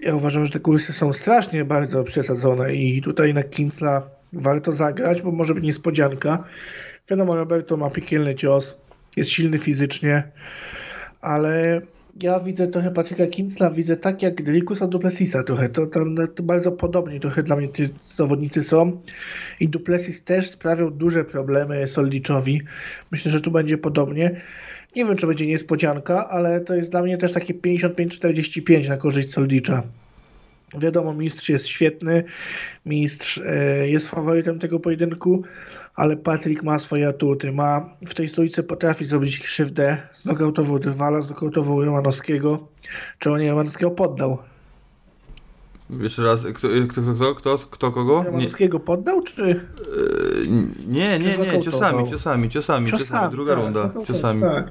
Ja 0.00 0.14
uważam, 0.14 0.46
że 0.46 0.52
te 0.52 0.60
kursy 0.60 0.92
są 0.92 1.12
strasznie 1.12 1.64
bardzo 1.64 2.04
przesadzone 2.04 2.74
i 2.74 3.02
tutaj 3.02 3.34
na 3.34 3.42
Kinsla 3.42 4.02
warto 4.32 4.72
zagrać, 4.72 5.22
bo 5.22 5.32
może 5.32 5.54
być 5.54 5.64
niespodzianka. 5.64 6.44
Wiadomo, 7.10 7.36
Roberto 7.36 7.76
ma 7.76 7.90
piekielny 7.90 8.34
cios, 8.34 8.78
jest 9.16 9.30
silny 9.30 9.58
fizycznie, 9.58 10.32
ale 11.20 11.80
ja 12.22 12.40
widzę 12.40 12.66
trochę 12.66 12.90
Patryka 12.90 13.26
Kinsla, 13.26 13.70
widzę 13.70 13.96
tak 13.96 14.22
jak 14.22 14.42
Drikusa 14.42 14.86
Duplessisa 14.86 15.42
trochę, 15.42 15.68
to 15.68 15.86
tam 15.86 16.14
bardzo 16.42 16.72
podobnie 16.72 17.20
trochę 17.20 17.42
dla 17.42 17.56
mnie 17.56 17.72
ci 17.72 17.88
zawodnicy 18.00 18.64
są 18.64 19.00
i 19.60 19.68
Duplessis 19.68 20.24
też 20.24 20.50
sprawiał 20.50 20.90
duże 20.90 21.24
problemy 21.24 21.88
Soldiczowi. 21.88 22.62
Myślę, 23.12 23.30
że 23.30 23.40
tu 23.40 23.50
będzie 23.50 23.78
podobnie. 23.78 24.40
Nie 24.96 25.04
wiem, 25.04 25.16
czy 25.16 25.26
będzie 25.26 25.46
niespodzianka, 25.46 26.28
ale 26.28 26.60
to 26.60 26.74
jest 26.74 26.90
dla 26.90 27.02
mnie 27.02 27.18
też 27.18 27.32
takie 27.32 27.54
55-45 27.54 28.88
na 28.88 28.96
korzyść 28.96 29.30
Soldicza. 29.30 29.82
Wiadomo, 30.78 31.14
mistrz 31.14 31.48
jest 31.48 31.66
świetny, 31.66 32.24
mistrz 32.86 33.38
e, 33.46 33.88
jest 33.88 34.10
faworytem 34.10 34.58
tego 34.58 34.80
pojedynku, 34.80 35.42
ale 35.96 36.16
Patryk 36.16 36.62
ma 36.62 36.78
swoje 36.78 37.08
atuty. 37.08 37.52
Ma 37.52 37.90
w 38.08 38.14
tej 38.14 38.28
stójce 38.28 38.62
potrafi 38.62 39.04
zrobić 39.04 39.38
krzywdę, 39.38 39.96
znokautował 40.14 40.78
Drwala, 40.78 41.20
znokautował 41.20 41.84
Romanowskiego. 41.84 42.68
Czy 43.18 43.30
on 43.30 43.48
Romanowskiego 43.48 43.90
poddał? 43.90 44.38
Jeszcze 45.90 46.22
raz, 46.22 46.40
kto, 46.40 46.68
kto, 46.88 47.00
kto, 47.02 47.34
kto, 47.34 47.58
kto 47.58 47.90
kogo? 47.90 48.22
Romanowskiego 48.22 48.80
poddał, 48.80 49.22
czy... 49.22 49.42
Yy, 49.42 50.46
nie, 50.86 51.18
nie, 51.18 51.38
nie, 51.38 51.62
ciosami, 51.62 52.10
ciosami, 52.10 52.48
ciosami, 52.50 52.90
ciosami, 52.90 53.30
druga 53.30 53.54
tak, 53.54 53.64
runda, 53.64 53.90
ciosami. 54.06 54.40
Tak. 54.40 54.70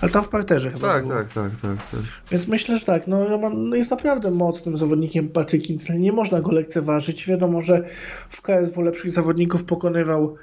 Ale 0.00 0.10
tam 0.10 0.22
w 0.24 0.28
parterze 0.28 0.70
chyba 0.70 0.92
Tak, 0.92 1.02
było. 1.02 1.14
tak, 1.14 1.28
tak, 1.32 1.50
tak, 1.62 1.76
tak. 1.90 2.00
Więc 2.30 2.48
myślę, 2.48 2.78
że 2.78 2.86
tak, 2.86 3.06
no 3.06 3.28
Roman 3.28 3.68
no 3.68 3.76
jest 3.76 3.90
naprawdę 3.90 4.30
mocnym 4.30 4.76
zawodnikiem 4.76 5.28
Patryk 5.28 5.62
Kincel, 5.62 6.00
nie 6.00 6.12
można 6.12 6.40
go 6.40 6.52
lekceważyć. 6.52 7.26
Wiadomo, 7.26 7.62
że 7.62 7.84
w 8.28 8.42
KSW 8.42 8.82
lepszych 8.82 9.10
zawodników 9.10 9.64
pokonywał 9.64 10.36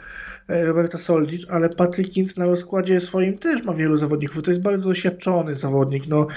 Roberta 0.47 0.97
Soldic, 0.97 1.45
ale 1.49 1.69
Patryk 1.69 2.09
Kinc 2.09 2.37
na 2.37 2.45
rozkładzie 2.45 3.01
swoim 3.01 3.37
też 3.37 3.63
ma 3.63 3.73
wielu 3.73 3.97
zawodników. 3.97 4.43
To 4.43 4.51
jest 4.51 4.61
bardzo 4.61 4.87
doświadczony 4.89 5.55
zawodnik. 5.55 6.07
No, 6.07 6.27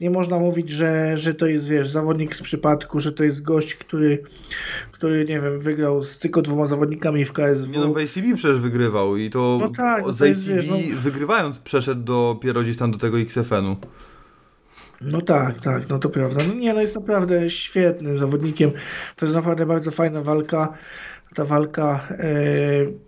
nie 0.00 0.10
można 0.10 0.38
mówić, 0.38 0.70
że, 0.70 1.16
że 1.16 1.34
to 1.34 1.46
jest, 1.46 1.68
wiesz, 1.68 1.88
zawodnik 1.88 2.36
z 2.36 2.42
przypadku, 2.42 3.00
że 3.00 3.12
to 3.12 3.24
jest 3.24 3.42
gość, 3.42 3.74
który, 3.74 4.22
który 4.92 5.24
nie 5.24 5.40
wiem, 5.40 5.58
wygrał 5.58 6.02
z 6.02 6.18
tylko 6.18 6.42
dwoma 6.42 6.66
zawodnikami 6.66 7.24
w 7.24 7.32
KSW. 7.32 7.72
Nie 7.72 7.78
no, 7.78 7.92
w 7.92 7.96
ACB 7.96 8.34
przecież 8.34 8.58
wygrywał 8.58 9.16
i 9.16 9.30
to, 9.30 9.58
No 9.60 9.68
tak, 9.68 10.02
no 10.06 10.12
z 10.12 10.18
to 10.18 10.24
jest, 10.26 10.40
ACB 10.40 10.54
wiesz, 10.54 10.68
no- 10.70 11.00
wygrywając 11.00 11.58
przeszedł 11.58 12.02
dopiero 12.02 12.62
gdzieś 12.62 12.76
tam 12.76 12.90
do 12.90 12.98
tego 12.98 13.18
XFN-u. 13.20 13.76
No 15.00 15.20
tak, 15.20 15.60
tak, 15.60 15.88
no 15.88 15.98
to 15.98 16.08
prawda. 16.10 16.44
No 16.48 16.54
nie, 16.54 16.74
no 16.74 16.80
jest 16.80 16.94
naprawdę 16.96 17.50
świetnym 17.50 18.18
zawodnikiem. 18.18 18.70
To 19.16 19.26
jest 19.26 19.34
naprawdę 19.36 19.66
bardzo 19.66 19.90
fajna 19.90 20.22
walka. 20.22 20.72
Ta 21.34 21.44
walka. 21.44 22.06
e, 22.10 23.05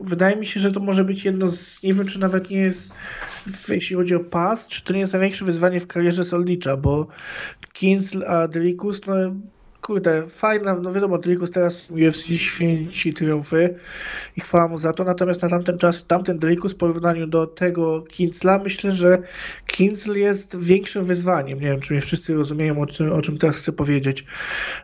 wydaje 0.00 0.36
mi 0.36 0.46
się, 0.46 0.60
że 0.60 0.72
to 0.72 0.80
może 0.80 1.04
być 1.04 1.24
jedno 1.24 1.48
z. 1.48 1.82
Nie 1.82 1.94
wiem, 1.94 2.06
czy 2.06 2.20
nawet 2.20 2.50
nie 2.50 2.58
jest. 2.58 2.94
Jeśli 3.68 3.96
chodzi 3.96 4.14
o 4.14 4.20
pas, 4.20 4.66
czy 4.66 4.84
to 4.84 4.92
nie 4.92 5.00
jest 5.00 5.12
największe 5.12 5.44
wyzwanie 5.44 5.80
w 5.80 5.86
karierze 5.86 6.24
Soldicza, 6.24 6.76
bo 6.76 7.06
Kinsl 7.72 8.24
a 8.26 8.48
Drikus, 8.48 9.06
no 9.06 9.14
kurde, 9.82 10.22
fajna, 10.22 10.74
no 10.82 10.92
wiadomo, 10.92 11.18
Drikus 11.18 11.50
teraz 11.50 11.90
UFC 11.90 12.26
święci 12.26 13.14
triumfy 13.14 13.74
i 14.36 14.40
chwała 14.40 14.68
mu 14.68 14.78
za 14.78 14.92
to, 14.92 15.04
natomiast 15.04 15.42
na 15.42 15.48
tamten 15.48 15.78
czas, 15.78 16.04
tamten 16.06 16.38
Drikus 16.38 16.72
w 16.72 16.76
porównaniu 16.76 17.26
do 17.26 17.46
tego 17.46 18.02
Kinsla, 18.02 18.58
myślę, 18.58 18.92
że 18.92 19.22
Kinsl 19.66 20.14
jest 20.14 20.58
większym 20.58 21.04
wyzwaniem. 21.04 21.60
Nie 21.60 21.66
wiem, 21.66 21.80
czy 21.80 21.92
mnie 21.92 22.00
wszyscy 22.00 22.34
rozumieją, 22.34 22.80
o 22.80 22.86
czym, 22.86 23.12
o 23.12 23.22
czym 23.22 23.38
teraz 23.38 23.56
chcę 23.56 23.72
powiedzieć, 23.72 24.24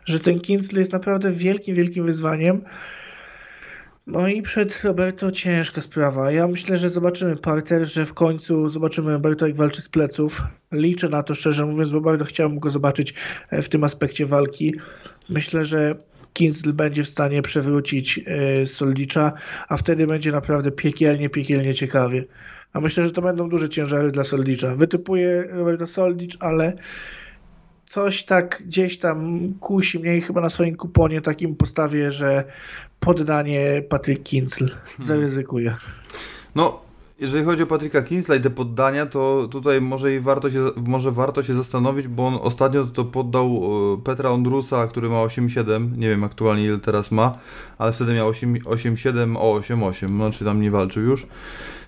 że 0.05 0.19
ten 0.19 0.39
Kinsl 0.39 0.79
jest 0.79 0.93
naprawdę 0.93 1.31
wielkim, 1.31 1.75
wielkim 1.75 2.05
wyzwaniem. 2.05 2.61
No 4.07 4.27
i 4.27 4.41
przed 4.41 4.83
Roberto 4.83 5.31
ciężka 5.31 5.81
sprawa. 5.81 6.31
Ja 6.31 6.47
myślę, 6.47 6.77
że 6.77 6.89
zobaczymy 6.89 7.35
parter, 7.35 7.85
że 7.85 8.05
w 8.05 8.13
końcu 8.13 8.69
zobaczymy 8.69 9.11
Roberto 9.11 9.47
jak 9.47 9.55
walczy 9.55 9.81
z 9.81 9.89
pleców. 9.89 10.41
Liczę 10.71 11.09
na 11.09 11.23
to 11.23 11.35
szczerze 11.35 11.65
mówiąc, 11.65 11.91
bo 11.91 12.01
bardzo 12.01 12.25
chciałbym 12.25 12.59
go 12.59 12.71
zobaczyć 12.71 13.13
e, 13.49 13.61
w 13.61 13.69
tym 13.69 13.83
aspekcie 13.83 14.25
walki. 14.25 14.73
Myślę, 15.29 15.63
że 15.63 15.95
Kinsl 16.33 16.73
będzie 16.73 17.03
w 17.03 17.09
stanie 17.09 17.41
przewrócić 17.41 18.19
e, 18.25 18.65
Soldicza, 18.65 19.33
a 19.67 19.77
wtedy 19.77 20.07
będzie 20.07 20.31
naprawdę 20.31 20.71
piekielnie, 20.71 21.29
piekielnie 21.29 21.73
ciekawie. 21.73 22.25
A 22.73 22.79
myślę, 22.79 23.03
że 23.03 23.11
to 23.11 23.21
będą 23.21 23.49
duże 23.49 23.69
ciężary 23.69 24.11
dla 24.11 24.23
Soldicza. 24.23 24.75
Wytypuję 24.75 25.43
Roberto 25.49 25.87
Soldicz, 25.87 26.37
ale 26.39 26.73
coś 27.95 28.23
tak 28.23 28.63
gdzieś 28.65 28.99
tam 28.99 29.39
kusi 29.59 29.99
mnie 29.99 30.17
i 30.17 30.21
chyba 30.21 30.41
na 30.41 30.49
swoim 30.49 30.75
kuponie 30.75 31.21
takim 31.21 31.55
postawię, 31.55 32.11
że 32.11 32.43
poddanie 32.99 33.83
Patryk 33.89 34.23
Kinsl. 34.23 34.69
Zaryzykuję. 34.99 35.75
No, 36.55 36.81
jeżeli 37.19 37.45
chodzi 37.45 37.63
o 37.63 37.67
Patryka 37.67 38.01
Kinsla 38.01 38.35
i 38.35 38.41
te 38.41 38.49
poddania, 38.49 39.05
to 39.05 39.47
tutaj 39.51 39.81
może 39.81 40.15
i 40.15 40.19
warto 40.19 40.49
się, 40.49 40.65
może 40.75 41.11
warto 41.11 41.43
się 41.43 41.53
zastanowić, 41.53 42.07
bo 42.07 42.27
on 42.27 42.39
ostatnio 42.41 42.83
to 42.83 43.05
poddał 43.05 43.61
e, 43.93 44.03
Petra 44.03 44.29
Ondrusa, 44.29 44.87
który 44.87 45.09
ma 45.09 45.15
8,7, 45.15 45.97
nie 45.97 46.09
wiem 46.09 46.23
aktualnie 46.23 46.65
ile 46.65 46.79
teraz 46.79 47.11
ma, 47.11 47.31
ale 47.77 47.91
wtedy 47.91 48.13
miał 48.13 48.27
8 48.27 48.55
8,7 48.55 49.37
o 49.37 49.59
8,8, 49.59 50.09
no 50.09 50.31
czy 50.31 50.45
tam 50.45 50.61
nie 50.61 50.71
walczył 50.71 51.03
już. 51.03 51.27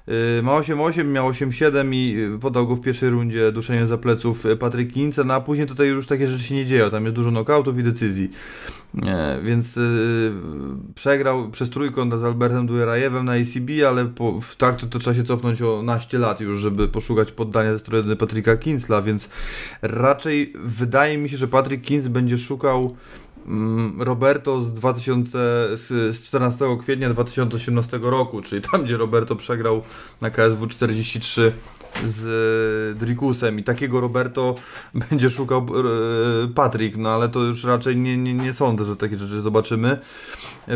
Yy, 0.08 0.44
Ma 0.44 0.52
8,8, 0.52 1.06
miał 1.06 1.30
8,7 1.30 1.94
i 1.94 2.14
yy, 2.14 2.40
podał 2.40 2.68
go 2.68 2.76
w 2.76 2.82
pierwszej 2.82 3.10
rundzie 3.10 3.52
duszeniem 3.52 3.88
za 3.88 3.98
pleców 3.98 4.44
yy, 4.44 4.58
Patryk 4.58 4.94
Kince, 4.94 5.24
no 5.24 5.34
a 5.34 5.42
później 5.42 5.68
tutaj 5.68 5.88
już 5.88 6.08
takie 6.08 6.28
rzeczy 6.28 6.44
się 6.44 6.56
nie 6.56 6.66
dzieją, 6.66 6.90
tam 6.90 7.04
jest 7.04 7.16
dużo 7.16 7.32
nokautów 7.32 7.80
i 7.80 7.84
decyzji. 7.84 8.32
Nie, 8.94 9.40
więc 9.44 9.80
przegrał 10.96 11.50
przez 11.50 11.70
trójkąt 11.70 12.14
z 12.14 12.24
Albertem 12.24 12.68
Duerajewem 12.68 13.26
na 13.26 13.32
ACB, 13.32 13.70
ale 13.88 14.06
po, 14.06 14.42
w 14.42 14.56
tak 14.56 14.76
to, 14.76 15.00
trzeba 15.00 15.16
się 15.16 15.24
cofnąć 15.24 15.62
o 15.62 15.82
naście 15.84 16.18
lat 16.18 16.42
już, 16.42 16.60
żeby 16.60 16.88
poszukać 16.88 17.32
poddania 17.32 17.74
ze 17.74 17.80
strony 17.80 18.16
Patryka 18.16 18.58
Kinsla, 18.58 19.02
więc 19.02 19.30
raczej 19.82 20.54
wydaje 20.64 21.18
mi 21.18 21.30
się, 21.30 21.38
że 21.38 21.48
Patryk 21.48 21.82
Kins 21.82 22.08
będzie 22.08 22.38
szukał 22.38 22.98
Roberto 24.00 24.62
z 24.62 24.74
2000, 24.74 25.30
z, 25.78 26.16
z 26.16 26.24
14 26.24 26.66
kwietnia 26.82 27.10
2018 27.10 28.00
roku, 28.02 28.42
czyli 28.42 28.62
tam, 28.62 28.84
gdzie 28.84 28.98
Roberto 28.98 29.36
przegrał 29.36 29.82
na 30.22 30.30
KSW 30.30 30.68
43 30.68 31.52
z 32.06 32.98
Drikusem 32.98 33.60
i 33.60 33.64
takiego 33.64 34.02
Roberto 34.02 34.56
będzie 35.10 35.30
szukał 35.30 35.60
e, 35.60 36.48
Patrick, 36.48 36.98
no 36.98 37.10
ale 37.10 37.30
to 37.30 37.40
już 37.40 37.64
raczej 37.64 37.98
nie, 37.98 38.18
nie, 38.18 38.34
nie 38.34 38.54
sądzę, 38.54 38.86
że 38.86 38.96
takie 38.96 39.18
rzeczy 39.18 39.42
zobaczymy 39.42 40.00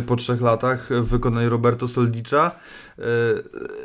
po 0.06 0.16
trzech 0.16 0.42
latach 0.42 0.90
w 0.90 1.08
wykonaniu 1.08 1.50
Roberto 1.50 1.88
Soldicza. 1.88 2.52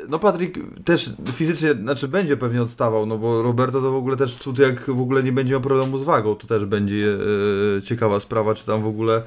No 0.09 0.19
Patryk 0.19 0.59
też 0.85 1.09
fizycznie, 1.31 1.73
znaczy 1.73 2.07
będzie 2.07 2.37
pewnie 2.37 2.61
odstawał, 2.61 3.05
no 3.05 3.17
bo 3.17 3.41
Roberto 3.41 3.81
to 3.81 3.91
w 3.91 3.95
ogóle 3.95 4.17
też 4.17 4.35
cud 4.35 4.59
jak 4.59 4.91
w 4.91 5.01
ogóle 5.01 5.23
nie 5.23 5.31
będzie 5.31 5.51
miał 5.51 5.61
problemu 5.61 5.97
z 5.97 6.03
wagą, 6.03 6.35
to 6.35 6.47
też 6.47 6.65
będzie 6.65 7.17
ciekawa 7.83 8.19
sprawa, 8.19 8.55
czy 8.55 8.65
tam 8.65 8.81
w 8.81 8.87
ogóle, 8.87 9.21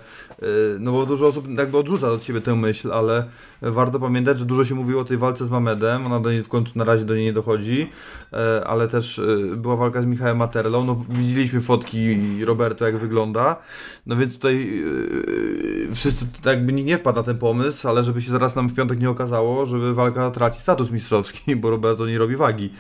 no 0.79 0.93
bo 0.93 1.07
dużo 1.07 1.27
osób 1.27 1.59
jakby 1.59 1.79
odrzuca 1.79 2.09
od 2.09 2.25
siebie 2.25 2.41
tę 2.41 2.57
myśl, 2.57 2.93
ale 2.93 3.25
warto 3.63 4.01
pamiętać, 4.01 4.39
że 4.39 4.45
dużo 4.45 4.65
się 4.65 4.75
mówiło 4.75 5.01
o 5.01 5.05
tej 5.05 5.17
walce 5.17 5.45
z 5.45 5.51
Mamedem, 5.51 6.07
ona 6.07 6.21
do 6.21 6.33
niej 6.33 6.43
w 6.43 6.49
końcu 6.49 6.73
na 6.75 6.85
razie 6.85 7.05
do 7.05 7.15
niej 7.15 7.25
nie 7.25 7.33
dochodzi, 7.33 7.91
ale 8.67 8.89
też 8.89 9.21
była 9.57 9.77
walka 9.77 10.03
z 10.03 10.07
Michałem 10.07 10.37
Materlą, 10.37 10.85
no 10.85 11.05
widzieliśmy 11.09 11.61
fotki 11.61 12.19
Roberto 12.45 12.87
jak 12.87 12.99
wygląda, 12.99 13.57
no 14.07 14.17
więc 14.17 14.35
tutaj 14.35 14.83
wszyscy 15.95 16.27
jakby 16.45 16.73
nikt 16.73 16.89
nie 16.89 16.99
wpadł 16.99 17.17
na 17.17 17.23
ten 17.23 17.39
pomysł, 17.39 17.89
ale 17.89 18.03
żeby 18.03 18.23
się 18.23 18.31
zaraz 18.31 18.57
nam 18.57 18.69
w 18.69 18.75
piątek 18.75 19.01
nie 19.01 19.11
okazało, 19.11 19.67
żeby 19.67 19.95
walka 19.95 20.31
traci 20.31 20.61
status 20.61 20.91
mistrzowski, 20.91 21.57
bo 21.61 21.71
Roberto 21.71 22.07
nie 22.07 22.19
robi 22.19 22.37
wagi. 22.37 22.71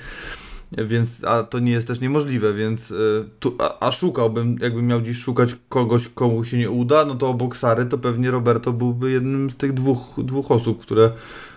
Więc, 0.73 1.25
a 1.25 1.43
to 1.43 1.59
nie 1.59 1.73
jest 1.73 1.87
też 1.87 2.01
niemożliwe, 2.01 2.55
więc 2.55 2.91
y, 2.91 3.25
tu, 3.41 3.57
a, 3.59 3.87
a, 3.87 3.93
szukałbym, 3.93 4.57
jakbym 4.61 4.87
miał 4.87 5.01
dziś 5.01 5.19
szukać 5.19 5.57
kogoś, 5.69 6.09
komu 6.09 6.45
się 6.45 6.59
nie 6.59 6.71
uda, 6.71 7.05
no 7.05 7.15
to 7.15 7.35
Boksary 7.35 7.87
to 7.87 7.99
pewnie 7.99 8.31
Roberto 8.31 8.73
byłby 8.73 9.11
jednym 9.11 9.51
z 9.51 9.57
tych 9.57 9.73
dwóch, 9.73 10.15
dwóch 10.19 10.51
osób, 10.51 10.83
które 10.83 11.13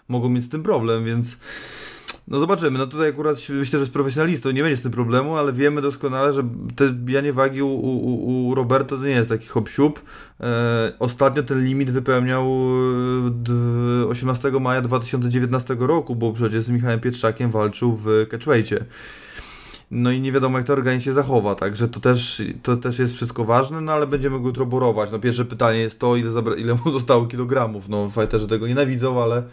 mogą 0.08 0.30
mieć 0.30 0.44
z 0.44 0.50
tym 0.50 0.64
problem, 0.64 1.06
więc 1.06 1.38
no 2.28 2.40
zobaczymy, 2.40 2.80
no 2.80 2.88
tutaj 2.88 3.10
akurat 3.10 3.38
myślę, 3.50 3.80
że 3.80 3.86
z 3.86 3.90
profesjonalistą 3.90 4.52
nie 4.52 4.62
będzie 4.62 4.78
z 4.78 4.82
tym 4.82 4.92
problemu, 4.92 5.38
ale 5.38 5.54
wiemy 5.54 5.82
doskonale, 5.82 6.34
że 6.34 6.44
te 6.76 6.90
bijanie 6.90 7.34
wagi 7.34 7.62
u, 7.62 7.68
u, 7.68 8.48
u 8.48 8.56
Roberto 8.56 8.98
to 8.98 9.04
nie 9.04 9.10
jest 9.10 9.30
taki 9.30 9.48
hop 9.48 9.70
e, 10.40 10.94
Ostatnio 11.00 11.44
ten 11.44 11.66
limit 11.66 11.92
wypełniał 11.92 12.48
18 14.10 14.48
e, 14.48 14.60
maja 14.60 14.82
2019 14.82 15.76
roku, 15.80 16.16
bo 16.16 16.34
przecież 16.34 16.64
z 16.64 16.70
Michałem 16.70 17.00
Pietrzakiem 17.00 17.52
walczył 17.52 18.00
w 18.04 18.28
catchweightie. 18.30 18.86
No 19.92 20.12
i 20.12 20.22
nie 20.22 20.32
wiadomo, 20.32 20.58
jak 20.58 20.68
ten 20.68 20.78
organizm 20.78 21.06
się 21.06 21.14
zachowa, 21.14 21.56
także 21.56 21.88
to 21.88 22.00
też, 22.00 22.42
to 22.64 22.78
też 22.78 23.00
jest 23.00 23.14
wszystko 23.14 23.46
ważne, 23.46 23.82
no 23.82 23.92
ale 23.92 24.08
będziemy 24.08 24.40
go 24.40 24.48
jutro 24.48 24.66
borować. 24.66 25.12
No 25.12 25.20
pierwsze 25.20 25.46
pytanie 25.46 25.80
jest 25.80 26.00
to, 26.00 26.16
ile, 26.16 26.30
ile 26.58 26.74
mu 26.86 26.92
zostało 27.00 27.26
kilogramów. 27.26 27.90
No 27.90 28.10
fighterzy 28.10 28.48
tego 28.48 28.68
nienawidzą, 28.68 29.24
ale, 29.24 29.44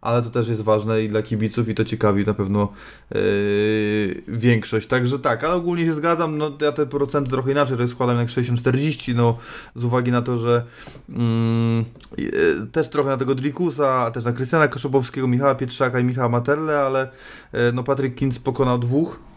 ale 0.00 0.22
to 0.22 0.30
też 0.30 0.48
jest 0.48 0.60
ważne 0.60 1.02
i 1.02 1.08
dla 1.08 1.22
kibiców 1.22 1.68
i 1.68 1.74
to 1.74 1.84
ciekawi 1.84 2.24
na 2.24 2.34
pewno 2.34 2.68
yy, 3.14 4.22
większość. 4.28 4.86
Także 4.86 5.18
tak, 5.18 5.44
ale 5.44 5.54
ogólnie 5.54 5.84
się 5.84 5.94
zgadzam, 5.94 6.38
no 6.38 6.50
ja 6.60 6.72
te 6.72 6.86
procenty 6.86 7.30
trochę 7.30 7.50
inaczej 7.50 7.76
rozkładam 7.76 8.16
jak 8.16 8.28
60-40, 8.28 9.14
no 9.14 9.38
z 9.74 9.84
uwagi 9.84 10.10
na 10.10 10.22
to, 10.22 10.36
że 10.36 10.64
yy, 11.08 12.66
też 12.72 12.88
trochę 12.88 13.10
na 13.10 13.16
tego 13.16 13.34
Drikusa, 13.34 14.10
też 14.10 14.24
na 14.24 14.32
Krystiana 14.32 14.68
Koszobowskiego, 14.68 15.28
Michała 15.28 15.54
Pietrzaka 15.54 16.00
i 16.00 16.04
Michała 16.04 16.28
Materle, 16.28 16.80
ale 16.80 17.08
yy, 17.52 17.60
no 17.74 17.82
Patryk 17.82 18.14
Kins 18.14 18.38
pokonał 18.38 18.78
dwóch, 18.78 19.27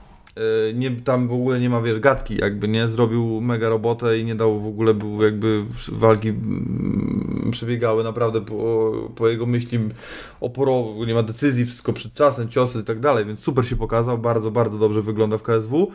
nie, 0.74 0.92
tam 0.92 1.28
w 1.28 1.34
ogóle 1.34 1.60
nie 1.60 1.70
ma, 1.70 1.82
wiesz, 1.82 2.00
gadki, 2.00 2.38
jakby, 2.38 2.68
nie? 2.68 2.88
Zrobił 2.88 3.42
mega 3.42 3.70
robotę 3.70 4.20
i 4.20 4.26
nie 4.26 4.36
dał 4.36 4.62
w 4.62 4.68
ogóle, 4.68 4.94
był 4.94 5.24
jakby 5.24 5.66
walki 5.92 6.30
mm, 6.30 7.50
przebiegały 7.52 8.04
naprawdę 8.04 8.42
po, 8.42 8.92
po 9.16 9.28
jego 9.28 9.46
myśli 9.46 9.80
oporowo, 10.42 11.06
nie 11.06 11.14
ma 11.14 11.24
decyzji, 11.24 11.66
wszystko 11.66 11.94
przed 11.94 12.14
czasem, 12.14 12.50
ciosy 12.50 12.80
i 12.80 12.84
tak 12.84 13.00
dalej, 13.00 13.26
więc 13.26 13.40
super 13.40 13.68
się 13.68 13.76
pokazał, 13.76 14.18
bardzo, 14.18 14.52
bardzo 14.52 14.78
dobrze 14.78 15.02
wygląda 15.02 15.38
w 15.38 15.44
KSW. 15.44 15.92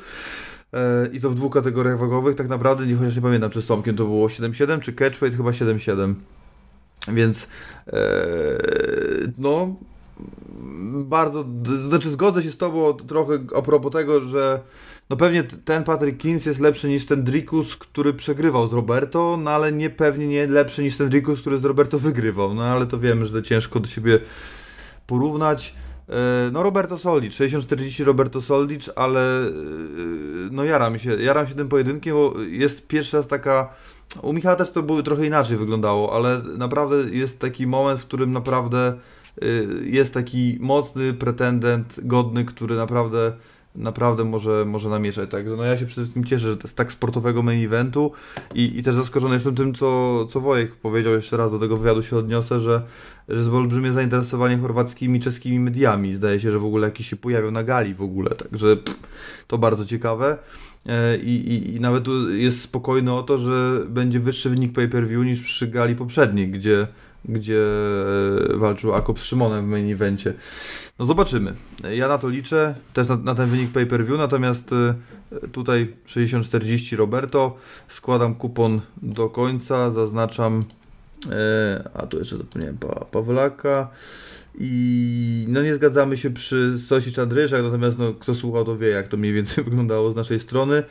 E, 0.72 1.08
I 1.12 1.20
to 1.20 1.30
w 1.30 1.34
dwóch 1.34 1.52
kategoriach 1.52 1.98
wagowych, 1.98 2.36
tak 2.36 2.48
naprawdę, 2.48 2.86
nie, 2.86 2.96
chociaż 2.96 3.16
nie 3.16 3.22
pamiętam, 3.22 3.50
czy 3.50 3.62
z 3.62 3.66
to 3.66 3.76
było 3.96 4.26
7-7, 4.26 4.80
czy 4.80 4.92
catchweight 4.92 5.36
chyba 5.36 5.50
7-7. 5.50 6.14
Więc, 7.08 7.48
e, 7.86 7.98
no, 9.38 9.76
bardzo, 11.04 11.44
znaczy 11.80 12.10
zgodzę 12.10 12.42
się 12.42 12.50
z 12.50 12.56
tobą 12.56 12.94
trochę 12.94 13.38
a 13.56 13.62
propos 13.62 13.92
tego, 13.92 14.20
że 14.20 14.60
no 15.10 15.16
pewnie 15.16 15.42
ten 15.42 15.84
Patrick 15.84 16.18
Kins 16.18 16.46
jest 16.46 16.60
lepszy 16.60 16.88
niż 16.88 17.06
ten 17.06 17.24
Dricus, 17.24 17.76
który 17.76 18.14
przegrywał 18.14 18.68
z 18.68 18.72
Roberto, 18.72 19.38
no 19.42 19.50
ale 19.50 19.72
nie 19.72 19.90
pewnie 19.90 20.26
nie 20.26 20.46
lepszy 20.46 20.82
niż 20.82 20.96
ten 20.96 21.08
Dricus, 21.08 21.40
który 21.40 21.58
z 21.58 21.64
Roberto 21.64 21.98
wygrywał, 21.98 22.54
no 22.54 22.64
ale 22.64 22.86
to 22.86 22.98
wiemy, 22.98 23.26
że 23.26 23.32
to 23.32 23.42
ciężko 23.42 23.80
do 23.80 23.88
siebie 23.88 24.18
porównać. 25.06 25.74
E, 26.08 26.50
no 26.52 26.62
Roberto 26.62 26.98
Soldic, 26.98 27.32
60-40 27.32 28.04
Roberto 28.04 28.42
Soldic, 28.42 28.90
ale 28.96 29.46
e, 29.46 29.50
no 30.50 30.64
jaram 30.64 30.98
się, 30.98 31.16
jaram 31.16 31.46
się 31.46 31.54
tym 31.54 31.68
pojedynkiem, 31.68 32.14
bo 32.14 32.34
jest 32.40 32.86
pierwsza 32.86 33.16
raz 33.16 33.26
taka, 33.26 33.68
u 34.22 34.32
Michała 34.32 34.56
też 34.56 34.70
to 34.70 34.82
było 34.82 35.02
trochę 35.02 35.26
inaczej 35.26 35.56
wyglądało, 35.56 36.12
ale 36.12 36.42
naprawdę 36.58 36.96
jest 37.10 37.38
taki 37.38 37.66
moment, 37.66 38.00
w 38.00 38.06
którym 38.06 38.32
naprawdę 38.32 38.94
jest 39.84 40.14
taki 40.14 40.58
mocny 40.60 41.14
pretendent, 41.14 42.00
godny, 42.02 42.44
który 42.44 42.76
naprawdę 42.76 43.32
naprawdę 43.76 44.24
może, 44.24 44.64
może 44.64 44.88
namieszać. 44.88 45.30
Także 45.30 45.56
no 45.56 45.64
ja 45.64 45.76
się 45.76 45.86
przede 45.86 46.02
wszystkim 46.02 46.24
cieszę, 46.24 46.48
że 46.48 46.56
to 46.56 46.62
jest 46.62 46.76
tak 46.76 46.92
sportowego 46.92 47.42
main 47.42 47.64
eventu 47.64 48.12
i, 48.54 48.78
i 48.78 48.82
też 48.82 48.94
zaskoczony 48.94 49.34
jestem 49.34 49.54
tym, 49.54 49.74
co, 49.74 50.26
co 50.26 50.40
Wojek 50.40 50.74
powiedział 50.74 51.12
jeszcze 51.12 51.36
raz, 51.36 51.50
do 51.50 51.58
tego 51.58 51.76
wywiadu 51.76 52.02
się 52.02 52.16
odniosę, 52.16 52.58
że, 52.58 52.82
że 53.28 53.38
jest 53.38 53.50
olbrzymie 53.50 53.92
zainteresowanie 53.92 54.58
chorwackimi, 54.58 55.20
czeskimi 55.20 55.60
mediami. 55.60 56.14
Zdaje 56.14 56.40
się, 56.40 56.50
że 56.50 56.58
w 56.58 56.64
ogóle 56.64 56.88
jakiś 56.88 57.08
się 57.08 57.16
pojawią 57.16 57.50
na 57.50 57.62
gali 57.62 57.94
w 57.94 58.02
ogóle, 58.02 58.30
także 58.30 58.76
pff, 58.76 58.98
to 59.46 59.58
bardzo 59.58 59.84
ciekawe. 59.84 60.38
E, 60.86 61.16
I, 61.16 61.52
i, 61.52 61.74
I 61.74 61.80
nawet 61.80 62.04
jest 62.28 62.60
spokojny 62.60 63.12
o 63.12 63.22
to, 63.22 63.38
że 63.38 63.82
będzie 63.88 64.20
wyższy 64.20 64.50
wynik 64.50 64.72
pay-per-view 64.72 65.24
niż 65.24 65.40
przy 65.40 65.68
gali 65.68 65.96
poprzedniej, 65.96 66.48
gdzie 66.48 66.86
gdzie 67.28 67.62
e, 68.54 68.56
walczył 68.56 68.94
Akop 68.94 69.20
z 69.20 69.24
Szymonem 69.24 69.66
w 69.66 69.68
main 69.68 69.92
evencie. 69.92 70.34
No 70.98 71.04
zobaczymy. 71.04 71.54
Ja 71.94 72.08
na 72.08 72.18
to 72.18 72.28
liczę, 72.28 72.74
też 72.92 73.08
na, 73.08 73.16
na 73.16 73.34
ten 73.34 73.46
wynik 73.46 73.72
pay-per-view, 73.72 74.18
natomiast 74.18 74.70
e, 74.72 74.94
tutaj 75.48 75.96
60-40 76.06 76.96
Roberto, 76.96 77.56
składam 77.88 78.34
kupon 78.34 78.80
do 79.02 79.28
końca, 79.28 79.90
zaznaczam, 79.90 80.60
e, 81.30 81.90
a 81.94 82.06
tu 82.06 82.18
jeszcze 82.18 82.36
zapomniałem 82.36 82.78
pa, 82.78 83.04
Pawlaka, 83.04 83.88
i 84.58 85.44
no 85.48 85.62
nie 85.62 85.74
zgadzamy 85.74 86.16
się 86.16 86.30
przy 86.30 86.78
Stosi 86.78 87.12
Czandryszak, 87.12 87.62
natomiast 87.62 87.98
no, 87.98 88.14
kto 88.14 88.34
słuchał 88.34 88.64
to 88.64 88.76
wie 88.76 88.88
jak 88.88 89.08
to 89.08 89.16
mniej 89.16 89.32
więcej 89.32 89.64
wyglądało 89.68 90.12
z 90.12 90.16
naszej 90.16 90.40
strony. 90.40 90.82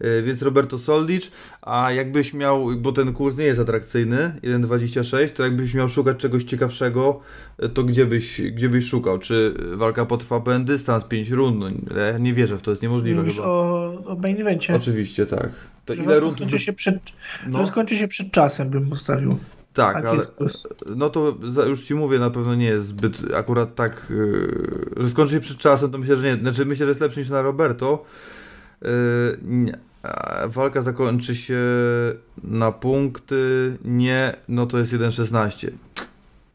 E, 0.00 0.22
więc 0.22 0.42
Roberto 0.42 0.78
Soldic, 0.78 1.30
a 1.62 1.92
jakbyś 1.92 2.34
miał, 2.34 2.66
bo 2.76 2.92
ten 2.92 3.12
kurs 3.12 3.36
nie 3.36 3.44
jest 3.44 3.60
atrakcyjny, 3.60 4.32
1,26, 4.42 5.30
to 5.30 5.42
jakbyś 5.42 5.74
miał 5.74 5.88
szukać 5.88 6.16
czegoś 6.16 6.44
ciekawszego, 6.44 7.20
e, 7.58 7.68
to 7.68 7.84
gdzie 7.84 8.06
byś, 8.06 8.40
gdzie 8.40 8.68
byś 8.68 8.86
szukał? 8.86 9.18
Czy 9.18 9.54
walka 9.74 10.06
potrwa 10.06 10.40
pełen 10.40 10.64
dystans, 10.64 11.04
5 11.04 11.30
rund? 11.30 11.60
No, 11.60 11.96
ja 11.96 12.18
nie 12.18 12.34
wierzę 12.34 12.58
w 12.58 12.62
to, 12.62 12.70
jest 12.70 12.82
niemożliwe 12.82 13.20
Mówisz 13.20 13.36
chyba. 13.36 13.48
o, 13.48 13.92
o 14.06 14.16
main 14.16 14.40
evencie. 14.40 14.74
Oczywiście, 14.74 15.26
tak. 15.26 15.50
To 15.84 15.94
że 15.94 16.02
ile 16.02 16.20
rund? 16.20 16.34
Skończy 16.34 16.58
się 16.58 16.72
przed, 16.72 16.98
no. 17.46 17.66
skończy 17.66 17.96
się 17.96 18.08
przed 18.08 18.32
czasem, 18.32 18.70
bym 18.70 18.90
postawił. 18.90 19.38
Tak, 19.72 20.04
ale 20.04 20.20
no 20.96 21.10
to 21.10 21.36
już 21.66 21.84
ci 21.84 21.94
mówię, 21.94 22.18
na 22.18 22.30
pewno 22.30 22.54
nie 22.54 22.66
jest 22.66 22.86
zbyt 22.86 23.34
akurat 23.34 23.74
tak, 23.74 24.06
yy, 24.10 24.90
że 24.96 25.10
skończy 25.10 25.34
się 25.34 25.40
przed 25.40 25.58
czasem, 25.58 25.90
to 25.90 25.98
myślę, 25.98 26.16
że 26.16 26.26
nie. 26.26 26.42
Znaczy 26.42 26.66
myślę, 26.66 26.86
że 26.86 26.90
jest 26.90 27.00
lepszy 27.00 27.20
niż 27.20 27.28
na 27.28 27.42
Roberto. 27.42 28.04
Yy, 28.82 28.88
nie, 29.42 29.78
walka 30.46 30.82
zakończy 30.82 31.34
się 31.36 31.60
na 32.44 32.72
punkty, 32.72 33.76
nie, 33.84 34.36
no 34.48 34.66
to 34.66 34.78
jest 34.78 34.92
1.16. 34.92 35.70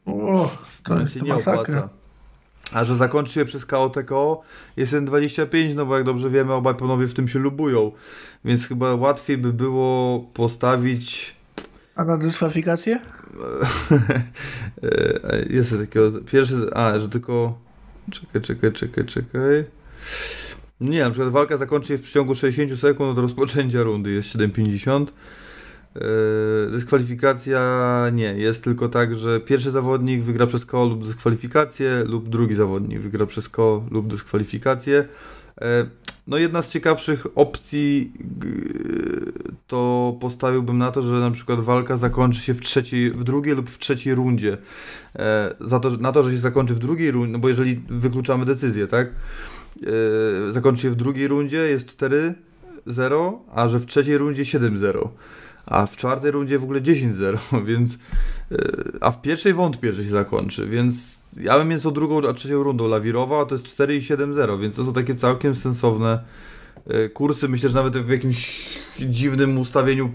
O, 0.06 0.50
to 0.84 0.98
Więc 0.98 1.12
się 1.12 1.20
nie 1.20 1.32
masakra. 1.32 1.60
opłaca. 1.62 1.88
A 2.72 2.84
że 2.84 2.96
zakończy 2.96 3.32
się 3.32 3.44
przez 3.44 3.66
KOTKO 3.66 4.42
jest 4.76 4.92
1.25, 4.92 5.74
no 5.74 5.86
bo 5.86 5.96
jak 5.96 6.04
dobrze 6.04 6.30
wiemy, 6.30 6.52
obaj 6.52 6.74
panowie 6.74 7.06
w 7.06 7.14
tym 7.14 7.28
się 7.28 7.38
lubują. 7.38 7.92
Więc 8.44 8.66
chyba 8.68 8.94
łatwiej 8.94 9.38
by 9.38 9.52
było 9.52 10.20
postawić. 10.34 11.36
A 11.96 12.04
na 12.04 12.16
dyskwalifikację? 12.16 13.00
jest 15.50 15.70
takiego. 15.78 16.10
Pierwszy. 16.26 16.70
A, 16.74 16.98
że 16.98 17.08
tylko. 17.08 17.58
Czekaj, 18.10 18.42
czekaj, 18.42 18.72
czekaj, 18.72 19.04
czekaj. 19.04 19.64
Nie, 20.80 21.00
na 21.00 21.10
przykład 21.10 21.32
walka 21.32 21.56
zakończy 21.56 21.88
się 21.88 21.98
w 21.98 22.02
przeciągu 22.02 22.34
60 22.34 22.80
sekund 22.80 23.10
od 23.10 23.18
rozpoczęcia 23.18 23.82
rundy, 23.82 24.10
jest 24.10 24.28
7,50. 24.28 25.06
Yy, 25.94 26.70
dyskwalifikacja 26.70 27.60
nie, 28.12 28.34
jest 28.34 28.64
tylko 28.64 28.88
tak, 28.88 29.14
że 29.14 29.40
pierwszy 29.40 29.70
zawodnik 29.70 30.22
wygra 30.22 30.46
przez 30.46 30.66
koło 30.66 30.86
lub 30.86 31.04
dyskwalifikację, 31.04 32.04
lub 32.06 32.28
drugi 32.28 32.54
zawodnik 32.54 33.00
wygra 33.00 33.26
przez 33.26 33.48
koło 33.48 33.86
lub 33.90 34.06
dyskwalifikację. 34.06 35.08
Yy, 35.60 35.66
no 36.26 36.38
jedna 36.38 36.62
z 36.62 36.70
ciekawszych 36.70 37.26
opcji 37.34 38.12
to 39.66 40.16
postawiłbym 40.20 40.78
na 40.78 40.90
to, 40.90 41.02
że 41.02 41.14
na 41.14 41.30
przykład 41.30 41.60
walka 41.60 41.96
zakończy 41.96 42.40
się 42.40 42.54
w 42.54 42.60
trzeciej, 42.60 43.10
w 43.10 43.24
drugiej 43.24 43.54
lub 43.56 43.70
w 43.70 43.78
trzeciej 43.78 44.14
rundzie. 44.14 44.58
Yy, 45.14 45.22
za 45.60 45.80
to, 45.80 45.90
na 45.90 46.12
to, 46.12 46.22
że 46.22 46.30
się 46.30 46.38
zakończy 46.38 46.74
w 46.74 46.78
drugiej 46.78 47.10
rundzie, 47.10 47.32
no 47.32 47.38
bo 47.38 47.48
jeżeli 47.48 47.80
wykluczamy 47.88 48.44
decyzję, 48.44 48.86
tak? 48.86 49.08
Yy, 49.80 50.52
zakończy 50.52 50.82
się 50.82 50.90
w 50.90 50.96
drugiej 50.96 51.28
rundzie, 51.28 51.56
jest 51.56 52.02
4-0, 52.86 53.32
a 53.54 53.68
że 53.68 53.78
w 53.78 53.86
trzeciej 53.86 54.18
rundzie 54.18 54.42
7-0. 54.42 55.08
A 55.66 55.86
w 55.86 55.96
czwartej 55.96 56.30
rundzie 56.30 56.58
w 56.58 56.64
ogóle 56.64 56.80
10-0, 56.80 57.38
więc. 57.66 57.98
Yy, 58.50 58.58
a 59.00 59.10
w 59.10 59.22
pierwszej 59.22 59.54
wątpię, 59.54 59.92
że 59.92 60.04
się 60.04 60.10
zakończy, 60.10 60.66
więc 60.66 61.18
ja 61.40 61.58
bym 61.58 61.68
między 61.68 61.92
drugą 61.92 62.28
a 62.28 62.32
trzecią 62.32 62.62
rundą 62.62 62.88
lawirował, 62.88 63.40
a 63.40 63.46
to 63.46 63.54
jest 63.54 63.66
4 63.66 63.96
i 63.96 64.00
7-0, 64.00 64.60
więc 64.60 64.74
to 64.74 64.84
są 64.84 64.92
takie 64.92 65.14
całkiem 65.14 65.54
sensowne 65.54 66.24
yy, 66.86 67.08
kursy. 67.08 67.48
Myślę, 67.48 67.68
że 67.68 67.74
nawet 67.74 67.96
w 67.98 68.08
jakimś 68.08 68.68
dziwnym 68.98 69.58
ustawieniu 69.58 70.10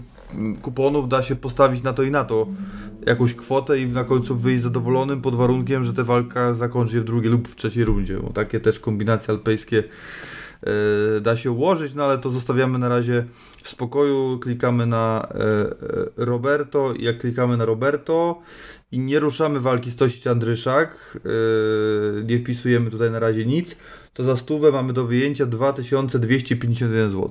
kuponów 0.62 1.08
da 1.08 1.22
się 1.22 1.36
postawić 1.36 1.82
na 1.82 1.92
to 1.92 2.02
i 2.02 2.10
na 2.10 2.24
to 2.24 2.46
jakąś 3.06 3.34
kwotę 3.34 3.78
i 3.78 3.88
na 3.88 4.04
końcu 4.04 4.36
wyjść 4.36 4.62
zadowolonym 4.62 5.22
pod 5.22 5.34
warunkiem, 5.34 5.84
że 5.84 5.94
ta 5.94 6.04
walka 6.04 6.54
zakończy 6.54 6.92
się 6.92 7.00
w 7.00 7.04
drugiej 7.04 7.30
lub 7.30 7.48
w 7.48 7.56
trzeciej 7.56 7.84
rundzie. 7.84 8.18
Bo 8.18 8.30
takie 8.30 8.60
też 8.60 8.80
kombinacje 8.80 9.34
alpejskie 9.34 9.84
e, 11.16 11.20
da 11.20 11.36
się 11.36 11.50
ułożyć, 11.50 11.94
no 11.94 12.04
ale 12.04 12.18
to 12.18 12.30
zostawiamy 12.30 12.78
na 12.78 12.88
razie 12.88 13.24
w 13.62 13.68
spokoju. 13.68 14.38
Klikamy 14.38 14.86
na 14.86 15.28
e, 15.30 15.40
e, 15.40 15.74
Roberto 16.16 16.92
i 16.92 17.04
jak 17.04 17.18
klikamy 17.18 17.56
na 17.56 17.64
Roberto 17.64 18.42
i 18.92 18.98
nie 18.98 19.20
ruszamy 19.20 19.60
walki 19.60 19.90
Stosić 19.90 20.26
Andryszak, 20.26 21.18
nie 22.24 22.38
wpisujemy 22.38 22.90
tutaj 22.90 23.10
na 23.10 23.18
razie 23.18 23.46
nic, 23.46 23.76
to 24.14 24.24
za 24.24 24.36
stówę 24.36 24.72
mamy 24.72 24.92
do 24.92 25.04
wyjęcia 25.04 25.46
2251 25.46 27.10
zł. 27.10 27.30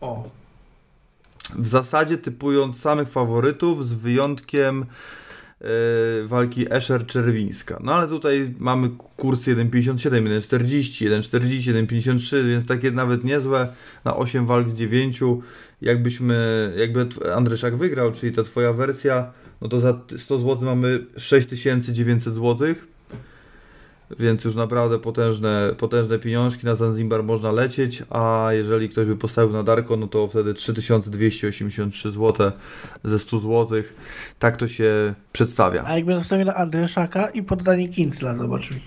O, 0.00 0.30
W 1.56 1.68
zasadzie 1.68 2.18
typując 2.18 2.80
samych 2.80 3.08
faworytów 3.08 3.88
z 3.88 3.92
wyjątkiem 3.94 4.82
e, 4.82 5.66
walki 6.26 6.66
Escher-Czerwińska. 6.66 7.76
No 7.80 7.94
ale 7.94 8.08
tutaj 8.08 8.54
mamy 8.58 8.90
kurs 9.16 9.40
1,57, 9.40 9.70
1,40, 9.70 11.10
1,40, 11.10 11.86
1,53, 11.86 12.48
więc 12.48 12.66
takie 12.66 12.90
nawet 12.90 13.24
niezłe 13.24 13.68
na 14.04 14.16
8 14.16 14.46
walk 14.46 14.68
z 14.68 14.74
9. 14.74 15.20
Jakbyśmy, 15.82 16.72
jakby 16.76 17.08
Andryszak 17.34 17.76
wygrał, 17.76 18.12
czyli 18.12 18.32
ta 18.32 18.42
twoja 18.42 18.72
wersja, 18.72 19.32
no 19.60 19.68
to 19.68 19.80
za 19.80 20.00
100 20.16 20.38
zł 20.38 20.56
mamy 20.60 21.06
6900 21.16 22.34
zł. 22.34 22.74
Więc 24.18 24.44
już 24.44 24.54
naprawdę 24.54 24.98
potężne, 24.98 25.74
potężne 25.78 26.18
pieniążki 26.18 26.66
na 26.66 26.74
Zanzibar 26.74 27.22
można 27.22 27.52
lecieć, 27.52 28.02
a 28.10 28.48
jeżeli 28.52 28.88
ktoś 28.88 29.06
by 29.06 29.16
postawił 29.16 29.52
na 29.52 29.62
Darko, 29.62 29.96
no 29.96 30.06
to 30.06 30.28
wtedy 30.28 30.54
3283 30.54 32.10
zł 32.10 32.52
ze 33.04 33.18
100 33.18 33.40
zł. 33.40 33.82
Tak 34.38 34.56
to 34.56 34.68
się 34.68 35.14
przedstawia. 35.32 35.84
a 35.86 35.94
jakby 35.96 36.14
zostawił 36.14 36.46
na 36.46 36.54
Andryszaka 36.54 37.26
i 37.26 37.42
poddanie 37.42 37.88
Kincla, 37.88 38.34
zobaczyli. 38.34 38.80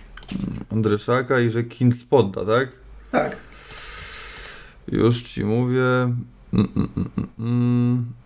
Andryszaka 0.71 1.39
i 1.39 1.49
że 1.49 1.63
Kinc 1.63 2.03
podda, 2.03 2.45
tak? 2.45 2.69
Tak. 3.11 3.37
Już 4.87 5.21
ci 5.21 5.45
mówię. 5.45 5.83
Mm, 6.53 6.67
mm, 6.75 6.89
mm, 6.97 7.09
mm, 7.17 7.29
mm. 7.39 8.20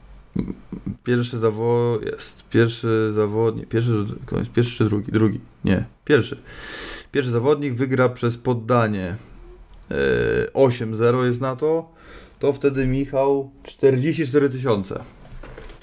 Pierwszy 1.03 1.37
zawod 1.37 2.05
jest. 2.05 2.43
Pierwszy 2.49 3.11
zawodnik. 3.13 3.69
Pierwszy, 3.69 4.05
koniec, 4.25 4.49
pierwszy 4.49 4.77
czy 4.77 4.85
drugi? 4.85 5.11
Drugi. 5.11 5.39
Nie. 5.65 5.85
Pierwszy. 6.05 6.37
Pierwszy 7.11 7.31
zawodnik 7.31 7.73
wygra 7.73 8.09
przez 8.09 8.37
poddanie. 8.37 9.15
E, 9.91 9.95
8-0 10.53 11.25
jest 11.25 11.41
na 11.41 11.55
to. 11.55 11.91
To 12.39 12.53
wtedy 12.53 12.87
Michał 12.87 13.51
44 13.63 14.49
tysiące. 14.49 15.03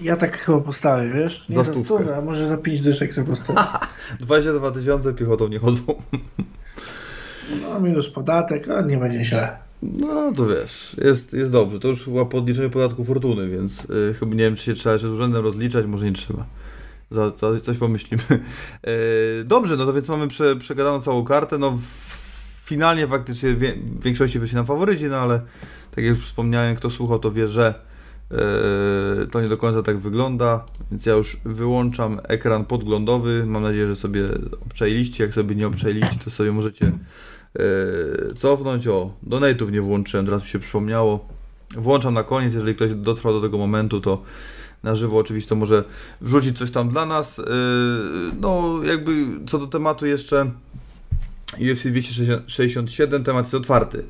Ja 0.00 0.16
tak 0.16 0.38
chyba 0.38 0.60
postawię, 0.60 1.10
wiesz? 1.14 1.48
Nie 1.48 1.56
Za 1.56 1.64
za 1.64 1.72
stówę, 1.72 2.16
a 2.16 2.20
może 2.20 2.48
za 2.48 2.56
5 2.56 2.80
dyszek 2.80 3.14
sobie 3.14 3.26
postawię. 3.26 3.60
22 4.20 4.70
tysiące 4.70 5.12
piechotą 5.14 5.48
nie 5.48 5.58
chodzą. 5.58 5.82
No 7.62 7.80
minus 7.80 8.10
podatek, 8.10 8.68
a 8.68 8.80
nie 8.80 8.98
będzie 8.98 9.24
źle. 9.24 9.56
No 9.82 10.32
to 10.32 10.46
wiesz, 10.46 10.96
jest, 11.04 11.32
jest 11.32 11.50
dobrze. 11.50 11.80
To 11.80 11.88
już 11.88 12.04
chyba 12.04 12.24
po 12.24 12.38
odliczeniu 12.38 12.70
podatku 12.70 13.04
fortuny, 13.04 13.48
więc 13.48 13.84
y, 13.84 14.14
chyba 14.20 14.34
nie 14.34 14.44
wiem, 14.44 14.56
czy 14.56 14.64
się 14.64 14.74
trzeba 14.74 14.92
jeszcze 14.92 15.09
z 15.09 15.10
urzędem 15.10 15.44
rozliczać, 15.44 15.86
może 15.86 16.06
nie 16.06 16.12
trzeba. 16.12 16.46
Za, 17.10 17.32
za 17.36 17.60
coś 17.60 17.78
pomyślimy. 17.78 18.22
E, 18.30 19.44
dobrze, 19.44 19.76
no 19.76 19.86
to 19.86 19.92
więc 19.92 20.09
mamy 20.09 20.28
prze, 20.28 20.56
przegadaną 20.56 21.02
całą 21.02 21.24
kartę. 21.24 21.59
No 21.59 21.78
finalnie 22.64 23.06
faktycznie 23.06 23.54
wie, 23.54 23.74
w 23.74 24.02
większości 24.02 24.38
wyszli 24.38 24.56
nam 24.56 24.66
faworyci, 24.66 25.04
no 25.04 25.16
ale 25.16 25.40
tak 25.90 26.04
jak 26.04 26.16
już 26.16 26.24
wspomniałem, 26.24 26.76
kto 26.76 26.90
słuchał, 26.90 27.18
to 27.18 27.32
wie, 27.32 27.48
że 27.48 27.74
e, 28.30 29.26
to 29.26 29.40
nie 29.40 29.48
do 29.48 29.56
końca 29.56 29.82
tak 29.82 29.98
wygląda, 29.98 30.64
więc 30.90 31.06
ja 31.06 31.14
już 31.14 31.40
wyłączam 31.44 32.20
ekran 32.22 32.64
podglądowy. 32.64 33.44
Mam 33.46 33.62
nadzieję, 33.62 33.86
że 33.86 33.96
sobie 33.96 34.28
obczajliście. 34.66 35.24
Jak 35.24 35.34
sobie 35.34 35.54
nie 35.54 35.66
obczajliście, 35.66 36.18
to 36.24 36.30
sobie 36.30 36.52
możecie 36.52 36.92
cofnąć. 38.38 38.86
O, 38.86 39.10
donate'ów 39.26 39.72
nie 39.72 39.80
włączyłem, 39.80 40.26
teraz 40.26 40.42
mi 40.42 40.48
się 40.48 40.58
przypomniało. 40.58 41.28
Włączam 41.76 42.14
na 42.14 42.24
koniec, 42.24 42.54
jeżeli 42.54 42.74
ktoś 42.74 42.94
dotrwał 42.94 43.32
do 43.32 43.40
tego 43.40 43.58
momentu, 43.58 44.00
to 44.00 44.22
na 44.82 44.94
żywo 44.94 45.18
oczywiście 45.18 45.48
to 45.48 45.56
może 45.56 45.84
wrzucić 46.20 46.58
coś 46.58 46.70
tam 46.70 46.88
dla 46.88 47.06
nas. 47.06 47.38
Yy, 47.38 47.44
No, 48.40 48.80
jakby 48.84 49.12
co 49.46 49.58
do 49.58 49.66
tematu 49.66 50.06
jeszcze 50.06 50.50
UFC 51.72 51.86
267, 51.86 53.24
temat 53.24 53.44
jest 53.44 53.54
otwarty. 53.54 54.04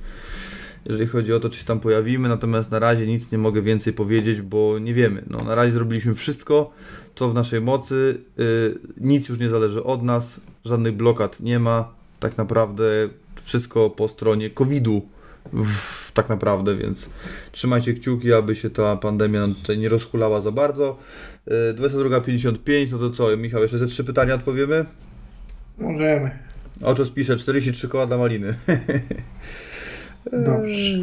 Jeżeli 0.86 1.06
chodzi 1.06 1.32
o 1.32 1.40
to, 1.40 1.50
czy 1.50 1.58
się 1.58 1.64
tam 1.64 1.80
pojawimy, 1.80 2.28
natomiast 2.28 2.70
na 2.70 2.78
razie 2.78 3.06
nic 3.06 3.32
nie 3.32 3.38
mogę 3.38 3.62
więcej 3.62 3.92
powiedzieć, 3.92 4.42
bo 4.42 4.78
nie 4.78 4.94
wiemy. 4.94 5.24
No, 5.30 5.38
na 5.44 5.54
razie 5.54 5.72
zrobiliśmy 5.72 6.14
wszystko, 6.14 6.70
co 7.14 7.30
w 7.30 7.34
naszej 7.34 7.60
mocy. 7.60 8.20
Yy, 8.36 8.78
Nic 8.96 9.28
już 9.28 9.38
nie 9.38 9.48
zależy 9.48 9.84
od 9.84 10.02
nas, 10.02 10.40
żadnych 10.64 10.96
blokad 10.96 11.40
nie 11.40 11.58
ma. 11.58 11.88
Tak 12.20 12.38
naprawdę 12.38 12.84
wszystko 13.44 13.90
po 13.90 14.08
stronie 14.08 14.50
COVID-u 14.50 15.02
w, 15.52 16.12
tak 16.12 16.28
naprawdę, 16.28 16.76
więc 16.76 17.08
trzymajcie 17.52 17.94
kciuki, 17.94 18.32
aby 18.32 18.56
się 18.56 18.70
ta 18.70 18.96
pandemia 18.96 19.48
tutaj 19.62 19.78
nie 19.78 19.88
rozhulała 19.88 20.40
za 20.40 20.50
bardzo. 20.50 20.98
Yy, 21.46 21.54
22.55, 21.74 22.92
no 22.92 22.98
to 22.98 23.10
co, 23.10 23.36
Michał, 23.36 23.62
jeszcze 23.62 23.78
ze 23.78 23.86
trzy 23.86 24.04
pytania 24.04 24.34
odpowiemy? 24.34 24.84
Możemy. 25.78 26.30
Oczy 26.82 27.04
spiszę, 27.04 27.36
43 27.36 27.88
koła 27.88 28.06
dla 28.06 28.18
maliny. 28.18 28.54
Dobrze. 30.32 30.98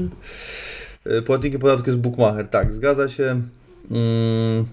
Yy, 1.06 1.22
Płatnikiem 1.22 1.62
podatku 1.62 1.90
jest 1.90 2.00
Bookmacher, 2.00 2.48
tak, 2.48 2.74
zgadza 2.74 3.08
się. 3.08 3.42
Mm. 3.92 4.66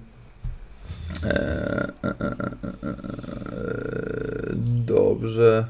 Eee, 1.24 1.30
e, 1.30 2.09
e, 2.09 2.14
e, 2.20 2.36
e, 2.82 2.88
e, 2.88 2.97
Dobrze. 4.86 5.66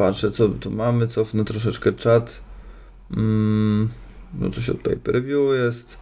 Patrzę, 0.00 0.30
co 0.30 0.48
tu 0.48 0.70
mamy. 0.70 1.08
Cofnę 1.08 1.44
troszeczkę 1.44 1.92
czat. 1.92 2.40
Mm. 3.16 3.88
No 4.40 4.50
coś 4.50 4.70
od 4.70 4.78
pay 4.78 4.96
per 4.96 5.24
view 5.24 5.40
jest. 5.64 5.96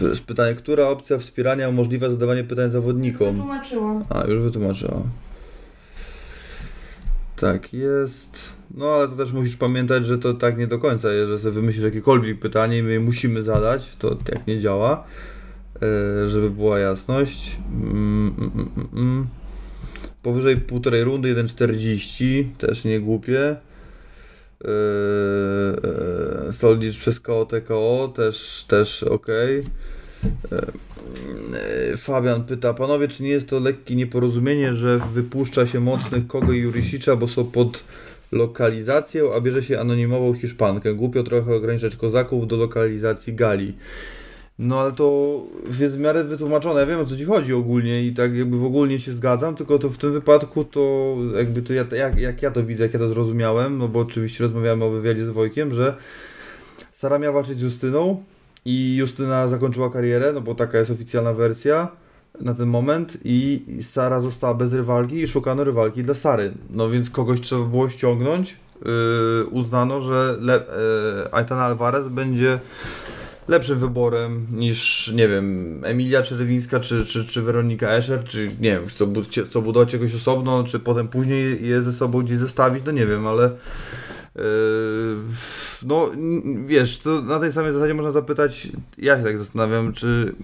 Yy, 0.00 0.08
jest 0.08 0.24
pytanie, 0.24 0.54
która 0.54 0.88
opcja 0.88 1.18
wspierania 1.18 1.68
umożliwia 1.68 2.10
zadawanie 2.10 2.44
pytań 2.44 2.70
zawodnikom? 2.70 3.36
Tłumaczyłam. 3.36 4.04
A, 4.08 4.24
już 4.24 4.42
wytłumaczyłam. 4.42 5.02
Tak 7.36 7.72
jest. 7.72 8.52
No 8.74 8.86
ale 8.86 9.08
to 9.08 9.16
też 9.16 9.32
musisz 9.32 9.56
pamiętać, 9.56 10.06
że 10.06 10.18
to 10.18 10.34
tak 10.34 10.58
nie 10.58 10.66
do 10.66 10.78
końca 10.78 11.12
jest, 11.12 11.28
że 11.28 11.38
sobie 11.38 11.52
wymyślisz 11.52 11.84
jakiekolwiek 11.84 12.38
pytanie 12.38 12.78
i 12.78 12.82
my 12.82 12.92
je 12.92 13.00
musimy 13.00 13.42
zadać. 13.42 13.96
To 13.98 14.14
tak 14.14 14.46
nie 14.46 14.60
działa. 14.60 15.04
E, 15.82 16.28
żeby 16.28 16.50
była 16.50 16.78
jasność. 16.78 17.56
Mm, 17.72 18.34
mm, 18.38 18.50
mm, 18.54 18.68
mm, 18.76 18.88
mm. 18.94 19.26
Powyżej 20.26 20.56
półtorej 20.56 21.04
rundy 21.04 21.34
1,40 21.34 22.44
też 22.58 22.84
nie 22.84 23.00
głupie. 23.00 23.56
Yy, 24.64 26.52
Soldic 26.52 26.96
przez 26.96 27.20
KO 27.20 27.46
TKO 27.46 28.12
też, 28.16 28.64
też 28.68 29.02
ok. 29.02 29.26
Yy, 31.90 31.96
Fabian 31.96 32.44
pyta, 32.44 32.74
panowie, 32.74 33.08
czy 33.08 33.22
nie 33.22 33.28
jest 33.28 33.48
to 33.48 33.58
lekkie 33.58 33.96
nieporozumienie, 33.96 34.74
że 34.74 35.00
wypuszcza 35.14 35.66
się 35.66 35.80
mocnych 35.80 36.26
Kogo 36.26 36.52
i 36.52 36.58
Jurisicza, 36.58 37.16
bo 37.16 37.28
są 37.28 37.44
pod 37.44 37.84
lokalizację, 38.32 39.22
a 39.36 39.40
bierze 39.40 39.62
się 39.62 39.80
anonimową 39.80 40.34
Hiszpankę. 40.34 40.94
Głupio 40.94 41.22
trochę 41.22 41.54
ograniczać 41.54 41.96
kozaków 41.96 42.46
do 42.46 42.56
lokalizacji 42.56 43.34
Gali. 43.34 43.72
No 44.58 44.80
ale 44.80 44.92
to 44.92 45.40
jest 45.80 45.96
w 45.96 46.00
miarę 46.00 46.24
wytłumaczone, 46.24 46.80
ja 46.80 46.86
wiem 46.86 47.00
o 47.00 47.04
co 47.04 47.16
ci 47.16 47.24
chodzi 47.24 47.54
ogólnie 47.54 48.04
i 48.04 48.14
tak 48.14 48.34
jakby 48.34 48.58
w 48.58 48.64
ogólnie 48.64 48.98
się 48.98 49.12
zgadzam, 49.12 49.54
tylko 49.54 49.78
to 49.78 49.90
w 49.90 49.98
tym 49.98 50.12
wypadku 50.12 50.64
to 50.64 51.16
jakby 51.34 51.62
to 51.62 51.74
ja, 51.74 51.84
jak, 51.96 52.18
jak 52.18 52.42
ja 52.42 52.50
to 52.50 52.62
widzę, 52.62 52.82
jak 52.84 52.92
ja 52.92 52.98
to 52.98 53.08
zrozumiałem, 53.08 53.78
no 53.78 53.88
bo 53.88 54.00
oczywiście 54.00 54.44
rozmawiamy 54.44 54.84
o 54.84 54.90
wywiadzie 54.90 55.26
z 55.26 55.28
Wojkiem, 55.28 55.74
że 55.74 55.96
Sara 56.92 57.18
miała 57.18 57.34
walczyć 57.34 57.58
z 57.58 57.62
Justyną 57.62 58.22
i 58.64 58.96
Justyna 58.96 59.48
zakończyła 59.48 59.90
karierę, 59.90 60.32
no 60.32 60.40
bo 60.40 60.54
taka 60.54 60.78
jest 60.78 60.90
oficjalna 60.90 61.32
wersja 61.32 61.88
na 62.40 62.54
ten 62.54 62.68
moment 62.68 63.18
i 63.24 63.64
Sara 63.82 64.20
została 64.20 64.54
bez 64.54 64.72
rywalki 64.72 65.16
i 65.16 65.26
szukano 65.26 65.64
rywalki 65.64 66.02
dla 66.02 66.14
Sary. 66.14 66.52
No 66.70 66.90
więc 66.90 67.10
kogoś 67.10 67.40
trzeba 67.40 67.64
było 67.64 67.88
ściągnąć. 67.88 68.56
Yy, 68.84 69.46
uznano, 69.50 70.00
że 70.00 70.36
Le- 70.40 70.64
yy, 71.24 71.34
Aitana 71.34 71.64
Alvarez 71.64 72.08
będzie 72.08 72.58
lepszym 73.48 73.78
wyborem 73.78 74.46
niż, 74.52 75.12
nie 75.14 75.28
wiem, 75.28 75.80
Emilia 75.84 76.22
Czerwińska 76.22 76.80
czy, 76.80 77.06
czy, 77.06 77.24
czy 77.24 77.42
Weronika 77.42 77.88
Escher, 77.88 78.24
czy 78.24 78.50
nie 78.60 78.70
wiem, 78.70 78.82
co, 78.94 79.06
co 79.50 79.62
budować 79.62 79.92
jakoś 79.92 80.14
osobno, 80.14 80.64
czy 80.64 80.78
potem 80.78 81.08
później 81.08 81.68
je 81.68 81.82
ze 81.82 81.92
sobą 81.92 82.22
gdzieś 82.22 82.38
zestawić, 82.38 82.84
no 82.86 82.92
nie 82.92 83.06
wiem, 83.06 83.26
ale 83.26 83.50
yy, 84.34 84.42
no 85.86 86.10
wiesz, 86.66 86.98
to 86.98 87.22
na 87.22 87.40
tej 87.40 87.52
samej 87.52 87.72
zasadzie 87.72 87.94
można 87.94 88.12
zapytać, 88.12 88.68
ja 88.98 89.18
się 89.18 89.24
tak 89.24 89.38
zastanawiam, 89.38 89.92
czy 89.92 90.34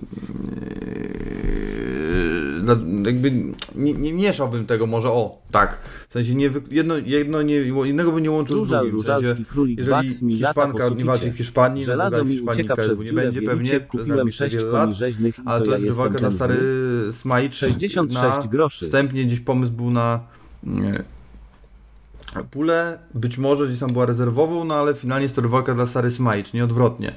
jakby 3.06 3.32
nie, 3.74 3.92
nie 3.92 4.12
mieszałbym 4.12 4.66
tego 4.66 4.86
może, 4.86 5.08
o, 5.08 5.38
tak, 5.50 5.78
w 6.08 6.12
sensie 6.12 6.34
nie, 6.34 6.50
jedno, 6.70 6.94
jedno 6.98 7.42
nie, 7.42 7.54
jednego 7.54 8.12
bym 8.12 8.22
nie 8.22 8.30
łączył 8.30 8.64
z 8.64 8.68
drugim, 8.68 9.02
w 9.02 9.06
sensie, 9.06 9.44
królik, 9.50 9.78
jeżeli 9.78 10.14
Hiszpanka 10.36 10.88
nie 10.88 11.04
walczy 11.04 11.30
w 11.30 11.36
Hiszpanii, 11.36 11.86
no 11.96 12.10
to 12.10 12.24
w 12.24 12.28
mi 12.28 12.36
KSW 12.36 12.74
przez 12.76 13.00
nie 13.00 13.12
będzie 13.12 13.42
pewnie, 13.42 13.70
przez 13.70 13.88
kupiłem 13.88 14.16
najbliższe 14.16 14.44
6 14.44 14.56
wiele 14.56 14.72
koni 14.72 14.96
lat, 14.96 15.24
ale 15.44 15.64
to 15.64 15.72
to 15.72 15.78
jest 15.78 15.96
walka 15.96 16.22
na 16.22 16.32
stary. 16.32 16.56
Smite. 17.12 17.52
66 17.52 18.14
na, 18.14 18.42
groszy. 18.50 18.84
Wstępnie 18.84 19.24
gdzieś 19.24 19.40
pomysł 19.40 19.72
był 19.72 19.90
na 19.90 20.20
nie, 20.62 21.04
pulę, 22.50 22.98
być 23.14 23.38
może 23.38 23.66
gdzieś 23.66 23.80
tam 23.80 23.92
była 23.92 24.06
rezerwową, 24.06 24.64
no 24.64 24.74
ale 24.74 24.94
finalnie 24.94 25.22
jest 25.22 25.36
to 25.36 25.48
walka 25.48 25.74
dla 25.74 25.86
Sary 25.86 26.10
Smite, 26.10 26.50
nie 26.54 26.64
odwrotnie. 26.64 27.14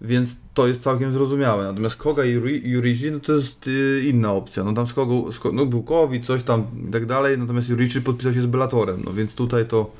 Więc 0.00 0.36
to 0.54 0.66
jest 0.68 0.82
całkiem 0.82 1.12
zrozumiałe. 1.12 1.64
Natomiast 1.64 1.96
Koga 1.96 2.24
i 2.24 2.30
Jurishi, 2.64 3.10
no 3.12 3.20
to 3.20 3.32
jest 3.32 3.66
y, 3.66 4.02
inna 4.08 4.32
opcja. 4.32 4.64
No 4.64 4.72
tam 4.72 4.86
z 4.86 4.92
Kogą, 4.92 5.32
z, 5.32 5.38
Ko- 5.38 5.52
no 5.52 5.66
był 5.66 5.82
COVID, 5.82 6.26
coś 6.26 6.42
tam 6.42 6.64
i 6.88 6.92
tak 6.92 7.06
dalej, 7.06 7.38
natomiast 7.38 7.68
Jurishi 7.68 8.02
podpisał 8.02 8.34
się 8.34 8.40
z 8.40 8.46
Bellatorem, 8.46 9.02
no 9.04 9.12
więc 9.12 9.34
tutaj 9.34 9.66
to... 9.66 9.90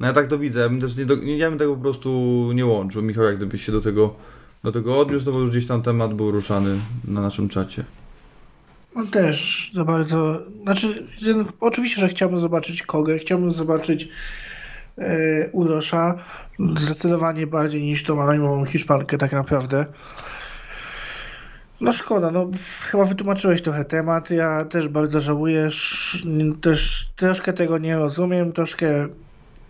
No 0.00 0.06
ja 0.06 0.12
tak 0.12 0.26
to 0.26 0.38
widzę, 0.38 0.60
ja 0.60 0.68
bym 0.68 0.80
też 0.80 0.96
nie, 0.96 1.06
do, 1.06 1.14
ja 1.22 1.50
bym 1.50 1.58
tego 1.58 1.74
po 1.74 1.82
prostu 1.82 2.10
nie 2.54 2.66
łączył. 2.66 3.02
Michał, 3.02 3.24
jak 3.24 3.36
gdybyś 3.36 3.64
się 3.66 3.72
do 3.72 3.80
tego, 3.80 4.14
do 4.64 4.72
tego 4.72 4.98
odniósł, 4.98 5.26
no 5.26 5.32
bo 5.32 5.40
już 5.40 5.50
gdzieś 5.50 5.66
tam 5.66 5.82
temat 5.82 6.14
był 6.14 6.30
ruszany 6.30 6.78
na 7.04 7.20
naszym 7.20 7.48
czacie. 7.48 7.84
No 8.96 9.06
też 9.06 9.70
za 9.74 9.84
bardzo. 9.84 10.38
Znaczy, 10.62 11.06
oczywiście, 11.60 12.00
że 12.00 12.08
chciałbym 12.08 12.38
zobaczyć 12.38 12.82
Kogę, 12.82 13.18
chciałbym 13.18 13.50
zobaczyć 13.50 14.08
Urosza. 15.52 16.14
Zdecydowanie 16.76 17.46
bardziej 17.46 17.82
niż 17.82 18.04
tą 18.04 18.22
anonimową 18.22 18.64
Hiszpankę, 18.64 19.18
tak 19.18 19.32
naprawdę. 19.32 19.86
No 21.80 21.92
szkoda, 21.92 22.30
no 22.30 22.50
chyba 22.90 23.04
wytłumaczyłeś 23.04 23.62
trochę 23.62 23.84
temat. 23.84 24.30
Ja 24.30 24.64
też 24.64 24.88
bardzo 24.88 25.20
żałuję. 25.20 25.68
Też 26.60 27.08
troszkę 27.16 27.52
tego 27.52 27.78
nie 27.78 27.96
rozumiem, 27.96 28.52
troszkę 28.52 29.08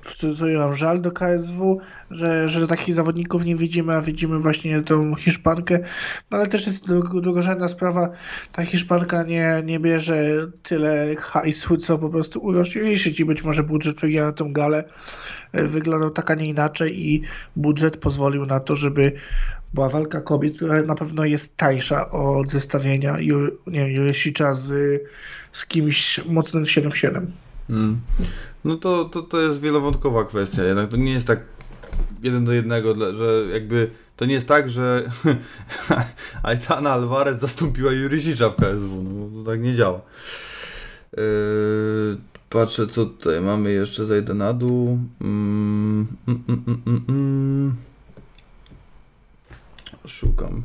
w 0.02 0.14
cudzysłowie 0.14 0.59
żal 0.72 1.01
do 1.01 1.12
KSW, 1.12 1.81
że, 2.10 2.48
że 2.48 2.66
takich 2.66 2.94
zawodników 2.94 3.44
nie 3.44 3.56
widzimy, 3.56 3.94
a 3.94 4.01
widzimy 4.01 4.39
właśnie 4.39 4.82
tą 4.82 5.14
Hiszpankę. 5.14 5.78
No 6.31 6.39
ale 6.39 6.47
też 6.47 6.66
jest 6.66 6.89
dru- 6.89 7.20
drugorzędna 7.20 7.68
sprawa. 7.68 8.10
Ta 8.52 8.64
Hiszpanka 8.64 9.22
nie, 9.22 9.62
nie 9.64 9.81
bierze 9.81 10.47
tyle 10.62 11.16
hajsu, 11.18 11.77
co 11.77 11.98
po 11.98 12.09
prostu 12.09 12.40
Urosz 12.40 12.74
Juriszyć 12.74 13.20
i 13.20 13.24
być 13.24 13.43
może 13.43 13.62
budżet 13.62 13.97
przegięła 13.97 14.27
na 14.27 14.32
tą 14.32 14.52
galę 14.52 14.85
e, 15.52 15.64
wyglądał 15.66 16.10
tak, 16.10 16.31
a 16.31 16.35
nie 16.35 16.47
inaczej 16.47 17.09
i 17.09 17.22
budżet 17.56 17.97
pozwolił 17.97 18.47
na 18.47 18.60
to, 18.60 18.77
żeby 18.77 19.12
była 19.74 19.89
walka 19.89 20.20
kobiet, 20.20 20.56
która 20.56 20.82
na 20.82 20.94
pewno 20.94 21.24
jest 21.24 21.56
tańsza 21.56 22.10
od 22.10 22.51
zestawienia 22.51 23.16
Ju- 23.16 23.51
nie 23.66 23.78
wiem, 23.81 23.90
Jurysicza 23.90 24.55
z, 24.55 25.01
z 25.52 25.66
kimś 25.66 26.20
mocnym 26.27 26.64
7-7. 26.64 27.27
Mm. 27.70 28.01
No 28.64 28.76
to, 28.76 29.05
to, 29.05 29.22
to 29.22 29.40
jest 29.40 29.60
wielowątkowa 29.60 30.24
kwestia. 30.24 30.62
Jednak 30.64 30.90
to 30.90 30.97
nie 30.97 31.12
jest 31.12 31.26
tak 31.26 31.40
jeden 32.22 32.44
do 32.44 32.52
jednego, 32.52 33.14
że 33.14 33.44
jakby 33.52 33.90
to 34.16 34.24
nie 34.24 34.34
jest 34.34 34.47
tak, 34.47 34.70
że 34.70 35.10
Aitana 36.42 36.92
Alvarez 36.92 37.40
zastąpiła 37.40 37.92
Jurisicza 37.92 38.51
w 38.51 38.56
KSW. 38.56 39.02
No, 39.02 39.44
to 39.44 39.51
tak 39.51 39.60
nie 39.60 39.74
działa. 39.74 40.01
Yy, 41.16 41.22
patrzę, 42.51 42.86
co 42.86 43.06
tutaj 43.06 43.40
mamy 43.40 43.72
jeszcze. 43.72 44.06
Zajdę 44.06 44.34
na 44.34 44.52
dół. 44.52 44.98
Mm, 45.20 46.06
mm, 46.28 46.42
mm, 46.48 46.82
mm, 46.86 47.05
mm. 47.09 47.74
Szukam. 50.06 50.62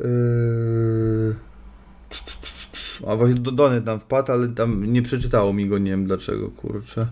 Yy... 0.00 1.34
A 3.06 3.16
właśnie 3.16 3.34
do 3.40 3.50
Dony 3.50 3.82
tam 3.82 4.00
wpadł, 4.00 4.32
ale 4.32 4.48
tam 4.48 4.92
nie 4.92 5.02
przeczytało 5.02 5.52
mi 5.52 5.68
go, 5.68 5.78
nie 5.78 5.90
wiem 5.90 6.06
dlaczego, 6.06 6.50
kurczę. 6.50 7.06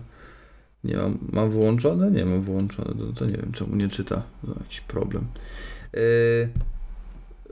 Nie 0.83 0.97
mam, 0.97 1.17
mam 1.31 1.51
wyłączone? 1.51 2.11
Nie 2.11 2.25
mam 2.25 2.41
wyłączone, 2.41 2.93
to, 2.99 3.19
to 3.19 3.25
nie 3.25 3.37
wiem 3.37 3.51
czemu 3.51 3.75
nie 3.75 3.87
czyta, 3.87 4.23
to 4.45 4.53
jakiś 4.59 4.81
problem. 4.81 5.25
Yy, 5.93 6.49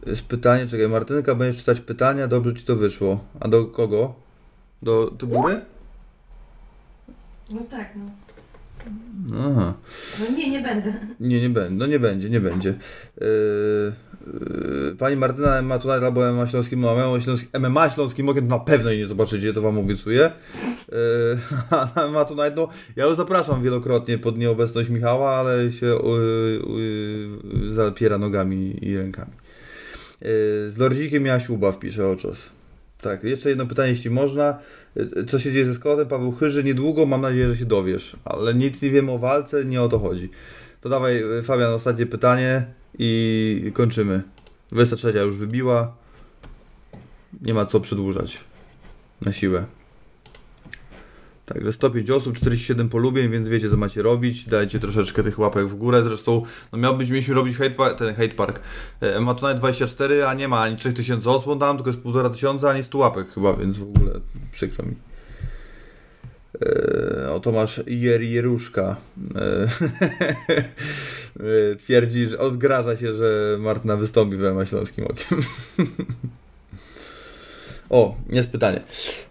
jest 0.05 0.25
pytanie, 0.25 0.67
czekaj, 0.67 0.89
Martynka, 0.89 1.35
będziesz 1.35 1.61
czytać 1.61 1.79
pytania, 1.79 2.27
dobrze 2.27 2.53
ci 2.53 2.65
to 2.65 2.75
wyszło. 2.75 3.23
A 3.39 3.47
do 3.47 3.65
kogo? 3.65 4.15
Do 4.81 5.11
Tybury? 5.17 5.61
No 7.51 7.61
tak, 7.69 7.93
no. 7.95 8.11
Aha. 9.39 9.73
No 10.19 10.37
nie, 10.37 10.49
nie 10.49 10.61
będę. 10.61 10.93
Nie, 11.19 11.41
nie 11.41 11.49
będzie, 11.49 11.75
no 11.75 11.85
nie 11.85 11.99
będzie, 11.99 12.29
nie 12.29 12.39
będzie. 12.39 12.69
Yy, 13.21 13.93
pani 14.97 15.15
Martyna 15.15 15.61
ma 15.61 15.79
tutaj 15.79 16.05
albo 16.05 16.33
MMA 16.33 16.47
Śląskim, 16.47 16.81
no 16.81 16.95
MMA 16.95 17.21
Śląskim, 17.21 17.61
MMA 17.61 17.89
Śląskim 17.89 18.29
Okiem 18.29 18.47
na 18.47 18.59
pewno 18.59 18.89
jej 18.89 18.99
nie 18.99 19.05
zobaczycie, 19.05 19.53
to 19.53 19.61
wam 19.61 19.77
obiecuję. 19.77 20.31
Yy, 20.91 20.97
a 21.95 22.07
MMA 22.07 22.25
Tonight, 22.25 22.55
no 22.55 22.67
ja 22.95 23.05
już 23.05 23.17
zapraszam 23.17 23.63
wielokrotnie 23.63 24.17
pod 24.17 24.37
nieobecność 24.37 24.89
Michała, 24.89 25.35
ale 25.35 25.71
się 25.71 25.85
yy, 25.85 26.61
yy, 27.53 27.71
zapiera 27.71 28.17
nogami 28.17 28.85
i 28.85 28.97
rękami. 28.97 29.31
Yy, 30.21 30.27
z 30.71 30.77
Lordzikiem 30.77 31.23
miała 31.23 31.39
śluba, 31.39 31.71
wpisze 31.71 32.07
Oczos. 32.07 32.49
Tak, 33.01 33.23
jeszcze 33.23 33.49
jedno 33.49 33.65
pytanie, 33.65 33.89
jeśli 33.89 34.09
można. 34.09 34.59
Y, 34.97 35.25
Co 35.25 35.39
się 35.39 35.51
dzieje 35.51 35.65
ze 35.65 35.75
Scottem? 35.75 36.07
Paweł 36.07 36.31
Chyży, 36.31 36.63
niedługo, 36.63 37.05
mam 37.05 37.21
nadzieję, 37.21 37.49
że 37.49 37.57
się 37.57 37.65
dowiesz. 37.65 38.15
Ale 38.25 38.53
nic 38.53 38.81
nie 38.81 38.89
wiem 38.89 39.09
o 39.09 39.17
walce, 39.17 39.65
nie 39.65 39.81
o 39.81 39.89
to 39.89 39.99
chodzi. 39.99 40.29
To 40.81 40.89
dawaj, 40.89 41.39
y, 41.39 41.43
Fabian, 41.43 41.73
ostatnie 41.73 42.05
pytanie 42.05 42.65
i 42.99 43.71
kończymy. 43.73 44.23
23 44.71 45.13
już 45.19 45.35
wybiła. 45.35 45.95
Nie 47.41 47.53
ma 47.53 47.65
co 47.65 47.79
przedłużać. 47.79 48.43
Na 49.21 49.33
siłę. 49.33 49.65
Także 51.45 51.73
105 51.73 52.09
osób, 52.09 52.35
47 52.35 52.89
polubień, 52.89 53.31
więc 53.31 53.47
wiecie 53.47 53.69
co 53.69 53.77
macie 53.77 54.01
robić. 54.01 54.45
Dajcie 54.45 54.79
troszeczkę 54.79 55.23
tych 55.23 55.39
łapek 55.39 55.67
w 55.67 55.75
górę. 55.75 56.03
Zresztą 56.03 56.43
no 56.71 56.77
miał 56.77 56.97
być, 56.97 57.09
mieliśmy 57.09 57.33
robić 57.33 57.57
hate 57.57 57.95
ten 57.95 58.15
hate 58.15 58.29
park. 58.29 58.59
E, 59.01 59.19
Ma 59.19 59.33
tu 59.33 59.41
nawet 59.41 59.57
24, 59.57 60.27
a 60.27 60.33
nie 60.33 60.47
ma 60.47 60.59
ani 60.61 60.77
3000 60.77 61.29
odsłon 61.29 61.59
tam, 61.59 61.77
tylko 61.77 61.89
jest 61.89 62.03
1500, 62.03 62.69
ani 62.69 62.83
100 62.83 62.97
łapek 62.97 63.33
chyba, 63.33 63.53
więc 63.53 63.77
w 63.77 63.83
ogóle 63.83 64.11
przykro 64.51 64.85
mi. 64.85 64.95
E, 66.61 67.29
o 67.31 67.39
Tomasz 67.39 67.81
Jer 67.87 68.21
Jeruszka 68.21 68.95
e, 69.35 69.41
e, 71.71 71.75
twierdzi, 71.75 72.27
że 72.27 72.39
odgraża 72.39 72.97
się, 72.97 73.13
że 73.13 73.57
Martyna 73.59 73.97
wystąpi 73.97 74.37
w 74.37 74.39
MMA 74.39 74.65
Śląskim 74.65 75.05
Okiem. 75.05 75.39
O, 77.93 78.15
jest 78.29 78.49
pytanie. 78.49 78.81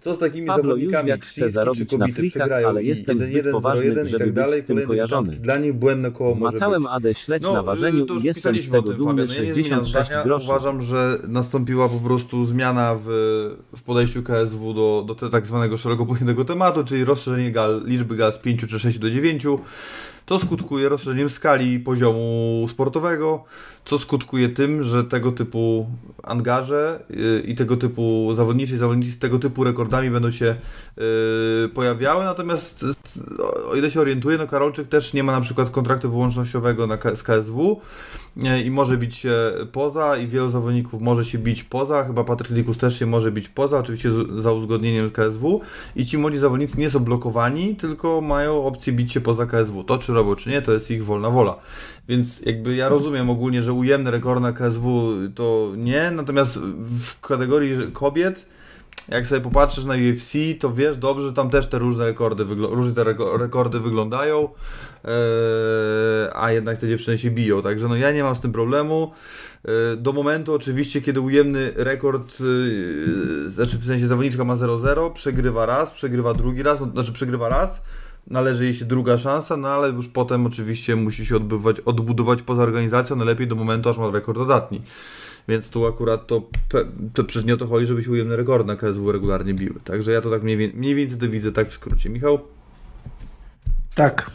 Co 0.01 0.15
z 0.15 0.17
takimi 0.17 0.47
Pablo 0.47 0.63
zawodnikami, 0.63 1.09
Jóźwiak 1.09 1.25
chce 1.25 1.41
czy 1.41 1.49
zarobić 1.49 1.91
na 1.91 1.97
kobiety 1.97 2.13
frikach, 2.13 2.41
przegrają 2.41 2.67
ale 2.67 2.83
jestem 2.83 3.19
1-1, 3.19 3.23
zbyt 3.23 3.51
poważny, 3.51 3.85
0-1 3.85 4.05
i 4.05 4.09
żeby 4.09 4.19
tak 4.19 4.27
być 4.27 4.35
dalej, 4.35 4.59
z 4.61 4.63
tym 4.63 4.67
kolejne 4.67 4.87
kojarzony. 4.87 5.31
Dla 5.31 5.57
nich 5.57 5.73
błędne 5.73 6.11
koło 6.11 6.29
może 6.29 6.41
być. 6.41 6.49
Zmacałem 6.49 6.87
Adę 6.87 7.13
śledź 7.13 7.43
na 7.43 7.63
ważeniu 7.63 8.05
i 8.05 8.23
jestem 8.23 8.59
z 8.59 8.65
tego 8.65 8.81
tym, 8.81 8.97
dumny 8.97 9.27
Fabian. 9.27 9.43
Ja 9.43 9.49
nie 9.49 9.53
zmieniam 9.53 9.79
66 9.79 10.07
zdania. 10.07 10.23
groszy. 10.23 10.45
Uważam, 10.45 10.81
że 10.81 11.17
nastąpiła 11.27 11.89
po 11.89 11.99
prostu 11.99 12.45
zmiana 12.45 12.95
w, 12.95 13.07
w 13.77 13.81
podejściu 13.81 14.23
KSW 14.23 14.73
do, 14.73 15.15
do 15.15 15.29
tak 15.29 15.45
zwanego 15.45 15.77
szeroko 15.77 16.05
pojętego 16.05 16.45
tematu, 16.45 16.83
czyli 16.83 17.03
rozszerzenie 17.03 17.51
gal, 17.51 17.83
liczby 17.85 18.15
gal 18.15 18.33
z 18.33 18.37
5 18.37 18.65
czy 18.69 18.79
6 18.79 18.99
do 18.99 19.09
9. 19.09 19.45
To 20.25 20.39
skutkuje 20.39 20.89
rozszerzeniem 20.89 21.29
skali 21.29 21.79
poziomu 21.79 22.67
sportowego, 22.69 23.45
co 23.85 23.97
skutkuje 23.97 24.49
tym, 24.49 24.83
że 24.83 25.03
tego 25.03 25.31
typu 25.31 25.87
angaże 26.23 27.03
yy, 27.09 27.39
i 27.45 27.55
tego 27.55 27.77
typu 27.77 28.31
zawodniczy 28.35 28.73
i 28.73 28.77
zawodnicy 28.77 29.11
z 29.11 29.19
tego 29.19 29.39
typu 29.39 29.63
rekordami 29.63 30.09
będą 30.09 30.31
się 30.31 30.55
yy, 30.97 31.69
pojawiały. 31.73 32.23
Natomiast 32.23 32.85
o- 33.71 33.75
ile 33.75 33.91
się 33.91 34.01
orientuję, 34.01 34.37
no 34.37 34.47
Karolczyk 34.47 34.87
też 34.87 35.13
nie 35.13 35.23
ma 35.23 35.31
na 35.31 35.41
przykład 35.41 35.69
kontraktu 35.69 36.09
wyłącznościowego 36.11 36.87
na 36.87 36.97
z 37.15 37.23
KSW 37.23 37.81
nie, 38.35 38.63
i 38.63 38.71
może 38.71 38.97
bić 38.97 39.15
się 39.15 39.33
poza 39.71 40.17
i 40.17 40.27
wielu 40.27 40.49
zawodników 40.49 41.01
może 41.01 41.25
się 41.25 41.37
bić 41.37 41.63
poza, 41.63 42.03
chyba 42.03 42.23
Patryk 42.23 42.51
Likus 42.51 42.77
też 42.77 42.99
się 42.99 43.05
może 43.05 43.31
bić 43.31 43.49
poza, 43.49 43.79
oczywiście 43.79 44.09
za 44.37 44.51
uzgodnieniem 44.51 45.11
KSW 45.11 45.61
i 45.95 46.05
ci 46.05 46.17
młodzi 46.17 46.37
zawodnicy 46.37 46.79
nie 46.79 46.89
są 46.89 46.99
blokowani, 46.99 47.75
tylko 47.75 48.21
mają 48.21 48.65
opcję 48.65 48.93
bić 48.93 49.11
się 49.11 49.21
poza 49.21 49.45
KSW. 49.45 49.83
To 49.83 49.97
czy 49.97 50.13
robią, 50.13 50.35
czy 50.35 50.49
nie, 50.49 50.61
to 50.61 50.71
jest 50.71 50.91
ich 50.91 51.05
wolna 51.05 51.29
wola. 51.29 51.55
Więc 52.07 52.41
jakby 52.41 52.75
ja 52.75 52.89
rozumiem 52.89 53.29
ogólnie, 53.29 53.61
że 53.61 53.73
ujemne 53.73 54.11
rekordy 54.11 54.41
na 54.41 54.53
KSW 54.53 55.11
to 55.35 55.71
nie, 55.77 56.11
natomiast 56.11 56.59
w 56.99 57.19
kategorii 57.21 57.77
kobiet 57.93 58.45
jak 59.09 59.27
sobie 59.27 59.41
popatrzysz 59.41 59.85
na 59.85 59.93
UFC, 59.93 60.33
to 60.59 60.73
wiesz 60.73 60.97
dobrze, 60.97 61.27
że 61.27 61.33
tam 61.33 61.49
też 61.49 61.67
te 61.67 61.79
różne 61.79 62.05
rekordy, 62.05 62.43
różne 62.43 62.93
te 62.93 63.03
reko- 63.03 63.37
rekordy 63.39 63.79
wyglądają, 63.79 64.49
e, 65.05 65.09
a 66.33 66.51
jednak 66.51 66.77
te 66.77 66.87
dziewczyny 66.87 67.17
się 67.17 67.31
biją, 67.31 67.61
także 67.61 67.87
no 67.87 67.95
ja 67.95 68.11
nie 68.11 68.23
mam 68.23 68.35
z 68.35 68.41
tym 68.41 68.51
problemu. 68.51 69.11
E, 69.65 69.95
Do 69.95 70.13
momentu 70.13 70.53
oczywiście, 70.53 71.01
kiedy 71.01 71.21
ujemny 71.21 71.71
rekord, 71.75 72.37
e, 73.45 73.49
znaczy 73.49 73.77
w 73.77 73.85
sensie 73.85 74.07
zawodniczka 74.07 74.43
ma 74.43 74.55
0-0, 74.55 75.11
przegrywa 75.11 75.65
raz, 75.65 75.91
przegrywa 75.91 76.33
drugi 76.33 76.63
raz, 76.63 76.79
no, 76.79 76.87
znaczy 76.91 77.13
przegrywa 77.13 77.49
raz, 77.49 77.81
należy 78.27 78.63
jej 78.63 78.73
się 78.73 78.85
druga 78.85 79.17
szansa, 79.17 79.57
no 79.57 79.67
ale 79.67 79.89
już 79.89 80.07
potem 80.07 80.45
oczywiście 80.45 80.95
musi 80.95 81.25
się 81.25 81.35
odbywać, 81.35 81.79
odbudować 81.79 82.41
poza 82.41 82.63
organizacją, 82.63 83.15
najlepiej 83.15 83.47
do 83.47 83.55
momentu, 83.55 83.89
aż 83.89 83.97
ma 83.97 84.11
rekord 84.11 84.37
dodatni. 84.37 84.81
Więc 85.47 85.69
tu 85.69 85.85
akurat 85.85 86.27
to, 86.27 86.41
to 87.13 87.23
przecież 87.23 87.45
nie 87.45 87.53
o 87.53 87.57
to 87.57 87.67
chodzi, 87.67 87.85
żeby 87.85 88.03
się 88.03 88.11
ujemne 88.11 88.35
rekordy 88.35 88.67
na 88.67 88.75
KSW 88.75 89.11
regularnie 89.11 89.53
biły. 89.53 89.79
Także 89.83 90.11
ja 90.11 90.21
to 90.21 90.29
tak 90.29 90.43
mniej, 90.43 90.73
mniej 90.73 90.95
więcej 90.95 91.17
to 91.17 91.29
widzę 91.29 91.51
tak 91.51 91.69
w 91.69 91.73
skrócie. 91.73 92.09
Michał? 92.09 92.39
Tak. 93.95 94.31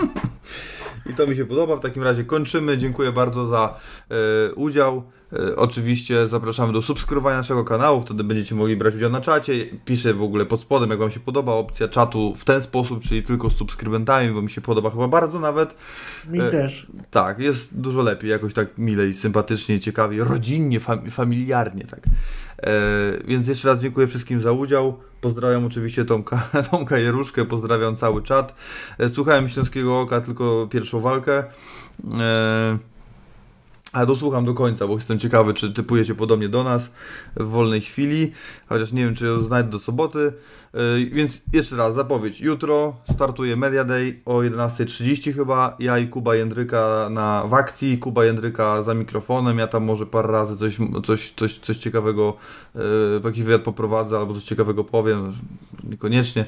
I 1.10 1.14
to 1.14 1.26
mi 1.26 1.36
się 1.36 1.44
podoba. 1.44 1.76
W 1.76 1.80
takim 1.80 2.02
razie 2.02 2.24
kończymy. 2.24 2.78
Dziękuję 2.78 3.12
bardzo 3.12 3.48
za 3.48 3.80
e, 4.10 4.54
udział. 4.54 5.02
E, 5.32 5.56
oczywiście 5.56 6.28
zapraszamy 6.28 6.72
do 6.72 6.82
subskrybowania 6.82 7.36
naszego 7.36 7.64
kanału, 7.64 8.00
wtedy 8.00 8.24
będziecie 8.24 8.54
mogli 8.54 8.76
brać 8.76 8.94
udział 8.94 9.10
na 9.10 9.20
czacie. 9.20 9.66
Piszę 9.84 10.14
w 10.14 10.22
ogóle 10.22 10.46
pod 10.46 10.60
spodem, 10.60 10.90
jak 10.90 10.98
Wam 10.98 11.10
się 11.10 11.20
podoba 11.20 11.52
opcja 11.52 11.88
czatu 11.88 12.34
w 12.36 12.44
ten 12.44 12.62
sposób, 12.62 13.00
czyli 13.02 13.22
tylko 13.22 13.50
z 13.50 13.56
subskrybentami, 13.56 14.30
bo 14.32 14.42
mi 14.42 14.50
się 14.50 14.60
podoba 14.60 14.90
chyba 14.90 15.08
bardzo 15.08 15.40
nawet. 15.40 15.74
Mi 16.28 16.40
E, 16.40 16.50
też. 16.50 16.86
Tak, 17.10 17.38
jest 17.38 17.80
dużo 17.80 18.02
lepiej, 18.02 18.30
jakoś 18.30 18.54
tak 18.54 18.78
milej, 18.78 19.14
sympatycznie, 19.14 19.80
ciekawie, 19.80 20.24
rodzinnie, 20.24 20.80
fam- 20.80 21.10
familiarnie, 21.10 21.84
tak. 21.84 22.00
E, 22.62 22.70
więc 23.24 23.48
jeszcze 23.48 23.68
raz 23.68 23.78
dziękuję 23.78 24.06
wszystkim 24.06 24.40
za 24.40 24.52
udział. 24.52 24.98
Pozdrawiam 25.20 25.66
oczywiście 25.66 26.04
Tomka, 26.04 26.48
Tomka 26.70 26.98
Jeruszkę, 26.98 27.44
pozdrawiam 27.44 27.96
cały 27.96 28.22
czat. 28.22 28.54
E, 28.98 29.08
słuchałem 29.08 29.48
Śląskiego 29.48 30.00
Oka 30.00 30.20
tylko 30.20 30.68
pierwszą 30.70 31.00
walkę. 31.00 31.44
E, 32.20 32.78
ale 33.92 34.06
dosłucham 34.06 34.44
do 34.44 34.54
końca, 34.54 34.86
bo 34.86 34.94
jestem 34.94 35.18
ciekawy, 35.18 35.54
czy 35.54 35.72
typujecie 35.72 36.14
podobnie 36.14 36.48
do 36.48 36.64
nas 36.64 36.90
w 37.36 37.44
wolnej 37.44 37.80
chwili, 37.80 38.32
chociaż 38.66 38.92
nie 38.92 39.04
wiem, 39.04 39.14
czy 39.14 39.26
ją 39.26 39.42
znajdę 39.42 39.70
do 39.70 39.78
soboty. 39.78 40.32
Yy, 40.74 41.10
Więc 41.12 41.42
jeszcze 41.52 41.76
raz, 41.76 41.94
zapowiedź. 41.94 42.40
Jutro 42.40 42.96
startuje 43.14 43.56
Media 43.56 43.84
Day 43.84 44.20
o 44.24 44.34
11.30 44.34 45.34
chyba. 45.34 45.76
Ja 45.78 45.98
i 45.98 46.08
Kuba 46.08 46.34
Jędryka 46.34 47.08
na 47.10 47.44
w 47.46 47.54
akcji. 47.54 47.98
Kuba 47.98 48.24
Jędryka 48.24 48.82
za 48.82 48.94
mikrofonem. 48.94 49.58
Ja 49.58 49.66
tam 49.66 49.84
może 49.84 50.06
parę 50.06 50.28
razy 50.32 50.56
coś, 50.56 50.76
coś, 51.04 51.30
coś, 51.30 51.58
coś 51.58 51.76
ciekawego, 51.76 52.36
yy, 52.74 52.82
jakiś 53.24 53.42
wywiad 53.42 53.62
poprowadzę 53.62 54.18
albo 54.18 54.34
coś 54.34 54.44
ciekawego 54.44 54.84
powiem. 54.84 55.32
Niekoniecznie. 55.84 56.44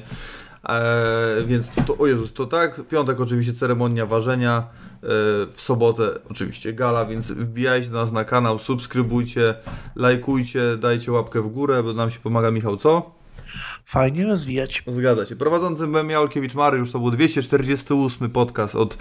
Eee, 0.69 1.45
więc 1.45 1.69
to, 1.69 1.81
to, 1.81 1.97
o 1.97 2.07
Jezus, 2.07 2.33
to 2.33 2.45
tak. 2.45 2.81
Piątek 2.87 3.19
oczywiście 3.19 3.53
ceremonia 3.53 4.05
ważenia. 4.05 4.57
Eee, 4.57 5.09
w 5.53 5.61
sobotę 5.61 6.19
oczywiście 6.29 6.73
gala, 6.73 7.05
więc 7.05 7.31
wbijajcie 7.31 7.89
do 7.89 7.95
nas 7.95 8.11
na 8.11 8.23
kanał, 8.23 8.59
subskrybujcie, 8.59 9.55
lajkujcie, 9.95 10.77
dajcie 10.77 11.11
łapkę 11.11 11.41
w 11.41 11.47
górę, 11.47 11.83
bo 11.83 11.93
nam 11.93 12.11
się 12.11 12.19
pomaga 12.19 12.51
Michał, 12.51 12.77
co? 12.77 13.15
Fajnie 13.83 14.25
rozwijać. 14.25 14.83
Zgadza 14.87 15.25
się. 15.25 15.35
Prowadzącym 15.35 15.91
byłem 15.91 16.09
ja, 16.09 16.19
Olkiewicz 16.19 16.55
Mariusz, 16.55 16.91
to 16.91 16.99
był 16.99 17.11
248 17.11 18.29
podcast 18.29 18.75
od 18.75 18.97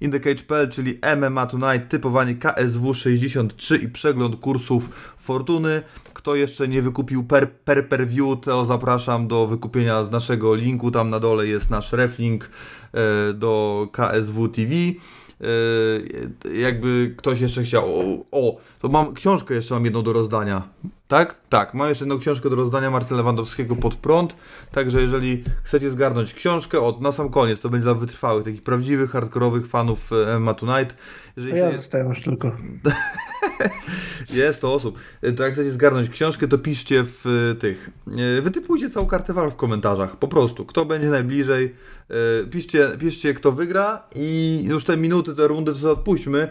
InTheCage.pl, 0.00 0.70
czyli 0.70 0.98
MMA 1.16 1.46
Tonight, 1.46 1.88
typowanie 1.88 2.34
KSW 2.34 2.94
63 2.94 3.76
i 3.76 3.88
przegląd 3.88 4.36
kursów 4.36 5.14
Fortuny. 5.18 5.82
Kto 6.22 6.34
jeszcze 6.34 6.68
nie 6.68 6.82
wykupił 6.82 7.24
per, 7.24 7.52
per, 7.52 7.88
per 7.88 8.06
view, 8.06 8.40
to 8.40 8.64
zapraszam 8.64 9.28
do 9.28 9.46
wykupienia 9.46 10.04
z 10.04 10.10
naszego 10.10 10.54
linku, 10.54 10.90
tam 10.90 11.10
na 11.10 11.20
dole 11.20 11.46
jest 11.46 11.70
nasz 11.70 11.92
reflink 11.92 12.50
e, 12.92 13.32
do 13.32 13.88
KSW 13.92 14.48
TV. 14.48 14.74
E, 14.74 16.58
jakby 16.58 17.14
ktoś 17.16 17.40
jeszcze 17.40 17.62
chciał. 17.62 17.84
O, 17.94 18.02
o, 18.30 18.56
to 18.78 18.88
mam 18.88 19.14
książkę 19.14 19.54
jeszcze 19.54 19.74
mam 19.74 19.84
jedną 19.84 20.02
do 20.02 20.12
rozdania. 20.12 20.68
Tak? 21.12 21.40
Tak, 21.48 21.74
mam 21.74 21.88
jeszcze 21.88 22.04
jedną 22.04 22.18
książkę 22.18 22.50
do 22.50 22.56
rozdania 22.56 22.90
Martyna 22.90 23.16
Lewandowskiego 23.16 23.76
pod 23.76 23.94
prąd. 23.94 24.36
Także 24.70 25.00
jeżeli 25.00 25.44
chcecie 25.62 25.90
zgarnąć 25.90 26.34
książkę, 26.34 26.80
od 26.80 27.00
na 27.00 27.12
sam 27.12 27.30
koniec, 27.30 27.60
to 27.60 27.68
będzie 27.68 27.84
dla 27.84 27.94
wytrwałych, 27.94 28.44
takich 28.44 28.62
prawdziwych, 28.62 29.10
hardkorowych 29.10 29.66
fanów 29.66 30.10
e, 30.12 30.38
MMA 30.38 30.54
Tonight. 30.54 30.96
Jeżeli 31.36 31.58
ja 31.58 31.70
się- 31.70 31.76
zostałem 31.76 32.08
już 32.08 32.22
tylko. 32.22 32.56
jest 34.30 34.60
to 34.60 34.74
osób. 34.74 34.98
E, 35.22 35.32
To 35.32 35.42
jak 35.42 35.52
chcecie 35.52 35.72
zgarnąć 35.72 36.08
książkę, 36.08 36.48
to 36.48 36.58
piszcie 36.58 37.04
w 37.04 37.26
e, 37.26 37.54
tych. 37.54 37.90
Wytypujcie 38.42 38.90
całą 38.90 39.06
kartę 39.06 39.32
walk 39.32 39.54
w 39.54 39.56
komentarzach. 39.56 40.16
Po 40.16 40.28
prostu. 40.28 40.64
Kto 40.66 40.84
będzie 40.84 41.10
najbliżej. 41.10 41.74
Piszcie, 42.50 42.88
piszcie 42.98 43.34
kto 43.34 43.52
wygra 43.52 44.02
i 44.14 44.60
już 44.64 44.84
te 44.84 44.96
minuty, 44.96 45.34
te 45.34 45.48
rundy 45.48 45.72
to 45.74 45.92
odpuśćmy. 45.92 46.48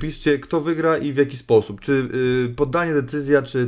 Piszcie 0.00 0.38
kto 0.38 0.60
wygra 0.60 0.96
i 0.98 1.12
w 1.12 1.16
jaki 1.16 1.36
sposób. 1.36 1.80
Czy 1.80 2.08
poddanie 2.56 2.94
decyzja, 2.94 3.42
czy 3.42 3.66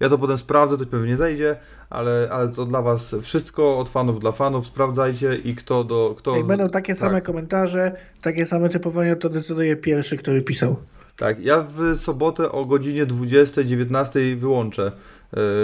Ja 0.00 0.08
to 0.08 0.18
potem 0.18 0.38
sprawdzę, 0.38 0.78
to 0.78 0.86
pewnie 0.86 1.16
zejdzie, 1.16 1.56
ale, 1.90 2.28
ale 2.32 2.48
to 2.48 2.66
dla 2.66 2.82
was 2.82 3.14
wszystko 3.22 3.78
od 3.78 3.88
fanów 3.88 4.20
dla 4.20 4.32
fanów. 4.32 4.66
Sprawdzajcie 4.66 5.34
i 5.34 5.54
kto 5.54 5.84
do. 5.84 6.14
Kto, 6.18 6.36
Jak 6.36 6.46
będą 6.46 6.68
takie 6.68 6.92
tak. 6.92 7.00
same 7.00 7.20
komentarze, 7.20 7.92
takie 8.22 8.46
same 8.46 8.68
typowania, 8.68 9.16
to 9.16 9.28
decyduje 9.28 9.76
pierwszy, 9.76 10.16
który 10.16 10.42
pisał. 10.42 10.76
Tak, 11.16 11.40
ja 11.40 11.66
w 11.76 11.96
sobotę 11.96 12.52
o 12.52 12.64
godzinie 12.64 13.06
20-19 13.06 14.36
wyłączę 14.36 14.92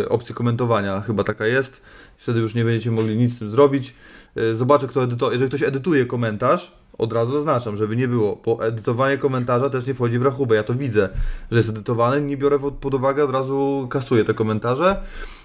e, 0.03 0.09
opcję 0.09 0.35
komentowania, 0.35 1.01
chyba 1.01 1.25
taka 1.25 1.47
jest. 1.47 1.83
Wtedy 2.17 2.41
już 2.41 2.55
nie 2.55 2.65
będziecie 2.65 2.91
mogli 2.91 3.17
nic 3.17 3.37
z 3.37 3.39
tym 3.39 3.51
zrobić. 3.51 3.95
E, 4.37 4.55
zobaczę, 4.55 4.87
kto 4.87 5.03
edytuje. 5.05 5.33
Jeżeli 5.33 5.49
ktoś 5.49 5.63
edytuje 5.63 6.07
komentarz, 6.07 6.73
od 6.99 7.13
razu 7.13 7.33
zaznaczam, 7.33 7.77
żeby 7.77 7.97
nie 7.97 8.09
było, 8.09 8.43
bo 8.45 8.67
edytowanie 8.67 9.19
komentarza 9.19 9.71
też 9.71 9.87
nie 9.87 9.95
wchodzi 9.95 10.19
w 10.19 10.23
rachubę. 10.23 10.55
Ja 10.55 10.63
to 10.63 10.75
widzę, 10.75 11.09
że 11.51 11.59
jest 11.59 11.69
edytowany, 11.69 12.21
nie 12.21 12.37
biorę 12.37 12.59
pod- 12.81 12.95
uwagę, 12.95 13.25
od 13.25 13.31
razu 13.31 13.89
kasuję 13.91 14.25
te 14.25 14.35
komentarze. 14.35 14.97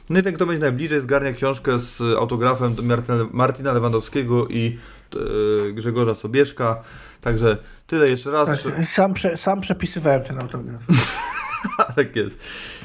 No 0.10 0.20
i 0.20 0.24
ten, 0.24 0.34
kto 0.34 0.46
będzie 0.46 0.62
najbliżej, 0.62 1.02
zgarnia 1.02 1.34
książkę 1.34 1.80
z 1.80 2.02
autografem 2.02 2.76
Martina- 2.76 3.28
Martina 3.32 3.74
Lewandowskiego 3.74 4.48
i 4.48 4.78
e, 5.16 5.72
Grzegorza 5.74 6.16
Sobieszka. 6.16 6.82
Także 7.22 7.58
tyle 7.88 8.10
jeszcze 8.10 8.32
raz. 8.32 8.64
Tak, 8.64 8.86
sam, 8.88 9.14
prze, 9.14 9.38
sam 9.38 9.62
przepisywałem 9.62 10.24
ten 10.24 10.40
autograf. 10.42 10.82
tak 11.96 12.16
jest. 12.16 12.40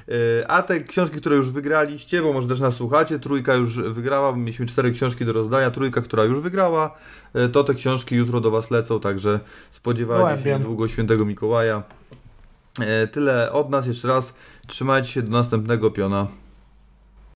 E, 0.08 0.48
A 0.50 0.62
te 0.62 0.80
książki, 0.80 1.16
które 1.16 1.36
już 1.36 1.50
wygraliście, 1.50 2.22
bo 2.22 2.32
może 2.32 2.48
też 2.48 2.60
nas 2.60 2.74
słuchacie, 2.74 3.18
trójka 3.18 3.54
już 3.54 3.80
wygrała, 3.80 4.32
bo 4.32 4.38
mieliśmy 4.38 4.66
cztery 4.66 4.92
książki 4.92 5.24
do 5.24 5.32
rozdania, 5.32 5.70
trójka, 5.70 6.00
która 6.00 6.24
już 6.24 6.40
wygrała, 6.40 6.94
e, 7.34 7.48
to 7.48 7.64
te 7.64 7.74
książki 7.74 8.16
jutro 8.16 8.40
do 8.40 8.50
Was 8.50 8.70
lecą, 8.70 9.00
także 9.00 9.40
spodziewajcie 9.70 10.42
się 10.42 10.50
niedługo 10.58 10.88
świętego 10.88 11.24
Mikołaja. 11.24 11.82
E, 12.80 13.06
Tyle 13.06 13.52
od 13.52 13.70
nas, 13.70 13.86
jeszcze 13.86 14.08
raz, 14.08 14.34
trzymajcie 14.66 15.08
się, 15.08 15.22
do 15.22 15.30
następnego 15.30 15.90
piona. 15.90 16.26